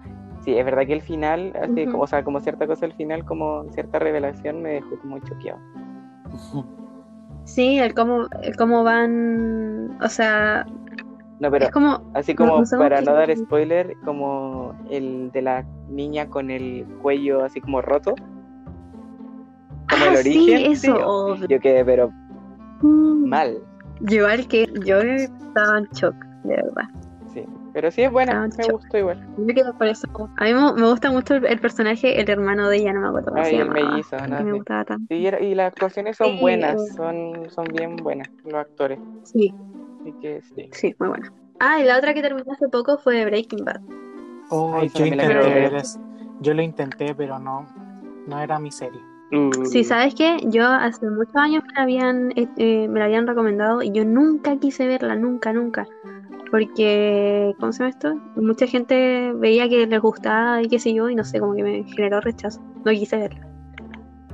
sí, 0.44 0.56
es 0.56 0.64
verdad 0.64 0.86
que 0.86 0.92
el 0.92 1.02
final, 1.02 1.52
así, 1.60 1.86
como, 1.86 2.04
o 2.04 2.06
sea, 2.06 2.22
como 2.24 2.40
cierta 2.40 2.66
cosa 2.66 2.86
al 2.86 2.92
final, 2.92 3.24
como 3.24 3.64
cierta 3.72 3.98
revelación, 3.98 4.62
me 4.62 4.70
dejó 4.74 4.98
como 5.00 5.18
choqueado. 5.20 5.60
Sí, 7.44 7.78
el 7.78 7.92
cómo, 7.94 8.28
el 8.42 8.56
cómo 8.56 8.84
van, 8.84 9.98
o 10.00 10.08
sea, 10.08 10.64
No, 11.40 11.50
pero 11.50 11.64
es 11.66 11.70
como, 11.72 12.00
así 12.14 12.34
como 12.34 12.60
no 12.60 12.78
para 12.78 13.00
no 13.02 13.12
dar 13.14 13.36
spoiler, 13.36 13.96
como 14.04 14.74
el 14.90 15.30
de 15.32 15.42
la 15.42 15.64
niña 15.88 16.26
con 16.28 16.50
el 16.50 16.86
cuello 17.02 17.44
así 17.44 17.60
como 17.60 17.82
roto. 17.82 18.14
Como 19.90 20.04
el 20.06 20.16
Ah, 20.16 20.18
origen. 20.20 20.58
sí, 20.74 20.88
eso. 20.88 21.36
Yo 21.48 21.60
quedé, 21.60 21.84
pero 21.84 22.10
Mm, 22.80 23.28
mal. 23.28 23.58
Yo 24.00 24.16
igual 24.18 24.46
que 24.48 24.66
yo 24.84 24.98
estaba 25.00 25.78
en 25.78 25.84
shock, 25.92 26.14
de 26.44 26.56
verdad. 26.56 26.88
Pero 27.72 27.90
sí 27.90 28.02
es 28.02 28.12
buena, 28.12 28.46
me 28.46 28.64
cho- 28.64 28.72
gustó 28.72 28.98
igual. 28.98 29.18
Yo 29.38 29.54
quedo 29.54 29.72
por 29.78 29.86
eso. 29.86 30.06
A 30.36 30.44
mí 30.44 30.52
me, 30.54 30.72
me 30.74 30.90
gusta 30.90 31.10
mucho 31.10 31.34
el, 31.34 31.46
el 31.46 31.58
personaje, 31.58 32.20
el 32.20 32.28
hermano 32.28 32.68
de 32.68 32.76
ella, 32.78 32.92
no 32.92 33.00
me 33.00 33.08
acuerdo 33.08 33.30
cómo 33.30 33.42
Ay, 33.42 33.50
se 33.50 33.56
llamaba. 33.58 33.72
mellizo, 33.90 34.16
no 34.28 34.44
me 34.44 34.52
gustaba 34.52 34.84
tanto. 34.84 35.06
Sí, 35.08 35.16
y 35.40 35.54
las 35.54 35.68
actuaciones 35.72 36.16
son 36.16 36.32
Sí, 36.34 36.40
buenas, 36.40 36.94
son, 36.94 37.48
son 37.50 37.64
bien 37.72 37.96
buenas 37.96 38.28
los 38.44 38.54
actores. 38.54 38.98
Sí, 39.24 39.54
Así 40.00 40.14
que 40.20 40.42
sí. 40.42 40.68
sí, 40.72 40.94
muy 40.98 41.08
buena. 41.08 41.32
Ah, 41.60 41.80
y 41.80 41.84
la 41.84 41.96
otra 41.96 42.12
que 42.12 42.22
terminé 42.22 42.50
hace 42.52 42.68
poco 42.68 42.98
fue 42.98 43.24
Breaking 43.24 43.64
Bad. 43.64 43.80
Oh, 44.50 44.72
Ay, 44.74 44.88
yo 44.88 45.06
intenté 45.06 45.76
eso. 45.76 45.98
Yo 46.40 46.54
lo 46.54 46.62
intenté, 46.62 47.14
pero 47.14 47.38
no, 47.38 47.66
no 48.26 48.40
era 48.40 48.58
mi 48.58 48.70
serie. 48.70 49.00
Uh, 49.30 49.64
Sí, 49.64 49.84
¿sabes 49.84 50.14
qué? 50.14 50.38
Yo 50.48 50.66
hace 50.66 51.06
muchos 51.08 51.34
años 51.36 51.62
me 51.64 51.72
la 51.76 51.82
habían, 51.84 52.32
eh, 52.32 52.48
eh, 52.58 52.88
me 52.88 52.98
la 52.98 53.06
habían 53.06 53.26
recomendado 53.26 53.80
y 53.82 53.92
yo 53.92 54.04
nunca 54.04 54.58
quise 54.58 54.86
verla, 54.86 55.14
nunca, 55.14 55.52
nunca. 55.52 55.86
Porque, 56.52 57.54
¿cómo 57.58 57.72
se 57.72 57.78
llama 57.80 57.88
esto? 57.90 58.14
Mucha 58.36 58.66
gente 58.66 59.32
veía 59.36 59.68
que 59.70 59.86
les 59.86 60.00
gustaba 60.02 60.62
y 60.62 60.68
qué 60.68 60.78
sé 60.78 60.92
yo, 60.92 61.08
y 61.08 61.14
no 61.16 61.24
sé, 61.24 61.40
como 61.40 61.54
que 61.54 61.62
me 61.62 61.82
generó 61.84 62.20
rechazo. 62.20 62.60
No 62.84 62.92
quise 62.92 63.16
verla. 63.16 63.48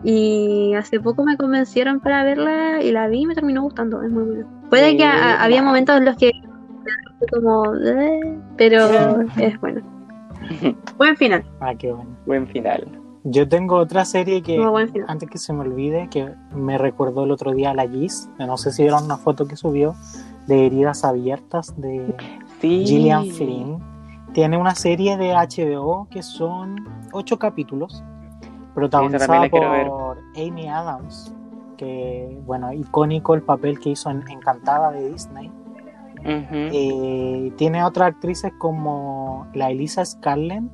Y 0.03 0.75
hace 0.75 0.99
poco 1.01 1.25
me 1.25 1.37
convencieron 1.37 2.01
para 2.01 2.25
verla 2.25 2.83
y 2.83 2.91
la 2.91 3.07
vi 3.07 3.21
y 3.23 3.27
me 3.27 3.35
terminó 3.37 3.63
gustando, 3.63 4.03
es 4.03 4.11
muy 4.11 4.25
buena. 4.25 4.47
Puede 4.69 4.97
que 4.97 5.05
a- 5.05 5.13
Buena. 5.13 5.45
había 5.45 5.63
momentos 5.63 5.97
en 5.97 6.05
los 6.05 6.17
que 6.17 6.33
como, 7.33 7.73
"Eh", 7.77 8.39
pero 8.57 8.81
es 9.41 9.61
bueno. 9.61 9.81
Buen 10.97 11.17
final. 11.17 11.45
Ah, 11.61 11.75
qué 11.77 11.93
bueno. 11.93 12.11
Buen 12.27 12.47
final. 12.49 12.85
Yo 13.25 13.49
tengo 13.49 13.77
otra 13.77 14.05
serie 14.05 14.43
que, 14.43 14.57
Tuvo 14.57 14.71
buen 14.71 14.89
final. 14.89 15.07
antes 15.09 15.29
que 15.31 15.39
se 15.39 15.53
me 15.53 15.61
olvide, 15.61 16.09
que 16.11 16.33
me 16.55 16.79
recordó 16.79 17.25
el 17.25 17.31
otro 17.31 17.53
día 17.53 17.75
la 17.75 17.87
Gis. 17.89 18.29
No 18.39 18.57
sé 18.57 18.73
si 18.73 18.83
vieron 18.83 19.05
una 19.05 19.19
foto 19.19 19.47
que 19.47 19.57
subió 19.57 19.95
de 20.49 20.67
heridas 20.67 21.05
abiertas 21.05 21.81
de 21.81 22.15
Sí. 22.61 22.85
Gillian 22.85 23.27
Flynn. 23.27 23.79
Tiene 24.33 24.57
una 24.59 24.75
serie 24.75 25.17
de 25.17 25.33
HBO 25.33 26.09
que 26.11 26.23
son 26.23 26.85
ocho 27.13 27.39
capítulos, 27.39 28.03
protagonizada 28.75 29.43
ver. 29.43 29.87
por 29.87 30.19
Amy 30.37 30.69
Adams, 30.69 31.35
que, 31.77 32.39
bueno, 32.45 32.73
icónico 32.73 33.35
el 33.35 33.43
papel 33.43 33.79
que 33.79 33.91
hizo 33.91 34.11
en 34.11 34.29
Encantada 34.29 34.91
de 34.91 35.11
Disney. 35.13 35.53
Eh, 36.25 37.53
tiene 37.57 37.85
otras 37.85 38.09
actrices 38.09 38.53
como 38.59 39.47
la 39.55 39.71
Elisa 39.71 40.05
Scarlett, 40.05 40.65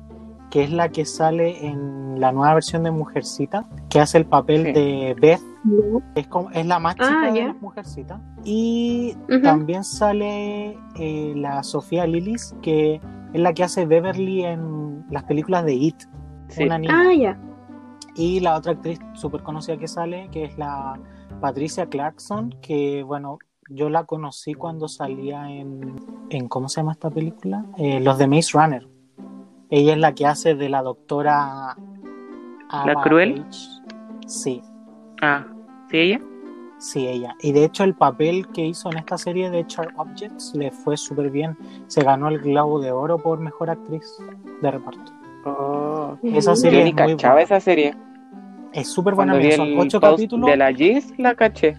que 0.55 0.63
es 0.63 0.71
la 0.71 0.87
que 0.87 1.03
sale 1.03 1.67
en 1.67 2.17
la 2.17 2.31
nueva 2.31 2.53
versión 2.53 2.83
de 2.83 2.91
Mujercita, 2.91 3.65
que 3.89 3.99
hace 3.99 4.17
el 4.19 4.25
papel 4.25 4.67
Sí. 4.67 4.71
de 4.71 5.13
Beth, 5.19 5.41
es, 6.15 6.27
como, 6.27 6.49
es 6.51 6.65
la 6.65 6.79
más 6.79 6.95
Ah, 6.97 7.03
chica 7.09 7.31
de 7.33 7.39
ya. 7.41 7.47
las 7.47 7.61
Mujercitas. 7.61 8.21
Y 8.45 9.17
también 9.43 9.83
sale 9.83 10.77
eh, 10.95 11.33
la 11.35 11.61
Sofía 11.61 12.07
Lillis, 12.07 12.55
que 12.61 13.01
es 13.33 13.41
la 13.41 13.51
que 13.51 13.65
hace 13.65 13.85
Beverly 13.85 14.45
en 14.45 15.05
las 15.11 15.23
películas 15.25 15.65
de 15.65 15.73
It, 15.73 15.97
Sí. 16.47 16.63
una 16.63 16.77
niña. 16.77 17.01
Ah, 17.05 17.13
ya. 17.13 17.37
Y 18.15 18.39
la 18.39 18.55
otra 18.55 18.71
actriz 18.71 19.01
súper 19.11 19.43
conocida 19.43 19.75
que 19.75 19.89
sale, 19.89 20.29
que 20.31 20.45
es 20.45 20.57
la 20.57 20.97
Patricia 21.41 21.87
Clarkson, 21.87 22.55
que 22.61 23.03
bueno, 23.03 23.39
yo 23.69 23.89
la 23.89 24.05
conocí 24.05 24.53
cuando 24.53 24.87
salía 24.87 25.51
en, 25.51 25.95
en 26.29 26.47
¿cómo 26.47 26.69
se 26.69 26.79
llama 26.79 26.93
esta 26.93 27.09
película? 27.09 27.65
Eh, 27.77 27.99
Los 27.99 28.17
de 28.17 28.27
Maze 28.27 28.51
Runner. 28.57 28.87
Ella 29.69 29.93
es 29.93 29.99
la 29.99 30.13
que 30.13 30.25
hace 30.25 30.55
de 30.55 30.69
la 30.69 30.81
doctora... 30.81 31.75
Ava 32.69 33.01
cruel? 33.03 33.43
Page. 33.43 33.59
Sí, 34.27 34.61
Ah, 35.21 35.45
¿sí 35.89 35.97
ella? 35.97 36.21
sí, 36.79 37.07
ella. 37.07 37.35
Y 37.41 37.51
de 37.51 37.63
hecho 37.65 37.83
el 37.83 37.95
papel 37.95 38.47
que 38.49 38.65
hizo 38.65 38.91
en 38.91 38.97
esta 38.97 39.17
serie 39.17 39.49
de 39.49 39.63
Sharp 39.67 39.97
Objects 39.97 40.53
le 40.55 40.71
fue 40.71 40.97
súper 40.97 41.29
bien. 41.31 41.57
Se 41.87 42.01
ganó 42.03 42.27
el 42.27 42.39
Globo 42.39 42.79
de 42.79 42.91
Oro 42.91 43.17
por 43.17 43.39
Mejor 43.39 43.69
Actriz 43.69 44.03
de 44.61 44.71
Reparto. 44.71 45.11
Oh. 45.45 46.17
Esa 46.23 46.55
serie 46.55 46.79
Yo 46.79 46.83
ni 46.85 46.89
es 46.89 46.95
muy 46.95 47.13
cachaba 47.15 47.35
buena. 47.35 47.43
esa 47.45 47.59
serie. 47.59 47.95
Es 48.73 48.87
súper 48.91 49.13
buena, 49.15 49.35
vi 49.35 49.51
son 49.53 49.77
ocho 49.79 50.01
capítulos. 50.01 50.49
de 50.49 50.57
la 50.57 50.73
Gis, 50.73 51.13
la 51.17 51.33
caché. 51.35 51.77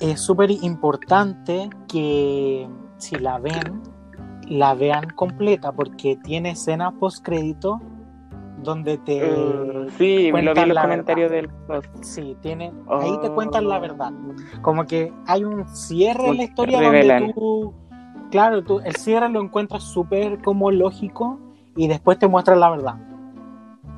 es 0.00 0.20
súper 0.20 0.50
importante 0.50 1.68
que 1.86 2.66
si 2.96 3.16
la 3.16 3.38
ven, 3.38 3.82
la 4.48 4.74
vean 4.74 5.10
completa 5.10 5.72
porque 5.72 6.16
tiene 6.22 6.50
escenas 6.50 6.92
post 6.94 7.24
crédito 7.24 7.80
donde 8.62 8.96
te 8.98 9.22
Uh, 9.30 9.90
sí, 9.98 10.30
lo 10.30 10.30
vi 10.30 10.30
cuentan 10.32 10.58
en 10.62 10.68
los 10.68 10.74
la 10.74 10.82
comentarios 10.82 11.30
del 11.30 11.48
post. 11.66 11.88
sí, 12.02 12.36
tiene 12.40 12.72
ahí 12.88 13.18
te 13.20 13.28
Oh. 13.28 13.34
cuentan 13.34 13.68
la 13.68 13.78
verdad. 13.78 14.12
Como 14.62 14.84
que 14.86 15.12
hay 15.26 15.44
un 15.44 15.68
cierre 15.68 16.28
en 16.28 16.36
la 16.38 16.44
historia 16.44 16.80
revelan. 16.80 17.18
donde 17.20 17.34
tú 17.34 17.74
claro, 18.30 18.62
tú 18.64 18.80
el 18.80 18.96
cierre 18.96 19.28
lo 19.28 19.40
encuentras 19.42 19.82
súper 19.82 20.40
como 20.42 20.70
lógico 20.70 21.38
y 21.76 21.88
después 21.88 22.18
te 22.18 22.26
muestran 22.26 22.60
la 22.60 22.70
verdad. 22.70 22.94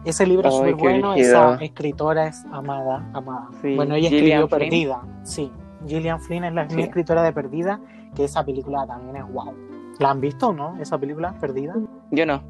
Ese 0.05 0.27
libro 0.27 0.49
es 0.49 0.55
súper 0.55 0.75
bueno, 0.77 1.15
esa 1.15 1.57
escritora 1.57 2.27
es 2.29 2.45
amada, 2.53 3.09
amada. 3.13 3.49
Sí, 3.63 3.75
Bueno, 3.75 3.95
ella 3.95 4.09
Gillian 4.09 4.43
escribió 4.43 4.49
Flynn. 4.49 4.71
Perdida, 4.71 5.03
sí. 5.23 5.51
Gillian 5.87 6.21
Flynn 6.21 6.45
es 6.45 6.53
la 6.55 6.69
Sí. 6.71 6.81
escritora 6.81 7.23
de 7.23 7.33
Perdida, 7.33 7.81
que 8.15 8.25
esa 8.25 8.45
película 8.45 8.87
también 8.87 9.17
es 9.17 9.33
wow. 9.33 9.53
¿La 9.99 10.11
han 10.11 10.21
visto 10.21 10.49
o 10.49 10.53
no? 10.53 10.77
Esa 10.81 10.99
película, 10.99 11.35
Perdida. 11.41 11.75
Yo 12.11 12.27
no. 12.27 12.43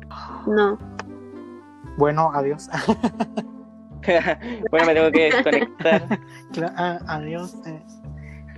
No. 0.46 0.78
Bueno, 1.96 2.30
adiós. 2.34 2.68
bueno, 4.70 4.86
me 4.86 4.94
tengo 4.94 5.10
que 5.12 5.24
desconectar. 5.32 6.20
Ah, 6.76 6.98
adiós. 7.06 7.54
eh. 7.66 7.82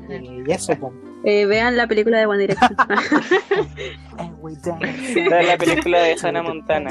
Eh, 0.09 0.43
y 0.47 0.51
eso, 0.53 0.75
pues. 0.81 0.93
Eh, 1.25 1.45
vean 1.47 1.77
la 1.77 1.87
película 1.87 2.19
de 2.19 2.27
One 2.27 2.39
Direction. 2.39 2.77
Esta 4.49 5.41
es 5.41 5.47
la 5.49 5.57
película 5.59 5.99
de 6.01 6.17
Hannah 6.23 6.43
Montana. 6.43 6.91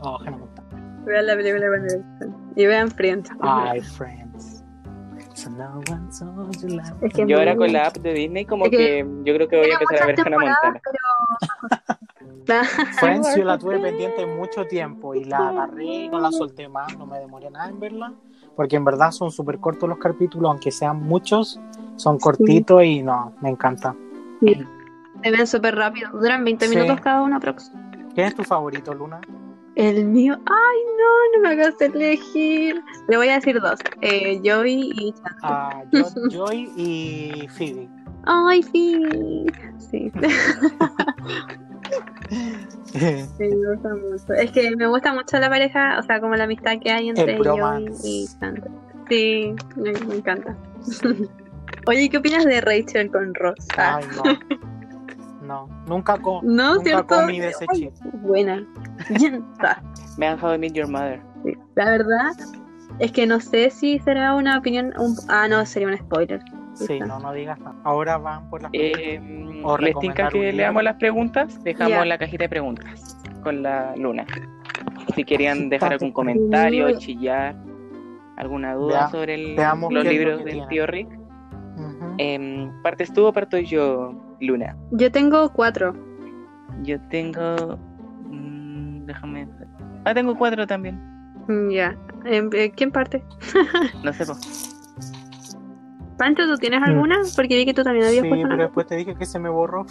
Oh, 0.00 0.18
Hannah 0.20 0.36
Montana. 0.38 1.02
vean 1.06 1.26
la 1.26 1.36
película 1.36 1.60
de 1.64 1.70
One 1.70 1.82
Direction. 1.88 2.52
Y 2.56 2.66
vean 2.66 2.90
Friends. 2.90 3.30
Ay, 3.40 3.80
friends. 3.80 4.21
So 5.42 5.50
no 5.50 5.80
one 5.90 6.08
told 6.16 6.56
you 6.62 6.68
like- 6.76 6.94
Es 7.06 7.12
que 7.14 7.26
Yo 7.26 7.38
ahora 7.38 7.56
con 7.56 7.72
la 7.72 7.86
app 7.86 7.96
de 7.96 8.12
Disney 8.14 8.44
como 8.44 8.64
Es 8.66 8.70
que 8.70 8.76
que 8.76 9.06
yo 9.24 9.34
creo 9.34 9.48
que 9.48 9.56
voy 9.58 9.70
a 9.70 9.74
empezar 9.74 10.02
a 10.02 10.06
ver 10.06 10.20
Hannah 10.20 10.38
Montana. 10.38 10.80
pero- 10.84 10.98
Friends 13.00 13.36
yo 13.36 13.44
la 13.44 13.58
tuve 13.58 13.78
pendiente 13.80 14.26
mucho 14.26 14.66
tiempo 14.66 15.14
y 15.14 15.24
la 15.24 15.48
agarré 15.48 15.84
y 15.84 16.08
no 16.08 16.18
la 16.20 16.30
solté 16.30 16.68
más, 16.68 16.96
no 16.98 17.06
me 17.06 17.18
demoré 17.18 17.50
nada 17.50 17.68
en 17.68 17.80
verla, 17.80 18.12
porque 18.56 18.76
en 18.76 18.84
verdad 18.84 19.10
son 19.10 19.30
súper 19.30 19.58
cortos 19.58 19.88
los 19.88 19.98
capítulos, 19.98 20.50
aunque 20.50 20.70
sean 20.70 21.00
muchos, 21.02 21.60
son 21.96 22.18
cortitos 22.18 22.82
y 22.84 23.02
no, 23.02 23.32
me 23.40 23.48
encanta. 23.50 23.94
Se 25.22 25.30
ven 25.30 25.46
súper 25.46 25.76
rápido. 25.76 26.10
Duran 26.12 26.44
20 26.44 26.66
Sí. 26.68 26.74
minutos 26.74 27.00
cada 27.00 27.22
uno 27.22 27.36
aprox. 27.36 27.70
¿Quién 28.14 28.26
es 28.26 28.34
tu 28.34 28.42
favorito, 28.42 28.92
Luna? 28.92 29.20
El 29.74 30.04
mío. 30.04 30.34
Ay, 30.46 30.78
no, 30.98 31.38
no 31.38 31.42
me 31.42 31.48
hagas 31.54 31.80
elegir. 31.80 32.82
Le 33.08 33.16
voy 33.16 33.28
a 33.28 33.34
decir 33.36 33.60
dos. 33.60 33.80
Eh, 34.02 34.40
Joey 34.44 34.90
y. 34.94 35.14
Ah, 35.42 35.82
Jo- 35.92 36.10
Joy 36.30 36.70
y 36.76 37.48
Phoebe. 37.48 37.88
Ay, 38.24 38.62
sí. 38.62 39.46
Sí. 39.78 40.12
Sí, 42.92 42.98
me 43.38 43.74
gusta 43.74 43.88
mucho. 43.94 44.32
Es 44.34 44.52
que 44.52 44.76
me 44.76 44.86
gusta 44.86 45.12
mucho 45.14 45.38
la 45.38 45.48
pareja, 45.48 45.98
o 45.98 46.02
sea, 46.02 46.20
como 46.20 46.34
la 46.36 46.44
amistad 46.44 46.78
que 46.80 46.90
hay 46.90 47.08
entre 47.08 47.36
El 47.36 47.44
Joey 47.44 47.86
y. 48.04 48.28
Sí, 49.08 49.54
me, 49.76 49.92
me 49.92 50.14
encanta. 50.16 50.56
Oye, 51.86 52.08
¿qué 52.08 52.18
opinas 52.18 52.44
de 52.44 52.60
Rachel 52.60 53.10
con 53.10 53.34
Ross? 53.34 53.66
Ah, 53.76 53.96
Ay, 54.00 54.04
no. 54.16 55.66
No, 55.66 55.81
nunca, 55.92 56.18
co 56.18 56.40
no, 56.42 56.74
nunca 56.74 56.84
¿cierto? 56.84 57.06
comí 57.06 57.40
de 57.40 57.48
ese 57.48 57.66
chip. 57.74 57.92
Buena. 58.22 58.64
Me 60.18 60.26
han 60.26 60.42
How 60.42 60.54
I 60.62 60.70
Your 60.72 60.88
Mother. 60.88 61.20
Sí. 61.44 61.52
La 61.74 61.84
verdad 61.90 62.32
es 62.98 63.12
que 63.12 63.26
no 63.26 63.40
sé 63.40 63.70
si 63.70 63.98
será 64.00 64.34
una 64.34 64.58
opinión. 64.58 64.92
un- 64.98 65.16
Ah, 65.28 65.48
no, 65.48 65.64
sería 65.66 65.88
un 65.88 65.96
spoiler. 65.96 66.40
Sí, 66.74 66.98
no, 67.00 67.18
no 67.18 67.32
digas 67.32 67.58
nada. 67.60 67.76
Ahora 67.84 68.16
van 68.18 68.48
por 68.48 68.62
las 68.62 68.70
Eh, 68.74 69.20
O 69.64 69.76
¿Les 69.78 69.96
tinca 69.98 70.28
que 70.28 70.52
leamos 70.52 70.82
las 70.82 70.96
preguntas? 70.96 71.62
Dejamos 71.62 72.06
la 72.06 72.18
cajita 72.18 72.44
de 72.44 72.48
preguntas 72.48 73.16
con 73.42 73.62
la 73.62 73.94
luna. 73.96 74.24
Si 75.14 75.24
querían 75.24 75.68
dejar 75.68 75.92
algún 75.92 76.12
comentario, 76.12 76.98
chillar, 76.98 77.54
alguna 78.36 78.74
duda 78.74 78.98
Vea- 79.00 79.08
sobre 79.10 79.34
el- 79.34 79.56
los 79.90 80.04
libros 80.04 80.38
del 80.44 80.54
tiene. 80.54 80.66
tío 80.68 80.86
Rick. 80.86 81.08
Ujú. 81.76 82.14
Em, 82.18 82.72
¿Partes 82.82 83.12
tú 83.12 83.26
o 83.26 83.32
parto 83.32 83.58
yo, 83.58 84.14
Luna? 84.42 84.76
Yo 84.92 85.10
tengo 85.10 85.52
cuatro. 85.52 85.94
Yo 86.82 87.00
tengo... 87.08 87.78
mm, 88.28 89.06
déjame... 89.06 89.48
Ah, 90.04 90.14
tengo 90.14 90.36
cuatro 90.36 90.66
también. 90.66 90.96
Mm, 91.48 91.70
Ya. 91.70 91.96
Em, 92.24 92.48
eh, 92.52 92.70
¿Quién 92.76 92.90
parte? 92.92 93.22
No 94.04 94.12
sé. 94.12 94.24
Pancho, 96.18 96.44
¿tú 96.46 96.56
tienes 96.56 96.80
alguna? 96.82 97.18
Porque 97.34 97.56
vi 97.56 97.64
que 97.64 97.74
tú 97.74 97.82
también 97.82 98.06
habías 98.06 98.22
Mm. 98.22 98.26
Sí, 98.26 98.28
puesto 98.28 98.42
pero 98.44 98.54
una. 98.54 98.64
después 98.64 98.86
te 98.86 98.96
dije 98.96 99.14
que 99.16 99.26
se 99.26 99.38
me 99.38 99.48
borró. 99.48 99.84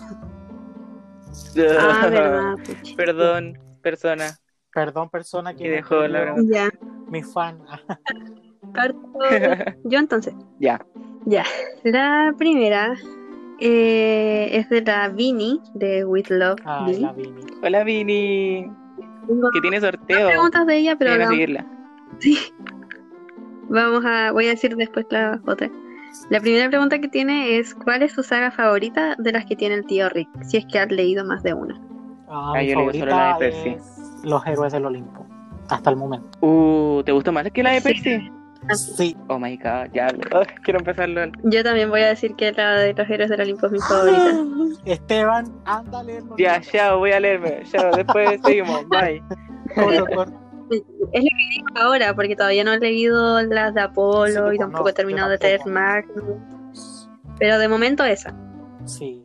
Ah, 1.79 2.07
verdad. 2.09 2.55
pucha. 2.65 2.95
Perdón, 2.95 3.57
persona. 3.81 4.37
Perdón, 4.73 5.09
persona 5.09 5.53
que 5.53 5.69
dejó 5.69 6.07
la 6.07 6.21
pregunta. 6.21 6.53
Ya. 6.53 6.69
mi 7.09 7.21
fan. 7.23 7.59
Parto 8.73 8.99
yo 9.83 9.99
entonces. 9.99 10.33
ya. 10.59 10.79
Ya. 11.25 11.43
La 11.83 12.33
primera 12.37 12.93
eh, 13.61 14.49
es 14.57 14.69
de 14.69 14.81
la 14.81 15.07
Vini 15.09 15.61
de 15.73 16.03
With 16.05 16.27
Love. 16.29 16.59
Ay, 16.65 16.93
Vini. 16.93 17.01
la 17.05 17.13
Vini. 17.13 17.41
Hola, 17.63 17.83
Vini. 17.83 18.71
Tengo 19.27 19.49
Que 19.51 19.61
tiene 19.61 19.79
dos 19.79 19.91
sorteo. 19.91 20.27
preguntas 20.27 20.65
de 20.67 20.77
ella, 20.77 20.95
pero 20.97 21.27
seguirla. 21.27 21.65
Sí. 22.19 22.37
Vamos 23.69 24.03
a, 24.05 24.31
voy 24.31 24.47
a 24.47 24.49
decir 24.49 24.75
después 24.75 25.05
la 25.09 25.39
otra. 25.47 25.69
La 26.29 26.41
primera 26.41 26.67
pregunta 26.69 26.99
que 26.99 27.07
tiene 27.07 27.57
es 27.57 27.73
¿cuál 27.73 28.03
es 28.03 28.13
tu 28.13 28.21
saga 28.21 28.51
favorita 28.51 29.15
de 29.17 29.31
las 29.31 29.45
que 29.45 29.55
tiene 29.55 29.75
el 29.75 29.85
tío 29.85 30.09
Rick? 30.09 30.27
Si 30.43 30.57
es 30.57 30.65
que 30.65 30.77
has 30.77 30.91
leído 30.91 31.23
más 31.25 31.41
de 31.41 31.53
una. 31.53 31.79
Ah, 32.27 32.51
Ah, 32.55 32.59
mi 32.59 32.67
yo 32.69 32.79
leí 32.91 32.99
solo 32.99 33.11
la 33.11 33.37
de 33.39 33.51
favorita 33.51 33.63
Percy. 33.63 34.27
Los 34.27 34.45
héroes 34.45 34.73
del 34.73 34.85
Olimpo. 34.85 35.25
Hasta 35.69 35.89
el 35.89 35.95
momento. 35.95 36.37
Uh, 36.45 37.01
¿te 37.03 37.11
gustó 37.13 37.31
más 37.31 37.49
que 37.51 37.63
la 37.63 37.71
de. 37.71 37.81
Percy? 37.81 38.03
Sí. 38.19 38.31
Oh 39.27 39.39
my 39.39 39.57
god, 39.57 39.91
ya. 39.93 40.07
Oh, 40.33 40.43
quiero 40.63 40.79
empezarlo. 40.79 41.31
Yo 41.43 41.63
también 41.63 41.89
voy 41.89 42.01
a 42.01 42.09
decir 42.09 42.35
que 42.35 42.51
la 42.51 42.75
de 42.75 42.93
los 42.93 43.09
héroes 43.09 43.29
del 43.29 43.41
Olimpo 43.41 43.65
es 43.65 43.71
mi 43.71 43.79
favorita. 43.79 44.37
Esteban, 44.85 45.45
ándale. 45.65 46.21
Ya, 46.37 46.61
chao, 46.61 46.99
voy 46.99 47.11
a 47.11 47.19
leerme. 47.19 47.63
Chao, 47.71 47.91
después 47.95 48.39
seguimos. 48.45 48.87
Bye. 48.89 49.21
Es 49.75 49.77
lo 49.77 50.05
que 51.11 51.19
digo 51.19 51.67
ahora, 51.75 52.13
porque 52.13 52.35
todavía 52.35 52.63
no 52.63 52.73
he 52.73 52.79
leído 52.79 53.41
las 53.43 53.73
de 53.73 53.81
Apolo 53.81 54.49
Sí, 54.49 54.55
y 54.55 54.57
tampoco 54.57 54.83
no, 54.83 54.89
he 54.89 54.93
terminado 54.93 55.29
de 55.29 55.37
tener 55.37 55.59
tampoco. 55.59 55.79
Magnus. 55.79 57.09
Pero 57.39 57.57
de 57.59 57.67
momento 57.67 58.05
esa. 58.05 58.33
Sí. 58.85 59.23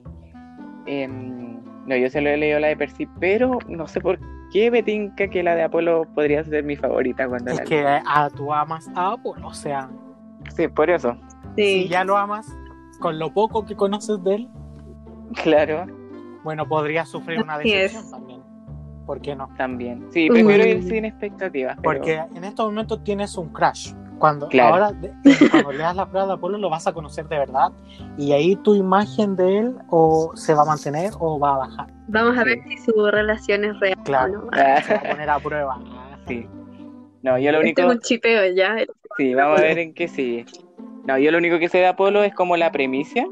Em, 0.86 1.62
no, 1.86 1.94
yo 1.96 2.08
se 2.08 2.20
lo 2.20 2.30
he 2.30 2.36
leído 2.36 2.58
la 2.58 2.68
de 2.68 2.76
Percy, 2.76 3.06
pero 3.20 3.58
no 3.68 3.86
sé 3.86 4.00
por 4.00 4.18
qué 4.56 4.70
me 4.70 4.82
tinca 4.82 5.28
que 5.28 5.42
la 5.42 5.54
de 5.54 5.64
Apolo 5.64 6.06
podría 6.14 6.42
ser 6.42 6.64
mi 6.64 6.76
favorita 6.76 7.28
cuando 7.28 7.50
Es 7.50 7.58
la 7.58 7.64
que 7.64 7.84
ah, 7.86 8.30
tú 8.34 8.54
amas 8.54 8.88
a 8.94 9.12
Apolo, 9.12 9.48
o 9.48 9.52
sea, 9.54 9.90
Sí, 10.56 10.66
por 10.68 10.88
eso. 10.88 11.14
Sí. 11.56 11.82
si 11.82 11.88
ya 11.88 12.04
lo 12.04 12.16
amas, 12.16 12.46
con 12.98 13.18
lo 13.18 13.30
poco 13.34 13.66
que 13.66 13.76
conoces 13.76 14.22
de 14.24 14.36
él, 14.36 14.48
Claro, 15.42 15.84
bueno, 16.42 16.66
podría 16.66 17.04
sufrir 17.04 17.42
una 17.42 17.58
decepción 17.58 18.10
también. 18.10 18.35
¿Por 19.06 19.20
qué 19.20 19.34
no? 19.36 19.48
también. 19.56 20.06
Sí, 20.10 20.28
prefiero 20.28 20.64
Mm. 20.64 20.68
ir 20.68 20.82
sin 20.82 21.04
expectativas. 21.04 21.76
pero- 21.76 21.82
Porque 21.82 22.14
en 22.34 22.44
estos 22.44 22.66
momentos 22.66 23.02
tienes 23.04 23.36
un 23.36 23.48
crash. 23.50 23.92
Cuando 24.18 24.48
Claro. 24.48 24.74
ahora 24.74 24.92
de- 24.92 25.12
cuando 25.50 25.72
leas 25.72 25.94
la 25.94 26.06
prueba 26.08 26.26
de 26.26 26.32
Apolo 26.34 26.56
lo 26.58 26.70
vas 26.70 26.86
a 26.86 26.92
conocer 26.94 27.28
de 27.28 27.38
verdad 27.38 27.70
y 28.16 28.32
ahí 28.32 28.56
tu 28.56 28.74
imagen 28.74 29.36
de 29.36 29.58
él 29.58 29.76
o 29.90 30.32
se 30.34 30.54
va 30.54 30.62
a 30.62 30.64
mantener 30.64 31.12
o 31.18 31.38
va 31.38 31.54
a 31.54 31.58
bajar. 31.58 31.86
Vamos 32.08 32.38
a 32.38 32.42
Sí. 32.42 32.48
ver 32.48 32.58
si 32.66 32.76
su 32.78 33.06
relación 33.10 33.64
es 33.64 33.78
real 33.78 33.98
Claro. 34.04 34.32
no. 34.44 34.48
Ah, 34.52 34.80
Se 34.82 34.94
va 34.94 35.00
a 35.00 35.02
poner 35.16 35.30
a 35.30 35.38
prueba. 35.38 35.78
sí. 36.26 36.46
No, 37.22 37.36
yo 37.38 37.50
lo 37.52 37.58
Este 37.58 37.82
único. 37.82 37.82
es 37.82 37.86
un 37.96 38.00
chipeo 38.00 38.54
ya. 38.54 38.76
Sí, 39.18 39.34
vamos 39.34 39.58
a 39.58 39.62
ver 39.62 39.78
en 39.78 39.92
qué 39.94 40.08
sigue. 40.08 40.46
No, 41.06 41.18
yo 41.18 41.30
lo 41.30 41.38
único 41.38 41.58
que 41.58 41.68
sé 41.68 41.78
de 41.78 41.86
Apolo 41.86 42.22
es 42.24 42.34
como 42.34 42.56
la 42.56 42.72
premisa. 42.72 43.24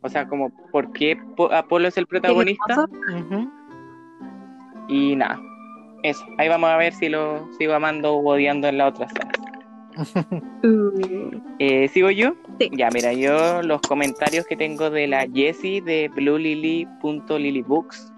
O 0.00 0.08
sea, 0.08 0.26
como 0.28 0.50
por 0.70 0.92
qué 0.92 1.18
Po- 1.36 1.52
Apolo 1.52 1.88
es 1.88 1.98
el 1.98 2.06
protagonista. 2.06 2.86
Ujú. 3.14 3.50
Y 4.88 5.14
nada. 5.16 5.40
Eso. 6.02 6.24
Ahí 6.38 6.48
vamos 6.48 6.70
a 6.70 6.76
ver 6.76 6.92
si 6.94 7.08
lo 7.08 7.48
sigo 7.58 7.74
amando 7.74 8.14
o 8.14 8.32
odiando 8.32 8.68
en 8.68 8.78
la 8.78 8.86
otra 8.88 9.08
saga. 9.08 9.30
Mm, 10.62 11.40
Eh, 11.58 11.88
¿Sigo 11.88 12.10
yo? 12.10 12.34
Sí. 12.60 12.70
Ya, 12.76 12.88
mira, 12.92 13.12
yo 13.12 13.62
los 13.62 13.80
comentarios 13.82 14.46
que 14.46 14.56
tengo 14.56 14.90
de 14.90 15.08
la 15.08 15.26
Jessie 15.32 15.80
de 15.82 16.08
bluelily.lilybooks. 16.14 18.12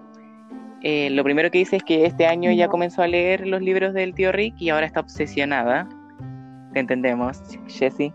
Eh, 0.82 1.10
lo 1.10 1.24
primero 1.24 1.50
que 1.50 1.58
dice 1.58 1.76
es 1.76 1.82
que 1.82 2.04
este 2.06 2.26
año 2.26 2.50
ya 2.52 2.68
comenzó 2.68 3.02
a 3.02 3.06
leer 3.06 3.46
los 3.46 3.60
libros 3.62 3.92
del 3.94 4.14
tío 4.14 4.32
Rick 4.32 4.54
y 4.58 4.70
ahora 4.70 4.86
está 4.86 5.00
obsesionada. 5.00 5.88
Te 6.74 6.80
entendemos, 6.80 7.40
Jessie. 7.66 8.12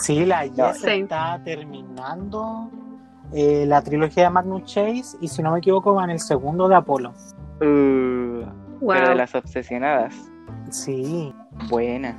Sí, 0.00 0.24
la 0.24 0.40
Jess 0.56 0.80
Sí. 0.80 0.90
está 0.90 1.40
terminando 1.44 2.70
eh, 3.34 3.66
la 3.66 3.82
trilogía 3.82 4.24
de 4.24 4.30
Magnus 4.30 4.64
Chase 4.64 5.16
y 5.20 5.28
si 5.28 5.42
no 5.42 5.52
me 5.52 5.58
equivoco 5.58 5.94
va 5.94 6.04
en 6.04 6.10
el 6.10 6.20
segundo 6.20 6.68
de 6.68 6.76
Apolo. 6.76 7.12
Uh, 7.60 8.44
wow. 8.80 8.94
Pero 8.94 9.08
de 9.10 9.14
las 9.16 9.34
obsesionadas. 9.34 10.14
Sí, 10.70 11.34
Buena. 11.68 12.16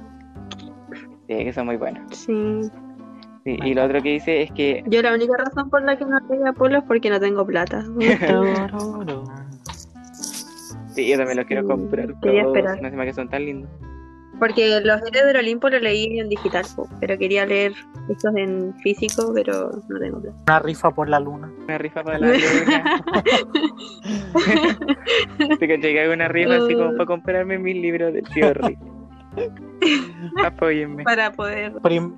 Sí, 1.27 1.43
que 1.43 1.53
son 1.53 1.65
muy 1.67 1.77
buenas. 1.77 2.03
Sí. 2.15 2.61
Sí, 3.43 3.57
y 3.63 3.73
lo 3.75 3.85
otro 3.85 4.01
que 4.01 4.09
dice 4.09 4.41
es 4.41 4.51
que 4.51 4.83
Yo 4.87 5.01
la 5.03 5.13
única 5.13 5.37
razón 5.37 5.69
por 5.69 5.83
la 5.83 5.97
que 5.97 6.05
no 6.05 6.19
leí 6.29 6.41
Apolo 6.47 6.79
es 6.79 6.83
porque 6.83 7.09
no 7.11 7.19
tengo 7.19 7.45
plata. 7.45 7.81
sí, 10.95 11.07
yo 11.07 11.17
también 11.17 11.37
los 11.37 11.45
quiero 11.45 11.67
comprar. 11.67 12.19
Quería 12.21 12.41
esperar. 12.43 12.81
No 12.81 12.89
sé 12.89 12.95
más 12.95 13.05
que 13.05 13.13
son 13.13 13.29
tan 13.29 13.45
lindos. 13.45 13.69
Porque 14.39 14.79
los 14.81 15.01
héroes 15.01 15.25
del 15.27 15.37
Olimpo 15.37 15.69
lo 15.69 15.79
leí 15.79 16.19
en 16.19 16.29
digital, 16.29 16.65
pero 16.99 17.17
quería 17.17 17.45
leer 17.45 17.73
estos 18.09 18.35
en 18.35 18.73
físico, 18.83 19.31
pero 19.33 19.71
no 19.89 19.99
tengo 19.99 20.21
plata. 20.21 20.37
una 20.47 20.59
rifa 20.59 20.91
por 20.91 21.09
la 21.09 21.19
luna. 21.19 21.51
Una 21.63 21.77
rifa 21.77 22.03
para 22.03 22.19
la 22.19 22.27
luna. 22.27 23.03
Caché 25.59 25.67
que 25.79 26.01
hago 26.01 26.13
una 26.13 26.27
rifa 26.27 26.55
así 26.57 26.73
como 26.73 26.91
para 26.93 27.05
comprarme 27.05 27.57
mis 27.57 27.75
libros 27.75 28.13
tío 28.33 28.53
Rick. 28.53 28.79
Apóyenme. 30.45 31.03
Para 31.03 31.31
poder 31.31 31.73
Prim- 31.81 32.17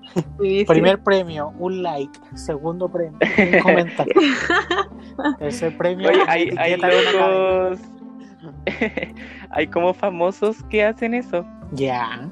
primer 0.68 1.00
premio, 1.02 1.52
un 1.58 1.82
like. 1.82 2.20
Segundo 2.36 2.90
premio, 2.90 3.18
un 3.22 3.60
comentario. 3.62 4.14
Tercer 5.40 5.76
premio, 5.78 6.10
Oye, 6.10 6.20
hay, 6.28 6.50
hay 6.58 6.72
de 6.74 6.78
locos. 6.78 7.80
hay 9.52 9.68
como 9.68 9.94
famosos 9.94 10.64
que 10.66 10.84
hacen 10.84 11.14
eso. 11.14 11.46
Ya. 11.74 12.30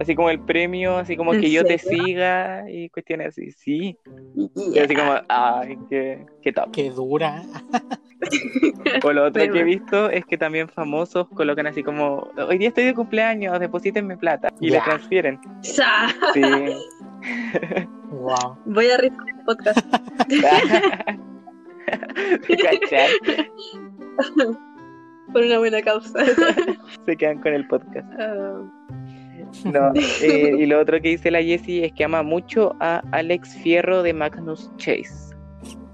Así 0.00 0.16
como 0.16 0.30
el 0.30 0.40
premio, 0.40 0.96
así 0.96 1.16
como 1.16 1.32
¿En 1.34 1.40
que 1.40 1.50
yo 1.50 1.64
te 1.64 1.78
siga 1.78 2.64
y 2.68 2.88
cuestiones 2.88 3.28
así. 3.28 3.52
Sí. 3.52 3.96
Y 4.74 4.78
así 4.78 4.96
como, 4.96 5.14
ay, 5.28 5.78
qué, 5.88 6.26
qué 6.42 6.52
top. 6.52 6.72
Qué 6.72 6.90
dura. 6.90 7.42
O 9.04 9.12
lo 9.12 9.26
otro 9.26 9.40
Pero 9.42 9.52
que 9.52 9.60
he 9.60 9.64
visto 9.64 10.10
es 10.10 10.24
que 10.24 10.36
también 10.38 10.68
famosos 10.68 11.28
colocan 11.28 11.66
así 11.68 11.82
como, 11.84 12.28
hoy 12.48 12.58
día 12.58 12.68
estoy 12.68 12.84
de 12.84 12.94
cumpleaños, 12.94 13.60
deposítenme 13.60 14.16
plata. 14.16 14.48
Y 14.60 14.70
Ya. 14.70 14.78
le 14.78 14.84
transfieren. 14.84 15.40
Sa- 15.60 16.08
Sí. 16.34 16.40
Wow. 18.10 18.56
Voy 18.66 18.90
a 18.90 18.96
rifar 18.96 19.26
el 19.28 19.44
podcast. 19.44 19.86
por 25.32 25.42
una 25.42 25.58
buena 25.58 25.82
causa. 25.82 26.18
Se 27.06 27.16
quedan 27.16 27.40
con 27.40 27.52
el 27.54 27.66
podcast. 27.66 28.08
Ah, 28.18 28.62
No, 29.64 29.92
eh, 30.22 30.54
y 30.58 30.66
lo 30.66 30.80
otro 30.80 31.00
que 31.00 31.10
dice 31.10 31.30
la 31.30 31.42
Jessie 31.42 31.84
es 31.84 31.92
que 31.92 32.04
ama 32.04 32.22
mucho 32.22 32.74
a 32.80 33.02
Alex 33.12 33.54
Fierro 33.56 34.02
de 34.02 34.14
Magnus 34.14 34.70
Chase. 34.76 35.34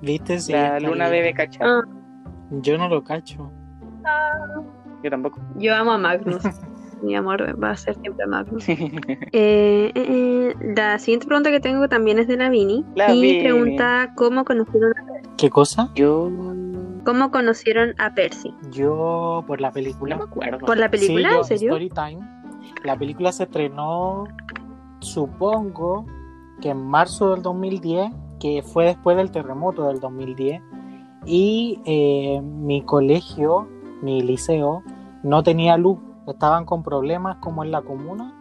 ¿Viste? 0.01 0.39
Sí, 0.39 0.53
la 0.53 0.79
luna 0.79 1.09
bien. 1.11 1.23
debe 1.23 1.35
cachar. 1.35 1.67
Ah. 1.67 1.81
Yo 2.51 2.79
no 2.79 2.89
lo 2.89 3.03
cacho. 3.03 3.53
Yo 5.03 5.11
tampoco. 5.11 5.41
yo 5.57 5.75
amo 5.75 5.93
a 5.93 5.99
Magnus. 5.99 6.43
Mi 7.03 7.15
amor 7.15 7.63
va 7.63 7.71
a 7.71 7.77
ser 7.77 7.95
siempre 8.01 8.27
Magnus. 8.27 8.69
Eh, 8.69 9.93
eh, 9.95 10.55
la 10.77 10.99
siguiente 10.99 11.27
pregunta 11.27 11.51
que 11.51 11.61
tengo 11.61 11.89
también 11.89 12.19
es 12.19 12.27
de 12.29 12.37
la 12.37 12.49
Vini. 12.49 12.85
La 12.97 13.13
y 13.15 13.21
Vini. 13.21 13.41
pregunta 13.43 14.13
cómo 14.17 14.45
conocieron, 14.45 14.93
¿Qué 15.37 15.51
cosa? 15.51 15.91
Yo 15.95 16.29
cómo 17.09 17.31
conocieron 17.31 17.95
a 17.99 18.13
Percy. 18.15 18.55
Yo 18.71 19.43
por 19.47 19.63
la 19.63 19.69
no 19.69 19.75
película. 19.75 20.17
me 20.17 20.25
acuerdo. 20.25 20.67
¿Por 20.67 20.77
la 20.77 20.91
película? 20.91 21.29
Sí, 21.31 21.35
yo, 21.35 21.39
¿En 21.41 21.45
serio? 21.45 21.69
Story 21.77 21.89
Time. 21.89 22.29
La 22.85 22.97
película 22.99 23.33
se 23.33 23.45
estrenó, 23.45 24.25
supongo, 25.01 26.05
que 26.61 26.71
en 26.71 26.85
marzo 26.87 27.31
del 27.33 27.43
2010, 27.43 28.13
que 28.41 28.63
fue 28.63 28.85
después 28.85 29.17
del 29.17 29.31
terremoto 29.31 29.87
del 29.89 30.01
2010. 30.01 30.61
Y 31.25 31.81
eh, 31.87 32.41
mi 32.43 32.83
colegio, 32.83 33.69
mi 34.03 34.21
liceo, 34.21 34.83
no 35.23 35.43
tenía 35.43 35.77
luz. 35.77 35.99
Estaban 36.27 36.67
con 36.67 36.83
problemas 36.83 37.39
como 37.39 37.65
en 37.65 37.71
la 37.71 37.81
comuna. 37.83 38.35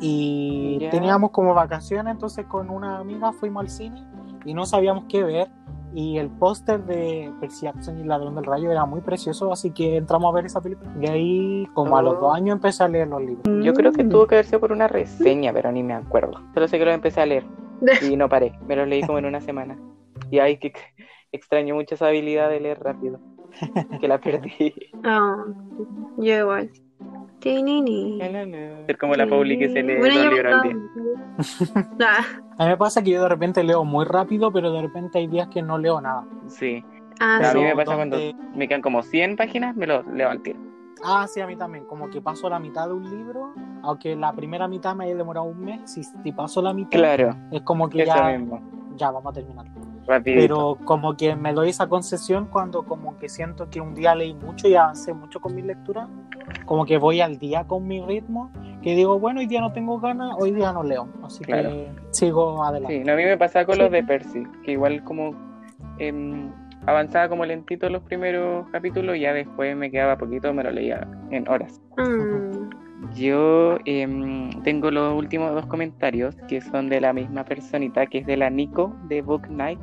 Y 0.00 0.78
Ya. 0.80 0.90
teníamos 0.90 1.30
como 1.30 1.52
vacaciones, 1.54 2.12
entonces 2.12 2.46
con 2.46 2.70
una 2.70 2.98
amiga 2.98 3.32
fuimos 3.32 3.62
al 3.62 3.68
cine 3.68 4.02
y 4.44 4.54
no 4.54 4.64
sabíamos 4.64 5.04
qué 5.08 5.22
ver. 5.24 5.50
Y 5.94 6.18
el 6.18 6.28
póster 6.28 6.84
de 6.84 7.32
Percy 7.40 7.64
Jackson 7.66 7.98
y 7.98 8.02
el 8.02 8.08
ladrón 8.08 8.34
del 8.34 8.44
rayo 8.44 8.70
era 8.70 8.84
muy 8.84 9.00
precioso, 9.00 9.52
así 9.52 9.70
que 9.70 9.96
entramos 9.96 10.30
a 10.30 10.34
ver 10.36 10.46
esa 10.46 10.60
película. 10.60 10.90
Y 11.00 11.06
ahí, 11.08 11.66
como 11.74 11.96
a 11.96 12.02
los 12.02 12.14
Oh. 12.16 12.20
dos 12.20 12.36
años, 12.36 12.56
empecé 12.56 12.84
a 12.84 12.88
leer 12.88 13.08
los 13.08 13.22
libros. 13.22 13.64
Yo 13.64 13.72
creo 13.72 13.92
que 13.92 14.04
Mm. 14.04 14.08
tuvo 14.10 14.26
que 14.26 14.34
haber 14.36 14.44
sido 14.46 14.60
por 14.60 14.72
una 14.72 14.86
reseña, 14.88 15.52
pero 15.52 15.72
ni 15.72 15.82
me 15.82 15.94
acuerdo. 15.94 16.40
Solo 16.54 16.68
sé 16.68 16.78
que 16.78 16.84
lo 16.84 16.90
empecé 16.90 17.20
a 17.22 17.26
leer 17.26 17.44
y 18.12 18.16
no 18.16 18.28
paré. 18.28 18.52
Me 18.66 18.76
los 18.76 18.86
leí 18.86 19.02
como 19.02 19.18
en 19.18 19.24
una 19.26 19.40
semana. 19.40 19.78
Y 20.30 20.38
ay, 20.40 20.58
que 20.58 20.72
extraño 21.32 21.74
mucho 21.74 21.94
esa 21.94 22.08
habilidad 22.08 22.48
de 22.50 22.60
leer 22.60 22.80
rápido. 22.80 23.18
Que 24.00 24.08
la 24.08 24.18
perdí. 24.20 24.74
Ah, 25.04 25.36
yo 26.18 26.38
igual. 26.38 26.70
Ser 27.40 28.98
como 28.98 29.14
la 29.14 29.26
Pauli 29.26 29.58
que 29.58 29.68
se 29.70 29.82
lee 29.82 29.96
Bueno, 29.98 30.22
dos 30.22 30.32
libros 30.32 30.54
al 30.54 30.62
día. 30.62 30.76
Ah, 32.00 32.24
A 32.58 32.64
mí 32.64 32.70
me 32.70 32.76
pasa 32.76 33.02
que 33.02 33.10
yo 33.10 33.22
de 33.22 33.28
repente 33.28 33.62
leo 33.62 33.84
muy 33.84 34.04
rápido, 34.04 34.50
pero 34.52 34.72
de 34.72 34.82
repente 34.82 35.18
hay 35.18 35.26
días 35.28 35.48
que 35.48 35.62
no 35.62 35.78
leo 35.78 36.00
nada. 36.00 36.24
Sí. 36.48 36.84
ah, 37.20 37.38
a 37.38 37.52
sí. 37.52 37.58
mí 37.58 37.64
me 37.64 37.70
Pero 37.70 37.84
pasa 37.84 37.96
cuando 37.96 38.18
me 38.54 38.66
quedan 38.68 38.82
como 38.82 39.02
100 39.02 39.36
páginas, 39.36 39.76
me 39.76 39.86
los 39.86 40.06
leo 40.08 40.28
al 40.30 40.42
tiro. 40.42 40.58
Ah, 41.04 41.26
sí, 41.28 41.40
a 41.40 41.46
mí 41.46 41.54
también. 41.56 41.84
Como 41.84 42.10
que 42.10 42.20
paso 42.20 42.50
la 42.50 42.58
mitad 42.58 42.88
de 42.88 42.94
un 42.94 43.08
libro, 43.08 43.52
aunque 43.82 44.16
la 44.16 44.32
primera 44.32 44.66
mitad 44.66 44.96
me 44.96 45.04
haya 45.04 45.14
demorado 45.14 45.46
un 45.46 45.60
mes, 45.60 45.80
si, 45.92 46.02
si 46.02 46.32
paso 46.32 46.60
la 46.60 46.72
mitad, 46.74 46.98
Claro, 46.98 47.36
es 47.52 47.62
como 47.62 47.88
que 47.88 48.04
ya, 48.04 48.36
mismo. 48.36 48.60
ya 48.96 49.12
vamos 49.12 49.30
a 49.30 49.34
terminar. 49.34 49.66
Rapidito. 50.08 50.40
Pero 50.40 50.78
como 50.86 51.16
que 51.16 51.36
me 51.36 51.52
doy 51.52 51.68
esa 51.68 51.86
concesión 51.86 52.46
cuando 52.46 52.82
como 52.84 53.16
que 53.18 53.28
siento 53.28 53.68
que 53.68 53.80
un 53.80 53.94
día 53.94 54.14
leí 54.14 54.32
mucho 54.34 54.66
y 54.66 54.74
avancé 54.74 55.12
mucho 55.12 55.38
con 55.40 55.54
mi 55.54 55.60
lectura. 55.62 56.08
Como 56.64 56.86
que 56.86 56.96
voy 56.96 57.20
al 57.20 57.38
día 57.38 57.64
con 57.66 57.86
mi 57.86 58.00
ritmo, 58.00 58.50
que 58.82 58.94
digo, 58.96 59.18
bueno, 59.18 59.40
hoy 59.40 59.46
día 59.46 59.60
no 59.60 59.72
tengo 59.72 60.00
ganas, 60.00 60.34
hoy 60.38 60.50
día 60.52 60.72
no 60.72 60.82
leo. 60.82 61.08
Así 61.22 61.44
Claro. 61.44 61.68
que 61.70 61.88
sigo 62.10 62.64
adelante. 62.64 62.98
Sí, 62.98 63.04
no, 63.04 63.12
a 63.12 63.16
mí 63.16 63.24
me 63.24 63.36
pasaba 63.36 63.66
con 63.66 63.74
Sí. 63.74 63.82
los 63.82 63.90
de 63.90 64.02
Percy, 64.02 64.44
que 64.64 64.72
igual 64.72 65.04
como 65.04 65.34
em, 65.98 66.50
avanzaba 66.86 67.28
como 67.28 67.44
lentito 67.44 67.90
los 67.90 68.02
primeros 68.02 68.66
capítulos 68.70 69.16
y 69.16 69.20
ya 69.20 69.32
después 69.34 69.76
me 69.76 69.90
quedaba 69.90 70.16
poquito, 70.16 70.54
me 70.54 70.62
lo 70.64 70.70
leía 70.70 71.06
en 71.30 71.46
horas. 71.48 71.80
Mm, 71.98 72.70
Yo 73.14 73.78
em, 73.84 74.50
tengo 74.64 74.90
los 74.90 75.16
últimos 75.16 75.54
dos 75.54 75.66
comentarios 75.66 76.34
que 76.48 76.60
son 76.60 76.88
de 76.88 77.00
la 77.00 77.12
misma 77.12 77.44
personita, 77.44 78.06
que 78.06 78.18
es 78.18 78.26
de 78.26 78.36
la 78.36 78.50
Nico 78.50 78.94
de 79.08 79.22
Book 79.22 79.48
Night. 79.48 79.78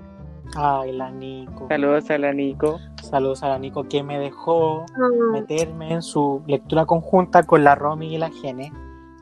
Ay, 0.55 0.91
la 0.91 1.11
Nico. 1.11 1.67
Saludos 1.67 2.09
a 2.09 2.17
la 2.17 2.33
Nico. 2.33 2.79
Saludos 3.01 3.43
a 3.43 3.49
la 3.49 3.59
Nico 3.59 3.87
que 3.87 4.03
me 4.03 4.19
dejó 4.19 4.85
mm, 4.95 5.31
meterme 5.31 5.93
en 5.93 6.01
su 6.01 6.43
lectura 6.47 6.85
conjunta 6.85 7.43
con 7.43 7.63
la 7.63 7.75
Romy 7.75 8.13
y 8.13 8.17
la 8.17 8.29
Gene. 8.29 8.71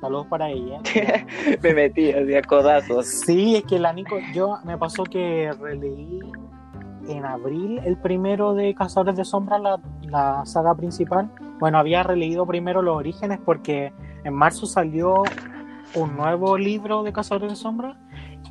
Saludos 0.02 0.28
para 0.28 0.50
ella. 0.50 0.80
me 1.64 1.74
metí 1.74 2.12
así 2.12 2.36
a 2.36 2.42
codazos. 2.42 3.06
Sí, 3.08 3.56
es 3.56 3.64
que 3.64 3.80
la 3.80 3.94
Nico, 3.94 4.18
yo 4.34 4.58
me 4.66 4.78
pasó 4.78 5.04
que 5.04 5.52
releí 5.60 6.20
en 7.08 7.26
abril 7.26 7.80
el 7.84 7.98
primero 7.98 8.54
de 8.54 8.74
Cazadores 8.76 9.16
de 9.16 9.26
Sombras, 9.26 9.62
la, 9.62 9.80
la 10.04 10.46
saga 10.46 10.76
principal, 10.76 11.30
Bueno, 11.60 11.78
había 11.78 12.04
releído 12.04 12.46
primero 12.46 12.82
Los 12.82 12.98
Orígenes 12.98 13.40
porque 13.44 13.92
en 14.24 14.34
marzo 14.34 14.66
salió 14.66 15.24
un 15.96 16.16
nuevo 16.16 16.58
libro 16.58 17.04
de 17.04 17.14
Cazadores 17.14 17.50
de 17.50 17.56
Sombra 17.56 17.98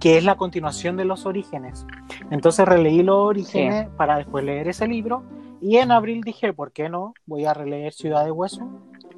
que 0.03 0.19
es 0.19 0.25
la 0.25 0.35
continuación 0.35 0.97
de 0.97 1.05
Los 1.05 1.27
Orígenes. 1.27 1.87
Entonces 2.33 2.67
releí 2.67 3.05
Los 3.05 3.19
Orígenes 3.19 3.89
para 3.97 4.17
después 4.17 4.45
leer 4.45 4.67
ese 4.67 4.89
libro 4.89 5.23
y 5.61 5.77
en 5.77 5.93
abril 5.93 6.23
dije, 6.23 6.53
¿por 6.53 6.73
qué 6.73 6.89
no? 6.89 7.15
Voy 7.25 7.45
a 7.45 7.55
releer 7.55 7.93
Ciudad 7.93 8.25
de 8.25 8.33
Hueso 8.33 8.69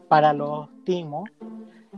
para 0.09 0.35
los 0.35 0.69
timos. 0.85 1.31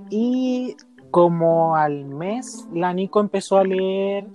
Y 0.08 0.76
como 1.10 1.74
al 1.74 2.04
mes, 2.04 2.68
la 2.72 2.92
Nico 2.92 3.18
empezó 3.18 3.58
a 3.58 3.64
leer 3.64 4.28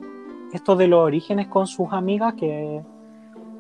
esto 0.52 0.76
de 0.76 0.90
los 0.90 1.00
orígenes 1.00 1.48
con 1.48 1.66
sus 1.66 1.88
amigas 1.94 2.34
que 2.34 2.82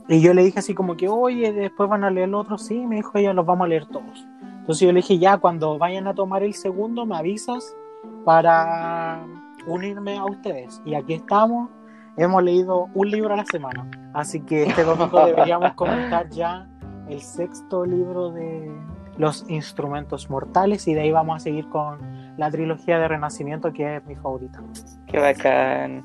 y 0.09 0.19
yo 0.19 0.33
le 0.33 0.43
dije 0.43 0.59
así 0.59 0.73
como 0.73 0.97
que, 0.97 1.07
oye, 1.07 1.53
después 1.53 1.89
van 1.89 2.03
a 2.03 2.11
leer 2.11 2.27
los 2.27 2.41
otros, 2.41 2.63
sí, 2.65 2.85
me 2.85 2.97
dijo, 2.97 3.17
ya 3.17 3.31
los 3.31 3.45
vamos 3.45 3.63
a 3.63 3.69
leer 3.69 3.85
todos. 3.85 4.27
Entonces 4.41 4.85
yo 4.85 4.91
le 4.91 4.99
dije, 4.99 5.17
ya, 5.19 5.37
cuando 5.37 5.77
vayan 5.77 6.07
a 6.07 6.13
tomar 6.13 6.43
el 6.43 6.53
segundo, 6.53 7.05
me 7.05 7.15
avisas 7.15 7.77
para 8.25 9.25
unirme 9.65 10.17
a 10.17 10.25
ustedes. 10.25 10.81
Y 10.85 10.95
aquí 10.95 11.13
estamos, 11.13 11.69
hemos 12.17 12.43
leído 12.43 12.89
un 12.93 13.09
libro 13.09 13.33
a 13.33 13.37
la 13.37 13.45
semana. 13.45 13.89
Así 14.13 14.41
que 14.41 14.63
este 14.63 14.83
domingo 14.83 15.25
deberíamos 15.25 15.73
comentar 15.73 16.29
ya 16.29 16.67
el 17.09 17.21
sexto 17.21 17.85
libro 17.85 18.31
de 18.31 18.71
los 19.17 19.45
instrumentos 19.49 20.29
mortales 20.29 20.87
y 20.87 20.93
de 20.93 21.01
ahí 21.01 21.11
vamos 21.11 21.37
a 21.37 21.39
seguir 21.39 21.67
con 21.69 21.99
la 22.37 22.49
trilogía 22.49 22.97
de 22.97 23.07
Renacimiento 23.07 23.73
que 23.73 23.97
es 23.97 24.05
mi 24.05 24.15
favorita. 24.15 24.61
Qué 25.07 25.19
bacán. 25.19 26.03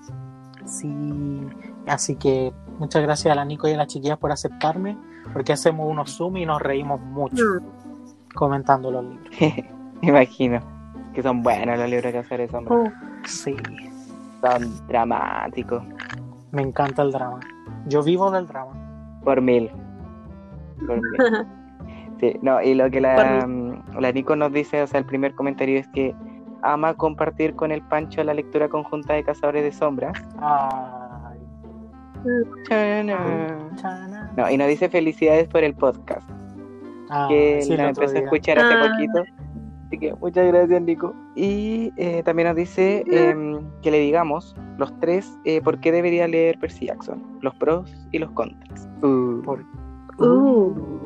Sí, 0.65 1.47
así 1.87 2.17
que 2.17 2.53
Muchas 2.79 3.03
gracias 3.03 3.33
a 3.33 3.35
la 3.35 3.45
Nico 3.45 3.69
y 3.69 3.73
a 3.73 3.77
las 3.77 3.87
chiquillas 3.87 4.19
por 4.19 4.33
aceptarme, 4.33 4.99
porque 5.33 5.53
hacemos 5.53 5.91
unos 5.91 6.15
Zoom 6.17 6.37
y 6.37 6.47
nos 6.47 6.61
reímos 6.61 7.01
mucho 7.01 7.43
mm. 7.43 8.35
comentando 8.35 8.91
los 8.91 9.05
libros. 9.05 9.31
Imagino 10.03 10.76
que 11.17 11.23
son 11.23 11.43
buenos 11.43 11.79
los 11.79 11.91
libros 11.91 12.13
que 12.13 12.19
hacer 12.19 12.41
eso. 12.43 12.59
Uh, 12.61 12.91
sí. 13.25 13.57
Son 14.43 14.87
dramáticos. 14.87 15.83
Me 16.53 16.63
encanta 16.63 17.03
el 17.03 17.11
drama. 17.11 17.41
Yo 17.87 18.03
vivo 18.03 18.31
del 18.31 18.47
drama. 18.47 19.21
Por 19.25 19.41
mil. 19.41 19.71
Por 20.87 20.97
mil. 20.97 21.47
Sí, 22.19 22.35
no, 22.41 22.63
y 22.63 22.75
lo 22.75 22.91
que 22.91 22.99
la, 22.99 23.47
mm, 23.47 24.01
la 24.01 24.11
Nico 24.11 24.35
nos 24.37 24.51
dice, 24.51 24.83
o 24.83 24.87
sea, 24.87 25.01
el 25.01 25.05
primer 25.05 25.35
comentario 25.35 25.79
es 25.79 25.87
que 25.89 26.15
ama 26.63 26.95
compartir 26.95 27.55
con 27.55 27.71
el 27.71 27.83
Pancho 27.83 28.25
la 28.25 28.33
lectura 28.33 28.71
conjunta 28.71 29.13
de 29.13 29.23
Cazadores 29.23 29.63
de 29.63 29.71
Sombras. 29.71 30.17
Ah 30.39 31.07
no, 34.37 34.51
y 34.51 34.57
nos 34.57 34.69
dice 34.69 34.89
felicidades 34.89 35.49
por 35.49 35.65
el 35.65 35.75
podcast. 35.75 36.29
Ah, 37.09 37.27
que 37.29 37.65
la 37.69 37.89
empecé 37.89 38.19
a 38.19 38.21
escuchar 38.23 38.59
hace 38.59 38.75
ah. 38.75 38.91
poquito. 38.91 39.46
Así 39.87 39.99
que 39.99 40.15
muchas 40.15 40.47
gracias, 40.47 40.83
Nico. 40.83 41.15
Y 41.35 41.93
eh, 41.97 42.23
también 42.25 42.49
nos 42.49 42.57
dice 42.57 43.05
em, 43.07 43.61
que 43.83 43.91
le 43.91 44.01
digamos, 44.01 44.57
los 44.79 44.99
tres, 45.01 45.39
eh, 45.45 45.61
por 45.61 45.81
qué 45.81 45.93
debería 45.93 46.27
leer 46.27 46.59
Percy 46.59 46.87
Jackson. 46.87 47.23
Los 47.41 47.55
pros 47.55 47.95
y 48.13 48.19
los 48.19 48.31
contras. 48.33 48.89
Uh. 49.03 49.43
Uh. 50.19 50.97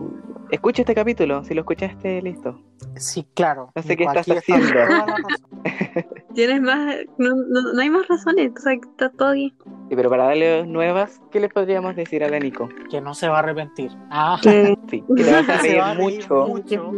Escucha 0.51 0.83
este 0.83 0.95
capítulo, 0.95 1.45
si 1.45 1.55
lo 1.55 1.61
escuchaste, 1.61 2.21
listo. 2.23 2.61
Sí, 2.97 3.27
claro. 3.35 3.71
No 3.77 3.83
sé 3.83 3.97
qué 3.97 4.05
estás 4.05 4.27
haciendo. 4.29 4.67
Tienes 6.35 6.61
más, 6.61 6.97
no, 7.19 7.35
no, 7.35 7.81
hay 7.81 7.91
más 7.91 8.09
razones, 8.09 8.53
o 8.57 8.61
sea, 8.61 8.73
está 8.73 9.11
todo 9.11 9.33
bien. 9.33 9.53
Sí, 9.89 9.97
pero 9.97 10.11
para 10.11 10.25
darle 10.25 10.67
nuevas, 10.67 11.21
¿qué 11.31 11.39
le 11.41 11.49
podríamos 11.49 11.95
decir 11.95 12.25
a 12.25 12.29
la 12.29 12.39
Nico? 12.39 12.69
Que 12.91 13.01
no 13.01 13.15
se 13.15 13.29
va 13.29 13.37
a 13.37 13.39
arrepentir. 13.41 13.91
Ah, 14.11 14.39
sí, 14.43 15.05
que 15.17 15.25
te 15.25 15.33
vas 15.33 15.49
a 15.49 15.63
reír 15.63 15.83
mucho. 15.99 16.47
mucho. 16.49 16.93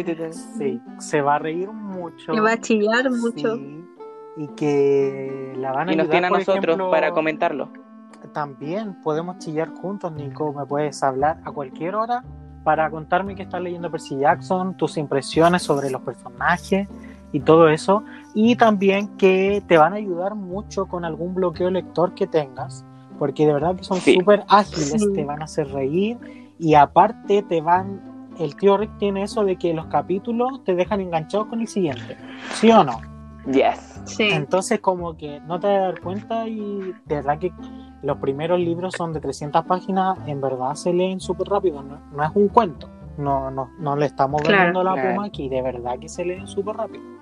sí, 0.58 0.80
se 0.98 1.20
va 1.20 1.36
a 1.36 1.38
reír 1.38 1.70
mucho. 1.70 2.32
Que 2.32 2.40
va 2.40 2.52
a 2.52 2.60
chillar 2.60 3.10
mucho. 3.10 3.56
y 4.36 4.48
que 4.56 5.52
la 5.56 5.72
van 5.72 5.88
a 5.88 5.92
Y 5.92 5.96
nos 5.96 6.10
tiene 6.10 6.26
a 6.26 6.30
nosotros 6.30 6.78
para 6.90 7.12
comentarlo. 7.12 7.70
También 8.32 9.00
podemos 9.02 9.38
chillar 9.38 9.72
juntos, 9.74 10.12
Nico. 10.12 10.52
Me 10.52 10.64
puedes 10.66 11.02
hablar 11.02 11.38
a 11.44 11.52
cualquier 11.52 11.94
hora 11.94 12.24
para 12.64 12.90
contarme 12.90 13.34
que 13.34 13.42
estás 13.42 13.60
leyendo 13.60 13.90
Percy 13.90 14.18
Jackson, 14.18 14.76
tus 14.76 14.96
impresiones 14.96 15.62
sobre 15.62 15.90
los 15.90 16.00
personajes 16.00 16.88
y 17.30 17.40
todo 17.40 17.68
eso. 17.68 18.02
Y 18.34 18.56
también 18.56 19.08
que 19.16 19.62
te 19.68 19.76
van 19.76 19.92
a 19.92 19.96
ayudar 19.96 20.34
mucho 20.34 20.86
con 20.86 21.04
algún 21.04 21.34
bloqueo 21.34 21.70
lector 21.70 22.14
que 22.14 22.26
tengas, 22.26 22.84
porque 23.18 23.46
de 23.46 23.52
verdad 23.52 23.76
que 23.76 23.84
son 23.84 24.00
súper 24.00 24.44
ágiles, 24.48 25.06
te 25.14 25.24
van 25.24 25.42
a 25.42 25.44
hacer 25.44 25.68
reír 25.68 26.18
y 26.58 26.74
aparte 26.74 27.42
te 27.42 27.60
van... 27.60 28.13
El 28.38 28.56
tío 28.56 28.76
Rick 28.76 28.98
tiene 28.98 29.22
eso 29.22 29.44
de 29.44 29.56
que 29.56 29.72
los 29.72 29.86
capítulos 29.86 30.64
te 30.64 30.74
dejan 30.74 31.00
enganchados 31.00 31.46
con 31.48 31.60
el 31.60 31.68
siguiente, 31.68 32.16
¿sí 32.54 32.70
o 32.70 32.84
no? 32.84 33.00
Yes. 33.50 34.00
Sí. 34.04 34.28
Entonces 34.30 34.80
como 34.80 35.16
que 35.16 35.40
no 35.40 35.60
te 35.60 35.66
vas 35.66 35.76
a 35.76 35.80
dar 35.80 36.00
cuenta 36.00 36.48
y 36.48 36.92
de 37.04 37.14
verdad 37.16 37.38
que 37.38 37.52
los 38.02 38.18
primeros 38.18 38.58
libros 38.58 38.94
son 38.96 39.12
de 39.12 39.20
300 39.20 39.64
páginas, 39.64 40.18
en 40.26 40.40
verdad 40.40 40.74
se 40.74 40.92
leen 40.92 41.20
súper 41.20 41.48
rápido, 41.48 41.82
no, 41.82 42.22
es 42.22 42.30
un 42.34 42.48
cuento, 42.48 42.88
no, 43.18 43.50
no, 43.50 43.70
no 43.78 43.96
le 43.96 44.06
estamos 44.06 44.42
vendiendo 44.42 44.82
la 44.82 44.94
puma 44.94 45.26
aquí, 45.26 45.48
de 45.48 45.62
verdad 45.62 45.98
que 45.98 46.08
se 46.08 46.24
leen 46.24 46.46
súper 46.46 46.76
rápido. 46.76 47.14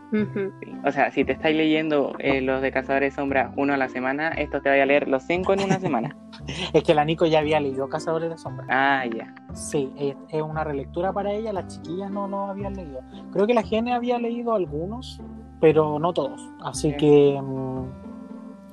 O 0.84 0.92
sea, 0.92 1.10
si 1.10 1.24
te 1.24 1.32
estáis 1.32 1.56
leyendo 1.56 2.12
eh, 2.18 2.42
los 2.42 2.60
de 2.60 2.70
Cazadores 2.70 3.14
de 3.14 3.16
Sombra 3.16 3.50
uno 3.56 3.72
a 3.72 3.78
la 3.78 3.88
semana, 3.88 4.28
esto 4.28 4.60
te 4.60 4.68
vaya 4.68 4.82
a 4.82 4.86
leer 4.86 5.08
los 5.08 5.22
cinco 5.22 5.54
en 5.54 5.62
una 5.62 5.80
semana. 5.80 6.14
es 6.74 6.82
que 6.82 6.94
la 6.94 7.04
Nico 7.04 7.24
ya 7.24 7.38
había 7.38 7.60
leído 7.60 7.88
Cazadores 7.88 8.28
de 8.28 8.36
Sombra. 8.36 8.66
Ah, 8.68 9.06
ya. 9.06 9.34
Sí, 9.54 9.90
es, 9.96 10.42
una 10.42 10.64
relectura 10.64 11.14
para 11.14 11.32
ella, 11.32 11.54
las 11.54 11.68
chiquillas 11.68 12.10
no 12.10 12.28
lo 12.28 12.46
habían 12.48 12.74
leído. 12.74 13.00
Creo 13.32 13.46
que 13.46 13.54
la 13.54 13.62
Gene 13.62 13.94
había 13.94 14.18
leído 14.18 14.54
algunos, 14.54 15.18
pero 15.60 15.98
no 15.98 16.12
todos. 16.12 16.46
Así 16.62 16.94
que... 16.96 17.40
Mm, 17.42 18.02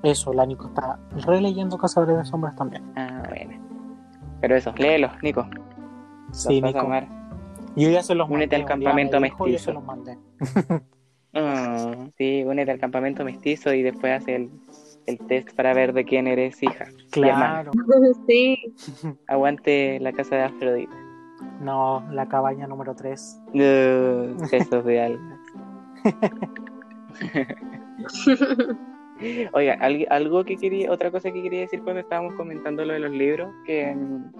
eso, 0.03 0.31
la 0.31 0.45
Nico 0.45 0.67
está 0.67 0.97
releyendo 1.25 1.77
Cazadores 1.77 2.17
de 2.17 2.25
Sombras 2.25 2.55
también. 2.55 2.83
Ah, 2.95 3.23
bueno. 3.29 3.53
Pero 4.41 4.55
eso, 4.55 4.73
léelos, 4.77 5.11
Nico. 5.21 5.45
Sí, 6.31 6.61
Nico. 6.61 6.87
Yo 7.75 7.89
ya 7.89 8.03
se 8.03 8.15
los 8.15 8.29
Únete 8.29 8.55
al 8.55 8.65
campamento 8.65 9.19
mestizo. 9.19 9.47
Yo 9.47 9.59
se 9.59 9.73
los 9.73 9.83
mandé. 9.83 10.17
Ah, 11.31 12.07
sí, 12.17 12.43
únete 12.43 12.71
al 12.71 12.79
campamento 12.79 13.23
mestizo 13.23 13.71
y 13.71 13.83
después 13.83 14.19
hace 14.19 14.35
el, 14.35 14.49
el 15.05 15.19
test 15.27 15.55
para 15.55 15.75
ver 15.75 15.93
de 15.93 16.03
quién 16.03 16.25
eres 16.25 16.61
hija. 16.63 16.87
Claro. 17.11 17.71
Sí. 18.27 18.73
Aguante 19.27 19.99
la 19.99 20.11
casa 20.11 20.37
de 20.37 20.43
Afrodita. 20.43 20.95
No, 21.61 22.03
la 22.11 22.27
cabaña 22.27 22.67
número 22.67 22.95
3. 22.95 23.41
No, 23.53 23.63
eso 24.51 24.81
de 24.81 25.01
algo. 25.01 25.21
Oiga, 29.53 29.77
algo 30.09 30.43
que 30.45 30.55
quería, 30.57 30.91
otra 30.91 31.11
cosa 31.11 31.31
que 31.31 31.43
quería 31.43 31.61
decir 31.61 31.81
cuando 31.83 31.99
estábamos 31.99 32.33
comentando 32.35 32.85
lo 32.85 32.93
de 32.93 32.99
los 32.99 33.11
libros, 33.11 33.53
que 33.65 33.93
mm, 33.93 34.31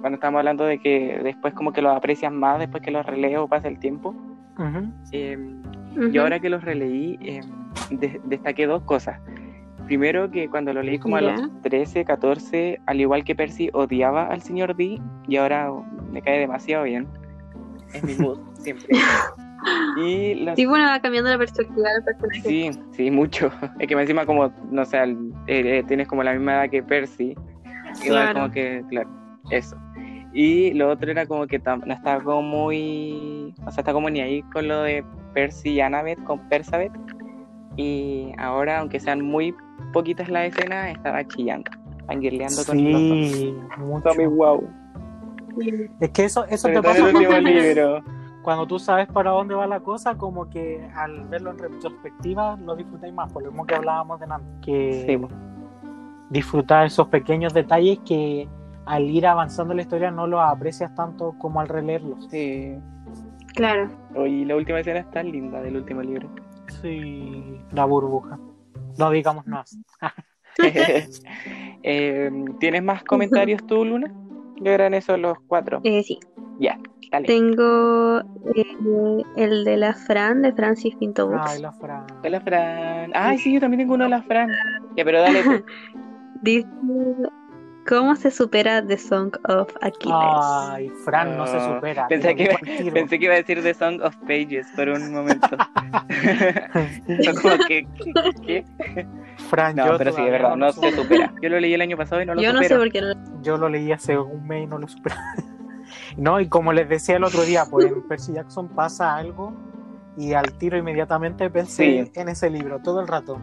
cuando 0.00 0.16
estábamos 0.16 0.40
hablando 0.40 0.64
de 0.64 0.78
que 0.78 1.20
después 1.22 1.54
como 1.54 1.72
que 1.72 1.82
los 1.82 1.94
aprecias 1.96 2.32
más 2.32 2.58
después 2.58 2.82
que 2.82 2.90
los 2.90 3.04
releo 3.06 3.44
o 3.44 3.48
pasa 3.48 3.68
el 3.68 3.78
tiempo. 3.78 4.14
Em, 5.12 5.62
yo 6.12 6.22
ahora 6.22 6.38
que 6.38 6.50
los 6.50 6.62
releí, 6.62 7.18
em, 7.22 7.44
destaqué 8.24 8.66
dos 8.66 8.82
cosas. 8.82 9.18
Primero 9.86 10.30
que 10.30 10.48
cuando 10.48 10.72
lo 10.72 10.82
leí 10.82 10.98
como 10.98 11.16
a 11.16 11.20
los 11.20 11.40
13, 11.62 12.04
14, 12.04 12.80
al 12.86 13.00
igual 13.00 13.24
que 13.24 13.34
Percy, 13.34 13.70
odiaba 13.72 14.26
al 14.26 14.42
señor 14.42 14.76
D 14.76 15.00
y 15.26 15.36
ahora 15.36 15.70
me 16.12 16.22
cae 16.22 16.38
demasiado 16.38 16.84
bien. 16.84 17.08
Es 17.92 18.04
mi 18.04 18.14
mood, 18.14 18.38
siempre. 18.54 18.86
Y 19.96 20.46
Sí, 20.56 20.66
bueno, 20.66 20.86
va 20.86 21.00
cambiando 21.00 21.30
la 21.30 21.38
perspectiva 21.38 21.88
del 21.90 22.04
personaje. 22.04 22.40
Sí, 22.42 22.70
sí, 22.92 23.10
mucho. 23.10 23.50
Es 23.78 23.88
que 23.88 23.94
encima 23.94 24.24
como, 24.24 24.52
no 24.70 24.84
sé, 24.84 24.98
eh, 25.02 25.14
eh, 25.46 25.84
tienes 25.86 26.08
como 26.08 26.22
la 26.22 26.32
misma 26.32 26.52
edad 26.52 26.70
que 26.70 26.82
Percy. 26.82 27.34
Igual 28.04 28.32
como 28.34 28.50
que, 28.50 28.84
claro, 28.88 29.10
eso. 29.50 29.76
Y 30.32 30.72
lo 30.74 30.90
otro 30.90 31.10
era 31.10 31.26
como 31.26 31.46
que 31.46 31.58
no 31.58 31.92
estaba 31.92 32.22
como 32.22 32.42
muy, 32.42 33.54
o 33.66 33.70
sea, 33.70 33.80
está 33.82 33.92
como 33.92 34.08
ni 34.10 34.20
ahí 34.20 34.42
con 34.52 34.68
lo 34.68 34.82
de 34.82 35.04
Percy 35.34 35.70
y 35.70 35.80
Annabeth, 35.80 36.22
con 36.24 36.38
Persabeth. 36.48 36.92
Y 37.76 38.32
ahora, 38.38 38.80
aunque 38.80 39.00
sean 39.00 39.22
muy 39.22 39.54
poquitas 39.92 40.28
las 40.28 40.54
escenas, 40.54 40.90
estaba 40.90 41.26
chillando, 41.26 41.70
fangirleando 42.06 42.64
con 42.64 42.76
Sí, 42.78 43.54
mucho. 43.78 44.14
muy 44.14 44.26
wow. 44.26 44.68
Es 46.00 46.10
que 46.10 46.24
eso, 46.24 46.44
eso 46.46 46.68
te 46.68 46.80
pasa. 46.82 47.08
El 47.10 47.44
libro 47.44 48.02
cuando 48.42 48.66
tú 48.66 48.78
sabes 48.78 49.06
para 49.08 49.30
dónde 49.30 49.54
va 49.54 49.66
la 49.66 49.80
cosa, 49.80 50.16
como 50.16 50.48
que 50.48 50.88
al 50.94 51.24
verlo 51.28 51.50
en 51.50 51.58
retrospectiva 51.58 52.56
lo 52.56 52.74
disfrutáis 52.74 53.12
más, 53.12 53.32
por 53.32 53.42
lo 53.42 53.50
mismo 53.50 53.66
que 53.66 53.74
hablábamos 53.74 54.18
de 54.20 54.26
antes, 54.30 54.48
que 54.62 55.20
disfrutar 56.30 56.86
esos 56.86 57.08
pequeños 57.08 57.52
detalles 57.52 57.98
que 58.06 58.48
al 58.86 59.04
ir 59.10 59.26
avanzando 59.26 59.72
en 59.72 59.78
la 59.78 59.82
historia 59.82 60.10
no 60.10 60.26
los 60.26 60.40
aprecias 60.40 60.94
tanto 60.94 61.34
como 61.38 61.60
al 61.60 61.68
releerlos. 61.68 62.26
Sí. 62.30 62.74
Claro. 63.54 63.90
Oye, 64.14 64.44
la 64.44 64.56
última 64.56 64.80
escena 64.80 65.00
está 65.00 65.22
linda 65.22 65.60
del 65.60 65.76
último 65.76 66.02
libro. 66.02 66.30
Sí, 66.80 67.60
la 67.72 67.84
burbuja. 67.84 68.38
No 68.98 69.10
digamos 69.10 69.46
más. 69.46 69.78
Eh, 71.82 72.30
¿Tienes 72.58 72.82
más 72.82 73.02
comentarios 73.04 73.66
tú, 73.66 73.82
Luna? 73.86 74.12
Yo 74.56 74.70
eran 74.70 74.92
esos 74.92 75.18
los 75.18 75.38
cuatro. 75.46 75.80
Eh, 75.84 76.02
sí. 76.02 76.20
Ya, 76.58 76.78
dale. 77.10 77.26
Tengo 77.26 78.20
eh, 78.54 79.24
el 79.36 79.64
de 79.64 79.76
la 79.78 79.94
Fran, 79.94 80.42
de 80.42 80.52
Francis 80.52 80.94
Pinto 80.96 81.28
Books. 81.28 81.52
Ay, 81.52 81.62
la 81.62 81.72
Fran. 81.72 82.04
Hola, 82.22 82.40
Fran. 82.42 83.12
Ay, 83.14 83.38
sí, 83.38 83.54
yo 83.54 83.60
también 83.60 83.80
tengo 83.80 83.94
uno 83.94 84.04
de 84.04 84.10
la 84.10 84.22
Fran. 84.22 84.50
Ya, 84.94 85.04
pero 85.04 85.22
dale 85.22 85.42
tú. 85.42 85.64
Dice, 86.42 86.68
¿cómo 87.90 88.14
se 88.16 88.30
supera 88.30 88.86
The 88.86 88.96
Song 88.96 89.32
of 89.48 89.68
Achilles? 89.82 90.14
Ay, 90.14 90.88
Fran 91.04 91.36
no 91.36 91.46
se 91.46 91.56
Oh, 91.58 91.74
supera. 91.74 92.06
Pensé 92.08 92.34
que, 92.36 92.44
iba, 92.44 92.92
pensé 92.92 93.18
que 93.18 93.24
iba 93.26 93.34
a 93.34 93.38
decir 93.38 93.62
The 93.62 93.74
Song 93.74 94.00
of 94.00 94.16
Pages 94.26 94.66
por 94.76 94.88
un 94.88 95.12
momento. 95.12 95.48
Como 97.42 97.56
que, 97.66 97.86
¿qué? 98.46 98.64
Fran, 99.50 99.76
No, 99.76 99.86
yo 99.88 99.98
pero 99.98 100.12
sí, 100.12 100.22
de 100.22 100.30
verdad, 100.30 100.50
lo 100.50 100.56
no 100.56 100.72
se 100.72 100.92
supera. 100.92 101.32
Yo 101.42 101.48
lo 101.48 101.60
leí 101.60 101.74
el 101.74 101.80
año 101.80 101.96
pasado 101.96 102.22
y 102.22 102.26
no 102.26 102.34
lo 102.34 102.40
Yo 102.42 102.52
no 102.52 102.62
sé 102.62 102.76
por 102.76 102.90
qué 102.90 103.00
no. 103.00 103.42
Yo 103.42 103.56
lo 103.58 103.68
leí 103.68 103.90
hace 103.92 104.16
un 104.18 104.46
mes 104.46 104.64
y 104.64 104.66
no 104.66 104.78
lo 104.78 104.88
superé. 104.88 105.16
No, 106.16 106.38
y 106.40 106.48
como 106.48 106.72
les 106.72 106.88
decía 106.88 107.16
el 107.16 107.24
otro 107.24 107.42
día, 107.42 107.64
pues 107.68 107.86
en 107.86 108.06
Percy 108.06 108.32
Jackson 108.34 108.68
pasa 108.68 109.16
algo 109.16 109.52
y 110.16 110.34
al 110.34 110.52
tiro 110.58 110.76
inmediatamente 110.78 111.50
pensé 111.50 112.04
Sí. 112.04 112.12
en 112.20 112.28
ese 112.28 112.48
libro 112.48 112.78
todo 112.80 113.00
el 113.00 113.08
rato. 113.08 113.40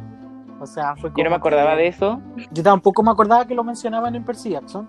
O 0.59 0.65
sea, 0.65 0.95
fue 0.95 1.11
Yo 1.15 1.23
no 1.23 1.29
me 1.29 1.35
acordaba 1.35 1.71
que- 1.75 1.83
de 1.83 1.87
eso. 1.87 2.21
Yo 2.51 2.63
tampoco 2.63 3.03
me 3.03 3.11
acordaba 3.11 3.45
que 3.45 3.53
lo 3.55 3.63
mencionaban 3.63 4.15
en 4.15 4.23
Percy 4.23 4.51
Jackson, 4.51 4.87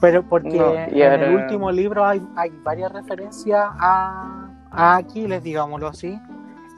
pero 0.00 0.22
porque 0.28 0.58
No, 0.58 0.74
en 0.74 1.22
el 1.22 1.34
último 1.34 1.70
libro 1.70 2.04
hay, 2.04 2.26
hay 2.36 2.50
varias 2.62 2.90
referencias 2.92 3.64
a, 3.78 4.48
a 4.70 4.96
Aquiles, 4.96 5.42
digámoslo 5.42 5.88
así. 5.88 6.18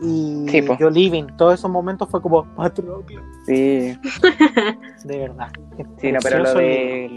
Y 0.02 0.44
Sí, 0.48 0.62
yo 0.78 0.90
Living, 0.90 1.24
todos 1.38 1.54
esos 1.54 1.70
momentos 1.70 2.08
fue 2.10 2.20
como 2.20 2.44
Patroclo, 2.54 3.02
Sí, 3.46 3.96
de 5.04 5.18
verdad. 5.18 5.48
Sí, 5.98 6.12
no, 6.12 6.18
pero 6.22 6.40
lo 6.42 6.54
de 6.54 7.08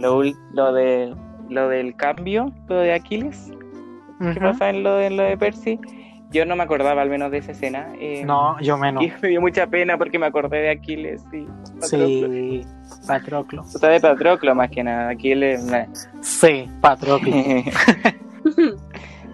lo, 0.53 0.72
de 0.73 1.15
lo 1.49 1.68
del 1.69 1.95
cambio, 1.98 2.53
lo 2.68 2.76
de 2.76 2.94
Aquiles, 2.94 3.49
libro. 4.19 4.34
que 4.34 4.40
pasa 4.40 4.69
en 4.69 4.84
lo, 4.84 4.99
en 5.02 5.18
lo 5.18 5.23
de 5.23 5.38
Percy, 5.38 5.80
yo 6.31 6.45
no 6.45 6.56
me 6.56 6.64
acordaba 6.64 7.01
al 7.01 7.10
menos 7.10 7.31
de 7.31 7.39
esa 7.39 7.51
escena. 7.53 7.88
eh, 7.99 8.23
No, 8.26 8.60
yo 8.61 8.77
menos. 8.77 9.03
Y 9.03 9.11
me 9.22 9.30
dio 9.30 9.41
mucha 9.41 9.68
pena 9.68 9.97
porque 9.97 10.19
me 10.19 10.27
acordé 10.27 10.60
de 10.61 10.69
Aquiles 10.69 11.23
y 11.34 11.45
Patroclo. 11.80 12.27
Sí, 12.27 12.61
Patroclo. 13.07 13.61
O 13.61 13.65
sea, 13.65 13.89
de 13.89 13.99
Patroclo 13.99 14.53
más 14.56 14.69
que 14.69 14.84
nada. 14.84 15.10
Aquiles. 15.10 15.64
nah. 15.65 15.85
Sí, 16.22 16.69
Patroclo. 16.81 17.34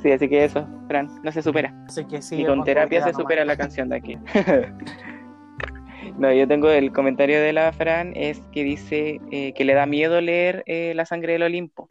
sí, 0.02 0.12
así 0.12 0.30
que 0.30 0.46
eso, 0.46 0.68
Fran, 0.88 1.10
no 1.24 1.32
se 1.32 1.42
supera. 1.42 1.74
Así 1.88 2.06
que 2.06 2.22
sí. 2.22 2.42
Es 2.42 2.48
con 2.48 2.64
terapia 2.64 3.00
se 3.02 3.08
nomás. 3.12 3.22
supera 3.22 3.46
la 3.46 3.58
canción 3.58 3.90
de 3.90 3.96
aquí. 3.98 4.18
no, 6.18 6.32
yo 6.32 6.48
tengo 6.48 6.70
el 6.70 6.92
comentario 6.92 7.42
de 7.42 7.54
la 7.54 7.72
Fran, 7.74 8.14
es 8.16 8.42
que 8.52 8.64
dice 8.64 9.20
eh, 9.32 9.54
que 9.54 9.66
le 9.66 9.74
da 9.74 9.86
miedo 9.86 10.22
leer 10.22 10.64
eh, 10.68 10.94
La 10.96 11.06
sangre 11.06 11.34
del 11.34 11.44
Olimpo. 11.44 11.88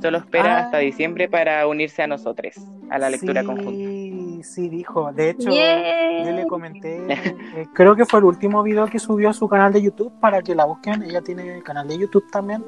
Solo 0.00 0.18
espera 0.18 0.56
Ah. 0.56 0.60
hasta 0.64 0.78
diciembre 0.78 1.28
para 1.28 1.66
unirse 1.66 2.02
a 2.02 2.06
nosotros, 2.06 2.54
a 2.90 2.98
la 2.98 3.10
lectura 3.10 3.42
sí, 3.42 3.46
conjunta. 3.46 3.70
Sí, 4.42 4.68
dijo. 4.68 5.12
De 5.12 5.30
hecho, 5.30 5.50
Yeah. 5.50 6.24
yo 6.24 6.32
le 6.32 6.46
comenté, 6.46 7.00
eh, 7.56 7.66
creo 7.72 7.94
que 7.96 8.04
fue 8.06 8.18
el 8.20 8.24
último 8.26 8.62
video 8.62 8.86
que 8.86 8.98
subió 8.98 9.30
a 9.30 9.32
su 9.32 9.48
canal 9.48 9.72
de 9.72 9.82
YouTube 9.82 10.12
para 10.20 10.42
que 10.42 10.54
la 10.54 10.64
busquen. 10.66 11.02
Ella 11.02 11.20
tiene 11.22 11.62
canal 11.62 11.86
de 11.88 11.98
YouTube 11.98 12.24
también. 12.30 12.64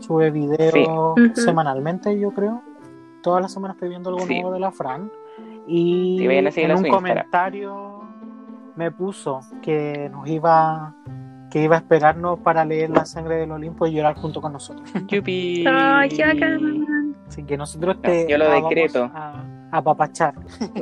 Sube 0.00 0.30
videos 0.30 1.14
Sí. 1.34 1.42
Semanalmente, 1.42 2.18
yo 2.18 2.30
creo. 2.30 2.62
Todas 3.22 3.42
las 3.42 3.52
semanas 3.52 3.76
estoy 3.76 3.88
viendo 3.88 4.10
algo 4.10 4.20
Sí. 4.26 4.34
nuevo 4.34 4.52
de 4.52 4.60
la 4.60 4.70
Fran. 4.70 5.10
Y 5.66 6.18
Sí, 6.20 6.26
a 6.28 6.32
en 6.32 6.38
a 6.38 6.40
un 6.40 6.46
Instagram. 6.46 6.90
comentario 6.90 8.00
me 8.76 8.90
puso 8.92 9.40
que 9.60 10.08
nos 10.10 10.28
iba 10.28 10.94
que 11.50 11.62
iba 11.64 11.76
a 11.76 11.78
esperarnos 11.78 12.38
para 12.40 12.62
leer 12.64 12.90
La 12.90 13.06
sangre 13.06 13.36
del 13.36 13.50
Olimpo 13.52 13.86
y 13.86 13.92
llorar 13.92 14.14
junto 14.16 14.40
con 14.42 14.52
nosotros. 14.52 14.86
Yupi. 15.08 15.64
Ay, 15.66 16.10
qué 16.10 16.24
bacán. 16.26 17.16
Así 17.26 17.42
que 17.42 17.56
nosotros 17.56 17.96
No, 17.96 18.02
te 18.02 18.26
yo 18.28 18.36
lo 18.38 18.50
decreto. 18.50 19.10
a 19.14 19.42
apapachar. 19.72 20.34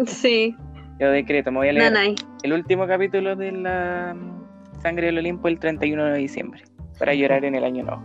Sí, 0.07 0.57
Yo 1.01 1.11
decreto, 1.11 1.51
me 1.53 1.59
voy 1.59 1.69
a 1.69 1.73
leer 1.73 1.93
nanay. 1.93 2.15
el 2.43 2.53
último 2.53 2.87
capítulo 2.87 3.37
de 3.37 3.53
la 3.53 4.15
mm, 4.17 4.81
Sangre 4.83 5.07
del 5.07 5.19
Olimpo 5.19 5.49
el 5.49 5.59
31 5.59 6.05
de 6.07 6.19
diciembre, 6.19 6.63
para 6.99 7.15
llorar 7.15 7.45
en 7.45 7.55
el 7.55 7.65
año 7.65 7.85
nuevo. 7.85 8.03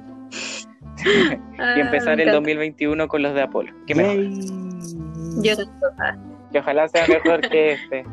Ah, 1.59 1.73
y 1.77 1.79
empezar 1.81 2.17
me 2.17 2.23
el 2.23 2.29
encanta. 2.29 2.33
2021 2.33 3.07
con 3.07 3.21
los 3.21 3.33
de 3.33 3.41
Apolo. 3.41 3.71
Que, 3.87 3.95
mejor. 3.95 4.17
Yo. 5.43 5.53
Ah, 5.99 6.15
que 6.51 6.59
ojalá 6.59 6.87
sea 6.89 7.05
mejor 7.07 7.41
que 7.41 7.73
este, 7.73 8.03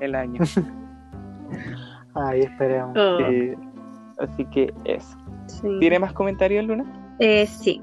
el 0.00 0.14
año. 0.14 0.40
Ay, 2.14 2.40
esperemos. 2.42 2.96
oh, 2.96 3.18
Eh, 3.20 3.56
así 4.18 4.44
que 4.46 4.72
eso. 4.84 5.16
sí. 5.46 5.68
¿Tiene 5.80 5.98
más 5.98 6.12
comentarios, 6.12 6.64
Luna? 6.66 6.84
Eh, 7.18 7.46
sí. 7.46 7.80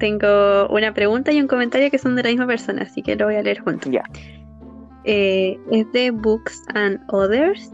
Tengo 0.00 0.66
una 0.70 0.92
pregunta 0.92 1.30
y 1.30 1.40
un 1.40 1.46
comentario 1.46 1.90
que 1.90 1.98
son 1.98 2.16
de 2.16 2.24
la 2.24 2.30
misma 2.30 2.46
persona, 2.48 2.82
así 2.82 3.02
que 3.02 3.14
lo 3.14 3.26
voy 3.26 3.36
a 3.36 3.42
leer 3.42 3.60
juntos. 3.60 3.92
Ya. 3.92 4.02
Eh, 5.04 5.58
es 5.70 5.90
de 5.92 6.10
Books 6.10 6.62
and 6.74 6.98
Others. 7.08 7.72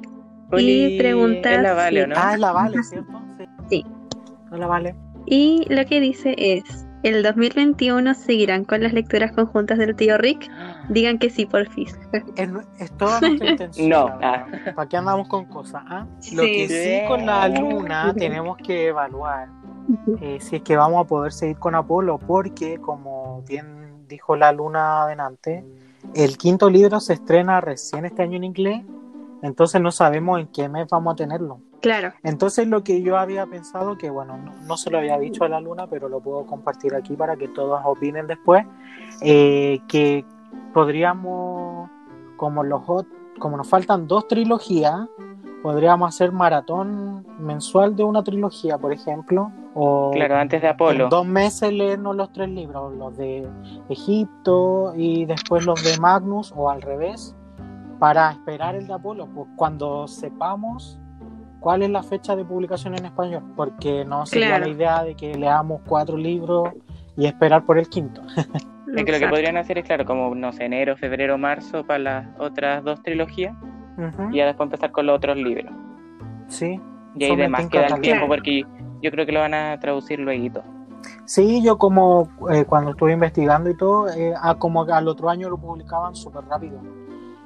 Oli, 0.52 0.96
pregunta 0.98 1.54
es 1.54 1.62
la 1.62 1.72
Vale, 1.74 2.02
¿o 2.02 2.04
si- 2.04 2.10
no? 2.10 2.16
Ah, 2.18 2.34
es 2.34 2.40
la 2.40 2.52
Vale, 2.52 2.82
¿cierto? 2.84 3.22
Sí. 3.70 3.84
Es 4.52 4.58
la 4.58 4.66
Vale. 4.66 4.94
Y 5.26 5.66
lo 5.68 5.84
que 5.86 5.98
dice 6.00 6.34
es, 6.38 6.86
¿el 7.02 7.24
2021 7.24 8.14
seguirán 8.14 8.64
con 8.64 8.80
las 8.82 8.92
lecturas 8.92 9.32
conjuntas 9.32 9.78
del 9.78 9.96
tío 9.96 10.18
Rick? 10.18 10.48
Digan 10.88 11.18
que 11.18 11.30
sí, 11.30 11.46
porfis. 11.46 11.98
Es, 12.36 12.48
nu- 12.48 12.62
es 12.78 12.92
toda 12.96 13.20
nuestra 13.20 13.50
intención. 13.50 13.88
No, 13.88 14.06
ah. 14.22 14.46
¿Para 14.76 14.88
qué 14.88 14.96
andamos 14.96 15.26
con 15.26 15.46
cosas? 15.46 15.82
ah? 15.88 16.06
Lo 16.32 16.42
Sí. 16.44 16.52
que 16.52 16.68
sí 16.68 17.08
con 17.08 17.26
la 17.26 17.48
luna 17.48 18.14
tenemos 18.16 18.56
que 18.58 18.86
evaluar 18.88 19.48
eh, 20.20 20.38
si 20.40 20.56
es 20.56 20.62
que 20.62 20.76
vamos 20.76 21.04
a 21.04 21.08
poder 21.08 21.32
seguir 21.32 21.58
con 21.58 21.74
Apolo, 21.74 22.18
porque 22.18 22.78
como 22.78 23.42
bien 23.46 24.06
dijo 24.08 24.36
la 24.36 24.52
luna 24.52 25.02
adelante, 25.02 25.64
el 26.14 26.36
quinto 26.36 26.70
libro 26.70 27.00
se 27.00 27.14
estrena 27.14 27.60
recién 27.60 28.04
este 28.04 28.22
año 28.22 28.36
en 28.36 28.44
inglés, 28.44 28.84
entonces 29.42 29.80
no 29.80 29.90
sabemos 29.90 30.40
en 30.40 30.48
qué 30.48 30.68
mes 30.68 30.86
vamos 30.90 31.14
a 31.14 31.16
tenerlo. 31.16 31.60
Claro, 31.80 32.12
Entonces 32.22 32.66
lo 32.66 32.82
que 32.82 33.02
yo 33.02 33.16
había 33.16 33.46
pensado, 33.46 33.96
que 33.96 34.10
bueno, 34.10 34.36
no, 34.38 34.54
no 34.66 34.76
se 34.76 34.90
lo 34.90 34.98
había 34.98 35.18
dicho 35.18 35.44
a 35.44 35.48
la 35.48 35.60
luna, 35.60 35.86
pero 35.86 36.08
lo 36.08 36.20
puedo 36.20 36.44
compartir 36.46 36.94
aquí 36.94 37.14
para 37.14 37.36
que 37.36 37.48
todos 37.48 37.80
opinen 37.84 38.26
después, 38.26 38.66
eh, 39.20 39.78
que 39.86 40.24
podríamos, 40.72 41.88
como, 42.36 42.64
los, 42.64 42.82
como 43.38 43.56
nos 43.56 43.68
faltan 43.68 44.08
dos 44.08 44.26
trilogías, 44.26 45.08
podríamos 45.66 46.14
hacer 46.14 46.30
maratón 46.30 47.26
mensual 47.40 47.96
de 47.96 48.04
una 48.04 48.22
trilogía, 48.22 48.78
por 48.78 48.92
ejemplo, 48.92 49.50
o 49.74 50.12
Claro, 50.12 50.36
antes 50.36 50.62
de 50.62 50.68
Apolo. 50.68 51.04
en 51.04 51.10
dos 51.10 51.26
meses 51.26 51.72
leernos 51.72 52.14
los 52.14 52.32
tres 52.32 52.48
libros, 52.50 52.94
los 52.94 53.16
de 53.16 53.48
Egipto 53.88 54.92
y 54.96 55.24
después 55.24 55.66
los 55.66 55.82
de 55.82 55.98
Magnus, 55.98 56.52
o 56.56 56.70
al 56.70 56.82
revés, 56.82 57.34
para 57.98 58.30
esperar 58.30 58.76
el 58.76 58.86
de 58.86 58.92
Apolo, 58.94 59.26
pues 59.26 59.48
cuando 59.56 60.06
sepamos 60.06 61.00
cuál 61.58 61.82
es 61.82 61.90
la 61.90 62.04
fecha 62.04 62.36
de 62.36 62.44
publicación 62.44 62.94
en 62.96 63.04
español, 63.04 63.42
porque 63.56 64.04
no 64.04 64.24
sería 64.24 64.50
Claro. 64.50 64.66
la 64.66 64.70
idea 64.70 65.02
de 65.02 65.16
que 65.16 65.34
leamos 65.34 65.80
cuatro 65.84 66.16
libros 66.16 66.68
y 67.16 67.26
esperar 67.26 67.64
por 67.66 67.76
el 67.76 67.88
quinto. 67.88 68.22
Es 68.96 69.04
que 69.04 69.10
lo 69.12 69.18
que 69.18 69.28
podrían 69.28 69.56
hacer 69.56 69.78
es, 69.78 69.84
claro, 69.84 70.04
como, 70.06 70.32
no 70.36 70.52
sé, 70.52 70.64
enero, 70.64 70.96
febrero, 70.96 71.36
marzo 71.36 71.84
para 71.84 71.98
las 71.98 72.26
otras 72.38 72.84
dos 72.84 73.02
trilogías 73.02 73.52
Y 74.30 74.36
ya 74.36 74.46
después 74.46 74.66
empezar 74.66 74.90
con 74.92 75.06
los 75.06 75.16
otros 75.16 75.36
libros. 75.36 75.72
Sí, 76.48 76.80
Y 77.16 77.24
ahí 77.24 77.36
demás 77.36 77.66
queda 77.68 77.86
el 77.86 78.00
tiempo 78.00 78.26
porque 78.28 78.62
yo 79.02 79.10
creo 79.10 79.26
que 79.26 79.32
lo 79.32 79.40
van 79.40 79.54
a 79.54 79.78
traducir 79.80 80.18
luego. 80.18 80.62
sí, 81.24 81.62
yo 81.62 81.76
como 81.78 82.28
eh, 82.50 82.64
cuando 82.64 82.90
estuve 82.92 83.12
investigando 83.12 83.70
y 83.70 83.76
todo, 83.76 84.08
eh, 84.08 84.32
ah, 84.40 84.54
como 84.56 84.82
al 84.84 85.08
otro 85.08 85.28
año 85.30 85.48
lo 85.50 85.58
publicaban 85.58 86.14
súper 86.14 86.44
rápido. 86.44 86.80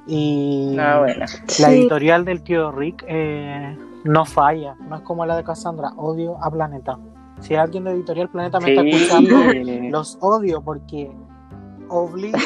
Y 0.07 0.75
Ah, 0.79 0.99
bueno. 0.99 1.19
La 1.19 1.27
Sí. 1.27 1.63
editorial 1.63 2.25
del 2.25 2.41
tío 2.43 2.71
Rick 2.71 3.05
eh, 3.07 3.77
no 4.03 4.25
falla, 4.25 4.75
no 4.87 4.95
es 4.95 5.01
como 5.03 5.25
la 5.25 5.35
de 5.35 5.43
Cassandra, 5.43 5.89
odio 5.97 6.37
a 6.43 6.49
Planeta. 6.51 6.97
Si 7.39 7.55
alguien 7.55 7.83
de 7.85 7.91
Editorial 7.91 8.29
Planeta 8.29 8.59
me 8.59 8.71
está 8.73 8.81
escuchando, 8.87 9.35
los 9.91 10.17
odio 10.21 10.61
porque 10.61 11.11
obliga 11.91 12.39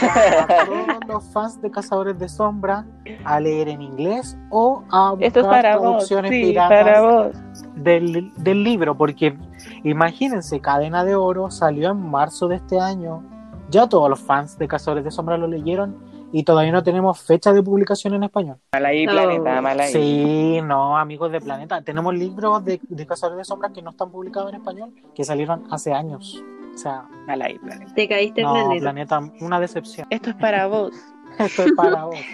a 0.50 0.66
todos 0.66 0.98
los 1.08 1.24
fans 1.32 1.62
de 1.62 1.70
Cazadores 1.72 2.18
de 2.18 2.28
Sombra 2.28 2.86
a 3.24 3.40
leer 3.40 3.70
en 3.70 3.82
inglés 3.82 4.38
o 4.50 4.84
a 4.92 5.12
buscar 5.12 5.28
Esto 5.28 5.40
es 5.42 5.46
para 5.46 5.78
vos, 5.78 5.82
traducciones 5.84 6.32
sí, 6.32 6.42
piratas 6.44 6.84
para 6.84 7.02
vos. 7.02 7.36
del, 7.76 8.34
del 8.38 8.64
libro, 8.64 8.98
porque 8.98 9.38
imagínense, 9.84 10.60
Cadena 10.60 11.04
de 11.06 11.16
Oro 11.16 11.52
salió 11.52 11.92
en 11.92 12.02
marzo 12.10 12.48
de 12.48 12.56
este 12.58 12.80
año, 12.80 13.24
ya 13.70 13.88
todos 13.88 14.10
los 14.10 14.20
fans 14.20 14.58
de 14.58 14.68
Cazadores 14.68 15.04
de 15.04 15.12
Sombra 15.12 15.38
lo 15.38 15.48
leyeron 15.48 15.98
y 16.32 16.44
todavía 16.44 16.72
no 16.72 16.84
tenemos 16.84 17.22
fecha 17.22 17.54
de 17.54 17.64
publicación 17.64 18.14
en 18.14 18.24
español. 18.24 18.58
Mal 18.74 18.86
ahí, 18.86 19.08
Oh. 19.08 19.12
planeta, 19.12 19.62
mal 19.62 19.80
ahí. 19.80 19.92
Sí, 19.92 20.60
no, 20.64 20.98
amigos 20.98 21.32
de 21.32 21.40
Planeta. 21.40 21.82
Tenemos 21.82 22.14
libros 22.14 22.66
de, 22.66 22.82
de 22.90 23.06
Cazadores 23.08 23.38
de 23.38 23.46
Sombras 23.46 23.72
que 23.72 23.82
no 23.82 23.92
están 23.92 24.12
publicados 24.12 24.50
en 24.50 24.56
español, 24.60 24.92
que 25.14 25.24
salieron 25.24 25.64
hace 25.72 25.94
años. 25.94 26.44
O 26.76 26.78
sea, 26.78 27.04
Mal 27.26 27.42
ahí, 27.42 27.58
planeta. 27.58 27.94
Te 27.96 28.08
caíste 28.08 28.42
en 28.42 28.48
no, 28.48 28.54
planeta. 28.54 28.82
Planeta, 28.82 29.20
una 29.40 29.60
decepción. 29.60 30.06
Esto 30.10 30.30
es 30.32 30.36
para 30.36 30.68
vos. 30.68 30.94
Esto 31.40 31.64
es 31.64 31.72
para 31.74 32.04
vos. 32.06 32.20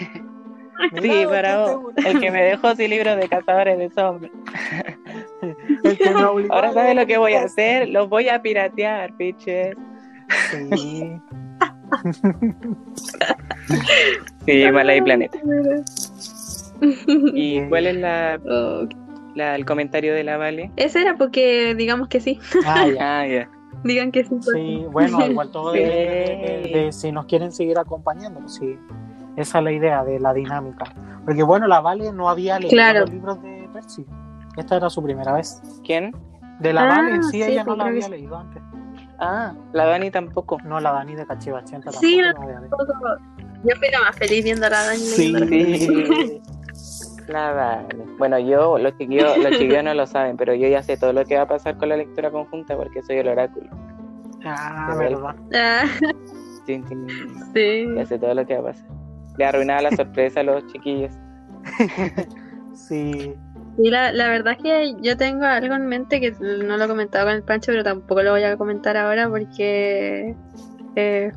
Sí, 1.00 1.26
para 1.30 1.60
vos. 1.68 1.94
El 2.04 2.20
que 2.20 2.32
me 2.32 2.42
dejó 2.42 2.76
sin 2.76 2.90
libro 2.90 3.16
de 3.16 3.30
cazadores 3.30 3.78
de 3.78 3.92
sombras. 3.92 4.32
El 5.84 5.96
que 5.96 6.10
me 6.10 6.24
obligó 6.24 6.52
Ahora 6.56 6.74
sabes 6.74 6.96
lo 6.96 7.06
que 7.06 7.18
voy 7.20 7.34
a 7.34 7.44
hacer. 7.44 7.88
Los 7.90 8.10
voy 8.10 8.30
a 8.30 8.42
piratear, 8.42 9.14
bitches. 9.16 9.76
Sí. 10.50 11.04
Sí, 14.48 14.72
mala 14.72 14.96
y 14.96 15.02
planeta. 15.02 15.38
¿Y 17.34 17.62
cuál 17.68 17.86
es 17.88 17.96
la, 17.98 18.40
la- 19.36 19.56
el 19.56 19.66
comentario 19.66 20.16
de 20.16 20.24
la 20.24 20.38
Vale? 20.38 20.72
Ese 20.78 21.02
era 21.02 21.16
porque 21.16 21.76
digamos 21.76 22.08
que 22.08 22.20
sí. 22.22 22.40
Ah, 22.66 22.88
ya. 22.88 23.20
Ah, 23.20 23.28
ya. 23.28 23.50
Digan 23.84 24.12
que 24.12 24.24
sí. 24.24 24.30
porque- 24.30 24.52
Sí, 24.60 24.86
bueno, 24.92 25.26
igual 25.26 25.50
todo 25.52 25.74
Sí. 25.74 25.80
de, 25.80 26.72
de 26.74 26.92
si 26.92 27.12
nos 27.12 27.26
quieren 27.26 27.52
seguir 27.52 27.78
acompañando. 27.80 28.48
Sí, 28.48 28.78
esa 29.36 29.58
es 29.60 29.64
la 29.64 29.72
idea 29.72 30.04
de 30.04 30.20
la 30.20 30.34
dinámica. 30.34 30.86
Porque 31.26 31.44
bueno, 31.44 31.68
la 31.68 31.82
Vale 31.82 32.12
no 32.12 32.30
había 32.30 32.58
leído 32.60 32.72
Claro. 32.72 33.00
los 33.02 33.10
libros 33.12 33.42
de 33.42 33.70
Percy. 33.74 34.06
Esta 34.58 34.76
era 34.78 34.90
su 34.90 35.02
primera 35.04 35.34
vez. 35.34 35.62
¿Quién? 35.86 36.16
De 36.60 36.74
la 36.74 36.84
Ah, 36.84 36.88
Vale 37.02 37.24
sí, 37.24 37.30
sí, 37.32 37.44
ella 37.44 37.64
no 37.64 37.76
la 37.76 37.84
que 37.86 37.90
había 37.90 38.02
sí. 38.04 38.12
leído 38.12 38.38
antes. 38.38 38.62
Ah, 39.20 39.54
la 39.74 39.86
Dani 39.86 40.10
tampoco. 40.12 40.58
No, 40.64 40.80
la 40.80 40.92
Dani 40.92 41.16
de 41.16 41.26
Cachivachenta 41.26 41.92
Sí, 41.92 42.20
tampoco 42.22 42.48
la 42.50 42.58
había 42.58 42.62
leído. 42.62 42.78
Yo 43.64 43.76
fui 43.78 43.90
la 43.92 44.00
más 44.02 44.16
feliz 44.16 44.44
viendo 44.44 44.66
a 44.66 44.70
la 44.72 44.84
Dani 44.84 44.98
Sí. 45.00 45.32
Sí. 47.26 47.32
Dani. 47.34 48.04
Bueno, 48.18 48.40
yo, 48.40 48.78
los 48.78 48.98
chiquillos, 48.98 49.38
los 49.38 49.52
chiquillos 49.58 49.84
no 49.84 49.94
lo 49.94 50.06
saben, 50.08 50.38
pero 50.38 50.54
yo 50.54 50.68
ya 50.68 50.82
sé 50.84 50.98
todo 50.98 51.14
lo 51.14 51.24
que 51.26 51.36
va 51.36 51.44
a 51.44 51.48
pasar 51.48 51.78
con 51.78 51.90
la 51.90 51.98
lectura 51.98 52.30
conjunta 52.32 52.76
porque 52.76 53.02
soy 53.04 53.18
el 53.18 53.28
oráculo. 53.28 53.70
Ah, 54.46 54.96
verdad. 54.98 55.36
Ah, 55.54 55.86
chin. 56.66 56.86
sí. 57.54 57.86
Ya 57.96 58.06
sé 58.06 58.20
todo 58.20 58.34
lo 58.34 58.46
que 58.46 58.54
va 58.56 58.60
a 58.70 58.72
pasar. 58.74 58.86
Le 59.38 59.46
arruinaba 59.46 59.82
la 59.82 59.92
sorpresa 59.92 60.40
a 60.42 60.44
los 60.44 60.66
chiquillos. 60.68 61.12
Sí. 62.74 63.34
Y 63.78 63.90
la, 63.90 64.12
la 64.14 64.30
verdad 64.30 64.56
es 64.58 64.64
que 64.64 64.96
yo 65.02 65.16
tengo 65.18 65.44
algo 65.46 65.76
en 65.76 65.88
mente 65.88 66.20
que 66.22 66.32
no 66.40 66.78
lo 66.78 66.84
he 66.84 66.88
comentado 66.88 67.26
con 67.26 67.36
el 67.36 67.44
Pancho, 67.44 67.72
pero 67.72 67.84
tampoco 67.84 68.22
lo 68.24 68.32
voy 68.32 68.44
a 68.44 68.56
comentar 68.58 68.96
ahora 68.98 69.30
porque 69.30 70.36
eh, 70.96 71.32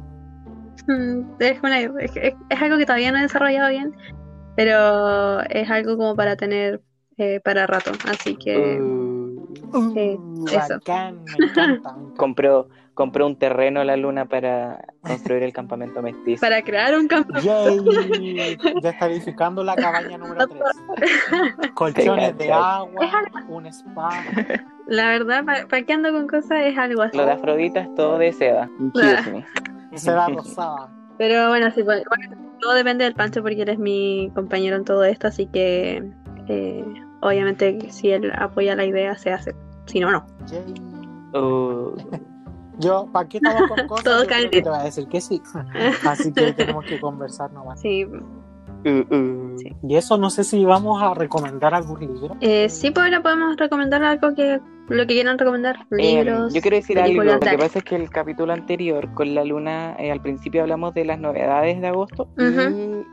es, 1.38 1.62
una, 1.62 1.80
es- 1.80 1.92
es 2.48 2.62
algo 2.62 2.76
que 2.76 2.86
todavía 2.86 3.12
no 3.12 3.18
he 3.18 3.22
desarrollado 3.22 3.68
bien, 3.70 3.94
pero 4.56 5.40
es 5.42 5.70
algo 5.70 5.96
como 5.96 6.14
para 6.16 6.36
tener 6.36 6.80
eh, 7.16 7.40
para 7.44 7.66
rato. 7.66 7.92
Así 8.08 8.36
que 8.36 8.80
Uh, 8.80 9.14
Uh, 9.76 10.46
eso. 10.46 10.74
bacán, 10.74 11.24
me 11.24 11.46
encanta. 11.46 11.66
me 11.66 11.74
encanta. 11.74 11.96
compró, 12.16 12.68
compró 12.94 13.26
un 13.26 13.36
terreno 13.36 13.80
a 13.80 13.84
la 13.84 13.96
luna 13.96 14.24
para 14.26 14.84
construir 15.00 15.42
el 15.42 15.52
campamento 15.52 16.00
mestizo. 16.00 16.40
para 16.40 16.62
crear 16.62 16.96
un 16.96 17.08
campo. 17.08 17.34
Yay. 17.40 18.56
Ya 18.82 18.90
está 18.90 19.06
edificando 19.06 19.64
la 19.64 19.74
cabaña 19.74 20.16
número 20.16 20.46
3. 20.46 21.72
Colchones 21.74 22.38
de 22.38 22.52
agua, 22.52 23.08
un 23.48 23.66
spa. 23.66 24.10
La 24.86 25.08
verdad, 25.08 25.44
¿para 25.68 25.82
qué 25.82 25.92
ando 25.92 26.12
con 26.12 26.28
cosas? 26.28 26.58
Es 26.64 26.78
algo 26.78 27.02
así. 27.02 27.16
Lo 27.16 27.26
de 27.26 27.32
Afrodita 27.32 27.80
es 27.80 27.94
todo 27.96 28.18
de 28.18 28.32
seda. 28.32 28.68
Excuse 28.94 29.30
me. 29.32 29.98
Seda 29.98 30.28
rosada. 30.28 30.88
Pero 31.18 31.48
bueno, 31.48 31.70
sí, 31.70 31.82
pues, 31.82 32.02
bueno, 32.08 32.36
todo 32.60 32.74
depende 32.74 33.04
del 33.04 33.14
Pancho 33.14 33.42
porque 33.42 33.62
él 33.62 33.68
es 33.68 33.78
mi 33.78 34.30
compañero 34.34 34.76
en 34.76 34.84
todo 34.84 35.04
esto, 35.04 35.28
así 35.28 35.46
que 35.46 36.02
eh, 36.48 36.84
obviamente 37.20 37.90
si 37.90 38.10
él 38.10 38.32
apoya 38.36 38.74
la 38.74 38.84
idea 38.84 39.16
se 39.16 39.32
hace, 39.32 39.54
si 39.86 40.00
no, 40.00 40.10
no. 40.10 40.26
Uh, 41.32 41.94
Yo, 42.78 43.08
¿para 43.12 43.28
qué 43.28 43.38
estaba 43.38 43.68
con 43.68 43.86
cosas? 43.86 44.04
Todo 44.04 44.22
Yo 44.24 44.50
que 44.50 44.62
te 44.62 44.68
voy 44.68 44.78
a 44.78 44.84
decir 44.84 45.06
que 45.08 45.20
sí. 45.20 45.40
Así 46.06 46.32
que 46.32 46.52
tenemos 46.52 46.84
que 46.84 47.00
conversar 47.00 47.52
nomás. 47.52 47.80
Sí, 47.80 48.04
uh, 48.04 48.88
uh. 48.88 49.58
Sí. 49.58 49.76
Y 49.82 49.96
eso 49.96 50.18
no 50.18 50.30
sé 50.30 50.44
si 50.44 50.64
vamos 50.64 51.02
a 51.02 51.14
recomendar 51.14 51.74
algún 51.74 52.00
libro. 52.00 52.36
eh, 52.40 52.68
sí, 52.68 52.90
pues 52.90 53.04
ahora 53.04 53.22
podemos 53.22 53.56
recomendar 53.56 54.02
algo 54.04 54.34
que 54.34 54.60
lo 54.88 55.06
que 55.06 55.14
quieran 55.14 55.38
recomendar, 55.38 55.76
Eh, 55.92 56.22
libros. 56.22 56.52
yo 56.54 56.60
quiero 56.60 56.76
decir 56.76 56.98
algo. 56.98 57.22
Lo 57.24 57.40
que 57.40 57.56
pasa 57.58 57.78
es 57.78 57.84
que 57.84 57.96
el 57.96 58.10
capítulo 58.10 58.52
anterior 58.52 59.12
con 59.14 59.34
la 59.34 59.44
luna, 59.44 59.96
eh, 59.98 60.10
al 60.10 60.20
principio 60.20 60.62
hablamos 60.62 60.92
de 60.94 61.04
las 61.04 61.18
novedades 61.18 61.80
de 61.80 61.86
agosto 61.86 62.28
y 62.38 62.42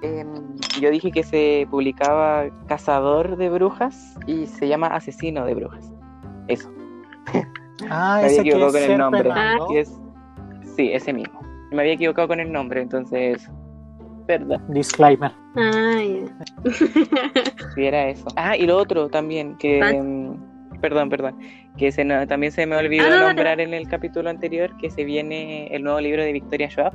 em, 0.06 0.56
yo 0.82 0.92
dije 0.92 1.12
que 1.12 1.24
se 1.24 1.68
publicaba 1.70 2.46
Cazador 2.68 3.38
de 3.38 3.50
Brujas 3.50 4.18
y 4.28 4.48
se 4.48 4.68
llama 4.68 4.88
Asesino 4.88 5.46
de 5.46 5.54
Brujas. 5.56 5.92
Eso. 6.48 6.70
Ah, 7.90 8.20
Me 8.22 8.26
había 8.28 8.44
que 8.44 8.50
equivocado 8.50 8.78
es 8.78 8.84
con 8.84 8.92
el 8.92 8.98
nombre. 9.00 9.30
Es- 9.80 10.00
sí, 10.76 10.92
ese 10.94 11.14
mismo. 11.14 11.42
Me 11.72 11.82
había 11.82 11.94
equivocado 11.94 12.28
con 12.28 12.40
el 12.40 12.52
nombre, 12.52 12.80
entonces. 12.82 13.50
Verdad. 14.28 14.60
Disclaimer. 14.68 15.32
Ah. 15.56 16.00
Si 17.74 17.84
era 17.84 18.10
eso. 18.10 18.28
Ah, 18.36 18.56
y 18.56 18.68
lo 18.68 18.78
otro 18.78 19.10
también, 19.10 19.58
que. 19.58 19.80
Em, 19.80 20.38
perdón, 20.80 21.10
perdón. 21.10 21.38
Que 21.78 21.92
se 21.92 22.04
no- 22.06 22.28
también 22.28 22.52
se 22.52 22.66
me 22.66 22.76
olvidó 22.76 23.06
Ah, 23.08 23.10
no, 23.20 23.28
nombrar 23.28 23.60
en 23.60 23.74
el 23.74 23.88
capítulo 23.88 24.30
anterior 24.30 24.76
que 24.78 24.90
se 24.92 25.04
viene 25.04 25.68
el 25.76 25.84
nuevo 25.84 26.00
libro 26.00 26.24
de 26.24 26.32
Victoria 26.34 26.70
Schwab, 26.70 26.94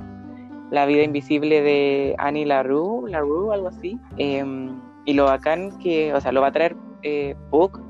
La 0.71 0.85
vida 0.87 1.03
invisible 1.05 1.63
de 1.63 2.15
Annie 2.19 2.45
LaRue, 2.45 3.09
LaRue 3.11 3.53
algo 3.55 3.69
así. 3.69 3.99
Em, 4.19 4.81
y 5.05 5.15
lo 5.15 5.25
bacán 5.27 5.79
que, 5.79 6.13
o 6.13 6.21
sea, 6.21 6.33
lo 6.33 6.41
va 6.41 6.49
a 6.49 6.53
traer 6.53 6.77
eh, 7.03 7.37
Book 7.51 7.81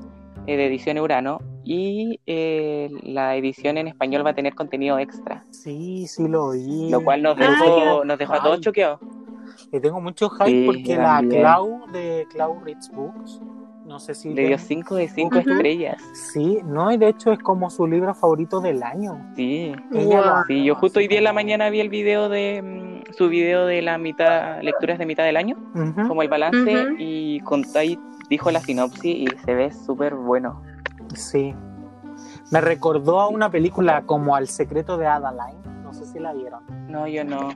eh, 0.45 0.55
de 0.57 0.67
edición 0.67 0.97
Urano 0.99 1.39
y 1.63 2.19
eh, 2.27 2.89
la 3.03 3.35
edición 3.35 3.77
en 3.77 3.87
español 3.87 4.23
va 4.25 4.29
a 4.29 4.33
tener 4.35 4.53
contenido 4.53 4.99
extra, 4.99 5.43
Sí, 5.49 6.05
sí 6.07 6.27
lo 6.27 6.51
vi. 6.51 6.89
lo 6.91 7.03
cual 7.03 7.21
nos 7.23 7.35
Ah, 7.37 7.41
dejó, 7.41 8.05
nos 8.05 8.17
dejó 8.19 8.33
a 8.35 8.43
todos 8.43 8.61
choqueados. 8.61 8.99
Y 9.71 9.79
tengo 9.81 9.99
mucho 9.99 10.29
hype 10.29 10.49
Sí, 10.49 10.63
porque 10.65 10.95
la. 10.95 11.21
Clau 11.27 11.87
de 11.91 12.25
Clau 12.31 12.63
Reads 12.63 12.89
Books, 12.93 13.41
no 13.87 13.99
sé 13.99 14.13
si... 14.13 14.29
Le 14.33 14.41
dio 14.43 14.49
ven- 14.57 14.59
5 14.59 14.95
de 14.95 15.07
5 15.07 15.39
Ujú. 15.39 15.49
estrellas. 15.49 15.97
Sí, 16.13 16.59
no, 16.65 16.91
y 16.91 16.97
de 16.97 17.07
hecho 17.09 17.31
es 17.31 17.39
como 17.39 17.69
su 17.69 17.87
libro 17.87 18.13
favorito 18.13 18.59
del 18.59 18.83
año. 18.83 19.31
Sí. 19.35 19.73
Ella 19.93 20.21
lo 20.21 20.33
Wow. 20.35 20.43
Sí, 20.47 20.63
yo 20.65 20.75
justo 20.75 20.99
hoy 20.99 21.07
día 21.07 21.17
en 21.19 21.23
la 21.23 21.33
mañana 21.33 21.69
vi 21.69 21.79
el 21.79 21.89
video 21.89 22.27
de 22.29 22.61
mm, 22.61 23.13
su 23.13 23.29
video 23.29 23.65
de 23.65 23.81
la 23.81 23.97
mitad, 23.97 24.61
lecturas 24.61 24.99
de 24.99 25.05
mitad 25.05 25.23
del 25.23 25.37
año, 25.37 25.55
como 26.07 26.21
el 26.21 26.27
balance, 26.29 26.59
Ujú. 26.85 26.95
y 26.99 27.39
contó 27.41 27.79
ahí, 27.79 27.97
dijo 28.29 28.51
la 28.51 28.59
sinopsis 28.59 29.05
y 29.15 29.27
se 29.45 29.55
ve 29.55 29.71
súper 29.71 30.13
bueno. 30.15 30.61
Sí. 31.15 31.55
Me 32.51 32.61
recordó 32.61 33.19
a 33.21 33.27
una 33.29 33.49
película 33.49 34.03
como 34.05 34.35
Al 34.35 34.47
secreto 34.47 34.97
de 34.97 35.07
Adaline. 35.07 35.59
No 35.83 35.93
sé 35.93 36.05
si 36.05 36.19
la 36.19 36.33
vieron. 36.33 36.61
No, 36.89 37.07
yo 37.07 37.23
no. 37.23 37.49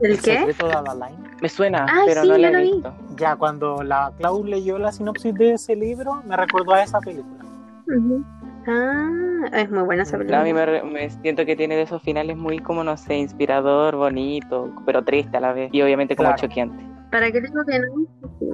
¿El 0.00 0.20
qué? 0.20 0.38
secreto 0.38 0.66
de 0.66 0.74
Adaline. 0.74 1.16
Me 1.40 1.48
suena, 1.48 1.86
Ah, 1.88 2.02
pero 2.06 2.22
sí, 2.22 2.28
no 2.28 2.38
la 2.38 2.48
he 2.48 2.52
lo 2.52 2.58
vi. 2.58 2.72
visto. 2.72 2.94
Ya 3.16 3.36
cuando 3.36 3.82
la 3.82 4.12
Clau 4.18 4.44
leyó 4.44 4.78
la 4.78 4.92
sinopsis 4.92 5.34
de 5.34 5.52
ese 5.54 5.76
libro, 5.76 6.22
me 6.26 6.36
recordó 6.36 6.72
a 6.74 6.82
esa 6.82 7.00
película. 7.00 7.44
Ujú. 7.86 8.24
Ah, 8.66 9.10
es 9.52 9.70
muy 9.70 9.82
buena 9.82 10.02
esa 10.04 10.12
No, 10.16 10.24
película. 10.24 10.40
a 10.40 10.44
mí 10.44 10.52
me, 10.54 10.82
me 10.90 11.10
siento 11.10 11.44
que 11.44 11.54
tiene 11.54 11.76
de 11.76 11.82
esos 11.82 12.02
finales 12.02 12.36
muy 12.36 12.58
como, 12.60 12.82
no 12.82 12.96
sé, 12.96 13.16
inspirador, 13.16 13.96
bonito, 13.96 14.70
pero 14.86 15.02
triste 15.04 15.36
a 15.36 15.40
la 15.40 15.52
vez. 15.52 15.68
Y 15.72 15.82
obviamente 15.82 16.16
como 16.16 16.28
Claro. 16.30 16.40
choqueante. 16.42 16.82
¿Para 17.10 17.30
qué 17.30 17.40
digo 17.40 17.62
que 17.64 17.78
no? 17.78 18.06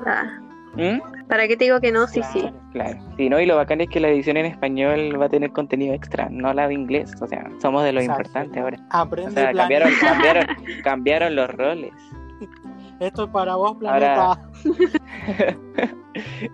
Ah. 0.07 0.25
¿Mm? 0.75 1.27
¿Para 1.29 1.49
qué 1.49 1.57
te 1.57 1.65
digo 1.65 1.81
que 1.81 1.91
no? 1.93 2.07
Sí, 2.07 2.23
sí. 2.33 2.41
Claro. 2.41 2.57
Claro. 2.73 2.99
Sí, 3.17 3.29
¿no? 3.29 3.41
Y 3.41 3.47
lo 3.47 3.57
bacán 3.57 3.81
es 3.81 3.89
que 3.89 3.99
la 4.01 4.09
edición 4.09 4.37
en 4.37 4.47
español 4.47 5.21
va 5.21 5.27
a 5.27 5.29
tener 5.29 5.51
contenido 5.53 5.95
extra, 5.95 6.29
no 6.31 6.53
la 6.53 6.69
de 6.69 6.75
inglés. 6.75 7.13
O 7.21 7.27
sea, 7.27 7.45
somos 7.61 7.83
de 7.85 7.93
lo 7.93 8.01
Exacto. 8.01 8.23
importante 8.23 8.61
ahora. 8.61 8.77
Aprende 8.91 9.31
O 9.31 9.35
sea, 9.35 9.51
planeta. 9.51 9.85
cambiaron, 9.85 9.93
cambiaron, 10.01 10.47
cambiaron 10.85 11.37
los 11.37 11.51
roles. 11.51 11.93
Esto 13.01 13.25
es 13.25 13.31
para 13.31 13.57
vos, 13.57 13.77
planeta. 13.79 14.15
Ahora- 14.15 14.41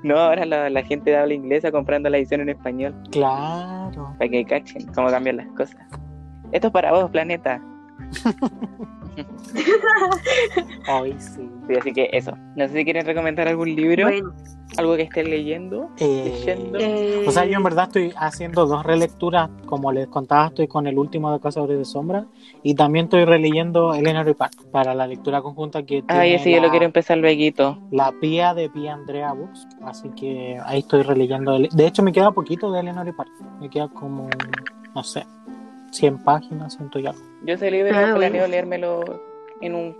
No, 0.03 0.17
ahora 0.19 0.45
la, 0.45 0.69
la 0.71 0.83
gente 0.83 1.11
de 1.11 1.17
habla 1.17 1.35
inglesa 1.35 1.73
comprando 1.73 2.09
la 2.11 2.19
edición 2.19 2.41
en 2.43 2.51
español. 2.51 2.95
Claro. 3.11 4.15
Para 4.19 4.31
que 4.31 4.45
cachen 4.45 4.87
cómo 4.95 5.09
cambian 5.09 5.39
las 5.39 5.49
cosas. 5.49 5.77
Esto 6.53 6.69
es 6.69 6.73
para 6.73 6.93
vos, 6.93 7.11
planeta. 7.11 7.61
Hoy 10.89 11.15
sí. 11.19 11.49
Sí, 11.69 11.75
así 11.75 11.93
que 11.93 12.09
eso. 12.13 12.33
No 12.55 12.69
sé 12.69 12.75
si 12.75 12.85
quieren 12.85 13.05
recomendar 13.07 13.49
algún 13.49 13.75
libro, 13.75 14.05
Bueno, 14.05 14.33
algo 14.77 14.95
que 14.97 15.03
estén 15.03 15.31
leyendo. 15.31 15.91
Eh, 15.99 16.31
Leyendo. 16.47 16.79
eh, 16.79 17.25
O 17.27 17.31
sea, 17.33 17.45
yo 17.45 17.57
en 17.57 17.63
verdad 17.65 17.87
estoy 17.87 18.13
haciendo 18.17 18.67
dos 18.67 18.85
relecturas, 18.87 19.51
como 19.67 19.91
les 19.91 20.07
contaba, 20.07 20.47
estoy 20.47 20.69
con 20.69 20.87
el 20.87 20.97
último 20.99 21.33
de 21.33 21.41
Cazadores 21.41 21.79
de 21.79 21.85
Sombra 21.85 22.27
y 22.63 22.75
también 22.75 23.07
estoy 23.07 23.25
releyendo 23.25 23.95
Eleanor 23.95 24.29
y 24.29 24.35
Park 24.35 24.53
para 24.71 24.95
la 24.95 25.07
lectura 25.09 25.43
conjunta 25.43 25.83
que 25.85 26.05
Ay, 26.07 26.31
tiene 26.31 26.35
ese 26.37 26.51
yo 26.53 26.57
la, 26.59 26.65
lo 26.67 26.71
quiero 26.71 26.87
empezar 26.87 27.19
luego. 27.19 27.79
la 27.91 28.13
pía 28.21 28.55
de 28.55 28.69
Pía 28.71 28.95
Andrea 28.95 29.33
Books, 29.33 29.67
así 29.83 30.09
que 30.11 30.59
ahí 30.65 30.81
estoy 30.81 31.03
releyendo. 31.03 31.55
el- 31.57 31.69
De 31.73 31.87
hecho, 31.87 32.03
me 32.05 32.13
queda 32.13 32.31
poquito 32.31 32.71
de 32.71 32.81
Eleanor 32.81 33.09
y 33.09 33.13
Park, 33.13 33.31
me 33.61 33.69
queda 33.69 33.89
como, 33.89 34.29
no 34.95 35.03
sé, 35.03 35.25
100 35.97 36.19
páginas, 36.25 36.75
siento 36.75 36.99
ya. 36.99 37.13
Yo 37.45 37.55
ese 37.55 37.71
libro 37.71 37.91
Ah, 37.95 38.13
planeo 38.15 38.31
bueno. 38.43 38.47
leérmelo 38.49 39.05
en 39.61 39.75
un 39.75 39.97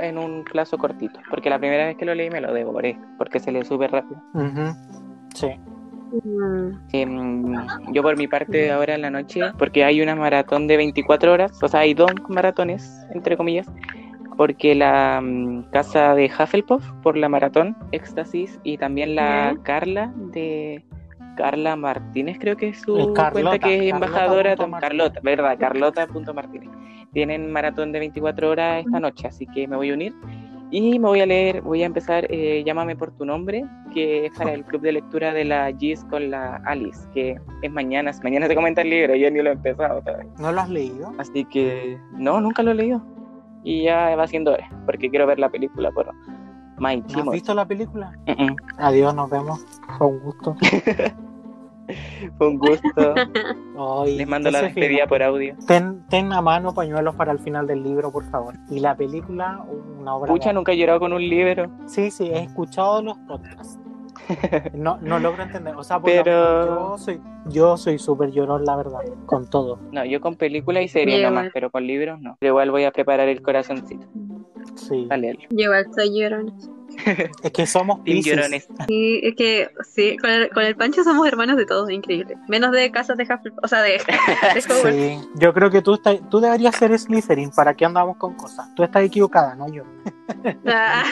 en 0.00 0.16
un 0.18 0.44
plazo 0.44 0.78
cortito, 0.78 1.20
porque 1.30 1.50
la 1.50 1.58
primera 1.58 1.84
vez 1.86 1.96
que 1.96 2.06
lo 2.06 2.14
leí 2.14 2.30
me 2.30 2.40
lo 2.40 2.52
devoré, 2.54 2.98
porque 3.18 3.38
se 3.38 3.52
lee 3.52 3.64
súper 3.64 3.92
rápido. 3.92 4.20
Sí. 5.34 5.48
mm, 6.24 6.68
Em, 6.92 7.54
yo 7.92 8.02
por 8.02 8.16
mi 8.16 8.26
parte 8.26 8.72
ahora 8.72 8.94
en 8.94 9.02
la 9.02 9.10
noche, 9.10 9.40
porque 9.58 9.84
hay 9.84 10.00
una 10.00 10.16
maratón 10.16 10.66
de 10.68 10.78
24 10.78 11.32
horas, 11.32 11.62
o 11.62 11.68
sea, 11.68 11.80
hay 11.80 11.92
dos 11.92 12.10
maratones, 12.28 13.06
entre 13.12 13.36
comillas, 13.36 13.66
porque 14.38 14.74
la 14.74 15.20
mm, 15.22 15.70
casa 15.70 16.14
de 16.14 16.26
Hufflepuff 16.26 16.82
por 17.02 17.16
la 17.16 17.28
maratón 17.28 17.76
Éxtasis 17.92 18.58
y 18.64 18.78
también 18.78 19.14
la. 19.14 19.54
Carla 19.64 20.12
de 20.32 20.82
Carla 21.36 21.76
Martínez, 21.76 22.38
creo 22.38 22.56
que 22.56 22.68
es 22.68 22.80
su 22.80 23.12
Carlota, 23.14 23.30
cuenta 23.32 23.58
que 23.58 23.88
es 23.88 23.94
embajadora. 23.94 24.56
Carlota, 24.80 25.20
verdad, 25.22 25.56
Carlota 25.58 26.06
punto 26.06 26.34
Martínez. 26.34 26.70
Tienen 27.12 27.50
maratón 27.52 27.92
de 27.92 28.00
24 28.00 28.50
horas 28.50 28.84
esta 28.84 29.00
noche, 29.00 29.28
así 29.28 29.46
que 29.46 29.68
me 29.68 29.76
voy 29.76 29.90
a 29.90 29.94
unir. 29.94 30.14
Y 30.70 30.98
me 30.98 31.06
voy 31.06 31.20
a 31.20 31.26
leer, 31.26 31.62
voy 31.62 31.84
a 31.84 31.86
empezar 31.86 32.26
eh, 32.30 32.64
Llámame 32.66 32.96
por 32.96 33.12
tu 33.12 33.24
nombre, 33.24 33.64
que 33.92 34.26
es 34.26 34.32
para 34.36 34.52
el 34.52 34.64
club 34.64 34.82
de 34.82 34.92
lectura 34.92 35.32
de 35.32 35.44
la 35.44 35.72
Gis 35.78 36.04
con 36.06 36.30
la 36.30 36.56
Alice, 36.64 37.06
que 37.14 37.38
es 37.62 37.70
mañana. 37.70 38.10
Mañana 38.24 38.48
se 38.48 38.56
comenta 38.56 38.82
el 38.82 38.90
libro, 38.90 39.14
yo 39.14 39.30
ni 39.30 39.40
lo 39.40 39.50
he 39.50 39.52
empezado 39.52 40.00
todavía. 40.02 40.32
¿No 40.38 40.50
lo 40.50 40.60
has 40.60 40.68
leído? 40.68 41.12
Así 41.18 41.44
que 41.44 41.96
no, 42.18 42.40
nunca 42.40 42.64
lo 42.64 42.72
he 42.72 42.74
leído. 42.74 43.00
Y 43.62 43.84
ya 43.84 44.16
va 44.16 44.26
siendo 44.26 44.52
hora, 44.52 44.68
porque 44.84 45.08
quiero 45.08 45.26
ver 45.26 45.38
la 45.38 45.48
película 45.48 45.92
por 45.92 46.12
My 46.78 46.96
¿No 46.96 47.18
has 47.20 47.30
visto 47.30 47.54
la 47.54 47.66
película? 47.66 48.12
Adiós, 48.78 49.14
nos 49.14 49.30
vemos. 49.30 49.64
Fue 49.98 50.06
un 50.08 50.20
gusto. 50.20 50.56
Fue 52.38 52.48
un 52.48 52.58
gusto. 52.58 53.14
Ay, 53.78 54.16
Les 54.16 54.26
mando 54.26 54.50
la 54.50 54.62
despedida 54.62 55.06
por 55.06 55.22
audio. 55.22 55.54
Ten, 55.66 56.02
ten 56.08 56.32
a 56.32 56.40
mano 56.40 56.72
pañuelos 56.72 57.14
para 57.14 57.32
el 57.32 57.38
final 57.38 57.66
del 57.66 57.82
libro, 57.82 58.10
por 58.10 58.24
favor. 58.30 58.54
Y 58.70 58.80
la 58.80 58.96
película, 58.96 59.64
una 60.00 60.14
obra. 60.14 60.32
Pucha, 60.32 60.48
de- 60.50 60.54
nunca 60.54 60.72
he 60.72 60.78
llorado 60.78 61.00
con 61.00 61.12
un 61.12 61.20
libro. 61.20 61.70
Sí, 61.86 62.10
sí, 62.10 62.24
he 62.32 62.38
escuchado 62.44 63.02
los 63.02 63.18
podcasts. 63.18 63.78
No, 64.72 64.96
no 65.02 65.18
logro 65.18 65.42
entender. 65.42 65.76
O 65.76 65.84
sea, 65.84 66.00
por 66.00 66.10
Pero- 66.10 66.64
yo 66.92 66.98
soy, 66.98 67.20
yo 67.46 67.76
soy 67.76 67.98
súper 67.98 68.30
llorón, 68.30 68.64
la 68.64 68.74
verdad, 68.76 69.00
con 69.26 69.48
todo. 69.50 69.78
No, 69.92 70.02
yo 70.06 70.22
con 70.22 70.36
películas 70.36 70.82
y 70.84 70.88
series 70.88 71.22
nomás, 71.22 71.50
pero 71.52 71.70
con 71.70 71.86
libros 71.86 72.18
no. 72.20 72.36
Pero 72.40 72.52
igual 72.52 72.70
voy 72.70 72.84
a 72.84 72.90
preparar 72.90 73.28
el 73.28 73.42
corazoncito 73.42 74.06
Sí. 74.76 75.08
Yo 75.50 75.64
igual 75.64 75.86
soy 75.94 76.18
llorona. 76.18 76.52
Es 77.42 77.52
que 77.52 77.66
somos 77.66 78.00
llorones. 78.04 78.68
Sí, 78.88 79.20
es 79.22 79.34
que 79.34 79.70
sí, 79.82 80.16
con 80.18 80.30
el, 80.30 80.50
con 80.50 80.62
el 80.62 80.76
Pancho 80.76 81.02
somos 81.02 81.26
hermanos 81.26 81.56
de 81.56 81.66
todos, 81.66 81.90
increíble. 81.90 82.36
Menos 82.48 82.72
de 82.72 82.90
casas 82.90 83.16
de 83.16 83.24
Hufflepuff, 83.24 83.58
o 83.62 83.68
sea, 83.68 83.82
de, 83.82 83.92
de. 83.92 84.60
Sí, 84.60 85.18
yo 85.36 85.52
creo 85.52 85.70
que 85.70 85.82
tú, 85.82 85.94
estás, 85.94 86.20
tú 86.30 86.40
deberías 86.40 86.76
ser 86.76 86.96
Slytherin. 86.98 87.50
¿Para 87.50 87.74
qué 87.74 87.84
andamos 87.84 88.16
con 88.16 88.34
cosas? 88.34 88.74
Tú 88.74 88.82
estás 88.82 89.02
equivocada, 89.04 89.54
no 89.54 89.68
yo. 89.68 89.84
Ah. 90.66 91.04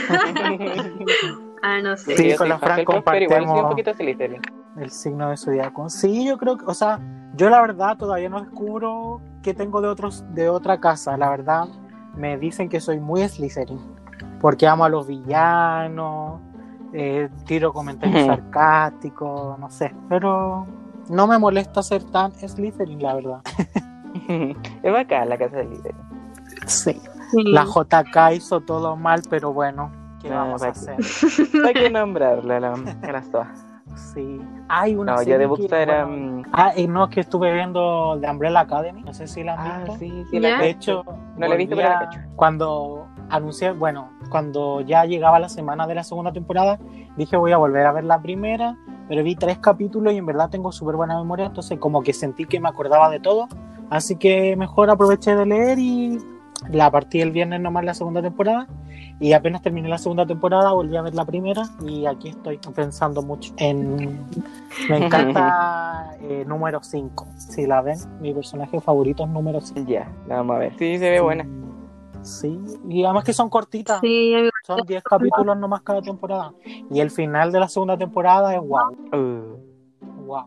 Ah, 1.63 1.81
no 1.81 1.97
sé. 1.97 2.17
Sí, 2.17 2.31
Yo 2.31 2.37
con 2.37 2.49
la 2.49 2.59
Fran 2.59 2.81
Hufflepuff, 2.81 3.05
pero 3.05 3.25
igual 3.25 3.45
soy 3.45 3.59
un 3.59 3.63
compartimos-. 3.63 4.41
El 4.79 4.91
signo 4.91 5.31
de 5.31 5.37
zodiaco. 5.37 5.89
Sí, 5.89 6.27
yo 6.27 6.39
creo 6.39 6.57
que, 6.57 6.65
o 6.67 6.75
sea, 6.75 6.99
yo 7.35 7.51
la 7.51 7.61
verdad 7.61 7.97
todavía 7.97 8.29
no 8.29 8.41
descubro 8.41 9.21
qué 9.43 9.55
tengo 9.55 9.81
de 9.81 9.89
otros 9.89 10.25
de 10.35 10.49
otra 10.49 10.81
casa. 10.81 11.17
La 11.17 11.31
verdad, 11.31 11.69
me 12.17 12.39
dicen 12.39 12.69
que 12.69 12.81
soy 12.81 13.01
muy 13.01 13.27
Slytherin. 13.29 13.81
Porque 14.41 14.67
amo 14.67 14.85
a 14.85 14.89
los 14.89 15.07
villanos, 15.07 16.41
eh, 16.93 17.29
tiro 17.47 17.73
comentarios 17.73 18.27
sarcásticos, 18.27 19.59
no 19.59 19.71
sé. 19.71 19.95
Pero 20.09 20.67
no 21.09 21.27
me 21.27 21.39
molesta 21.39 21.83
ser 21.83 22.05
tan 22.05 22.33
Slytherin, 22.33 23.03
la 23.03 23.15
verdad. 23.15 23.41
es 24.83 24.93
bacán 24.93 25.29
la 25.29 25.39
casa 25.39 25.57
de 25.57 25.67
Slytherin. 25.67 26.01
Sí. 26.67 27.01
Sí. 27.33 27.45
La 27.45 27.65
JK 27.65 28.35
hizo 28.35 28.61
todo 28.61 28.95
mal, 28.95 29.23
pero 29.31 29.55
bueno, 29.55 29.91
¿qué 30.21 30.31
Ah, 30.31 30.45
vamos 30.45 30.63
a 30.63 30.69
hacer? 30.69 30.97
Hay 31.67 31.73
que 31.73 31.89
nombrarla, 31.89 32.61
la, 32.61 32.75
a 32.75 33.13
las 33.13 33.31
todas. 33.31 33.72
Sí. 33.95 34.41
Hay 34.69 34.95
una 34.95 35.13
No, 35.13 35.19
serie 35.19 35.33
yo 35.35 35.39
de 35.39 35.45
que, 35.45 35.49
Booksta 35.49 35.83
era. 35.83 36.05
bueno, 36.07 36.39
mm, 36.39 36.43
Ah, 36.53 36.73
y 36.77 36.87
no, 36.87 37.09
que 37.09 37.21
estuve 37.21 37.53
viendo 37.53 38.19
The 38.21 38.31
Umbrella 38.31 38.61
Academy. 38.61 39.03
No 39.03 39.13
sé 39.13 39.27
si 39.27 39.43
la 39.45 39.55
han 39.55 39.59
Ah, 39.61 39.79
visto. 39.81 39.99
sí, 39.99 40.25
sí, 40.31 40.41
la 40.41 40.59
De 40.59 40.71
hecho, 40.71 41.05
No 41.37 41.47
la 41.49 41.55
he 41.55 41.59
visto, 41.59 41.77
pero 41.77 41.89
la 41.89 41.97
a- 41.97 41.99
cacho. 42.01 42.21
Cuando 42.37 43.07
anuncié, 43.31 43.73
bueno, 43.73 44.11
cuando 44.31 44.81
ya 44.83 45.05
llegaba 45.05 45.39
la 45.39 45.49
semana 45.49 45.87
de 45.87 45.95
la 45.95 46.05
segunda 46.05 46.33
temporada, 46.33 46.79
dije 47.17 47.37
voy 47.37 47.53
a 47.53 47.57
volver 47.57 47.87
a 47.87 47.93
ver 47.93 48.05
la 48.05 48.21
primera, 48.21 48.77
pero 49.09 49.23
vi 49.23 49.37
tres 49.37 49.59
capítulos 49.59 50.13
y 50.13 50.19
en 50.19 50.27
verdad 50.27 50.51
tengo 50.51 50.73
súper 50.73 50.97
buena 50.97 51.17
memoria, 51.19 51.47
entonces 51.47 51.79
como 51.79 52.03
que 52.03 52.13
sentí 52.13 52.45
que 52.47 52.61
me 52.61 52.69
acordaba 52.69 53.09
de 53.11 53.21
todo, 53.21 53.49
así 53.91 54.17
que 54.17 54.57
mejor 54.57 54.91
aproveché 54.91 55.35
de 55.35 55.47
leer 55.47 55.79
y 55.79 56.19
la 56.71 56.91
partí 56.91 57.21
el 57.21 57.31
viernes 57.31 57.61
nomás 57.61 57.85
la 57.85 57.95
segunda 57.95 58.23
temporada 58.23 58.67
y 59.21 59.33
apenas 59.33 59.63
terminé 59.63 59.89
la 59.89 59.99
segunda 59.99 60.27
temporada 60.27 60.73
volví 60.73 60.97
a 60.97 61.03
ver 61.03 61.15
la 61.15 61.25
primera 61.25 61.63
y 61.87 62.07
aquí 62.07 62.31
estoy 62.31 62.59
pensando 62.75 63.23
mucho 63.23 63.53
en... 63.57 64.27
Me 64.89 64.97
encanta 65.07 66.17
eh, 66.23 66.45
número 66.47 66.83
5, 66.83 67.27
si 67.37 67.67
la 67.67 67.83
ven, 67.83 67.99
mi 68.21 68.35
personaje 68.35 68.81
favorito 68.81 69.25
es 69.25 69.31
número 69.31 69.61
5. 69.61 69.89
Ya, 69.89 70.11
la 70.27 70.37
vamos 70.37 70.57
a 70.57 70.59
ver. 70.59 70.73
Sí, 70.79 70.99
se 70.99 71.11
ve 71.11 71.21
buena. 71.21 71.47
Sí, 72.23 72.59
y 72.89 73.05
además 73.05 73.25
que 73.25 73.33
son 73.33 73.51
cortitas. 73.51 74.01
Sí. 74.01 74.35
Son 74.65 74.81
10 74.87 75.03
capítulos 75.03 75.57
nomás 75.57 75.83
cada 75.83 76.03
temporada. 76.03 76.53
Y 76.91 77.01
el 77.01 77.11
final 77.11 77.51
de 77.51 77.61
la 77.61 77.69
segunda 77.69 77.99
temporada 77.99 78.55
es 78.55 78.61
wow. 78.61 78.93
Uh. 79.13 79.73
Wow. 80.25 80.47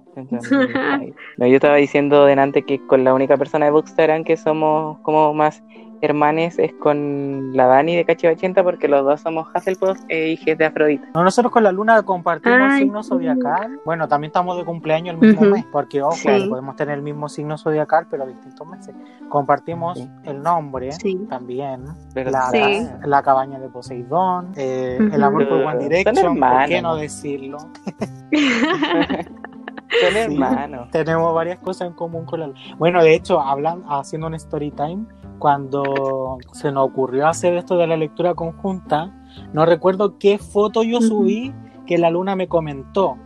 No, 1.37 1.47
yo 1.47 1.55
estaba 1.55 1.75
diciendo 1.75 2.25
delante 2.25 2.63
que 2.63 2.85
con 2.87 3.03
la 3.03 3.13
única 3.13 3.37
persona 3.37 3.65
de 3.65 3.71
Bookstagram 3.71 4.23
que 4.23 4.37
somos 4.37 4.97
como 4.99 5.33
más 5.33 5.63
hermanes 6.05 6.57
es 6.59 6.73
con 6.73 7.55
la 7.55 7.65
Dani 7.67 7.95
de 7.95 8.05
Cachi 8.05 8.27
80 8.27 8.63
porque 8.63 8.87
los 8.87 9.03
dos 9.03 9.21
somos 9.21 9.47
Hufflepuff 9.53 9.99
e 10.07 10.29
hijas 10.29 10.57
de 10.57 10.65
Afrodita. 10.65 11.07
No, 11.13 11.23
nosotros 11.23 11.51
con 11.51 11.63
la 11.63 11.71
luna 11.71 12.01
compartimos 12.03 12.59
Ay, 12.61 12.83
signo 12.83 13.03
zodiacal. 13.03 13.79
Bueno, 13.85 14.07
también 14.07 14.29
estamos 14.29 14.57
de 14.57 14.65
cumpleaños 14.65 15.15
el 15.15 15.19
mismo 15.21 15.41
mes, 15.47 15.65
porque 15.71 16.01
ojo, 16.01 16.13
Sí. 16.15 16.47
podemos 16.49 16.75
tener 16.75 16.95
el 16.95 17.01
mismo 17.01 17.27
signo 17.29 17.57
zodiacal, 17.57 18.07
pero 18.09 18.25
distintos 18.25 18.65
meses. 18.67 18.95
Compartimos 19.29 19.97
Sí. 19.97 20.09
el 20.23 20.41
nombre 20.41 20.91
Sí. 20.93 21.17
también, 21.29 21.83
la, 22.13 22.49
Sí. 22.51 22.87
la 23.03 23.21
cabaña 23.23 23.59
de 23.59 23.69
Poseidón, 23.69 24.53
eh, 24.55 24.97
el 25.11 25.23
amor 25.23 25.47
por 25.49 25.61
One 25.61 25.79
Direction, 25.87 26.39
¿por 26.39 26.65
qué 26.67 26.81
no 26.81 26.89
¿no? 26.89 26.95
decirlo? 26.97 27.57
son 29.89 30.13
Sí. 30.13 30.17
hermanos. 30.17 30.89
Tenemos 30.91 31.33
varias 31.33 31.59
cosas 31.59 31.87
en 31.87 31.93
común 31.93 32.25
con 32.25 32.39
la 32.39 32.51
Bueno, 32.77 33.03
de 33.03 33.15
hecho, 33.15 33.39
hablan, 33.39 33.83
haciendo 33.87 34.27
un 34.27 34.35
story 34.35 34.71
time, 34.71 35.05
cuando 35.39 36.37
se 36.53 36.71
nos 36.71 36.87
ocurrió 36.87 37.27
hacer 37.27 37.55
esto 37.55 37.77
de 37.77 37.87
la 37.87 37.97
lectura 37.97 38.33
conjunta, 38.33 39.13
no 39.53 39.65
recuerdo 39.65 40.17
qué 40.17 40.37
foto 40.37 40.83
yo 40.83 41.01
subí 41.01 41.53
que 41.85 41.97
la 41.97 42.09
luna 42.09 42.35
me 42.35 42.47
comentó. 42.47 43.17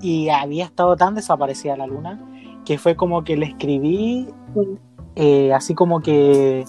Y 0.00 0.28
había 0.28 0.64
estado 0.64 0.96
tan 0.96 1.14
desaparecida 1.14 1.76
la 1.76 1.86
luna 1.86 2.20
que 2.64 2.78
fue 2.78 2.96
como 2.96 3.24
que 3.24 3.36
le 3.36 3.46
escribí 3.46 4.28
eh, 5.14 5.52
así 5.54 5.74
como 5.74 6.00
que, 6.00 6.64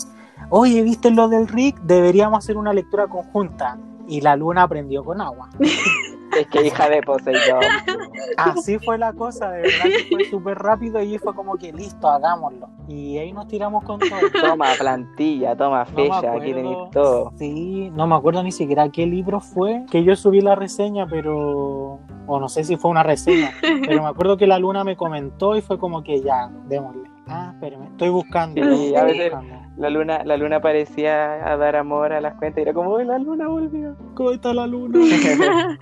oye, 0.49 0.81
¿viste 0.81 1.11
lo 1.11 1.27
del 1.27 1.47
Rick? 1.47 1.79
Deberíamos 1.81 2.39
hacer 2.39 2.57
una 2.57 2.73
lectura 2.73 3.07
conjunta. 3.07 3.77
Y 4.07 4.21
la 4.21 4.37
luna 4.37 4.63
aprendió 4.63 5.03
con 5.03 5.19
agua. 5.19 5.49
Es 6.39 6.47
que 6.47 6.65
hija 6.67 6.89
de 6.89 7.01
Poseidón. 7.01 7.61
Así 8.37 8.77
fue 8.79 8.97
la 8.97 9.13
cosa, 9.13 9.49
de 9.51 9.61
verdad 9.63 9.83
que 9.85 10.07
fue 10.09 10.25
súper 10.25 10.57
rápido 10.57 11.01
y 11.01 11.17
fue 11.17 11.33
como 11.33 11.55
que 11.57 11.71
listo, 11.73 12.07
hagámoslo. 12.07 12.69
Y 12.87 13.17
ahí 13.17 13.31
nos 13.33 13.47
tiramos 13.47 13.83
con 13.83 13.99
todo. 13.99 14.09
Toma 14.41 14.67
plantilla, 14.77 15.55
toma 15.55 15.85
No 15.85 15.95
fecha, 15.95 16.33
aquí 16.33 16.53
tenéis 16.53 16.77
todo. 16.91 17.31
Sí, 17.37 17.89
no 17.93 18.07
me 18.07 18.15
acuerdo 18.15 18.43
ni 18.43 18.51
siquiera 18.51 18.89
qué 18.89 19.05
libro 19.05 19.39
fue 19.39 19.85
que 19.89 20.03
yo 20.03 20.15
subí 20.15 20.41
la 20.41 20.55
reseña, 20.55 21.07
pero. 21.07 21.99
O 22.29 22.39
no 22.41 22.49
sé 22.49 22.63
si 22.65 22.75
fue 22.75 22.91
una 22.91 23.03
reseña, 23.03 23.51
pero 23.61 24.03
me 24.03 24.09
acuerdo 24.09 24.35
que 24.35 24.47
la 24.47 24.59
luna 24.59 24.83
me 24.83 24.97
comentó 24.97 25.55
y 25.55 25.61
fue 25.61 25.79
como 25.79 26.03
que 26.03 26.21
ya, 26.21 26.49
démosle. 26.67 27.03
Ah, 27.29 27.51
espérame, 27.53 27.87
estoy 27.87 28.09
buscando. 28.09 28.61
Sí, 28.75 28.95
a 28.95 29.03
veces-. 29.03 29.33
La 29.77 29.89
luna, 29.89 30.23
la 30.23 30.37
luna 30.37 30.59
parecía 30.61 31.51
a 31.51 31.57
dar 31.57 31.75
amor 31.75 32.11
a 32.13 32.21
las 32.21 32.35
cuentas 32.35 32.59
y 32.59 32.61
era 32.63 32.73
como, 32.73 32.95
"Uy, 32.95 33.05
la 33.05 33.19
luna 33.19 33.47
volvió. 33.47 33.95
¿Cómo 34.15 34.31
está 34.31 34.53
la 34.53 34.65
luna? 34.65 34.99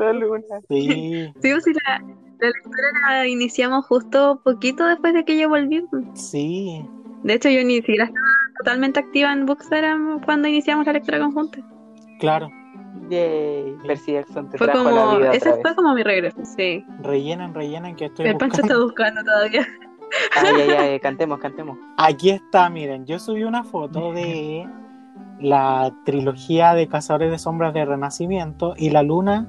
La 0.00 0.12
luna. 0.12 0.42
Sí, 0.68 1.32
Sí, 1.40 1.50
pues 1.52 1.64
sí, 1.64 1.72
la, 1.86 1.98
la 2.40 2.46
lectura 2.48 2.82
la 3.08 3.26
iniciamos 3.28 3.86
justo 3.86 4.40
poquito 4.44 4.84
después 4.86 5.14
de 5.14 5.24
que 5.24 5.38
yo 5.38 5.48
volví. 5.48 5.84
sí. 6.14 6.84
De 7.22 7.34
hecho, 7.34 7.50
yo 7.50 7.62
ni 7.64 7.76
siquiera 7.76 8.04
estaba 8.04 8.26
totalmente 8.58 8.98
activa 8.98 9.30
en 9.32 9.44
Bookstagram 9.44 10.22
cuando 10.24 10.48
iniciamos 10.48 10.86
la 10.86 10.94
lectura 10.94 11.18
conjunta. 11.20 11.58
Claro. 12.18 12.48
Yay. 13.10 13.76
Percy 13.86 14.12
Jackson 14.12 14.48
te 14.48 14.56
Fue 14.58 14.66
trajo 14.68 14.84
como, 14.84 14.96
la 14.96 15.18
vida 15.18 15.30
ese 15.32 15.38
otra 15.50 15.52
vez. 15.52 15.62
fue 15.62 15.74
como 15.74 15.94
mi 15.94 16.02
regreso. 16.02 16.38
Sí. 16.44 16.82
Rellenen, 17.02 17.52
rellenen 17.54 17.94
que 17.94 18.06
estoy 18.06 18.26
El 18.26 18.36
Pancho 18.38 18.62
buscando. 18.62 18.72
está 18.72 18.84
buscando 18.84 19.22
todavía. 19.24 19.66
Ay, 20.34 20.54
ay, 20.62 20.70
ay, 20.70 21.00
cantemos, 21.00 21.38
cantemos. 21.40 21.78
Aquí 21.98 22.30
está, 22.30 22.68
miren, 22.70 23.04
yo 23.06 23.18
subí 23.18 23.44
una 23.44 23.62
foto 23.64 24.12
de 24.12 24.66
la 25.40 25.94
trilogía 26.04 26.74
de 26.74 26.88
Cazadores 26.88 27.30
de 27.30 27.38
Sombras 27.38 27.74
de 27.74 27.84
Renacimiento 27.84 28.74
y 28.76 28.90
la 28.90 29.02
luna 29.02 29.46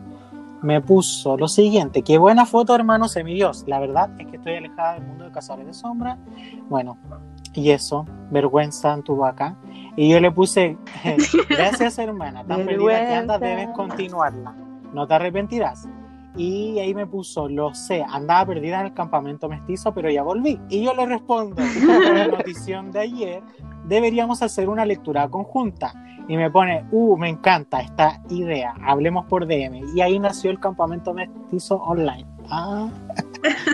me 0.62 0.82
puso 0.82 1.38
lo 1.38 1.48
siguiente, 1.48 2.04
qué 2.04 2.18
buena 2.18 2.46
foto 2.46 2.76
hermano 2.76 3.08
semidios, 3.08 3.64
la 3.68 3.80
verdad 3.80 4.10
es 4.20 4.28
que 4.28 4.38
estoy 4.38 4.56
alejada 4.56 4.94
del 4.94 5.06
mundo 5.06 5.26
de 5.26 5.32
Cazadores 5.32 5.68
de 5.68 5.74
Sombras, 5.74 6.18
bueno, 6.70 6.98
y 7.54 7.72
eso, 7.72 8.06
vergüenza 8.30 8.94
en 8.94 9.04
tu 9.04 9.16
vaca, 9.18 9.58
y 9.96 10.10
yo 10.10 10.20
le 10.20 10.32
puse, 10.32 10.78
gracias 11.50 11.98
hermana, 11.98 12.46
tan 12.46 12.66
perdida 12.66 13.08
que 13.08 13.16
andas 13.16 13.40
debes 13.40 13.70
continuarla, 13.70 14.56
no 14.94 15.08
te 15.08 15.14
arrepentirás. 15.14 15.88
Y 16.38 16.80
ahí 16.80 16.96
me 16.96 17.06
puso, 17.06 17.50
lo 17.50 17.74
sé, 17.74 18.06
andaba 18.08 18.46
perdida 18.46 18.80
en 18.80 18.86
el 18.86 18.94
campamento 18.94 19.50
mestizo, 19.50 19.94
pero 19.94 20.10
ya 20.10 20.24
volví. 20.24 20.62
Y 20.70 20.82
yo 20.82 20.94
le 20.94 21.06
respondo, 21.06 21.62
la 22.14 22.28
notición 22.28 22.90
de 22.92 23.02
ayer, 23.02 23.44
deberíamos 23.86 24.42
hacer 24.42 24.70
una 24.70 24.86
lectura 24.86 25.28
conjunta. 25.30 25.94
Y 26.28 26.38
me 26.38 26.50
pone, 26.52 26.86
uh, 26.92 27.18
me 27.18 27.30
encanta 27.30 27.82
esta 27.82 28.22
idea, 28.30 28.74
hablemos 28.86 29.26
por 29.26 29.46
DM. 29.48 29.96
Y 29.96 30.02
ahí 30.02 30.18
nació 30.20 30.52
el 30.52 30.60
campamento 30.60 31.14
mestizo 31.14 31.76
online. 31.78 32.26
Ah, 32.50 32.90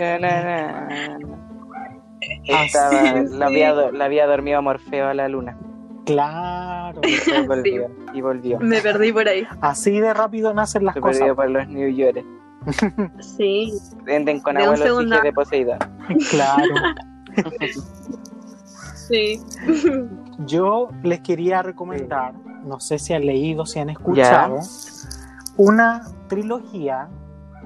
la, 3.30 3.46
había, 3.46 3.72
do- 3.72 3.92
la 3.92 4.04
había 4.06 4.26
dormido 4.26 4.60
Morfeo 4.62 5.08
a 5.08 5.14
la 5.14 5.28
luna. 5.28 5.56
Claro. 6.04 7.00
Y 7.04 7.46
volvió. 7.46 7.90
Y 8.14 8.20
volvió. 8.22 8.58
Me 8.60 8.80
perdí 8.80 9.12
por 9.12 9.28
ahí. 9.28 9.46
Así 9.60 10.00
de 10.00 10.14
rápido 10.14 10.54
nacen 10.54 10.84
las 10.84 10.94
Se 10.94 11.00
cosas. 11.00 11.34
por 11.34 11.50
los 11.50 11.68
New 11.68 11.88
York. 11.90 12.24
Sí. 13.20 13.72
Venden 14.04 14.40
con 14.40 14.54
De 14.56 14.62
agua 14.62 14.74
un 14.74 14.80
los 14.80 14.88
segundo. 14.88 15.10
fijes 15.16 15.22
de 15.24 15.32
Poseidón. 15.32 15.78
Claro. 16.30 16.74
Sí. 19.08 19.40
Yo 20.46 20.88
les 21.02 21.20
quería 21.20 21.62
recomendar, 21.62 22.34
no 22.64 22.78
sé 22.80 22.98
si 22.98 23.14
han 23.14 23.24
leído, 23.26 23.66
si 23.66 23.78
han 23.78 23.90
escuchado, 23.90 24.58
una 25.56 26.02
trilogía. 26.28 27.08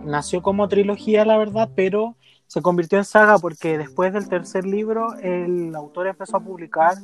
Nació 0.05 0.43
como 0.43 0.67
trilogía, 0.69 1.25
la 1.25 1.37
verdad, 1.39 1.69
pero 1.77 2.17
se 2.47 2.61
convirtió 2.61 2.99
en 2.99 3.05
saga 3.05 3.39
porque 3.39 3.79
después 3.79 4.13
del 4.13 4.29
tercer 4.29 4.67
libro 4.67 5.15
el 5.23 5.75
autor 5.75 6.07
empezó 6.09 6.37
a 6.39 6.41
publicar 6.41 6.95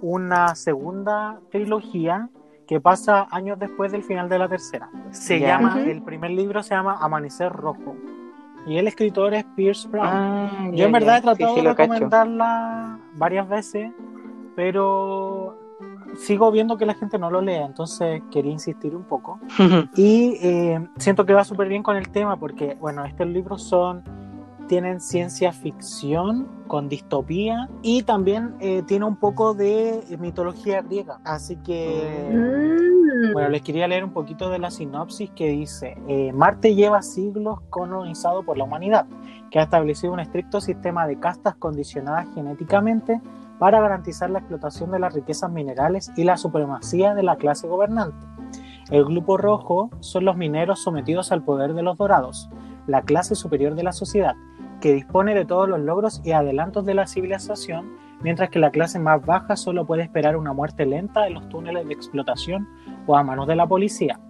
una 0.00 0.54
segunda 0.54 1.40
trilogía 1.50 2.28
que 2.66 2.80
pasa 2.80 3.26
años 3.30 3.58
después 3.58 3.92
del 3.92 4.02
final 4.02 4.28
de 4.28 4.38
la 4.38 4.48
tercera. 4.48 4.88
Se 5.10 5.38
Ya. 5.40 5.48
llama, 5.58 5.80
el 5.82 6.02
primer 6.02 6.30
libro 6.32 6.62
se 6.62 6.74
llama 6.74 6.98
Amanecer 7.00 7.52
Rojo 7.52 7.96
y 8.66 8.78
el 8.78 8.88
escritor 8.88 9.34
es 9.34 9.44
Pierce 9.56 9.86
Brown. 9.88 10.06
Ah, 10.08 10.68
Yo 10.72 10.86
en 10.86 10.92
verdad 10.92 11.18
he 11.18 11.22
tratado 11.22 11.54
Sí, 11.54 11.60
sí, 11.60 11.66
de 11.66 11.74
recomendarla 11.74 12.98
varias 13.16 13.48
veces, 13.48 13.90
pero 14.54 15.58
sigo 16.16 16.50
viendo 16.50 16.76
que 16.76 16.86
la 16.86 16.94
gente 16.94 17.18
no 17.18 17.30
lo 17.30 17.40
lee, 17.40 17.56
entonces 17.56 18.22
quería 18.30 18.52
insistir 18.52 18.94
un 18.94 19.04
poco. 19.04 19.38
Y 19.96 20.38
eh, 20.42 20.86
siento 20.96 21.26
que 21.26 21.34
va 21.34 21.44
súper 21.44 21.68
bien 21.68 21.82
con 21.82 21.96
el 21.96 22.08
tema 22.10 22.36
porque, 22.38 22.76
bueno, 22.80 23.04
estos 23.04 23.26
libros 23.26 23.62
son 23.62 24.02
tienen 24.66 25.00
ciencia 25.00 25.52
ficción 25.52 26.48
con 26.66 26.88
distopía 26.88 27.68
y 27.82 28.02
también 28.02 28.56
eh, 28.60 28.82
tiene 28.86 29.04
un 29.04 29.16
poco 29.16 29.54
de 29.54 30.02
mitología 30.18 30.82
griega. 30.82 31.20
Así 31.24 31.56
que... 31.56 32.30
Mm. 32.32 33.32
Bueno, 33.32 33.48
les 33.48 33.62
quería 33.62 33.88
leer 33.88 34.04
un 34.04 34.12
poquito 34.12 34.50
de 34.50 34.58
la 34.58 34.70
sinopsis 34.70 35.30
que 35.30 35.48
dice, 35.48 35.96
eh, 36.06 36.32
Marte 36.32 36.74
lleva 36.74 37.00
siglos 37.02 37.60
colonizado 37.70 38.42
por 38.42 38.58
la 38.58 38.64
humanidad, 38.64 39.06
que 39.56 39.60
ha 39.60 39.64
establecido 39.64 40.12
un 40.12 40.20
estricto 40.20 40.60
sistema 40.60 41.06
de 41.06 41.18
castas 41.18 41.54
condicionadas 41.54 42.26
genéticamente 42.34 43.22
para 43.58 43.80
garantizar 43.80 44.28
la 44.28 44.40
explotación 44.40 44.90
de 44.90 44.98
las 44.98 45.14
riquezas 45.14 45.50
minerales 45.50 46.12
y 46.14 46.24
la 46.24 46.36
supremacía 46.36 47.14
de 47.14 47.22
la 47.22 47.36
clase 47.36 47.66
gobernante. 47.66 48.18
El 48.90 49.06
grupo 49.06 49.38
rojo 49.38 49.88
son 50.00 50.26
los 50.26 50.36
mineros 50.36 50.82
sometidos 50.82 51.32
al 51.32 51.42
poder 51.42 51.72
de 51.72 51.82
los 51.82 51.96
dorados, 51.96 52.50
la 52.86 53.00
clase 53.00 53.34
superior 53.34 53.74
de 53.76 53.82
la 53.82 53.92
sociedad, 53.92 54.34
que 54.82 54.92
dispone 54.92 55.34
de 55.34 55.46
todos 55.46 55.70
los 55.70 55.80
logros 55.80 56.20
y 56.22 56.32
adelantos 56.32 56.84
de 56.84 56.92
la 56.92 57.06
civilización, 57.06 57.94
mientras 58.20 58.50
que 58.50 58.58
la 58.58 58.70
clase 58.70 58.98
más 58.98 59.24
baja 59.24 59.56
solo 59.56 59.86
puede 59.86 60.02
esperar 60.02 60.36
una 60.36 60.52
muerte 60.52 60.84
lenta 60.84 61.26
en 61.26 61.32
los 61.32 61.48
túneles 61.48 61.88
de 61.88 61.94
explotación 61.94 62.68
o 63.06 63.16
a 63.16 63.22
manos 63.22 63.46
de 63.46 63.56
la 63.56 63.66
policía. 63.66 64.20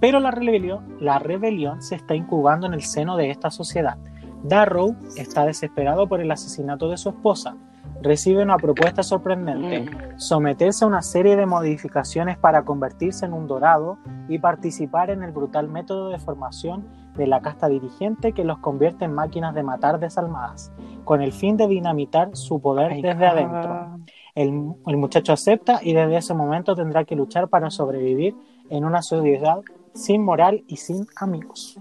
Pero 0.00 0.18
la 0.18 0.30
rebelión, 0.30 0.96
la 0.98 1.18
rebelión 1.18 1.82
se 1.82 1.94
está 1.94 2.14
incubando 2.14 2.66
en 2.66 2.72
el 2.72 2.80
seno 2.80 3.18
de 3.18 3.28
esta 3.28 3.50
sociedad. 3.50 3.98
Darrow 4.42 4.96
está 5.16 5.46
desesperado 5.46 6.08
por 6.08 6.20
el 6.20 6.30
asesinato 6.30 6.88
de 6.90 6.96
su 6.96 7.10
esposa. 7.10 7.56
Recibe 8.00 8.42
una 8.42 8.56
propuesta 8.56 9.02
sorprendente, 9.02 9.88
someterse 10.16 10.84
a 10.84 10.88
una 10.88 11.02
serie 11.02 11.36
de 11.36 11.46
modificaciones 11.46 12.36
para 12.36 12.64
convertirse 12.64 13.26
en 13.26 13.32
un 13.32 13.46
dorado 13.46 13.98
y 14.28 14.38
participar 14.38 15.10
en 15.10 15.22
el 15.22 15.30
brutal 15.30 15.68
método 15.68 16.08
de 16.08 16.18
formación 16.18 16.86
de 17.16 17.26
la 17.26 17.40
casta 17.40 17.68
dirigente 17.68 18.32
que 18.32 18.44
los 18.44 18.58
convierte 18.58 19.04
en 19.04 19.12
máquinas 19.12 19.54
de 19.54 19.62
matar 19.62 20.00
desalmadas, 20.00 20.72
con 21.04 21.22
el 21.22 21.32
fin 21.32 21.56
de 21.56 21.68
dinamitar 21.68 22.30
su 22.36 22.60
poder 22.60 23.00
desde 23.00 23.26
adentro. 23.26 23.98
El, 24.34 24.72
el 24.86 24.96
muchacho 24.96 25.32
acepta 25.32 25.80
y 25.82 25.92
desde 25.92 26.16
ese 26.16 26.34
momento 26.34 26.74
tendrá 26.74 27.04
que 27.04 27.14
luchar 27.14 27.48
para 27.48 27.70
sobrevivir 27.70 28.34
en 28.70 28.84
una 28.84 29.02
sociedad 29.02 29.60
sin 29.94 30.24
moral 30.24 30.64
y 30.66 30.76
sin 30.76 31.06
amigos. 31.16 31.78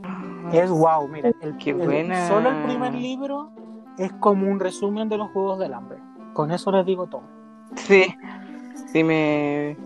Es 0.52 0.70
wow, 0.70 1.08
miren, 1.08 1.34
el, 1.42 1.58
Qué 1.58 1.72
el- 1.72 1.78
buena. 1.78 2.28
solo 2.28 2.50
el 2.50 2.64
primer 2.64 2.94
libro 2.94 3.52
es 3.98 4.12
como 4.14 4.50
un 4.50 4.60
resumen 4.60 5.10
de 5.10 5.18
los 5.18 5.30
Juegos 5.32 5.60
del 5.60 5.74
Hambre. 5.74 6.00
Con 6.34 6.52
eso 6.52 6.72
les 6.72 6.86
digo 6.86 7.08
todo. 7.08 7.24
Sí, 7.76 8.04
sí 8.92 9.04
me, 9.04 9.78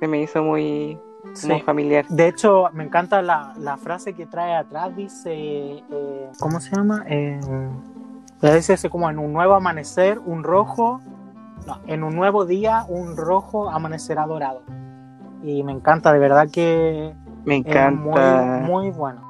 se 0.00 0.08
me 0.08 0.22
hizo 0.22 0.42
muy, 0.42 0.98
Sí. 1.34 1.48
muy 1.48 1.60
familiar. 1.60 2.06
De 2.08 2.26
hecho, 2.28 2.64
me 2.72 2.84
encanta 2.84 3.20
la, 3.22 3.52
la 3.58 3.76
frase 3.76 4.14
que 4.14 4.26
trae 4.26 4.54
atrás, 4.56 4.94
dice, 4.96 5.32
eh, 5.34 6.30
¿cómo 6.40 6.58
se 6.60 6.74
llama? 6.74 7.04
Eh, 7.08 7.38
dice 8.42 8.72
así 8.74 8.88
como 8.88 9.08
en 9.10 9.18
un 9.18 9.32
nuevo 9.32 9.54
amanecer, 9.54 10.18
un 10.24 10.42
rojo, 10.42 11.00
no, 11.66 11.78
en 11.86 12.02
un 12.02 12.14
nuevo 12.14 12.44
día, 12.44 12.84
un 12.88 13.16
rojo 13.16 13.68
amanecerá 13.70 14.26
dorado. 14.26 14.62
Y 15.42 15.62
me 15.62 15.72
encanta, 15.72 16.12
de 16.12 16.18
verdad 16.18 16.48
que 16.50 17.14
Me 17.44 17.56
es 17.58 17.66
encanta. 17.66 18.60
muy, 18.62 18.84
muy 18.86 18.90
bueno. 18.90 19.22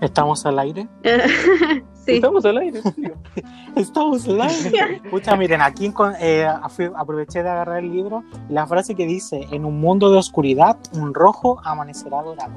¿Estamos 0.00 0.46
al 0.46 0.58
aire? 0.60 0.88
sí. 2.06 2.12
Estamos 2.12 2.44
al 2.44 2.58
aire. 2.58 2.80
tío. 2.82 3.12
Estamos 3.76 4.28
al 4.28 4.40
aire. 4.42 5.00
Escucha, 5.04 5.36
miren, 5.36 5.60
aquí 5.60 5.92
eh, 6.20 6.46
aproveché 6.94 7.42
de 7.42 7.48
agarrar 7.48 7.78
el 7.82 7.90
libro 7.90 8.22
y 8.48 8.52
la 8.52 8.66
frase 8.66 8.94
que 8.94 9.06
dice, 9.06 9.46
en 9.50 9.64
un 9.64 9.80
mundo 9.80 10.10
de 10.10 10.18
oscuridad, 10.18 10.76
un 10.94 11.14
rojo 11.14 11.60
amanecerá 11.64 12.22
dorado. 12.22 12.54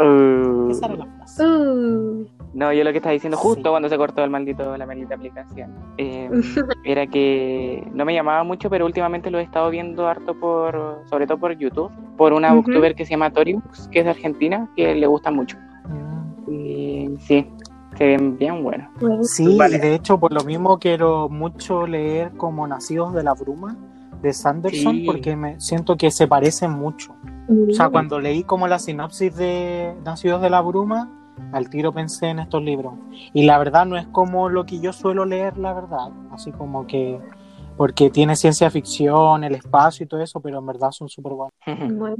Uh, 0.00 0.70
Esa 0.70 0.86
era 0.86 0.96
la 0.96 1.06
frase. 1.06 1.46
Uh. 1.46 2.26
No, 2.54 2.72
yo 2.72 2.84
lo 2.84 2.90
que 2.92 2.98
estaba 2.98 3.12
diciendo 3.12 3.36
justo 3.36 3.62
Sí. 3.62 3.68
cuando 3.70 3.88
se 3.88 3.96
cortó 3.96 4.22
el 4.24 4.30
maldito, 4.30 4.76
la 4.76 4.84
maldita 4.86 5.14
aplicación 5.14 5.74
eh, 5.98 6.28
era 6.84 7.06
que 7.06 7.86
no 7.92 8.04
me 8.04 8.14
llamaba 8.14 8.44
mucho, 8.44 8.68
pero 8.70 8.84
últimamente 8.86 9.30
lo 9.30 9.38
he 9.38 9.42
estado 9.42 9.70
viendo 9.70 10.06
harto 10.06 10.38
por, 10.38 11.02
sobre 11.08 11.26
todo 11.26 11.38
por 11.38 11.56
YouTube, 11.56 11.90
por 12.16 12.32
una 12.32 12.48
Ujú. 12.52 12.62
booktuber 12.62 12.94
que 12.94 13.04
se 13.06 13.12
llama 13.12 13.30
Tori 13.30 13.54
Books, 13.54 13.88
que 13.90 14.00
es 14.00 14.04
de 14.04 14.10
Argentina, 14.10 14.68
que 14.76 14.94
le 14.94 15.06
gusta 15.06 15.30
mucho. 15.30 15.56
Mm. 15.88 16.50
Y 16.52 17.16
sí, 17.20 17.46
se 17.96 18.04
ven 18.06 18.36
bien 18.36 18.62
buenos. 18.62 18.88
Sí, 19.22 19.56
Vale. 19.56 19.76
y 19.76 19.80
de 19.80 19.94
hecho 19.94 20.18
por 20.18 20.32
lo 20.32 20.42
mismo 20.44 20.78
quiero 20.78 21.28
mucho 21.28 21.86
leer 21.86 22.32
como 22.36 22.66
Nacidos 22.66 23.14
de 23.14 23.22
la 23.22 23.34
Bruma 23.34 23.76
de 24.22 24.32
Sanderson 24.32 24.94
Sí. 24.96 25.04
porque 25.04 25.34
me 25.36 25.58
siento 25.60 25.96
que 25.96 26.10
se 26.10 26.28
parecen 26.28 26.70
mucho. 26.72 27.14
O 27.70 27.72
sea, 27.74 27.88
cuando 27.88 28.20
leí 28.20 28.44
como 28.44 28.68
la 28.68 28.78
sinopsis 28.78 29.34
de 29.36 29.94
Nacidos 30.04 30.40
de 30.42 30.48
la 30.48 30.60
Bruma, 30.60 31.10
al 31.52 31.68
tiro 31.70 31.92
pensé 31.92 32.26
en 32.28 32.38
estos 32.40 32.62
libros. 32.62 32.94
Y 33.32 33.44
la 33.44 33.58
verdad 33.58 33.86
no 33.86 33.96
es 33.96 34.06
como 34.08 34.48
lo 34.48 34.64
que 34.66 34.80
yo 34.80 34.92
suelo 34.92 35.24
leer, 35.24 35.56
la 35.58 35.72
verdad. 35.72 36.10
Así 36.30 36.52
como 36.52 36.86
que, 36.86 37.18
porque 37.76 38.10
tiene 38.10 38.36
ciencia 38.36 38.70
ficción, 38.70 39.44
el 39.44 39.54
espacio 39.54 40.04
y 40.04 40.06
todo 40.08 40.20
eso, 40.20 40.40
pero 40.40 40.58
en 40.58 40.66
verdad 40.66 40.90
son 40.90 41.08
súper 41.08 41.32
buenos. 41.32 41.52
Bueno, 41.98 42.16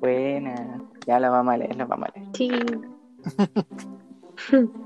Buena. 0.00 0.80
Ya 1.06 1.18
la 1.18 1.30
vamos 1.30 1.54
a 1.54 1.56
leer, 1.56 1.76
la 1.76 1.84
vamos 1.86 2.08
a 2.08 2.18
leer. 2.18 2.28
sí. 2.34 2.50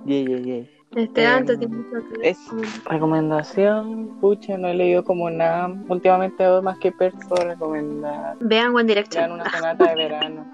Yeah, 0.05 0.23
yeah, 0.24 0.39
yeah. 0.39 0.65
Este 0.95 1.23
Em, 1.24 1.47
tanto 1.47 1.59
tiempo 1.59 1.77
que- 2.23 2.31
es- 2.31 2.39
Recomendación, 2.86 4.19
pucha, 4.20 4.57
no 4.57 4.69
he 4.69 4.74
leído 4.74 5.05
como 5.05 5.28
nada 5.31 5.74
últimamente 5.89 6.45
más 6.62 6.78
que 6.78 6.93
Perso 6.93 7.35
recomendar. 7.36 8.36
Vean 8.40 8.74
One 8.74 8.85
Direction. 8.85 9.32
una 9.32 9.51
sonata 9.51 9.86
de 9.89 9.95
verano. 9.95 10.47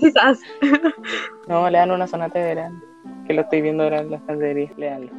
Quizás. 0.00 0.40
No, 1.48 1.68
lean 1.68 1.90
una 1.90 2.06
sonata 2.06 2.38
de 2.38 2.44
verano. 2.44 2.80
Que 3.26 3.34
lo 3.34 3.42
estoy 3.42 3.62
viendo 3.62 3.82
ahora 3.82 4.00
en 4.00 4.10
la 4.10 4.16
estantería. 4.18 4.70
Leanlo. 4.76 5.10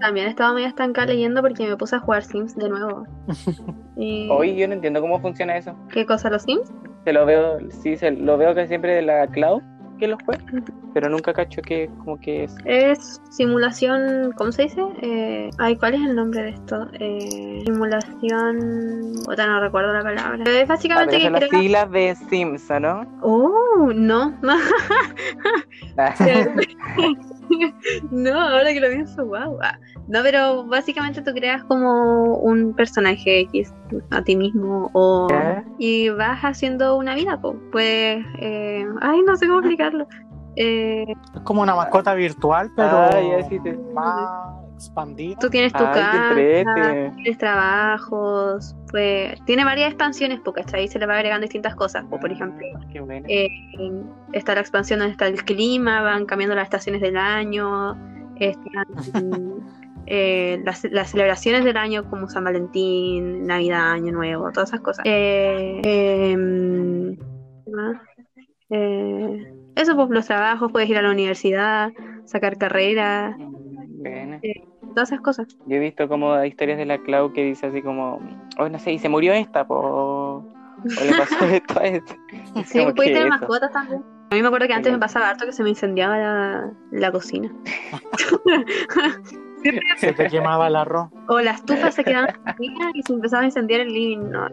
También 0.00 0.28
estaba 0.28 0.52
medio 0.52 0.68
estancada 0.68 1.08
leyendo 1.08 1.42
porque 1.42 1.66
me 1.66 1.76
puse 1.76 1.96
a 1.96 2.00
jugar 2.00 2.22
Sims 2.22 2.56
de 2.56 2.68
nuevo. 2.68 3.06
Y... 3.98 4.28
Hoy 4.30 4.54
yo 4.56 4.68
no 4.68 4.74
entiendo 4.74 5.00
cómo 5.00 5.20
funciona 5.20 5.56
eso. 5.56 5.74
¿Qué 5.90 6.04
cosa, 6.04 6.28
los 6.28 6.42
Sims? 6.42 6.70
Se 7.04 7.14
lo 7.14 7.24
veo, 7.24 7.58
sí, 7.70 7.96
se 7.96 8.10
lo 8.10 8.36
veo 8.36 8.54
que 8.54 8.66
siempre 8.66 8.94
de 8.94 9.00
la 9.00 9.26
cloud 9.26 9.62
que 9.98 10.08
lo 10.08 10.18
juega, 10.24 10.44
pero 10.96 11.10
nunca 11.10 11.34
cacho 11.34 11.60
que 11.60 11.90
como 11.98 12.18
que 12.18 12.44
es. 12.44 12.56
Es 12.64 13.20
simulación, 13.28 14.32
¿cómo 14.32 14.50
se 14.50 14.62
dice? 14.62 14.80
Eh, 15.02 15.50
ay, 15.58 15.76
¿cuál 15.76 15.92
es 15.92 16.00
el 16.00 16.16
nombre 16.16 16.44
de 16.44 16.48
esto? 16.48 16.88
Eh, 16.94 17.60
simulación... 17.66 19.12
Otra 19.28 19.46
no 19.46 19.60
recuerdo 19.60 19.92
la 19.92 20.02
palabra. 20.02 20.42
Es 20.46 20.62
Ah, 20.62 20.66
básicamente 20.66 21.18
pero 21.18 21.34
que 21.34 21.40
las 21.40 21.50
siglas 21.50 21.90
de 21.90 22.16
Sims, 22.30 22.70
¿o 22.70 22.80
¿no? 22.80 23.06
Oh, 23.20 23.92
no. 23.94 24.30
no, 28.10 28.40
ahora 28.40 28.72
que 28.72 28.80
lo 28.80 28.88
pienso, 28.88 29.26
wow. 29.26 29.58
No, 30.08 30.22
pero 30.22 30.64
básicamente 30.64 31.20
tú 31.20 31.32
creas 31.32 31.62
como 31.64 32.38
un 32.38 32.72
personaje 32.74 33.40
X 33.40 33.74
a 34.10 34.22
ti 34.22 34.34
mismo 34.34 34.90
o 34.94 35.28
y 35.78 36.08
vas 36.10 36.40
haciendo 36.40 36.96
una 36.96 37.14
vida, 37.14 37.38
pues, 37.72 38.24
eh, 38.40 38.86
ay, 39.02 39.20
no 39.26 39.36
sé 39.36 39.46
cómo 39.46 39.58
explicarlo. 39.58 40.08
Eh, 40.56 41.04
Es 41.34 41.40
como 41.42 41.62
una 41.62 41.74
mascota 41.74 42.14
virtual, 42.14 42.70
pero 42.74 42.96
Ah, 42.98 43.20
ya 43.20 43.42
sí 43.48 43.60
te- 43.60 43.76
más 43.94 44.64
expandir. 44.74 45.36
Tú 45.38 45.48
tienes 45.50 45.72
tu 45.72 45.84
Ay, 45.84 45.92
casa, 45.92 46.34
tienes 47.16 47.38
trabajos, 47.38 48.74
pues 48.90 49.42
tiene 49.44 49.64
varias 49.64 49.88
expansiones, 49.88 50.40
porque 50.44 50.64
ahí 50.72 50.88
se 50.88 50.98
le 50.98 51.06
va 51.06 51.14
agregando 51.16 51.42
distintas 51.44 51.74
cosas. 51.74 52.04
O 52.10 52.18
por 52.18 52.30
ejemplo, 52.32 52.66
Ah, 52.74 52.80
Qué 52.92 53.00
bueno. 53.00 53.26
eh, 53.28 53.48
está 54.32 54.54
la 54.54 54.60
expansión 54.60 54.98
donde 54.98 55.12
está 55.12 55.26
el 55.28 55.44
clima, 55.44 56.00
van 56.02 56.24
cambiando 56.26 56.54
las 56.54 56.64
estaciones 56.64 57.00
del 57.02 57.16
año, 57.16 57.92
están 58.36 58.86
eh, 60.06 60.60
las, 60.64 60.84
las 60.84 61.10
celebraciones 61.10 61.64
del 61.64 61.76
año 61.76 62.08
como 62.08 62.28
San 62.28 62.44
Valentín, 62.44 63.46
Navidad, 63.46 63.92
Año 63.92 64.12
Nuevo, 64.12 64.50
todas 64.52 64.70
esas 64.70 64.80
cosas. 64.80 65.04
Eh, 65.06 65.80
em, 66.32 67.16
¿qué 67.16 67.70
más? 67.72 67.96
Eh, 68.70 69.52
eso, 69.76 69.94
pues 69.96 70.10
los 70.10 70.26
trabajos, 70.26 70.72
puedes 70.72 70.88
ir 70.88 70.98
a 70.98 71.02
la 71.02 71.10
universidad, 71.10 71.92
sacar 72.24 72.58
carrera, 72.58 73.36
Bueno. 73.38 74.40
todas 74.94 75.10
esas 75.12 75.20
cosas. 75.20 75.46
Yo 75.66 75.76
he 75.76 75.78
visto 75.80 76.08
como 76.08 76.42
historias 76.44 76.78
de 76.78 76.86
la 76.86 76.98
Clau 76.98 77.32
que 77.32 77.44
dice 77.44 77.66
así 77.66 77.82
como, 77.82 78.20
oh, 78.58 78.68
no 78.68 78.78
sé, 78.78 78.92
y 78.92 78.98
se 78.98 79.08
murió 79.08 79.32
esta, 79.32 79.66
po, 79.66 79.74
o 79.76 80.44
le 81.04 81.12
pasó 81.16 81.44
esto 81.52 81.78
a 81.80 81.84
esta. 81.84 82.14
Es 82.56 82.68
Sí, 82.68 82.78
puedes 82.96 83.12
tener 83.12 83.28
eso. 83.28 83.28
mascotas 83.28 83.70
también. 83.72 84.02
A 84.30 84.34
mí 84.34 84.42
me 84.42 84.48
acuerdo 84.48 84.66
que 84.66 84.72
antes 84.74 84.92
me 84.92 84.98
pasaba 84.98 85.28
harto 85.30 85.46
que 85.46 85.52
se 85.52 85.62
me 85.62 85.68
incendiaba 85.68 86.18
la, 86.18 86.70
la 86.90 87.12
cocina. 87.12 87.48
Se 89.96 90.12
te 90.12 90.28
quemaba 90.28 90.68
el 90.68 90.76
arroz. 90.76 91.08
O 91.28 91.40
la 91.40 91.52
estufa 91.52 91.90
se 91.90 92.04
quedaba 92.04 92.28
encendida 92.28 92.90
y 92.94 93.02
se 93.02 93.12
empezaba 93.12 93.42
a 93.42 93.46
incendiar 93.46 93.80
el 93.80 93.88
living. 93.92 94.30
No. 94.30 94.46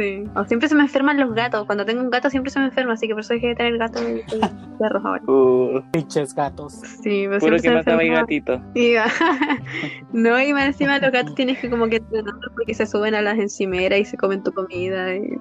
Sí. 0.00 0.24
O 0.34 0.44
siempre 0.44 0.68
se 0.68 0.74
me 0.74 0.82
enferman 0.82 1.18
los 1.18 1.34
gatos. 1.34 1.66
Cuando 1.66 1.84
tengo 1.84 2.00
un 2.00 2.10
gato 2.10 2.30
siempre 2.30 2.50
se 2.50 2.58
me 2.58 2.66
enferma, 2.66 2.94
así 2.94 3.06
que 3.06 3.14
por 3.14 3.20
eso 3.20 3.34
hay 3.34 3.40
que 3.40 3.54
tener 3.54 3.78
gatos 3.78 4.02
y 4.02 4.20
y 4.34 4.40
perros 4.78 5.04
ahora. 5.04 5.22
Uh, 5.26 5.80
Pinches 5.92 6.34
gatos. 6.34 6.74
Sí, 7.02 7.26
pero 7.28 7.40
puro 7.40 7.58
siempre 7.58 7.84
que 7.84 7.90
se 7.90 7.96
me 7.96 8.06
mataba 8.06 8.20
gatito. 8.20 8.60
Y 8.74 8.94
no, 10.12 10.40
y 10.40 10.52
más 10.52 10.66
encima 10.66 10.98
los 10.98 11.12
gatos 11.12 11.34
tienes 11.34 11.58
que 11.58 11.70
como 11.70 11.88
que 11.88 11.96
entrenarlos 11.96 12.52
porque 12.54 12.74
se 12.74 12.86
suben 12.86 13.14
a 13.14 13.22
las 13.22 13.38
encimeras 13.38 14.00
y 14.00 14.04
se 14.04 14.16
comen 14.16 14.42
tu 14.42 14.52
comida 14.52 15.14
y, 15.14 15.38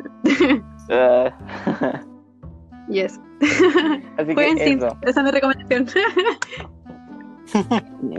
y 2.89 2.99
eso. 2.99 3.21
Así 4.17 4.35
que 4.35 4.57
Sims, 4.57 4.83
eso. 4.83 4.97
esa 5.03 5.19
es 5.21 5.25
mi 5.25 5.31
recomendación. 5.31 5.85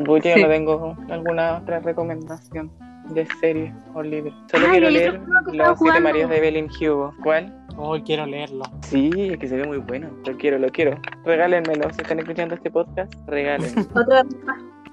Pucha, 0.04 0.36
yo 0.36 0.42
no 0.42 0.48
tengo 0.48 0.96
alguna 1.08 1.58
otra 1.58 1.78
recomendación 1.80 2.70
de 3.14 3.26
serie 3.40 3.72
o 3.94 4.02
libro. 4.02 4.32
Solo 4.50 4.66
Ay, 4.66 4.72
quiero 4.72 4.86
el 4.88 4.94
leer 4.94 5.20
Los 5.52 5.78
Siete. 5.78 6.00
Marios 6.00 6.30
de 6.30 6.36
Evelyn 6.38 6.68
Hugo. 6.80 7.12
¿Cuál? 7.22 7.56
Hoy 7.76 8.02
quiero 8.02 8.26
leerlo. 8.26 8.62
Sí, 8.82 9.10
es 9.16 9.38
que 9.38 9.48
se 9.48 9.56
ve 9.56 9.64
muy 9.66 9.78
bueno. 9.78 10.08
Lo 10.26 10.36
quiero, 10.36 10.58
lo 10.58 10.68
quiero. 10.68 10.98
Regálenmelo. 11.24 11.90
Si 11.92 12.02
están 12.02 12.18
escuchando 12.18 12.54
este 12.54 12.70
podcast, 12.70 13.12
regálenmelo. 13.26 13.88
Otra 13.94 14.22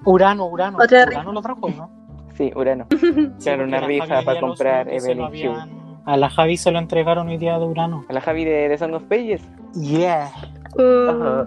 Urano, 0.04 0.46
Urano. 0.46 0.78
Otra 0.80 1.04
Urano 1.06 1.32
lo 1.32 1.42
trajo, 1.42 1.68
¿no? 1.70 1.90
Sí, 2.34 2.50
Urano. 2.54 2.86
Sí, 2.90 2.96
Claro, 3.00 3.34
porque 3.38 3.62
una 3.64 3.80
rifa 3.80 4.22
para 4.22 4.40
comprar 4.40 4.88
Evelyn 4.88 5.18
Hugo. 5.18 5.26
habían- 5.26 5.70
A 6.06 6.16
la 6.16 6.30
Javi 6.30 6.56
se 6.56 6.70
lo 6.70 6.78
entregaron 6.78 7.28
hoy 7.28 7.36
día 7.36 7.58
de 7.58 7.66
Urano. 7.66 8.04
A 8.08 8.12
la 8.12 8.20
Javi 8.20 8.44
de, 8.44 8.68
de 8.68 8.78
Song 8.78 8.94
of 8.94 9.02
Pages. 9.04 9.42
Yeah. 9.74 10.30
Uh, 10.76 11.44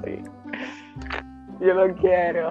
yo 1.62 1.74
lo 1.74 1.96
quiero. 1.96 2.50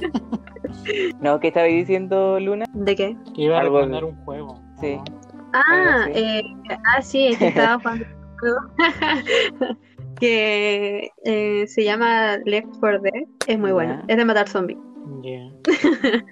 no, 1.20 1.40
¿qué 1.40 1.48
estaba 1.48 1.66
diciendo 1.66 2.38
Luna? 2.40 2.64
¿De 2.72 2.96
qué? 2.96 3.16
Que 3.34 3.42
iba 3.42 3.56
a 3.58 3.60
Algo 3.60 3.78
de- 3.78 3.84
recomendar 3.84 4.04
un 4.04 4.24
juego. 4.24 4.60
Sí. 4.80 4.96
¿no? 4.96 5.04
Ah, 5.52 6.06
eh, 6.14 6.42
ah, 6.86 7.02
sí, 7.02 7.28
es 7.28 7.38
que 7.38 7.48
estaba 7.48 7.78
jugando 7.78 8.06
un 8.06 8.38
juego 8.38 8.58
que 10.20 11.10
eh, 11.24 11.66
se 11.66 11.84
llama 11.84 12.38
Left 12.44 12.68
4 12.80 13.00
Dead. 13.00 13.24
Es 13.46 13.58
muy 13.58 13.72
bueno. 13.72 14.02
Es 14.08 14.16
de 14.16 14.24
matar 14.24 14.48
zombies. 14.48 14.78
Yeah. 15.22 15.50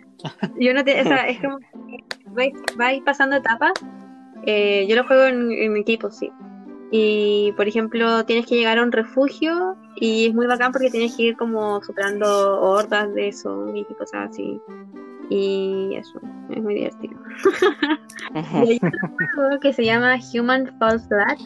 Y 0.59 0.69
uno 0.69 0.85
tiene, 0.85 1.01
o 1.01 1.05
sea, 1.05 1.27
es 1.29 1.41
como 1.41 1.57
que 1.61 2.05
vais, 2.27 2.53
vais 2.77 3.01
pasando 3.07 3.37
etapas. 3.37 3.73
Eh, 4.45 4.87
yo 4.87 4.95
lo 4.97 5.05
juego 5.05 5.25
en, 5.25 5.51
en 5.51 5.79
equipo, 5.79 6.11
sí. 6.11 6.31
Y 6.91 7.53
por 7.53 7.69
ejemplo, 7.69 8.25
tienes 8.25 8.47
que 8.47 8.57
llegar 8.57 8.79
a 8.79 8.83
un 8.83 8.91
refugio 8.91 9.77
y 9.97 10.27
es 10.27 10.35
muy 10.35 10.47
bacán 10.47 10.73
porque 10.73 10.91
tienes 10.91 11.17
que 11.17 11.23
ir 11.25 11.37
como 11.37 11.83
superando 11.83 12.61
hordas 12.61 13.15
de 13.15 13.33
zombies 13.33 13.87
y 13.89 13.95
cosas 13.95 14.31
así. 14.31 14.61
Y 15.29 15.95
eso, 15.95 16.21
es 16.51 16.63
muy 16.63 16.75
divertido. 16.75 17.15
Y 18.35 18.71
hay 18.71 18.77
otro 18.77 19.27
juego 19.37 19.61
que 19.61 19.73
se 19.73 19.85
llama 19.85 20.19
Human 20.35 20.77
Fall 20.79 21.01
Flat, 21.01 21.39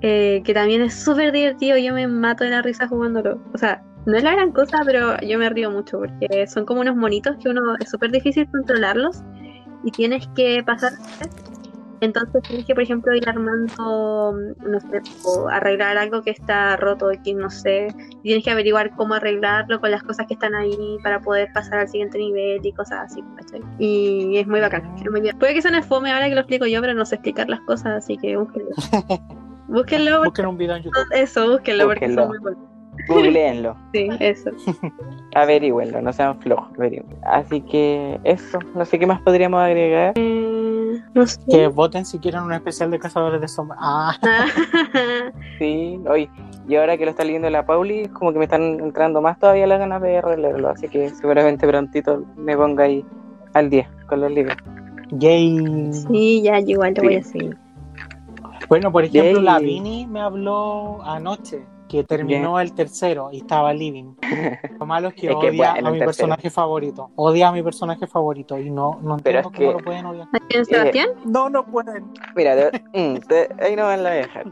eh, 0.00 0.42
que 0.44 0.52
también 0.52 0.82
es 0.82 0.94
súper 0.94 1.30
divertido. 1.30 1.78
Yo 1.78 1.94
me 1.94 2.08
mato 2.08 2.42
de 2.42 2.50
la 2.50 2.62
risa 2.62 2.88
jugándolo. 2.88 3.40
O 3.54 3.58
sea, 3.58 3.80
no 4.06 4.16
es 4.16 4.24
la 4.24 4.32
gran 4.32 4.50
cosa, 4.50 4.80
pero 4.84 5.16
yo 5.20 5.38
me 5.38 5.48
río 5.48 5.70
mucho 5.70 5.98
porque 5.98 6.46
son 6.48 6.64
como 6.64 6.80
unos 6.80 6.96
monitos 6.96 7.36
que 7.36 7.48
uno 7.48 7.76
es 7.78 7.88
súper 7.88 8.10
difícil 8.10 8.50
controlarlos 8.50 9.22
y 9.84 9.92
tienes 9.92 10.26
que 10.34 10.62
pasar. 10.64 10.92
Entonces 12.02 12.42
tienes 12.42 12.66
que, 12.66 12.74
por 12.74 12.82
ejemplo, 12.82 13.14
ir 13.14 13.28
armando, 13.28 14.32
no 14.32 14.80
sé, 14.80 15.00
o 15.24 15.48
arreglar 15.48 15.96
algo 15.96 16.20
que 16.20 16.30
está 16.30 16.76
roto, 16.76 17.10
que 17.24 17.32
no 17.32 17.48
sé, 17.48 17.94
y 18.10 18.22
tienes 18.22 18.44
que 18.44 18.50
averiguar 18.50 18.90
cómo 18.96 19.14
arreglarlo 19.14 19.80
con 19.80 19.92
las 19.92 20.02
cosas 20.02 20.26
que 20.26 20.34
están 20.34 20.52
ahí 20.56 20.98
para 21.04 21.20
poder 21.20 21.52
pasar 21.52 21.78
al 21.78 21.88
siguiente 21.88 22.18
nivel 22.18 22.60
y 22.66 22.72
cosas 22.72 23.04
así, 23.04 23.22
¿cachai? 23.36 23.60
Y 23.78 24.36
es 24.36 24.48
muy 24.48 24.58
bacán, 24.58 24.96
es 24.96 25.08
muy 25.08 25.20
bien. 25.20 25.38
Puede 25.38 25.54
que 25.54 25.62
suene 25.62 25.80
fome 25.80 26.10
ahora 26.10 26.28
que 26.28 26.34
lo 26.34 26.40
explico 26.40 26.66
yo, 26.66 26.80
pero 26.80 26.92
no 26.92 27.06
sé 27.06 27.14
explicar 27.14 27.48
las 27.48 27.60
cosas, 27.60 27.98
así 27.98 28.18
que 28.18 28.36
búsquenlo. 28.36 28.70
búsquenlo, 29.68 30.24
Busquen 30.24 30.46
un 30.46 30.58
video 30.58 30.74
en 30.74 30.82
YouTube. 30.82 31.06
eso, 31.12 31.52
búsquenlo, 31.52 31.86
porque 31.86 32.12
son 32.12 32.26
muy 32.26 32.38
buenos. 32.38 32.71
Googleenlo. 33.08 33.76
Sí, 33.92 34.08
eso. 34.20 34.50
Averigüenlo, 35.34 36.00
no 36.00 36.12
sean 36.12 36.38
flojos. 36.40 36.68
averigüenlo. 36.76 37.16
Así 37.26 37.60
que 37.60 38.18
eso. 38.24 38.58
No 38.74 38.84
sé 38.84 38.98
qué 38.98 39.06
más 39.06 39.20
podríamos 39.20 39.60
agregar. 39.62 40.12
Eh, 40.16 41.00
no 41.14 41.26
sé. 41.26 41.40
Que 41.50 41.66
voten 41.68 42.04
si 42.06 42.18
quieren 42.18 42.42
un 42.42 42.52
especial 42.52 42.90
de 42.90 42.98
Cazadores 42.98 43.40
de 43.40 43.48
Sombras. 43.48 43.78
Ah, 43.82 44.16
Sí, 45.58 46.00
hoy. 46.08 46.30
Y 46.68 46.76
ahora 46.76 46.96
que 46.96 47.04
lo 47.04 47.10
está 47.10 47.24
leyendo 47.24 47.50
la 47.50 47.66
Pauli, 47.66 48.08
como 48.08 48.32
que 48.32 48.38
me 48.38 48.44
están 48.44 48.62
entrando 48.80 49.20
más 49.20 49.38
todavía 49.38 49.66
las 49.66 49.78
ganas 49.78 50.00
de 50.00 50.20
releerlo. 50.20 50.68
Así 50.70 50.88
que 50.88 51.10
seguramente 51.10 51.66
prontito 51.66 52.24
me 52.36 52.56
ponga 52.56 52.84
ahí 52.84 53.04
al 53.54 53.68
día 53.68 53.90
con 54.06 54.20
los 54.20 54.30
libros. 54.30 54.56
yay. 55.10 55.92
sí, 55.92 56.42
ya, 56.42 56.60
yo 56.60 56.68
igual 56.70 56.94
lo 56.96 57.02
voy 57.02 57.16
a 57.16 57.22
seguir. 57.22 57.56
Bueno, 58.68 58.90
por 58.92 59.04
ejemplo, 59.04 59.32
Yay. 59.34 59.42
la 59.42 59.58
Vini 59.58 60.06
me 60.06 60.20
habló 60.20 61.02
anoche 61.04 61.62
que 61.92 62.04
terminó 62.04 62.58
el 62.58 62.72
tercero 62.72 63.28
y 63.30 63.38
estaba 63.38 63.72
living. 63.74 64.14
Lo 64.80 64.86
malo 64.86 65.08
es 65.08 65.14
que 65.14 65.28
Es 65.28 65.36
que 65.36 65.48
odia 65.50 65.72
bueno, 65.74 65.88
a 65.88 65.90
mi 65.92 65.98
tercero. 65.98 66.06
personaje 66.06 66.50
favorito. 66.50 67.10
Odia 67.16 67.48
a 67.48 67.52
mi 67.52 67.62
personaje 67.62 68.06
favorito 68.06 68.58
y 68.58 68.70
no, 68.70 68.98
no 69.02 69.18
Pero 69.18 69.38
entiendo 69.38 69.38
es 69.40 69.44
cómo 69.44 69.52
que- 69.58 69.72
lo 69.72 69.78
pueden 69.84 70.06
odiar. 70.06 70.28
¿A 70.32 70.38
quién, 70.48 70.64
Sebastián? 70.64 71.08
No, 71.26 71.50
no 71.50 71.66
pueden. 71.66 72.10
Mira, 72.34 72.56
de- 72.56 72.82
mm, 72.94 73.18
te- 73.28 73.48
ahí 73.62 73.76
no 73.76 73.84
van 73.84 74.02
la 74.02 74.10
dejar. 74.10 74.46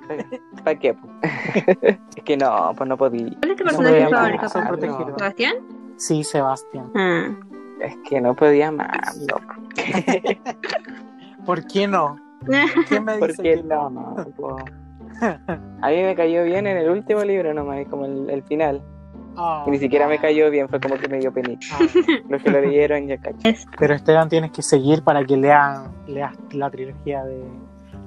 ¿Para 0.62 0.78
qué? 0.78 0.94
es 2.16 2.22
que 2.24 2.36
no, 2.36 2.72
pues 2.76 2.88
no 2.88 2.96
podía. 2.98 3.24
¿Cuál 3.40 3.50
es 3.52 3.56
tu 3.56 3.64
No 3.64 3.70
personaje 3.70 4.08
favorito? 4.08 4.48
¿Sebastián? 5.18 5.54
Sí, 5.96 6.22
Sebastián. 6.24 6.90
Ah, 6.94 7.28
Es 7.80 7.96
que 8.08 8.20
no 8.20 8.34
podía 8.34 8.70
más, 8.70 9.16
loco. 9.28 9.54
¿Por 11.46 11.66
qué 11.66 11.86
no? 11.88 12.16
¿Quién 12.88 13.04
me 13.04 13.16
¿Por 13.18 13.28
dice 13.28 13.42
qué 13.42 13.54
que 13.56 13.62
no? 13.62 14.16
po? 14.36 14.56
A 15.82 15.88
mí 15.88 16.02
me 16.02 16.14
cayó 16.14 16.44
bien 16.44 16.66
en 16.66 16.76
el 16.76 16.90
último 16.90 17.22
libro 17.24 17.52
nomás, 17.55 17.84
como 17.88 18.05
el, 18.06 18.28
el 18.30 18.42
final. 18.44 18.82
Ah, 19.36 19.64
Y 19.66 19.70
ni 19.70 19.78
siquiera 19.78 20.06
me 20.09 20.18
cayó 20.18 20.51
bien, 20.51 20.68
fue 20.68 20.80
como 20.80 20.97
que 20.97 21.09
me 21.09 21.18
dio 21.18 21.32
penita. 21.32 21.66
ah. 21.72 21.84
Los 22.28 22.42
que 22.42 22.51
lo 22.51 22.60
leyeron 22.60 23.06
ya 23.06 23.16
cachan. 23.18 23.55
Pero 23.78 23.94
Esteban 23.94 24.28
tienes 24.28 24.51
que 24.51 24.62
seguir 24.62 25.02
para 25.05 25.24
que 25.24 25.36
lean, 25.36 25.92
leas 26.06 26.34
la 26.52 26.70
trilogía 26.70 27.24
de 27.24 27.42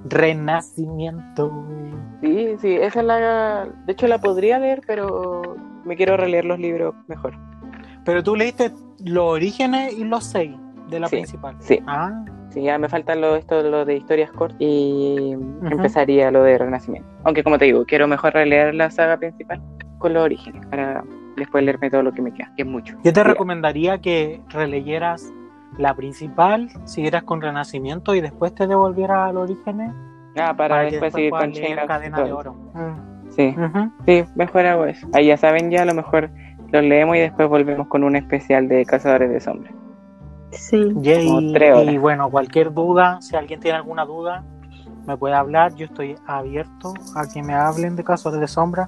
Renacimiento. 0.05 1.51
Sí, 2.21 2.55
sí, 2.59 2.75
esa 2.75 2.99
es 2.99 3.05
la... 3.05 3.67
De 3.85 3.93
hecho 3.93 4.07
la 4.07 4.19
podría 4.19 4.59
leer, 4.59 4.81
pero 4.85 5.55
me 5.85 5.95
quiero 5.95 6.17
releer 6.17 6.45
los 6.45 6.59
libros 6.59 6.93
mejor. 7.07 7.33
Pero 8.05 8.21
tú 8.23 8.35
leíste 8.35 8.71
los 9.05 9.23
orígenes 9.23 9.93
y 9.97 10.03
los 10.03 10.25
seis 10.25 10.55
de 10.89 10.99
la 10.99 11.07
Sí, 11.07 11.15
principal. 11.17 11.55
sí. 11.59 11.79
Ah, 11.87 12.23
Sí, 12.53 12.61
ya 12.61 12.77
me 12.77 12.87
faltan 12.87 13.19
lo, 13.19 13.35
esto, 13.35 13.63
lo 13.63 13.83
de 13.83 13.95
historias 13.95 14.29
cortas 14.31 14.57
y 14.59 15.31
empezaría 15.71 16.29
lo 16.29 16.43
de 16.43 16.57
Renacimiento. 16.57 17.09
Aunque 17.23 17.43
como 17.43 17.57
te 17.57 17.65
digo, 17.65 17.83
quiero 17.85 18.07
mejor 18.07 18.33
releer 18.33 18.75
la 18.75 18.91
saga 18.91 19.17
principal 19.17 19.59
con 19.97 20.13
los 20.13 20.23
orígenes 20.23 20.63
para 20.67 21.03
después 21.35 21.63
leerme 21.63 21.89
todo 21.89 22.03
lo 22.03 22.11
que 22.11 22.21
me 22.21 22.31
queda, 22.31 22.51
que 22.55 22.61
es 22.61 22.67
mucho. 22.67 22.95
yo 23.03 23.11
te 23.11 23.19
Ya. 23.19 23.23
recomendaría 23.23 23.99
que 23.99 24.41
releyeras 24.49 25.33
la 25.79 25.95
principal, 25.95 26.69
siguieras 26.83 27.23
con 27.23 27.41
Renacimiento 27.41 28.13
y 28.13 28.21
después 28.21 28.53
te 28.53 28.67
devolvieras 28.67 29.29
al 29.29 29.37
orígenes 29.37 29.91
Ah, 30.37 30.53
para, 30.55 30.81
después 30.81 31.13
seguir 31.13 31.31
con 31.31 31.49
of 31.49 31.87
Cadena 31.87 32.23
de. 32.23 32.31
Oro. 32.31 32.53
Mm. 32.73 33.29
Sí, 33.29 33.55
sí, 34.05 34.23
mejor 34.35 34.65
hago 34.67 34.85
eso. 34.85 35.07
Ahí 35.13 35.27
ya 35.27 35.37
saben 35.37 35.71
ya, 35.71 35.81
a 35.81 35.85
lo 35.85 35.95
mejor 35.95 36.29
los 36.71 36.83
leemos 36.83 37.15
y 37.15 37.19
después 37.19 37.49
volvemos 37.49 37.87
con 37.87 38.03
un 38.03 38.15
especial 38.15 38.67
de 38.67 38.85
Cazadores 38.85 39.29
de 39.31 39.39
Sombras. 39.39 39.73
Sí. 40.53 40.91
Yay. 40.95 41.27
Como 41.27 41.51
tres 41.53 41.75
horas. 41.75 41.93
Y 41.93 41.97
bueno, 41.97 42.29
cualquier 42.29 42.73
duda, 42.73 43.21
si 43.21 43.35
alguien 43.35 43.59
tiene 43.59 43.77
alguna 43.77 44.05
duda, 44.05 44.43
me 45.07 45.17
puede 45.17 45.35
hablar. 45.35 45.75
Yo 45.75 45.85
estoy 45.85 46.15
abierto 46.25 46.93
a 47.15 47.27
que 47.27 47.41
me 47.43 47.53
hablen 47.53 47.95
de 47.95 48.03
Cazadores 48.03 48.41
de 48.41 48.47
Sombra 48.47 48.87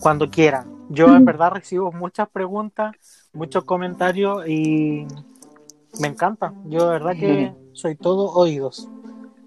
cuando 0.00 0.30
quieran. 0.30 0.66
Yo 0.90 1.14
en 1.16 1.24
verdad 1.24 1.50
recibo 1.52 1.90
muchas 1.92 2.28
preguntas, 2.28 2.92
muchos 3.32 3.64
comentarios 3.64 4.46
y 4.46 5.06
me 6.00 6.08
encanta. 6.08 6.52
Yo 6.66 6.84
de 6.86 6.90
verdad 6.90 7.16
que 7.16 7.52
soy 7.72 7.96
todo 7.96 8.30
oídos 8.32 8.90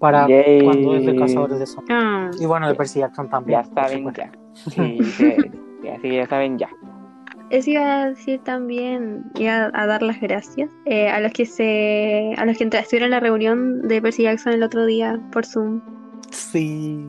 para 0.00 0.26
Yay. 0.26 0.64
cuando 0.64 0.96
es 0.96 1.06
de 1.06 1.14
Cazadores 1.16 1.58
de 1.60 1.66
Sombras. 1.66 1.96
Ah, 2.02 2.30
Y 2.40 2.46
bueno, 2.46 2.68
de 2.68 2.74
Percy 2.74 3.00
Jackson 3.00 3.28
también. 3.28 3.62
Ya 3.62 3.74
saben 3.74 4.12
ya. 4.14 4.32
Sí, 4.54 4.98
sí, 5.02 5.02
sí, 5.82 5.88
así 5.88 6.02
que 6.02 6.16
ya 6.16 6.26
saben 6.26 6.58
ya. 6.58 6.68
Eso 7.50 7.70
iba 7.70 8.02
a 8.02 8.08
decir 8.10 8.40
también, 8.44 9.24
iba 9.36 9.70
a 9.72 9.86
dar 9.86 10.02
las 10.02 10.20
gracias 10.20 10.70
eh, 10.84 11.08
a 11.08 11.18
los 11.20 11.32
que 11.32 11.46
se, 11.46 12.34
a 12.36 12.44
los 12.44 12.58
que 12.58 12.64
estuvieron 12.64 13.06
en 13.06 13.10
la 13.10 13.20
reunión 13.20 13.82
de 13.88 14.02
Percy 14.02 14.24
Jackson 14.24 14.52
el 14.52 14.62
otro 14.62 14.84
día 14.84 15.18
por 15.32 15.46
Zoom. 15.46 15.80
Sí. 16.30 17.04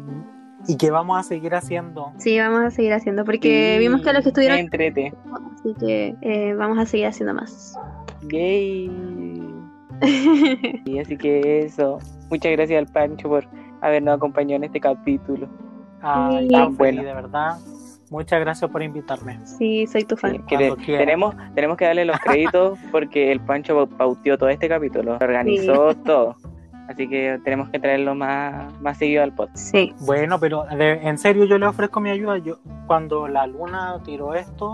Y 0.68 0.78
que 0.78 0.92
vamos 0.92 1.20
a 1.20 1.24
seguir 1.24 1.54
haciendo. 1.56 2.12
Sí, 2.18 2.38
vamos 2.40 2.62
a 2.62 2.72
seguir 2.72 2.94
haciendo 2.94 3.26
porque 3.26 3.74
Sí, 3.76 3.80
vimos 3.80 4.02
que 4.02 4.10
a 4.10 4.14
los 4.14 4.24
que 4.24 4.30
estuvieron, 4.30 4.58
Entrete. 4.60 5.14
así 5.56 5.74
que 5.80 6.16
eh, 6.22 6.54
vamos 6.54 6.78
a 6.78 6.86
seguir 6.86 7.08
haciendo 7.08 7.34
más. 7.34 7.76
Yay. 8.32 8.90
Y 10.86 11.00
así 11.00 11.18
que 11.18 11.60
eso. 11.60 12.00
Muchas 12.30 12.52
gracias 12.54 12.80
al 12.80 12.88
Pancho 12.88 13.28
por 13.28 13.46
habernos 13.82 14.16
acompañado 14.16 14.58
en 14.58 14.64
este 14.66 14.80
capítulo. 14.80 15.50
Ay, 16.02 16.48
Sí. 16.48 16.54
tan 16.54 16.78
bueno. 16.78 17.04
de 17.04 17.14
verdad. 17.14 17.58
Muchas 18.10 18.40
gracias 18.40 18.70
por 18.72 18.82
invitarme. 18.82 19.40
sí, 19.46 19.86
soy 19.88 20.04
tu 20.04 20.18
fan. 20.18 20.34
Sí, 20.34 20.40
que 20.48 20.98
tenemos, 20.98 21.36
tenemos 21.54 21.78
que 21.78 21.86
darle 21.86 22.06
los 22.06 22.18
créditos 22.26 22.80
porque 22.92 23.32
el 23.32 23.40
Pancho 23.40 23.76
pau- 23.76 23.98
pauteó 23.98 24.38
todo 24.38 24.50
este 24.50 24.68
capítulo, 24.68 25.16
organizó 25.22 25.94
todo. 25.96 26.36
Así 26.88 27.08
que 27.08 27.40
tenemos 27.44 27.70
que 27.70 27.80
traerlo 27.80 28.16
más, 28.16 28.74
más 28.82 28.98
seguido 28.98 29.22
al 29.22 29.32
podcast. 29.36 29.58
Sí. 29.58 29.94
Bueno, 30.08 30.40
pero 30.40 30.66
de- 30.76 30.94
en 31.08 31.20
serio 31.20 31.46
yo 31.46 31.60
le 31.60 31.68
ofrezco 31.68 32.00
mi 32.00 32.10
ayuda. 32.10 32.40
Yo 32.40 32.58
cuando 32.88 33.28
la 33.28 33.46
luna 33.46 34.02
tiró 34.04 34.34
esto, 34.34 34.74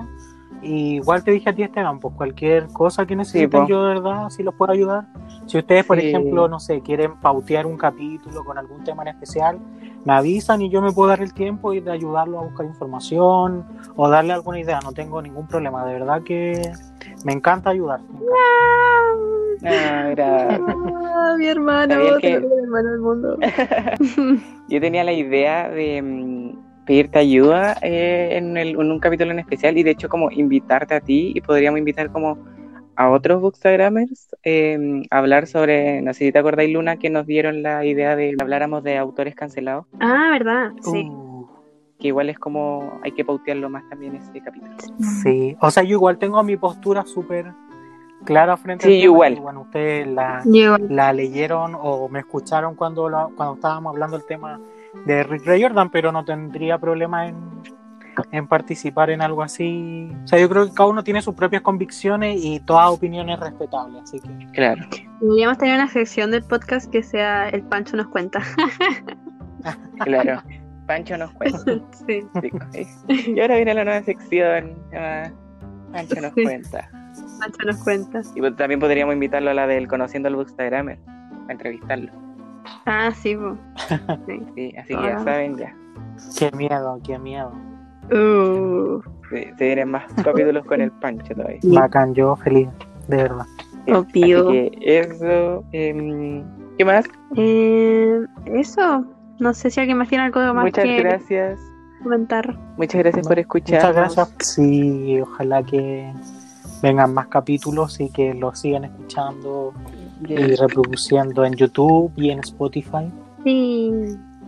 y 0.61 0.95
igual 0.95 1.23
te 1.25 1.31
dije 1.31 1.49
a 1.49 1.53
ti 1.53 1.63
Esteban, 1.63 1.99
pues 1.99 2.15
cualquier 2.15 2.67
cosa 2.67 3.05
que 3.05 3.17
necesiten 3.17 3.49
po. 3.63 3.67
yo 3.67 3.83
de 3.83 3.95
verdad 3.95 4.29
sí 4.29 4.41
los 4.43 4.55
puedo 4.55 4.71
ayudar. 4.71 5.05
Si 5.45 5.57
ustedes, 5.57 5.85
por 5.85 5.99
Sí. 5.99 6.07
ejemplo, 6.07 6.47
no 6.47 6.59
sé, 6.61 6.79
quieren 6.81 7.19
pautear 7.19 7.65
un 7.65 7.77
capítulo 7.77 8.45
con 8.45 8.57
algún 8.57 8.83
tema 8.85 9.01
en 9.03 9.09
especial, 9.09 9.59
me 10.05 10.13
avisan 10.13 10.61
y 10.61 10.69
yo 10.69 10.81
me 10.81 10.91
puedo 10.91 11.09
dar 11.09 11.21
el 11.21 11.33
tiempo 11.33 11.73
y 11.73 11.81
de 11.81 11.91
ayudarlo 11.91 12.39
a 12.39 12.43
buscar 12.43 12.65
información 12.65 13.65
o 13.95 14.07
darle 14.09 14.33
alguna 14.33 14.59
idea. 14.59 14.79
No 14.83 14.91
tengo 14.93 15.21
ningún 15.21 15.47
problema. 15.47 15.83
De 15.85 15.93
verdad 15.93 16.21
que 16.23 16.61
me 17.25 17.33
encanta 17.33 17.71
ayudar. 17.71 17.99
me 18.01 18.19
encanta. 18.19 18.35
Ah, 19.67 20.05
mira. 20.09 20.59
Ah, 21.17 21.35
mi 21.37 21.47
hermano, 21.47 21.95
que- 22.21 22.33
hermano 22.33 22.91
del 22.91 22.99
mundo. 23.01 23.37
Yo 24.69 24.79
tenía 24.81 25.03
la 25.03 25.13
idea 25.13 25.69
de 25.69 26.01
mm, 26.01 26.85
pedirte 26.85 27.19
ayuda 27.19 27.75
eh, 27.81 28.29
en, 28.37 28.57
el- 28.57 28.71
en 28.79 28.91
un 28.91 28.99
capítulo 28.99 29.31
en 29.31 29.39
especial 29.39 29.77
y 29.77 29.83
de 29.83 29.91
hecho 29.91 30.07
como 30.09 30.29
invitarte 30.31 30.93
a 30.95 30.99
ti 31.01 31.31
y 31.35 31.41
podríamos 31.41 31.79
invitar 31.79 32.11
como 32.11 32.37
a 32.95 33.09
otros 33.09 33.41
bookstagramers 33.41 34.35
eh, 34.43 35.03
a 35.11 35.17
hablar 35.17 35.47
sobre, 35.47 36.01
no 36.01 36.13
sé 36.13 36.25
si 36.25 36.31
te 36.31 36.39
acordáis 36.39 36.73
Luna, 36.73 36.97
que 36.97 37.09
nos 37.09 37.25
dieron 37.25 37.61
la 37.63 37.83
idea 37.85 38.15
de 38.15 38.35
que 38.35 38.41
habláramos 38.43 38.83
de 38.83 38.97
autores 38.97 39.35
cancelados, 39.35 39.85
Ah, 39.99 40.29
¿verdad? 40.31 40.71
Sí. 40.81 41.07
Uh, 41.09 41.47
que 41.99 42.07
igual 42.09 42.29
es 42.29 42.37
como 42.39 42.99
hay 43.03 43.11
que 43.13 43.23
pautearlo 43.25 43.69
más 43.69 43.87
también 43.89 44.15
ese 44.15 44.41
capítulo. 44.41 44.73
sí, 45.23 45.55
o 45.61 45.71
sea, 45.71 45.83
yo 45.83 45.91
igual 45.91 46.17
tengo 46.17 46.41
mi 46.43 46.57
postura 46.57 47.03
súper 47.05 47.45
clara 48.25 48.57
frente 48.57 48.87
Sí, 48.87 48.93
igual. 49.03 49.35
bueno, 49.39 49.61
ustedes 49.61 50.07
la, 50.07 50.41
la 50.89 51.13
leyeron 51.13 51.73
o 51.79 52.09
me 52.09 52.19
escucharon 52.19 52.75
cuando, 52.75 53.09
la- 53.09 53.29
cuando 53.35 53.55
estábamos 53.55 53.93
hablando 53.93 54.17
del 54.17 54.25
tema 54.25 54.59
de 55.05 55.23
Rick 55.23 55.45
Ray 55.45 55.61
Jordan, 55.63 55.89
pero 55.89 56.11
no 56.11 56.25
tendría 56.25 56.77
problema 56.77 57.27
en, 57.27 57.35
en 58.31 58.47
participar 58.47 59.09
en 59.09 59.21
algo 59.21 59.41
así. 59.43 60.11
O 60.23 60.27
sea, 60.27 60.39
yo 60.39 60.49
creo 60.49 60.65
que 60.67 60.73
cada 60.73 60.89
uno 60.89 61.03
tiene 61.03 61.21
sus 61.21 61.35
propias 61.35 61.61
convicciones 61.61 62.39
y 62.43 62.59
toda 62.59 62.89
opinión 62.89 63.29
es 63.29 63.39
respetable, 63.39 63.99
así 63.99 64.19
que 64.19 64.47
Claro. 64.53 64.83
Deberíamos 65.21 65.57
tener 65.57 65.75
una 65.75 65.87
sección 65.87 66.31
del 66.31 66.43
podcast 66.43 66.91
que 66.91 67.03
sea 67.03 67.49
El 67.49 67.63
Pancho 67.63 67.97
nos 67.97 68.07
cuenta. 68.07 68.41
Claro. 69.99 70.41
Pancho 70.87 71.17
nos 71.17 71.31
cuenta. 71.31 71.59
sí. 72.07 72.21
Sí. 72.71 73.31
Y 73.35 73.39
ahora 73.39 73.55
viene 73.55 73.73
la 73.73 73.83
nueva 73.85 74.03
sección. 74.03 74.75
llamada 74.91 75.33
Pancho 75.91 76.21
nos 76.21 76.33
Sí. 76.33 76.43
cuenta. 76.43 76.89
Pancho 77.39 77.65
nos 77.65 77.83
cuenta. 77.83 78.21
Y 78.35 78.39
pues 78.39 78.55
también 78.55 78.79
podríamos 78.79 79.13
invitarlo 79.13 79.49
a 79.49 79.53
la 79.53 79.65
del 79.67 79.87
Conociendo 79.87 80.27
al 80.29 80.35
Bookstagrammer, 80.35 80.99
a 81.47 81.51
entrevistarlo. 81.51 82.11
Ah. 82.85 83.11
Sí. 83.15 83.35
Sí, 84.55 84.73
así 84.77 84.95
que 84.95 85.01
ya 85.03 85.17
Ah. 85.17 85.23
saben, 85.23 85.57
ya. 85.57 85.75
qué 86.37 86.51
miedo, 86.55 86.99
qué 87.03 87.17
miedo. 87.19 87.51
Uh, 88.11 89.01
Se, 89.29 89.53
se 89.57 89.65
vienen 89.65 89.89
más 89.91 90.03
capítulos 90.23 90.65
con 90.65 90.81
el 90.81 90.91
Pancho 90.91 91.33
todavía. 91.33 91.59
Sí. 91.61 91.73
Bacán, 91.75 92.13
yo 92.13 92.35
feliz, 92.35 92.67
de 93.07 93.17
verdad. 93.17 93.45
Sí, 93.85 93.91
Obvio. 93.93 94.49
Así 94.49 94.71
que 94.71 94.99
eso. 94.99 95.63
em, 95.71 96.43
¿Qué 96.77 96.85
más? 96.85 97.05
eh, 97.35 98.19
eso. 98.45 99.05
No 99.39 99.53
sé 99.53 99.69
si 99.69 99.79
alguien 99.79 99.97
más 99.97 100.07
tiene 100.09 100.25
algo 100.25 100.39
más 100.53 100.63
Muchas 100.65 100.83
que 100.85 100.97
gracias. 100.99 101.59
comentar. 102.03 102.57
Muchas 102.77 102.99
gracias 103.01 103.27
por 103.27 103.39
escuchar. 103.39 103.79
Muchas 103.81 103.95
gracias. 103.95 104.33
Sí, 104.39 105.19
ojalá 105.21 105.61
que 105.63 106.11
vengan 106.81 107.13
más 107.13 107.27
capítulos 107.27 107.99
y 107.99 108.09
que 108.09 108.33
los 108.33 108.59
sigan 108.59 108.85
escuchando 108.85 109.73
y 110.27 110.35
reproduciendo 110.55 111.43
en 111.45 111.53
YouTube 111.55 112.11
y 112.15 112.29
en 112.29 112.39
Spotify 112.39 113.11
Sí. 113.43 113.91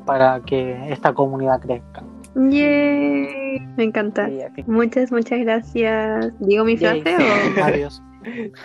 para 0.06 0.40
que 0.42 0.92
esta 0.92 1.14
comunidad 1.14 1.60
crezca. 1.60 2.04
Yay. 2.38 3.60
Me 3.78 3.84
encanta. 3.84 4.30
Muchas, 4.68 5.12
muchas 5.12 5.40
gracias. 5.40 6.34
¿Digo 6.40 6.64
mi 6.64 6.78
Yay. 6.78 7.02
frase 7.02 7.18
o 7.18 7.64
Adiós. 7.64 8.04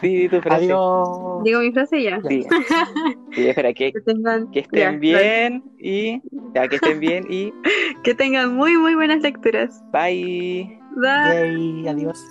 Sí, 0.00 0.08
di 0.08 0.28
tu 0.28 0.40
frase. 0.40 0.64
Adiós. 0.64 1.44
digo 1.44 1.60
mi 1.60 1.72
frase 1.72 2.02
ya? 2.02 2.20
Sí. 2.28 2.44
Sí, 3.32 3.48
espera, 3.48 3.72
que, 3.72 3.92
Que 3.92 4.00
tengan, 4.02 4.50
que 4.50 4.60
ya, 4.60 4.66
estén 4.66 5.00
bien 5.00 5.64
y. 5.78 6.20
Ya, 6.54 6.68
que 6.68 6.76
estén 6.76 7.00
bien 7.00 7.24
y. 7.30 7.50
que 8.04 8.14
tengan 8.14 8.54
muy, 8.54 8.76
muy 8.76 8.94
buenas 8.94 9.22
lecturas. 9.22 9.82
Bye. 9.90 10.78
Bye. 10.96 11.32
Yay, 11.32 11.88
adiós. 11.88 12.22